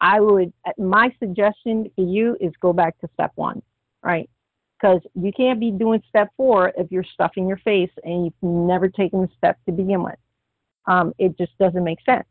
I 0.00 0.20
would, 0.20 0.52
my 0.78 1.14
suggestion 1.18 1.90
for 1.94 2.04
you 2.06 2.36
is 2.40 2.52
go 2.60 2.72
back 2.72 2.98
to 3.00 3.08
step 3.14 3.32
one, 3.34 3.62
right? 4.02 4.30
because 4.80 5.00
you 5.14 5.32
can't 5.32 5.60
be 5.60 5.70
doing 5.70 6.02
step 6.08 6.30
four 6.36 6.72
if 6.76 6.90
you're 6.90 7.04
stuffing 7.14 7.46
your 7.46 7.58
face 7.58 7.90
and 8.04 8.24
you've 8.24 8.42
never 8.42 8.88
taken 8.88 9.22
the 9.22 9.28
step 9.36 9.58
to 9.66 9.72
begin 9.72 10.02
with. 10.02 10.18
Um, 10.86 11.12
it 11.18 11.36
just 11.36 11.56
doesn't 11.58 11.84
make 11.84 11.98
sense. 12.04 12.26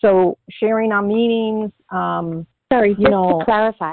So 0.00 0.38
sharing 0.50 0.92
our 0.92 1.02
meetings, 1.02 1.72
um, 1.90 2.46
sorry, 2.72 2.96
you 2.98 3.08
know, 3.08 3.38
to 3.38 3.44
clarify. 3.44 3.92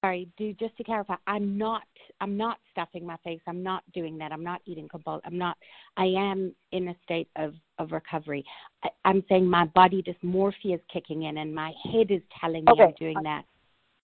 Sorry, 0.00 0.28
Dew 0.38 0.54
just 0.54 0.76
to 0.78 0.84
clarify, 0.84 1.16
I'm 1.26 1.58
not 1.58 1.82
I'm 2.20 2.36
not 2.36 2.58
stuffing 2.70 3.04
my 3.04 3.16
face. 3.24 3.40
I'm 3.46 3.62
not 3.62 3.82
doing 3.92 4.16
that. 4.18 4.32
I'm 4.32 4.44
not 4.44 4.62
eating 4.64 4.88
compulsive. 4.88 5.22
I'm 5.26 5.38
not. 5.38 5.56
I 5.96 6.04
am 6.04 6.54
in 6.70 6.88
a 6.88 6.94
state 7.02 7.28
of 7.36 7.54
of 7.78 7.92
recovery. 7.92 8.44
I, 8.84 8.88
I'm 9.04 9.24
saying 9.28 9.46
my 9.46 9.66
body 9.66 10.02
dysmorphia 10.02 10.76
is 10.76 10.80
kicking 10.92 11.24
in, 11.24 11.38
and 11.38 11.54
my 11.54 11.72
head 11.92 12.10
is 12.10 12.22
telling 12.40 12.64
me 12.64 12.72
Okay. 12.72 12.84
I'm 12.84 12.94
doing 12.98 13.22
that. 13.24 13.42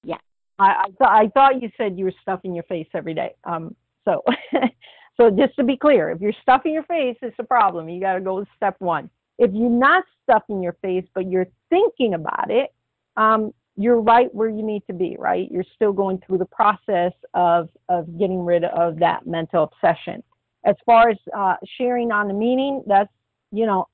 Yeah. 0.03 0.17
I, 0.59 0.65
I, 0.65 0.85
th- 0.87 0.97
I 1.01 1.29
thought 1.35 1.63
you 1.63 1.71
said 1.77 1.99
you 1.99 2.05
were 2.05 2.15
stuffing 2.23 2.55
your 2.55 2.65
face 2.65 2.89
every 2.95 3.15
day. 3.15 3.35
Um, 3.45 3.77
so, 4.05 4.23
so 5.17 5.31
just 5.31 5.55
to 5.57 5.65
be 5.65 5.77
clear, 5.77 6.11
if 6.11 6.21
you're 6.21 6.33
stuffing 6.43 6.73
your 6.73 6.85
face, 6.85 7.17
it's 7.23 7.37
a 7.39 7.45
problem. 7.45 7.89
You 7.89 8.01
got 8.01 8.15
to 8.15 8.21
go 8.21 8.37
with 8.37 8.49
step 8.57 8.77
one. 8.81 9.09
If 9.39 9.53
you're 9.55 9.71
not 9.71 10.05
stuffing 10.25 10.63
your 10.63 10.77
face, 10.83 11.05
but 11.15 11.31
you're 11.31 11.47
thinking 11.71 12.15
about 12.15 12.51
it, 12.51 12.75
um, 13.17 13.53
you're 13.79 14.01
right 14.01 14.35
where 14.35 14.49
you 14.49 14.63
need 14.63 14.83
to 14.89 14.93
be. 14.93 15.17
Right, 15.19 15.51
you're 15.51 15.65
still 15.75 15.93
going 15.93 16.23
through 16.27 16.39
the 16.39 16.47
process 16.47 17.13
of 17.35 17.69
of 17.89 18.19
getting 18.19 18.45
rid 18.45 18.65
of 18.65 18.99
that 18.99 19.27
mental 19.27 19.65
obsession. 19.65 20.23
As 20.65 20.75
far 20.85 21.11
as 21.11 21.19
uh, 21.37 21.55
sharing 21.79 22.11
on 22.13 22.29
the 22.29 22.35
meaning, 22.35 22.83
that's 22.87 23.13
you 23.53 23.67
know, 23.67 23.87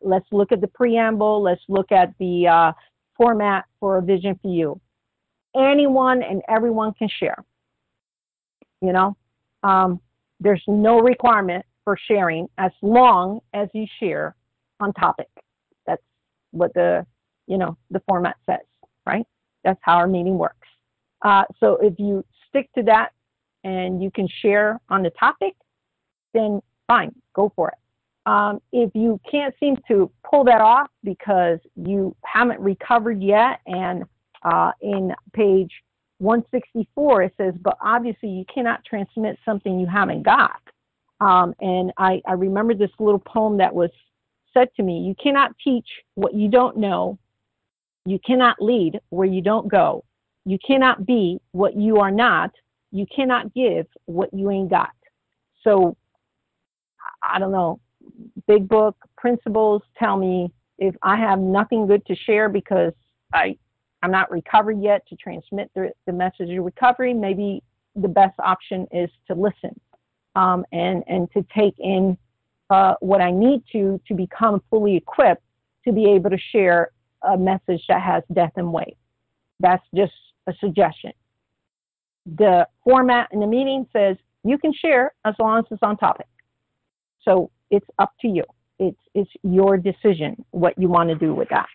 let's 0.00 0.26
look 0.30 0.52
at 0.52 0.60
the 0.60 0.68
preamble. 0.68 1.42
Let's 1.42 1.62
look 1.68 1.90
at 1.90 2.14
the 2.18 2.46
uh, 2.46 2.72
format 3.16 3.64
for 3.80 3.96
a 3.96 4.02
vision 4.02 4.38
for 4.42 4.52
you 4.52 4.80
anyone 5.54 6.22
and 6.22 6.42
everyone 6.48 6.92
can 6.94 7.08
share. 7.08 7.44
You 8.80 8.92
know, 8.92 9.16
um, 9.62 10.00
there's 10.38 10.62
no 10.66 11.00
requirement 11.00 11.64
for 11.84 11.98
sharing 12.08 12.48
as 12.58 12.72
long 12.82 13.40
as 13.52 13.68
you 13.74 13.86
share 13.98 14.34
on 14.80 14.92
topic. 14.94 15.28
That's 15.86 16.02
what 16.52 16.72
the 16.74 17.06
you 17.46 17.58
know 17.58 17.76
the 17.90 18.00
format 18.08 18.36
says, 18.46 18.60
right? 19.06 19.26
That's 19.64 19.80
how 19.82 19.96
our 19.96 20.06
meeting 20.06 20.38
works. 20.38 20.68
Uh, 21.22 21.44
so 21.58 21.76
if 21.82 21.94
you 21.98 22.24
stick 22.48 22.70
to 22.74 22.82
that 22.84 23.10
and 23.64 24.02
you 24.02 24.10
can 24.10 24.26
share 24.40 24.80
on 24.88 25.02
the 25.02 25.10
topic, 25.10 25.54
then 26.32 26.60
fine, 26.86 27.14
go 27.34 27.52
for 27.54 27.68
it. 27.68 27.74
Um, 28.26 28.60
if 28.72 28.90
you 28.94 29.20
can't 29.30 29.54
seem 29.58 29.76
to 29.88 30.10
pull 30.28 30.44
that 30.44 30.60
off 30.60 30.88
because 31.02 31.58
you 31.74 32.14
haven't 32.24 32.60
recovered 32.60 33.22
yet 33.22 33.60
and 33.66 34.04
uh, 34.42 34.72
in 34.80 35.12
page 35.32 35.70
164, 36.18 37.22
it 37.22 37.34
says, 37.38 37.54
but 37.60 37.76
obviously 37.82 38.28
you 38.28 38.44
cannot 38.52 38.84
transmit 38.84 39.38
something 39.44 39.80
you 39.80 39.86
haven't 39.86 40.22
got. 40.22 40.60
Um, 41.20 41.54
and 41.60 41.92
I, 41.98 42.20
I 42.26 42.32
remember 42.32 42.74
this 42.74 42.90
little 42.98 43.18
poem 43.18 43.58
that 43.58 43.74
was 43.74 43.90
said 44.54 44.68
to 44.76 44.82
me 44.82 45.00
You 45.00 45.14
cannot 45.22 45.52
teach 45.62 45.86
what 46.14 46.34
you 46.34 46.48
don't 46.48 46.76
know. 46.76 47.18
You 48.04 48.18
cannot 48.24 48.56
lead 48.60 49.00
where 49.10 49.26
you 49.26 49.42
don't 49.42 49.68
go. 49.68 50.04
You 50.44 50.58
cannot 50.66 51.06
be 51.06 51.40
what 51.52 51.76
you 51.76 51.98
are 51.98 52.10
not. 52.10 52.50
You 52.92 53.06
cannot 53.14 53.54
give 53.54 53.86
what 54.06 54.32
you 54.32 54.50
ain't 54.50 54.70
got. 54.70 54.90
So, 55.62 55.96
I 57.22 57.38
don't 57.38 57.52
know. 57.52 57.80
Big 58.46 58.68
book 58.68 58.96
principles 59.16 59.82
tell 59.98 60.16
me 60.16 60.52
if 60.78 60.94
I 61.02 61.16
have 61.16 61.38
nothing 61.38 61.86
good 61.86 62.04
to 62.06 62.16
share 62.16 62.48
because 62.48 62.92
I 63.32 63.56
I'm 64.02 64.10
not 64.10 64.30
recovered 64.30 64.82
yet 64.82 65.06
to 65.08 65.16
transmit 65.16 65.70
the, 65.74 65.92
the 66.06 66.12
message 66.12 66.50
of 66.50 66.64
recovery, 66.64 67.12
maybe 67.12 67.62
the 67.96 68.08
best 68.08 68.38
option 68.40 68.86
is 68.92 69.10
to 69.28 69.34
listen 69.34 69.78
um, 70.36 70.64
and, 70.72 71.04
and 71.06 71.30
to 71.32 71.44
take 71.54 71.74
in 71.78 72.16
uh, 72.70 72.94
what 73.00 73.20
I 73.20 73.30
need 73.30 73.62
to 73.72 74.00
to 74.08 74.14
become 74.14 74.62
fully 74.70 74.96
equipped 74.96 75.42
to 75.84 75.92
be 75.92 76.08
able 76.10 76.30
to 76.30 76.38
share 76.52 76.90
a 77.22 77.36
message 77.36 77.82
that 77.88 78.02
has 78.02 78.22
death 78.32 78.52
and 78.56 78.72
weight. 78.72 78.96
That's 79.58 79.84
just 79.94 80.12
a 80.46 80.54
suggestion. 80.60 81.12
The 82.36 82.66
format 82.84 83.28
in 83.32 83.40
the 83.40 83.46
meeting 83.46 83.86
says 83.92 84.16
you 84.44 84.58
can 84.58 84.72
share 84.72 85.12
as 85.24 85.34
long 85.38 85.58
as 85.58 85.64
it's 85.70 85.82
on 85.82 85.96
topic. 85.96 86.26
So 87.22 87.50
it's 87.70 87.86
up 87.98 88.12
to 88.22 88.28
you. 88.28 88.44
It's, 88.78 89.00
it's 89.14 89.30
your 89.42 89.76
decision 89.76 90.42
what 90.52 90.78
you 90.78 90.88
want 90.88 91.10
to 91.10 91.14
do 91.14 91.34
with 91.34 91.48
that 91.50 91.68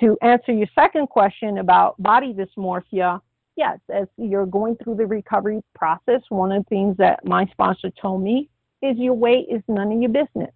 to 0.00 0.16
answer 0.22 0.52
your 0.52 0.66
second 0.74 1.08
question 1.08 1.58
about 1.58 2.00
body 2.02 2.34
dysmorphia, 2.34 3.20
yes, 3.56 3.78
as 3.92 4.06
you're 4.16 4.46
going 4.46 4.76
through 4.82 4.96
the 4.96 5.06
recovery 5.06 5.62
process, 5.74 6.20
one 6.28 6.52
of 6.52 6.64
the 6.64 6.68
things 6.68 6.96
that 6.96 7.24
my 7.24 7.46
sponsor 7.46 7.90
told 8.00 8.22
me 8.22 8.48
is 8.82 8.96
your 8.98 9.14
weight 9.14 9.46
is 9.50 9.62
none 9.68 9.92
of 9.92 10.00
your 10.00 10.10
business. 10.10 10.52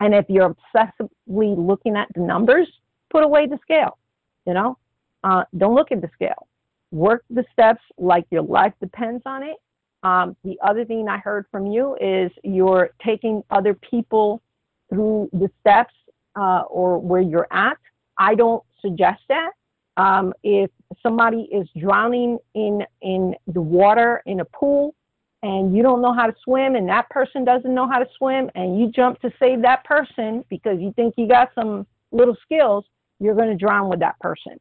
And 0.00 0.14
if 0.14 0.24
you're 0.28 0.54
obsessively 0.54 1.54
looking 1.56 1.96
at 1.96 2.08
the 2.14 2.20
numbers, 2.20 2.68
put 3.10 3.24
away 3.24 3.46
the 3.46 3.58
scale. 3.62 3.98
You 4.46 4.54
know, 4.54 4.78
uh, 5.24 5.44
don't 5.56 5.74
look 5.74 5.92
at 5.92 6.00
the 6.00 6.10
scale. 6.14 6.48
Work 6.92 7.24
the 7.30 7.44
steps 7.52 7.82
like 7.98 8.26
your 8.30 8.42
life 8.42 8.72
depends 8.80 9.22
on 9.26 9.42
it. 9.42 9.56
Um, 10.02 10.34
the 10.44 10.58
other 10.64 10.84
thing 10.84 11.08
I 11.08 11.18
heard 11.18 11.46
from 11.50 11.66
you 11.66 11.96
is 12.00 12.32
you're 12.42 12.90
taking 13.04 13.44
other 13.50 13.74
people 13.74 14.42
through 14.88 15.28
the 15.32 15.50
steps 15.60 15.94
uh, 16.36 16.62
or 16.68 16.98
where 16.98 17.20
you're 17.20 17.46
at 17.50 17.76
I 18.20 18.34
don't 18.34 18.62
suggest 18.82 19.22
that. 19.28 19.52
Um, 19.96 20.32
if 20.42 20.70
somebody 21.02 21.48
is 21.50 21.66
drowning 21.76 22.38
in 22.54 22.82
in 23.00 23.34
the 23.48 23.60
water 23.60 24.22
in 24.26 24.40
a 24.40 24.44
pool 24.44 24.94
and 25.42 25.74
you 25.74 25.82
don't 25.82 26.02
know 26.02 26.12
how 26.12 26.26
to 26.26 26.34
swim 26.44 26.74
and 26.74 26.88
that 26.88 27.08
person 27.08 27.44
doesn't 27.44 27.74
know 27.74 27.88
how 27.88 27.98
to 27.98 28.06
swim 28.16 28.50
and 28.54 28.78
you 28.78 28.90
jump 28.90 29.20
to 29.22 29.32
save 29.40 29.62
that 29.62 29.84
person 29.84 30.44
because 30.50 30.78
you 30.78 30.92
think 30.92 31.14
you 31.16 31.26
got 31.26 31.50
some 31.54 31.86
little 32.12 32.36
skills, 32.42 32.84
you're 33.20 33.34
going 33.34 33.50
to 33.50 33.56
drown 33.56 33.88
with 33.88 34.00
that 34.00 34.18
person. 34.20 34.58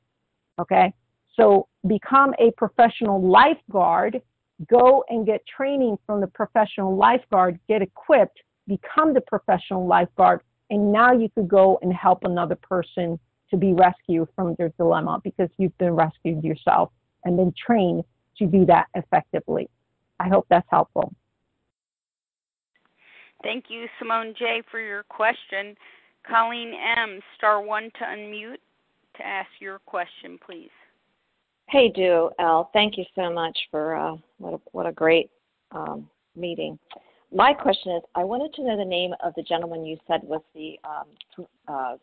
Okay? 0.59 0.93
So 1.35 1.67
become 1.87 2.33
a 2.37 2.51
professional 2.57 3.21
lifeguard, 3.25 4.21
go 4.69 5.03
and 5.09 5.25
get 5.25 5.41
training 5.47 5.97
from 6.05 6.21
the 6.21 6.27
professional 6.27 6.95
lifeguard, 6.95 7.59
get 7.67 7.81
equipped, 7.81 8.39
become 8.67 9.13
the 9.13 9.21
professional 9.21 9.87
lifeguard, 9.87 10.41
and 10.69 10.91
now 10.91 11.13
you 11.13 11.29
could 11.33 11.47
go 11.47 11.79
and 11.81 11.93
help 11.93 12.19
another 12.23 12.55
person 12.55 13.17
to 13.49 13.57
be 13.57 13.73
rescued 13.73 14.27
from 14.35 14.53
their 14.57 14.69
dilemma 14.77 15.19
because 15.23 15.49
you've 15.57 15.77
been 15.77 15.95
rescued 15.95 16.43
yourself 16.43 16.91
and 17.23 17.37
been 17.37 17.53
trained 17.65 18.03
to 18.37 18.45
do 18.45 18.65
that 18.65 18.87
effectively. 18.93 19.69
I 20.19 20.27
hope 20.27 20.45
that's 20.49 20.67
helpful. 20.69 21.13
Thank 23.41 23.65
you, 23.69 23.87
Simone 23.97 24.33
J, 24.37 24.61
for 24.69 24.79
your 24.79 25.03
question. 25.03 25.75
Colleen 26.27 26.73
M, 26.97 27.19
star 27.37 27.61
one 27.61 27.91
to 27.99 28.05
unmute 28.05 28.57
to 29.17 29.25
ask 29.25 29.49
your 29.59 29.79
question, 29.79 30.39
please. 30.45 30.69
Hey, 31.67 31.89
Dew 31.89 32.31
L, 32.39 32.69
thank 32.73 32.97
you 32.97 33.05
so 33.15 33.31
much 33.31 33.57
for 33.69 33.95
uh, 33.95 34.15
what 34.37 34.53
a, 34.55 34.59
what 34.71 34.85
a 34.85 34.91
great 34.91 35.29
um, 35.71 36.09
meeting. 36.35 36.79
My 37.31 37.53
question 37.53 37.91
is, 37.95 38.01
I 38.15 38.23
wanted 38.23 38.53
to 38.55 38.63
know 38.63 38.75
the 38.75 38.85
name 38.85 39.13
of 39.23 39.33
the 39.35 39.43
gentleman 39.43 39.85
you 39.85 39.97
said 40.07 40.21
was 40.23 40.41
the 40.55 40.79
um, 40.83 41.45
uh, 41.67 41.95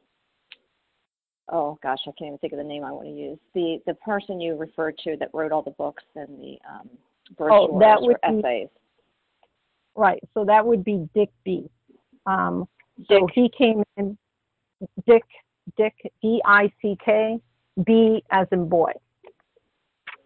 oh 1.50 1.78
gosh, 1.82 1.98
I 2.06 2.12
can't 2.18 2.28
even 2.28 2.38
think 2.38 2.52
of 2.52 2.58
the 2.58 2.64
name 2.64 2.84
I 2.84 2.92
want 2.92 3.08
to 3.08 3.12
use. 3.12 3.38
The 3.54 3.82
the 3.86 3.94
person 3.94 4.40
you 4.40 4.56
referred 4.56 4.98
to 4.98 5.16
that 5.18 5.30
wrote 5.34 5.50
all 5.50 5.62
the 5.62 5.72
books 5.72 6.04
and 6.14 6.28
the 6.38 6.58
um, 6.68 6.88
brochures 7.36 7.70
oh, 7.72 7.78
that 7.80 8.00
would 8.00 8.16
or 8.22 8.32
be, 8.32 8.38
essays. 8.38 8.68
Right. 9.96 10.22
So 10.34 10.44
that 10.44 10.64
would 10.64 10.84
be 10.84 11.08
Dick 11.14 11.30
B. 11.44 11.68
Um, 12.26 12.60
Dick. 12.60 12.68
So 13.08 13.28
he 13.34 13.50
came 13.56 13.82
in, 13.96 14.16
Dick, 15.06 15.24
Dick, 15.76 15.94
D 16.22 16.40
I 16.44 16.72
C 16.80 16.96
K, 17.04 17.38
B 17.84 18.22
as 18.30 18.46
in 18.52 18.68
boy. 18.68 18.92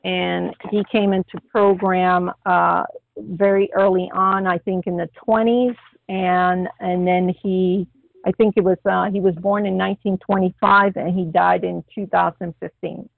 And 0.05 0.55
he 0.71 0.83
came 0.91 1.13
into 1.13 1.39
program 1.51 2.31
uh, 2.47 2.85
very 3.19 3.71
early 3.75 4.11
on, 4.15 4.47
I 4.47 4.59
think 4.59 4.87
in 4.87 4.97
the 4.97 5.09
20s, 5.27 5.77
and 6.09 6.69
and 6.81 7.07
then 7.07 7.35
he 7.43 7.87
I 8.25 8.33
think 8.33 8.55
it 8.57 8.65
was 8.65 8.79
uh, 8.85 9.11
he 9.11 9.21
was 9.21 9.35
born 9.37 9.67
in 9.67 9.77
1925 9.77 10.97
and 10.97 11.15
he 11.15 11.25
died 11.27 11.65
in 11.65 11.85
2015. 11.95 13.09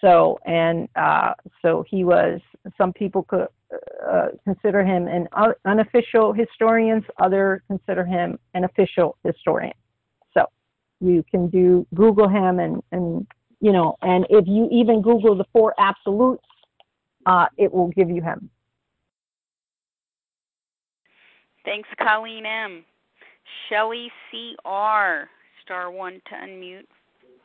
So 0.00 0.38
and 0.44 0.88
uh, 0.96 1.32
so 1.62 1.84
he 1.88 2.04
was. 2.04 2.40
Some 2.76 2.92
people 2.92 3.22
could 3.22 3.48
uh, 3.72 4.28
consider 4.44 4.84
him 4.84 5.08
an 5.08 5.28
unofficial 5.64 6.32
historian. 6.32 7.04
Others 7.18 7.62
consider 7.66 8.04
him 8.04 8.38
an 8.54 8.64
official 8.64 9.16
historian. 9.24 9.72
So 10.34 10.46
you 11.00 11.24
can 11.30 11.48
do 11.48 11.86
Google 11.94 12.28
him 12.28 12.60
and 12.60 12.82
and 12.92 13.26
you 13.60 13.72
know 13.72 13.96
and 14.02 14.26
if 14.30 14.46
you 14.46 14.68
even 14.70 15.02
Google 15.02 15.36
the 15.36 15.46
four 15.52 15.74
absolutes, 15.78 16.44
uh, 17.26 17.46
it 17.56 17.72
will 17.72 17.88
give 17.88 18.08
you 18.10 18.22
him. 18.22 18.50
Thanks, 21.64 21.88
Colleen 22.00 22.46
M. 22.46 22.84
Shelley 23.68 24.08
C.R., 24.30 25.28
star 25.64 25.90
one 25.90 26.20
to 26.28 26.34
unmute 26.34 26.86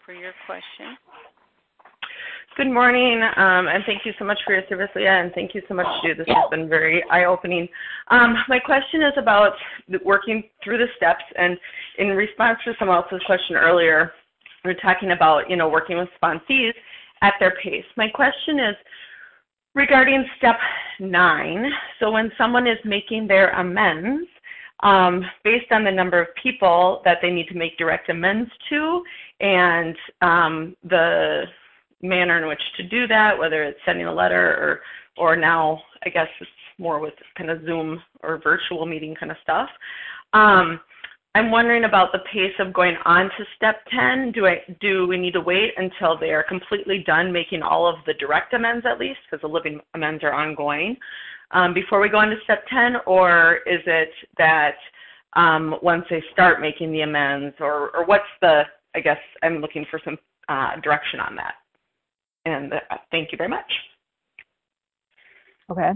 for 0.05 0.13
your 0.13 0.33
question. 0.45 0.95
Good 2.57 2.69
morning, 2.69 3.21
um, 3.37 3.69
and 3.69 3.81
thank 3.85 4.05
you 4.05 4.11
so 4.19 4.25
much 4.25 4.37
for 4.45 4.53
your 4.53 4.63
service, 4.67 4.89
Leah, 4.93 5.23
and 5.23 5.31
thank 5.33 5.55
you 5.55 5.61
so 5.69 5.73
much, 5.73 5.87
Stu. 5.99 6.15
This 6.15 6.27
has 6.27 6.49
been 6.51 6.67
very 6.67 7.01
eye-opening. 7.09 7.65
Um, 8.09 8.35
my 8.49 8.59
question 8.59 9.01
is 9.03 9.13
about 9.15 9.53
working 10.03 10.43
through 10.61 10.79
the 10.79 10.87
steps, 10.97 11.23
and 11.37 11.57
in 11.97 12.09
response 12.09 12.59
to 12.65 12.73
someone 12.77 12.97
else's 12.97 13.21
question 13.25 13.55
earlier, 13.55 14.11
we 14.65 14.71
are 14.71 14.75
talking 14.75 15.11
about, 15.11 15.49
you 15.49 15.55
know, 15.55 15.69
working 15.69 15.97
with 15.97 16.09
sponsees 16.21 16.73
at 17.21 17.35
their 17.39 17.53
pace. 17.63 17.85
My 17.95 18.09
question 18.09 18.59
is, 18.59 18.75
regarding 19.73 20.25
step 20.37 20.57
nine, 20.99 21.71
so 22.01 22.11
when 22.11 22.33
someone 22.37 22.67
is 22.67 22.77
making 22.83 23.27
their 23.27 23.51
amends, 23.51 24.27
um, 24.81 25.23
based 25.45 25.71
on 25.71 25.85
the 25.85 25.91
number 25.91 26.21
of 26.21 26.27
people 26.41 27.01
that 27.05 27.19
they 27.21 27.29
need 27.29 27.47
to 27.47 27.55
make 27.55 27.77
direct 27.77 28.09
amends 28.09 28.51
to 28.69 29.03
and 29.39 29.95
um, 30.21 30.75
the 30.83 31.45
manner 32.01 32.41
in 32.41 32.47
which 32.47 32.61
to 32.77 32.83
do 32.83 33.07
that, 33.07 33.37
whether 33.37 33.63
it's 33.63 33.79
sending 33.85 34.07
a 34.07 34.13
letter 34.13 34.79
or, 35.17 35.23
or 35.23 35.35
now 35.35 35.81
I 36.05 36.09
guess 36.09 36.27
it's 36.39 36.49
more 36.77 36.99
with 36.99 37.13
kind 37.37 37.49
of 37.49 37.63
Zoom 37.65 38.01
or 38.23 38.39
virtual 38.43 38.85
meeting 38.85 39.15
kind 39.19 39.31
of 39.31 39.37
stuff. 39.43 39.69
Um, 40.33 40.79
I'm 41.33 41.49
wondering 41.49 41.85
about 41.85 42.11
the 42.11 42.19
pace 42.33 42.53
of 42.59 42.73
going 42.73 42.95
on 43.05 43.25
to 43.25 43.45
step 43.55 43.77
10. 43.91 44.33
Do 44.33 44.47
I 44.47 44.57
do 44.81 45.07
we 45.07 45.17
need 45.17 45.31
to 45.33 45.41
wait 45.41 45.73
until 45.77 46.17
they 46.17 46.31
are 46.31 46.43
completely 46.43 47.03
done 47.05 47.31
making 47.31 47.61
all 47.61 47.87
of 47.87 47.95
the 48.05 48.13
direct 48.15 48.53
amends 48.53 48.85
at 48.85 48.99
least 48.99 49.19
because 49.29 49.41
the 49.41 49.47
living 49.47 49.79
amends 49.93 50.23
are 50.23 50.33
ongoing 50.33 50.97
um, 51.51 51.73
before 51.73 52.01
we 52.01 52.09
go 52.09 52.17
on 52.17 52.29
to 52.29 52.35
step 52.43 52.65
10 52.67 52.97
or 53.05 53.59
is 53.65 53.79
it 53.85 54.11
that 54.37 54.75
um, 55.33 55.75
once 55.81 56.03
they 56.09 56.21
start 56.33 56.59
making 56.59 56.91
the 56.91 57.01
amends 57.01 57.55
or, 57.61 57.95
or 57.95 58.05
what's 58.05 58.23
the 58.41 58.63
I 58.93 58.99
guess 58.99 59.19
I'm 59.41 59.59
looking 59.59 59.85
for 59.89 60.01
some 60.03 60.17
uh, 60.49 60.79
direction 60.81 61.21
on 61.21 61.35
that. 61.37 61.53
And 62.45 62.73
uh, 62.73 62.79
thank 63.11 63.31
you 63.31 63.37
very 63.37 63.49
much. 63.49 63.71
Okay. 65.69 65.91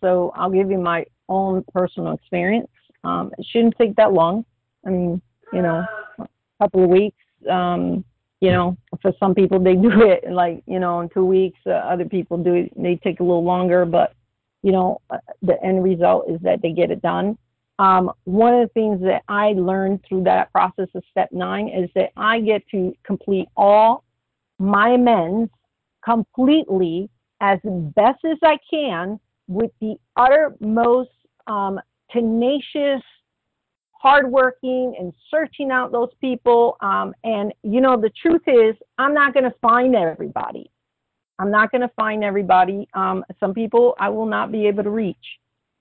So 0.00 0.32
I'll 0.34 0.50
give 0.50 0.70
you 0.70 0.78
my 0.78 1.04
own 1.28 1.64
personal 1.72 2.12
experience. 2.12 2.70
Um, 3.04 3.30
it 3.38 3.46
shouldn't 3.50 3.76
take 3.78 3.96
that 3.96 4.12
long. 4.12 4.44
I 4.86 4.90
mean, 4.90 5.22
you 5.52 5.62
know, 5.62 5.84
a 6.18 6.28
couple 6.60 6.84
of 6.84 6.90
weeks. 6.90 7.16
Um, 7.50 8.04
you 8.40 8.50
know, 8.50 8.76
for 9.00 9.12
some 9.18 9.34
people 9.34 9.58
they 9.58 9.74
do 9.88 10.02
it 10.02 10.30
like 10.30 10.62
you 10.66 10.78
know 10.78 11.00
in 11.00 11.08
two 11.08 11.24
weeks. 11.24 11.58
Uh, 11.66 11.70
other 11.70 12.04
people 12.04 12.36
do 12.38 12.54
it; 12.54 12.72
they 12.76 12.96
take 12.96 13.20
a 13.20 13.22
little 13.22 13.44
longer. 13.44 13.84
But 13.84 14.14
you 14.62 14.72
know, 14.72 15.00
uh, 15.10 15.18
the 15.42 15.62
end 15.62 15.82
result 15.82 16.28
is 16.28 16.40
that 16.42 16.62
they 16.62 16.72
get 16.72 16.90
it 16.90 17.02
done. 17.02 17.38
Um, 17.78 18.12
one 18.24 18.54
of 18.54 18.68
the 18.68 18.72
things 18.72 19.00
that 19.02 19.22
I 19.28 19.52
learned 19.52 20.04
through 20.08 20.24
that 20.24 20.52
process 20.52 20.88
of 20.94 21.02
step 21.10 21.30
nine 21.32 21.68
is 21.68 21.90
that 21.94 22.10
I 22.16 22.40
get 22.40 22.66
to 22.68 22.94
complete 23.04 23.48
all 23.56 24.04
my 24.58 24.90
amends 24.90 25.50
completely 26.04 27.08
as 27.40 27.58
best 27.64 28.24
as 28.24 28.38
I 28.42 28.58
can 28.70 29.18
with 29.48 29.70
the 29.80 29.96
uttermost 30.16 31.10
um, 31.46 31.80
tenacious 32.10 33.02
hardworking 33.92 34.94
and 34.98 35.12
searching 35.30 35.70
out 35.70 35.90
those 35.90 36.10
people. 36.20 36.76
Um, 36.80 37.14
and 37.24 37.52
you 37.62 37.80
know, 37.80 38.00
the 38.00 38.10
truth 38.20 38.42
is, 38.46 38.76
I'm 38.98 39.14
not 39.14 39.32
going 39.32 39.44
to 39.44 39.54
find 39.62 39.94
everybody. 39.94 40.70
I'm 41.38 41.50
not 41.50 41.72
going 41.72 41.80
to 41.80 41.90
find 41.96 42.22
everybody. 42.22 42.86
Um, 42.94 43.24
some 43.40 43.54
people 43.54 43.94
I 43.98 44.08
will 44.08 44.26
not 44.26 44.52
be 44.52 44.66
able 44.66 44.84
to 44.84 44.90
reach, 44.90 45.16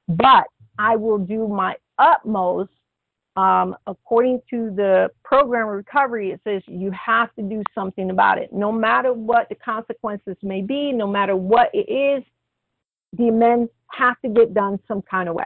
but 0.08 0.46
I 0.80 0.96
will 0.96 1.20
do 1.20 1.48
my 1.48 1.76
utmost. 2.00 2.72
Um, 3.36 3.76
according 3.88 4.42
to 4.52 4.72
the 4.76 5.10
program 5.24 5.68
recovery, 5.68 6.32
it 6.32 6.42
says 6.44 6.62
you 6.68 6.92
have 6.92 7.34
to 7.36 7.42
do 7.42 7.64
something 7.74 8.12
about 8.12 8.38
it. 8.38 8.54
No 8.54 8.72
matter 8.72 9.12
what 9.12 9.50
the 9.50 9.56
consequences 9.56 10.38
may 10.44 10.62
be, 10.62 10.92
no 10.92 11.08
matter 11.08 11.36
what 11.36 11.70
it 11.74 11.92
is, 11.92 12.24
the 13.14 13.30
amends 13.30 13.72
have 13.92 14.20
to 14.22 14.30
get 14.30 14.54
done 14.54 14.80
some 14.88 15.02
kind 15.02 15.30
of 15.30 15.36
way 15.36 15.46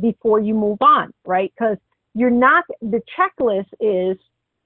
before 0.00 0.40
you 0.40 0.54
move 0.54 0.78
on, 0.80 1.12
right? 1.26 1.52
Because 1.58 1.76
you're 2.14 2.30
not, 2.30 2.64
the 2.80 3.00
checklist 3.18 3.68
is 3.80 4.16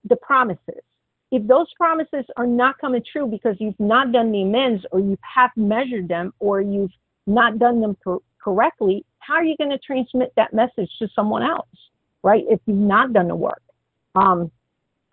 the 0.04 0.16
promises. 0.16 0.82
If 1.30 1.46
those 1.46 1.66
promises 1.76 2.24
are 2.36 2.46
not 2.46 2.78
coming 2.78 3.02
true 3.10 3.26
because 3.26 3.56
you've 3.58 3.78
not 3.80 4.12
done 4.12 4.30
the 4.30 4.42
amends 4.42 4.84
or 4.92 5.00
you 5.00 5.16
have 5.22 5.50
measured 5.56 6.08
them 6.08 6.32
or 6.38 6.60
you've 6.60 6.90
not 7.26 7.58
done 7.58 7.80
them 7.80 7.96
co- 8.04 8.22
correctly, 8.42 9.04
how 9.20 9.34
are 9.34 9.44
you 9.44 9.56
going 9.56 9.70
to 9.70 9.78
transmit 9.78 10.32
that 10.36 10.52
message 10.52 10.90
to 10.98 11.08
someone 11.14 11.42
else, 11.42 11.68
right? 12.22 12.44
If 12.48 12.60
you've 12.66 12.76
not 12.76 13.12
done 13.12 13.28
the 13.28 13.36
work. 13.36 13.62
Um, 14.14 14.50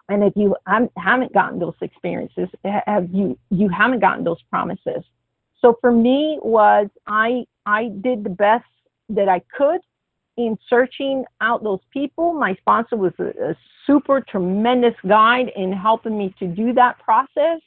and 0.10 0.24
if 0.24 0.34
you 0.36 0.56
haven't 0.98 1.34
gotten 1.34 1.60
those 1.60 1.76
experiences, 1.82 2.50
have 2.64 3.10
you, 3.14 3.38
you 3.52 3.70
haven't 3.70 4.00
gotten 4.00 4.24
those 4.24 4.42
promises. 4.50 5.04
So 5.62 5.78
for 5.82 5.92
me 5.92 6.40
was 6.42 6.88
I, 7.06 7.46
I 7.66 7.90
did 8.02 8.24
the 8.24 8.30
best 8.30 8.66
that 9.10 9.30
I 9.30 9.42
could 9.56 9.82
in 10.38 10.58
searching 10.68 11.26
out 11.42 11.64
those 11.64 11.82
people. 11.92 12.34
My 12.34 12.56
sponsor 12.56 12.96
was 12.96 13.14
a, 13.20 13.52
a 13.52 13.56
super 13.86 14.22
tremendous 14.22 14.96
guide 15.08 15.52
in 15.56 15.72
helping 15.74 16.18
me 16.18 16.34
to 16.40 16.48
do 16.48 16.74
that 16.74 16.98
process. 17.00 17.60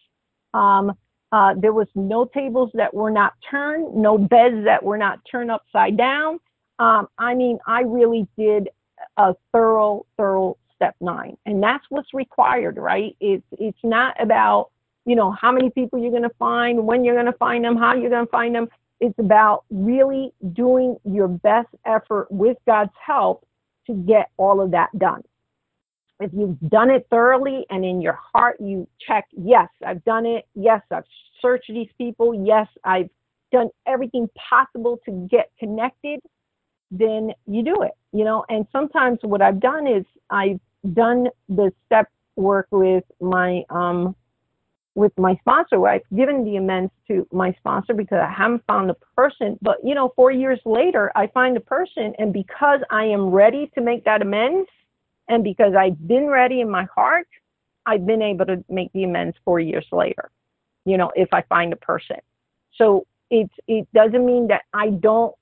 Um, 0.54 0.92
uh, 1.32 1.54
there 1.56 1.72
was 1.72 1.88
no 1.94 2.24
tables 2.24 2.70
that 2.74 2.92
were 2.92 3.10
not 3.10 3.34
turned, 3.50 3.94
no 3.94 4.18
beds 4.18 4.64
that 4.64 4.82
were 4.82 4.98
not 4.98 5.20
turned 5.30 5.50
upside 5.50 5.96
down. 5.96 6.38
Um, 6.78 7.08
I 7.18 7.34
mean, 7.34 7.58
I 7.66 7.82
really 7.82 8.26
did 8.36 8.68
a 9.16 9.34
thorough, 9.52 10.06
thorough 10.16 10.56
step 10.74 10.94
nine, 11.00 11.36
and 11.46 11.62
that's 11.62 11.84
what's 11.88 12.12
required, 12.14 12.76
right? 12.76 13.16
It's 13.20 13.44
it's 13.52 13.78
not 13.82 14.20
about 14.20 14.70
you 15.04 15.16
know 15.16 15.30
how 15.32 15.52
many 15.52 15.70
people 15.70 15.98
you're 15.98 16.10
going 16.10 16.22
to 16.22 16.36
find, 16.38 16.86
when 16.86 17.04
you're 17.04 17.14
going 17.14 17.26
to 17.26 17.38
find 17.38 17.64
them, 17.64 17.76
how 17.76 17.94
you're 17.94 18.10
going 18.10 18.26
to 18.26 18.30
find 18.30 18.54
them. 18.54 18.68
It's 19.00 19.18
about 19.18 19.64
really 19.70 20.32
doing 20.52 20.96
your 21.04 21.28
best 21.28 21.68
effort 21.86 22.30
with 22.30 22.56
God's 22.66 22.92
help 23.04 23.44
to 23.88 23.94
get 23.94 24.30
all 24.36 24.60
of 24.60 24.70
that 24.72 24.96
done. 24.98 25.22
If 26.20 26.30
you've 26.32 26.60
done 26.70 26.88
it 26.90 27.06
thoroughly 27.10 27.66
and 27.68 27.84
in 27.84 28.00
your 28.00 28.18
heart 28.32 28.56
you 28.60 28.86
check, 29.04 29.26
yes, 29.32 29.68
I've 29.84 30.04
done 30.04 30.24
it. 30.24 30.46
Yes, 30.54 30.82
I've 30.92 31.04
searched 31.40 31.68
these 31.68 31.88
people. 31.98 32.32
Yes, 32.46 32.68
I've 32.84 33.10
done 33.50 33.70
everything 33.86 34.28
possible 34.36 35.00
to 35.04 35.28
get 35.28 35.50
connected, 35.58 36.20
then 36.92 37.32
you 37.46 37.64
do 37.64 37.82
it, 37.82 37.92
you 38.12 38.24
know. 38.24 38.44
And 38.48 38.66
sometimes 38.70 39.18
what 39.22 39.42
I've 39.42 39.58
done 39.58 39.86
is 39.86 40.04
I've 40.30 40.60
done 40.92 41.28
the 41.48 41.72
step 41.86 42.08
work 42.36 42.68
with 42.70 43.04
my 43.20 43.62
um, 43.70 44.14
with 44.94 45.12
my 45.16 45.34
sponsor 45.36 45.86
I've 45.88 46.02
given 46.14 46.44
the 46.44 46.56
amends 46.56 46.92
to 47.08 47.26
my 47.32 47.52
sponsor 47.58 47.94
because 47.94 48.18
I 48.22 48.30
haven't 48.30 48.62
found 48.66 48.90
the 48.90 48.96
person. 49.16 49.58
But 49.62 49.78
you 49.82 49.94
know, 49.94 50.12
four 50.14 50.30
years 50.30 50.60
later, 50.66 51.10
I 51.16 51.28
find 51.28 51.56
the 51.56 51.60
person, 51.60 52.12
and 52.18 52.32
because 52.32 52.80
I 52.90 53.04
am 53.04 53.30
ready 53.30 53.70
to 53.74 53.80
make 53.80 54.04
that 54.04 54.20
amends, 54.20 54.68
and 55.28 55.42
because 55.42 55.74
I've 55.74 56.06
been 56.06 56.26
ready 56.26 56.60
in 56.60 56.70
my 56.70 56.86
heart, 56.94 57.26
I've 57.86 58.04
been 58.06 58.20
able 58.20 58.44
to 58.46 58.62
make 58.68 58.92
the 58.92 59.04
amends 59.04 59.36
four 59.46 59.60
years 59.60 59.86
later. 59.92 60.30
You 60.84 60.98
know, 60.98 61.10
if 61.16 61.28
I 61.32 61.40
find 61.42 61.72
a 61.72 61.76
person. 61.76 62.16
So 62.76 63.06
it's 63.30 63.54
it 63.66 63.88
doesn't 63.94 64.26
mean 64.26 64.48
that 64.48 64.62
I 64.74 64.90
don't 64.90 65.34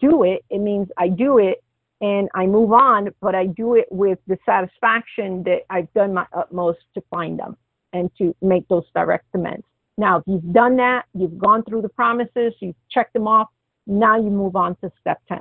do 0.00 0.22
it. 0.24 0.44
It 0.50 0.58
means 0.58 0.88
I 0.96 1.08
do 1.08 1.38
it 1.38 1.62
and 2.00 2.28
I 2.34 2.46
move 2.46 2.72
on, 2.72 3.08
but 3.20 3.34
I 3.34 3.46
do 3.46 3.74
it 3.74 3.86
with 3.90 4.18
the 4.26 4.38
satisfaction 4.46 5.42
that 5.44 5.62
I've 5.70 5.92
done 5.94 6.14
my 6.14 6.26
utmost 6.32 6.78
to 6.94 7.02
find 7.10 7.38
them 7.38 7.56
and 7.92 8.10
to 8.18 8.34
make 8.40 8.68
those 8.68 8.84
direct 8.94 9.26
amends. 9.34 9.64
Now, 9.96 10.18
if 10.18 10.24
you've 10.26 10.52
done 10.52 10.76
that, 10.76 11.06
you've 11.14 11.38
gone 11.38 11.64
through 11.64 11.82
the 11.82 11.88
promises, 11.88 12.54
you've 12.60 12.76
checked 12.88 13.14
them 13.14 13.26
off, 13.26 13.48
now 13.86 14.16
you 14.16 14.30
move 14.30 14.54
on 14.54 14.76
to 14.76 14.92
step 15.00 15.20
10. 15.28 15.40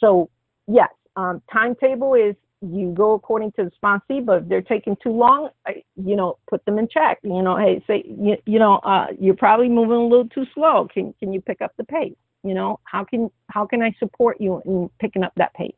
So, 0.00 0.30
yes, 0.66 0.88
um, 1.14 1.42
timetable 1.52 2.14
is 2.14 2.34
you 2.60 2.92
go 2.92 3.12
according 3.12 3.52
to 3.52 3.64
the 3.64 3.72
sponsee, 3.80 4.24
but 4.24 4.42
if 4.42 4.48
they're 4.48 4.62
taking 4.62 4.96
too 5.02 5.12
long, 5.12 5.50
you 5.96 6.16
know, 6.16 6.38
put 6.50 6.64
them 6.64 6.78
in 6.78 6.88
check. 6.88 7.18
You 7.22 7.42
know, 7.42 7.56
hey, 7.56 7.82
say, 7.86 8.02
you, 8.04 8.36
you 8.46 8.58
know, 8.58 8.76
uh, 8.78 9.08
you're 9.20 9.36
probably 9.36 9.68
moving 9.68 9.96
a 9.96 10.06
little 10.06 10.28
too 10.28 10.44
slow. 10.54 10.88
Can 10.92 11.14
can 11.20 11.32
you 11.32 11.40
pick 11.40 11.60
up 11.62 11.72
the 11.76 11.84
pace? 11.84 12.16
You 12.44 12.54
know, 12.54 12.80
how 12.84 13.04
can 13.04 13.30
how 13.48 13.66
can 13.66 13.82
I 13.82 13.94
support 13.98 14.40
you 14.40 14.62
in 14.64 14.90
picking 15.00 15.24
up 15.24 15.32
that 15.36 15.52
pace? 15.54 15.72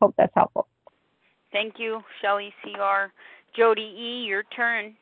Hope 0.00 0.14
that's 0.16 0.32
helpful. 0.36 0.68
Thank 1.52 1.74
you, 1.78 2.00
Shelly 2.22 2.52
CR. 2.62 3.10
Jody 3.56 3.82
E., 3.82 4.24
your 4.26 4.44
turn. 4.54 4.94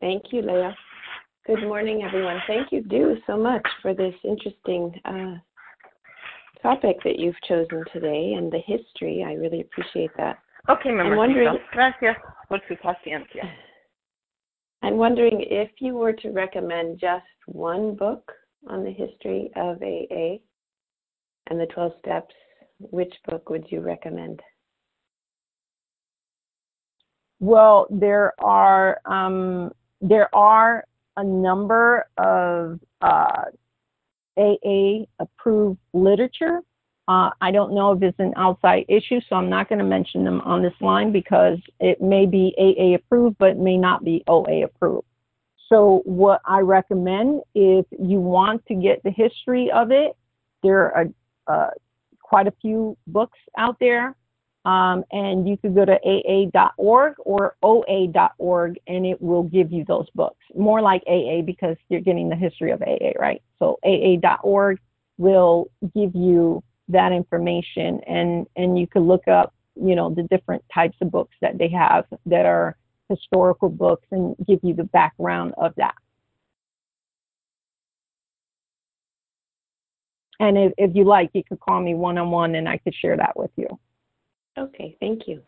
Thank 0.00 0.24
you, 0.32 0.42
Leah. 0.42 0.76
Good 1.46 1.62
morning, 1.62 2.02
everyone. 2.02 2.40
Thank 2.46 2.72
you, 2.72 2.82
Dew, 2.82 3.16
so 3.26 3.36
much 3.36 3.66
for 3.80 3.94
this 3.94 4.14
interesting 4.22 4.92
uh, 5.04 5.36
topic 6.62 6.96
that 7.04 7.18
you've 7.18 7.40
chosen 7.48 7.84
today 7.92 8.34
and 8.36 8.52
the 8.52 8.58
history. 8.58 9.24
I 9.26 9.32
really 9.32 9.62
appreciate 9.62 10.10
that. 10.18 10.38
Okay, 10.68 10.90
I'm 10.90 11.16
wondering. 11.16 11.56
Gracias 11.72 12.16
por 12.48 12.60
su 12.68 12.76
paciencia. 12.76 13.48
I'm 14.82 14.96
wondering 14.96 15.44
if 15.48 15.70
you 15.80 15.94
were 15.94 16.12
to 16.12 16.30
recommend 16.30 17.00
just 17.00 17.24
one 17.46 17.94
book 17.94 18.30
on 18.68 18.84
the 18.84 18.92
history 18.92 19.50
of 19.56 19.82
AA 19.82 20.38
and 21.48 21.60
the 21.60 21.66
12 21.66 21.92
steps, 21.98 22.34
which 22.78 23.12
book 23.28 23.50
would 23.50 23.64
you 23.70 23.80
recommend? 23.80 24.40
Well, 27.40 27.86
there 27.90 28.32
are 28.40 29.00
um, 29.04 29.72
there 30.00 30.32
are 30.34 30.84
a 31.16 31.24
number 31.24 32.08
of 32.16 32.80
uh, 33.00 33.44
AA 34.36 35.04
approved 35.18 35.78
literature 35.92 36.60
Uh, 37.08 37.30
I 37.40 37.50
don't 37.50 37.74
know 37.74 37.92
if 37.92 38.02
it's 38.02 38.18
an 38.18 38.34
outside 38.36 38.84
issue, 38.86 39.20
so 39.28 39.36
I'm 39.36 39.48
not 39.48 39.70
going 39.70 39.78
to 39.78 39.84
mention 39.84 40.24
them 40.24 40.42
on 40.42 40.62
this 40.62 40.74
line 40.82 41.10
because 41.10 41.58
it 41.80 42.02
may 42.02 42.26
be 42.26 42.54
AA 42.58 42.96
approved, 42.96 43.38
but 43.38 43.56
may 43.56 43.78
not 43.78 44.04
be 44.04 44.22
OA 44.28 44.64
approved. 44.64 45.06
So 45.70 46.02
what 46.04 46.42
I 46.44 46.60
recommend, 46.60 47.40
if 47.54 47.86
you 47.98 48.20
want 48.20 48.64
to 48.66 48.74
get 48.74 49.02
the 49.04 49.10
history 49.10 49.70
of 49.70 49.90
it, 49.90 50.16
there 50.62 50.94
are 50.94 51.06
uh, 51.46 51.70
quite 52.20 52.46
a 52.46 52.52
few 52.60 52.96
books 53.06 53.38
out 53.56 53.78
there. 53.80 54.14
Um, 54.66 55.02
and 55.10 55.48
you 55.48 55.56
could 55.56 55.74
go 55.74 55.86
to 55.86 55.98
aa.org 56.04 57.14
or 57.20 57.56
oa.org 57.62 58.78
and 58.86 59.06
it 59.06 59.22
will 59.22 59.44
give 59.44 59.72
you 59.72 59.84
those 59.86 60.10
books. 60.14 60.44
More 60.54 60.82
like 60.82 61.02
AA 61.06 61.40
because 61.40 61.76
you're 61.88 62.02
getting 62.02 62.28
the 62.28 62.36
history 62.36 62.70
of 62.70 62.82
AA, 62.82 63.12
right? 63.18 63.40
So 63.58 63.78
aa.org 63.82 64.78
will 65.16 65.70
give 65.94 66.14
you 66.14 66.62
that 66.88 67.12
information 67.12 68.00
and, 68.06 68.46
and 68.56 68.78
you 68.78 68.86
could 68.86 69.02
look 69.02 69.28
up, 69.28 69.54
you 69.74 69.94
know, 69.94 70.14
the 70.14 70.22
different 70.24 70.64
types 70.72 70.96
of 71.00 71.10
books 71.10 71.36
that 71.40 71.58
they 71.58 71.68
have 71.68 72.04
that 72.26 72.46
are 72.46 72.76
historical 73.08 73.68
books 73.68 74.06
and 74.10 74.36
give 74.46 74.60
you 74.62 74.74
the 74.74 74.84
background 74.84 75.54
of 75.56 75.74
that. 75.76 75.94
And 80.40 80.56
if, 80.56 80.72
if 80.78 80.94
you 80.94 81.04
like, 81.04 81.30
you 81.32 81.42
could 81.42 81.60
call 81.60 81.80
me 81.80 81.94
one 81.94 82.16
on 82.18 82.30
one 82.30 82.54
and 82.54 82.68
I 82.68 82.78
could 82.78 82.94
share 82.94 83.16
that 83.16 83.36
with 83.36 83.50
you. 83.56 83.66
Okay, 84.56 84.96
thank 85.00 85.26
you. 85.26 85.42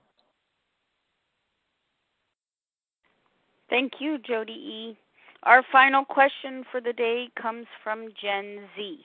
Thank 3.68 3.94
you, 4.00 4.18
Jody 4.18 4.52
E. 4.52 4.98
Our 5.44 5.64
final 5.70 6.04
question 6.04 6.64
for 6.70 6.80
the 6.80 6.92
day 6.92 7.28
comes 7.40 7.66
from 7.82 8.08
Gen 8.20 8.68
Z. 8.76 8.98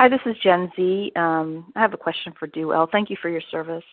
Hi, 0.00 0.08
this 0.08 0.22
is 0.24 0.34
Gen 0.42 0.72
Z. 0.76 1.12
Um, 1.14 1.70
I 1.76 1.80
have 1.82 1.92
a 1.92 1.98
question 1.98 2.32
for 2.38 2.46
Dew 2.46 2.72
L. 2.72 2.88
Thank 2.90 3.10
you 3.10 3.18
for 3.20 3.28
your 3.28 3.42
service. 3.50 3.84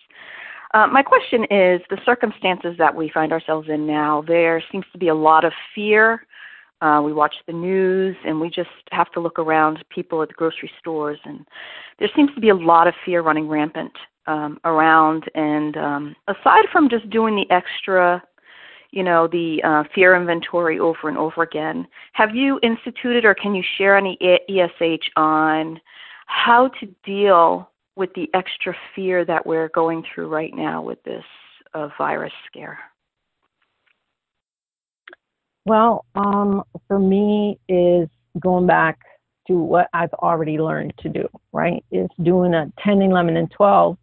Uh, 0.74 0.88
my 0.88 1.04
question 1.04 1.44
is 1.52 1.82
the 1.90 1.98
circumstances 2.06 2.76
that 2.78 2.96
we 2.96 3.12
find 3.14 3.34
ourselves 3.34 3.68
in 3.68 3.86
now, 3.86 4.24
there 4.26 4.64
seems 4.72 4.86
to 4.94 4.98
be 4.98 5.10
a 5.10 5.14
lot 5.14 5.44
of 5.44 5.52
fear 5.76 6.26
uh, 6.80 7.02
we 7.04 7.12
watch 7.12 7.36
the 7.46 7.52
news 7.52 8.16
and 8.26 8.40
we 8.40 8.50
just 8.50 8.70
have 8.92 9.12
to 9.12 9.20
look 9.20 9.38
around 9.38 9.84
people 9.90 10.22
at 10.22 10.30
the 10.30 10.34
grocery 10.34 10.72
stores 10.80 11.20
and 11.26 11.46
there 12.00 12.10
seems 12.16 12.34
to 12.36 12.40
be 12.40 12.50
a 12.50 12.56
lot 12.56 12.88
of 12.88 12.94
fear 13.04 13.22
running 13.22 13.50
rampant 13.50 13.92
um, 14.28 14.62
around 14.64 15.26
and 15.36 15.76
um, 15.76 16.16
aside 16.30 16.64
from 16.72 16.90
just 16.90 17.10
doing 17.10 17.36
the 17.36 17.54
extra 17.54 18.24
you 18.92 19.04
know 19.04 19.28
the 19.28 19.62
uh, 19.64 19.84
fear 19.94 20.16
inventory 20.16 20.80
over 20.80 21.08
and 21.08 21.18
over 21.18 21.44
again 21.44 21.88
have 22.14 22.36
you 22.36 22.60
instituted 22.64 23.26
or 23.26 23.36
can 23.36 23.54
you 23.56 23.64
share 23.78 23.98
any 23.98 24.18
esh 24.22 25.10
on 25.16 25.80
how 26.26 26.68
to 26.80 26.88
deal 27.06 27.70
with 27.96 28.14
the 28.14 28.30
extra 28.34 28.76
fear 28.96 29.26
that 29.26 29.46
we're 29.46 29.70
going 29.70 30.04
through 30.14 30.28
right 30.28 30.56
now 30.56 30.82
with 30.82 31.02
this 31.04 31.24
uh, 31.74 31.90
virus 31.98 32.34
scare 32.46 32.80
well, 35.68 36.06
um, 36.16 36.64
for 36.88 36.98
me, 36.98 37.60
is 37.68 38.08
going 38.40 38.68
back 38.68 39.00
to 39.48 39.58
what 39.58 39.90
I've 39.92 40.14
already 40.14 40.60
learned 40.60 40.94
to 41.00 41.10
do, 41.10 41.28
right? 41.52 41.84
Is 41.92 42.08
doing 42.24 42.54
a 42.54 42.72
10, 42.86 43.02
11, 43.02 43.36
and 43.36 43.52
12. 43.52 43.98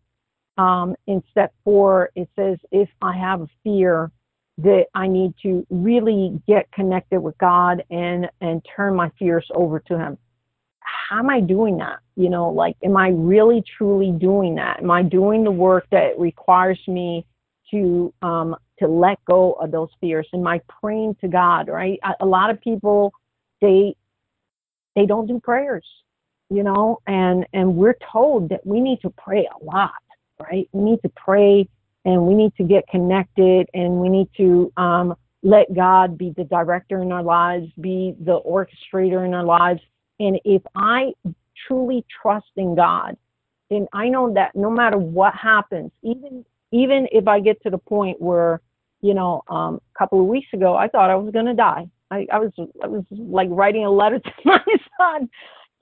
Um, 0.59 0.95
in 1.07 1.23
step 1.31 1.55
four, 1.65 2.11
it 2.17 2.29
says 2.37 2.59
if 2.71 2.91
I 3.01 3.17
have 3.17 3.41
a 3.41 3.49
fear 3.63 4.11
that 4.59 4.87
I 4.95 5.09
need 5.09 5.35
to 5.43 5.67
really 5.71 6.41
get 6.47 6.71
connected 6.73 7.21
with 7.21 7.37
God 7.39 7.85
and 7.91 8.29
and 8.41 8.65
turn 8.77 8.95
my 8.95 9.11
fears 9.19 9.47
over 9.55 9.81
to 9.81 9.99
Him. 9.99 10.19
How 10.81 11.19
am 11.19 11.31
I 11.31 11.41
doing 11.41 11.79
that? 11.79 11.99
You 12.17 12.31
know, 12.31 12.51
like, 12.51 12.77
am 12.85 12.97
I 12.97 13.09
really 13.09 13.63
truly 13.77 14.13
doing 14.13 14.55
that? 14.57 14.81
Am 14.81 14.91
I 14.91 15.03
doing 15.03 15.45
the 15.45 15.51
work 15.51 15.87
that 15.91 16.19
requires 16.19 16.81
me 16.87 17.27
to 17.71 18.13
um, 18.23 18.57
to 18.79 18.87
let 18.87 19.25
go 19.25 19.53
of 19.55 19.71
those 19.71 19.89
fears 20.01 20.29
and 20.33 20.43
my 20.43 20.61
praying 20.81 21.17
to 21.21 21.29
God, 21.29 21.69
right? 21.69 21.99
A, 22.05 22.25
a 22.25 22.27
lot 22.27 22.51
of 22.51 22.61
people 22.61 23.13
they 23.61 23.97
they 24.95 25.07
don't 25.07 25.27
do 25.27 25.41
prayers, 25.41 25.87
you 26.51 26.63
know, 26.63 27.01
and 27.07 27.47
and 27.53 27.75
we're 27.75 27.97
told 28.13 28.49
that 28.51 28.65
we 28.65 28.81
need 28.81 29.01
to 29.03 29.11
pray 29.11 29.49
a 29.49 29.65
lot, 29.65 29.93
right? 30.41 30.69
We 30.73 30.83
need 30.91 31.03
to 31.03 31.09
pray 31.17 31.69
and 32.05 32.27
we 32.27 32.35
need 32.35 32.55
to 32.57 32.65
get 32.65 32.87
connected 32.89 33.69
and 33.75 34.01
we 34.01 34.09
need 34.09 34.29
to 34.37 34.73
um, 34.77 35.15
let 35.43 35.75
God 35.75 36.19
be 36.19 36.33
the 36.37 36.45
director 36.45 37.03
in 37.03 37.13
our 37.13 37.23
lives, 37.23 37.67
be 37.81 38.15
the 38.21 38.41
orchestrator 38.41 39.25
in 39.25 39.35
our 39.35 39.45
lives. 39.45 39.81
And 40.21 40.41
if 40.45 40.63
I 40.75 41.13
truly 41.67 42.05
trust 42.23 42.47
in 42.57 42.75
God, 42.75 43.17
then 43.71 43.87
I 43.93 44.09
know 44.09 44.33
that 44.35 44.55
no 44.55 44.71
matter 44.71 44.99
what 44.99 45.35
happens, 45.35 45.91
even 46.03 46.45
even 46.73 47.07
if 47.13 47.29
I 47.29 47.39
get 47.39 47.63
to 47.63 47.71
the 47.71 47.79
point 47.79 48.21
where, 48.21 48.61
you 49.01 49.15
know, 49.15 49.43
um, 49.49 49.81
a 49.95 49.99
couple 49.99 50.21
of 50.21 50.27
weeks 50.27 50.49
ago, 50.53 50.75
I 50.75 50.89
thought 50.89 51.09
I 51.09 51.15
was 51.15 51.33
to 51.33 51.55
die. 51.55 51.89
I, 52.11 52.27
I 52.33 52.39
was, 52.41 52.51
I 52.83 52.89
was 52.89 53.05
like 53.11 53.49
writing 53.51 53.85
a 53.85 53.91
letter 53.91 54.19
to 54.19 54.33
my 54.45 54.59
son 54.99 55.29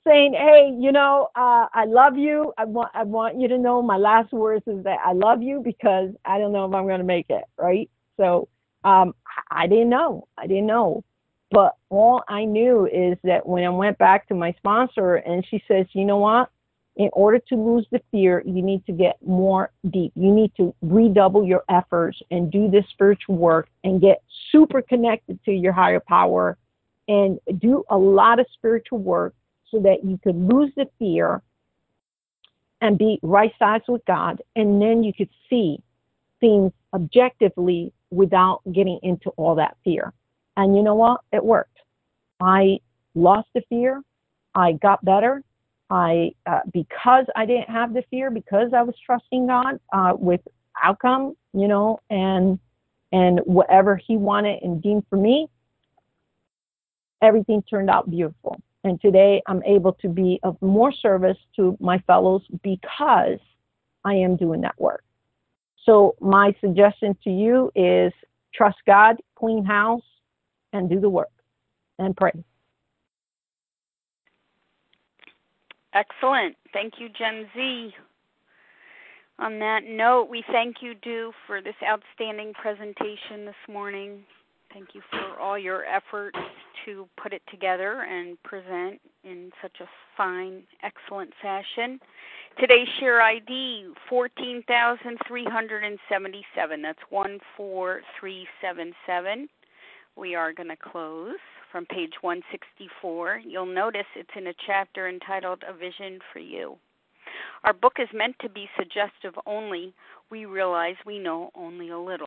saying, 0.06 0.34
Hey, 0.34 0.74
you 0.78 0.92
know, 0.92 1.28
uh, 1.34 1.66
I 1.72 1.84
love 1.86 2.16
you. 2.16 2.52
I 2.58 2.64
want, 2.64 2.90
I 2.94 3.04
want 3.04 3.40
you 3.40 3.48
to 3.48 3.58
know 3.58 3.82
my 3.82 3.96
last 3.96 4.32
words 4.32 4.64
is 4.66 4.82
that 4.84 4.98
I 5.04 5.12
love 5.12 5.42
you 5.42 5.60
because 5.64 6.10
I 6.24 6.38
don't 6.38 6.52
know 6.52 6.64
if 6.66 6.74
I'm 6.74 6.86
going 6.86 6.98
to 6.98 7.04
make 7.04 7.26
it. 7.28 7.44
Right. 7.56 7.90
So, 8.16 8.48
um, 8.84 9.14
I 9.50 9.66
didn't 9.66 9.90
know. 9.90 10.26
I 10.36 10.46
didn't 10.46 10.66
know. 10.66 11.04
But 11.50 11.76
all 11.90 12.22
I 12.28 12.44
knew 12.44 12.86
is 12.86 13.18
that 13.24 13.46
when 13.46 13.64
I 13.64 13.68
went 13.68 13.98
back 13.98 14.26
to 14.28 14.34
my 14.34 14.52
sponsor 14.52 15.16
and 15.16 15.46
she 15.48 15.62
says, 15.68 15.86
you 15.92 16.04
know 16.04 16.16
what? 16.16 16.50
in 16.96 17.08
order 17.12 17.38
to 17.38 17.54
lose 17.54 17.86
the 17.90 18.00
fear, 18.10 18.42
you 18.44 18.62
need 18.62 18.84
to 18.86 18.92
get 18.92 19.16
more 19.24 19.70
deep. 19.90 20.12
You 20.14 20.30
need 20.30 20.52
to 20.56 20.74
redouble 20.82 21.44
your 21.44 21.64
efforts 21.70 22.20
and 22.30 22.50
do 22.50 22.70
this 22.70 22.84
spiritual 22.90 23.36
work 23.36 23.68
and 23.82 24.00
get 24.00 24.22
super 24.50 24.82
connected 24.82 25.42
to 25.44 25.52
your 25.52 25.72
higher 25.72 26.00
power 26.00 26.58
and 27.08 27.38
do 27.58 27.82
a 27.88 27.96
lot 27.96 28.38
of 28.38 28.46
spiritual 28.52 28.98
work 28.98 29.34
so 29.72 29.80
that 29.80 30.04
you 30.04 30.20
could 30.22 30.36
lose 30.36 30.70
the 30.76 30.86
fear 30.98 31.42
and 32.80 32.96
be 32.98 33.18
right 33.22 33.52
sized 33.58 33.84
with 33.88 34.04
God. 34.04 34.40
And 34.54 34.80
then 34.80 35.02
you 35.02 35.12
could 35.12 35.30
see 35.50 35.78
things 36.40 36.70
objectively 36.94 37.92
without 38.10 38.60
getting 38.72 39.00
into 39.02 39.30
all 39.30 39.54
that 39.56 39.76
fear. 39.82 40.12
And 40.56 40.76
you 40.76 40.82
know 40.82 40.94
what? 40.94 41.22
It 41.32 41.44
worked. 41.44 41.78
I 42.40 42.78
lost 43.14 43.48
the 43.54 43.62
fear. 43.68 44.02
I 44.54 44.72
got 44.72 45.04
better 45.04 45.42
I, 45.92 46.32
uh, 46.46 46.60
because 46.72 47.26
I 47.36 47.44
didn't 47.44 47.68
have 47.68 47.92
the 47.92 48.02
fear, 48.10 48.30
because 48.30 48.72
I 48.74 48.80
was 48.80 48.94
trusting 49.04 49.46
God 49.46 49.78
uh, 49.92 50.14
with 50.18 50.40
outcome, 50.82 51.36
you 51.52 51.68
know, 51.68 52.00
and 52.08 52.58
and 53.12 53.40
whatever 53.44 53.96
He 53.96 54.16
wanted 54.16 54.62
and 54.62 54.82
deemed 54.82 55.04
for 55.10 55.16
me, 55.16 55.48
everything 57.20 57.62
turned 57.68 57.90
out 57.90 58.10
beautiful. 58.10 58.58
And 58.84 59.00
today 59.00 59.42
I'm 59.46 59.62
able 59.64 59.92
to 59.94 60.08
be 60.08 60.40
of 60.42 60.60
more 60.60 60.92
service 60.92 61.36
to 61.56 61.76
my 61.80 61.98
fellows 62.06 62.42
because 62.62 63.38
I 64.04 64.14
am 64.14 64.36
doing 64.36 64.60
that 64.62 64.80
work. 64.80 65.04
So 65.84 66.16
my 66.20 66.54
suggestion 66.60 67.16
to 67.24 67.30
you 67.30 67.70
is 67.74 68.12
trust 68.54 68.78
God, 68.86 69.16
clean 69.36 69.64
house, 69.64 70.02
and 70.72 70.88
do 70.88 71.00
the 71.00 71.08
work 71.08 71.30
and 71.98 72.16
pray. 72.16 72.32
Excellent. 75.94 76.56
Thank 76.72 76.94
you, 76.98 77.08
Gen 77.08 77.46
Z. 77.54 77.94
On 79.38 79.58
that 79.58 79.80
note, 79.86 80.28
we 80.30 80.44
thank 80.52 80.76
you, 80.80 80.94
Dew, 80.94 81.32
for 81.46 81.60
this 81.60 81.74
outstanding 81.86 82.52
presentation 82.54 83.44
this 83.44 83.54
morning. 83.68 84.24
Thank 84.72 84.94
you 84.94 85.02
for 85.10 85.40
all 85.40 85.58
your 85.58 85.84
efforts 85.84 86.38
to 86.84 87.08
put 87.22 87.32
it 87.32 87.42
together 87.50 88.02
and 88.02 88.40
present 88.42 89.00
in 89.24 89.50
such 89.60 89.80
a 89.80 89.88
fine, 90.16 90.62
excellent 90.82 91.32
fashion. 91.42 91.98
Today's 92.58 92.88
share 92.98 93.22
ID 93.22 93.92
14,377. 94.08 96.82
That's 96.82 96.98
14377. 97.10 99.48
We 100.16 100.34
are 100.34 100.52
going 100.52 100.68
to 100.68 100.76
close 100.76 101.38
from 101.72 101.86
page 101.86 102.12
164, 102.20 103.40
you'll 103.46 103.64
notice 103.64 104.04
it's 104.14 104.28
in 104.36 104.48
a 104.48 104.52
chapter 104.66 105.08
entitled 105.08 105.64
A 105.66 105.72
Vision 105.72 106.18
for 106.30 106.38
You. 106.38 106.76
Our 107.64 107.72
book 107.72 107.94
is 107.98 108.08
meant 108.12 108.36
to 108.42 108.50
be 108.50 108.68
suggestive 108.78 109.32
only. 109.46 109.94
We 110.30 110.44
realize 110.44 110.96
we 111.06 111.18
know 111.18 111.50
only 111.54 111.88
a 111.88 111.98
little. 111.98 112.26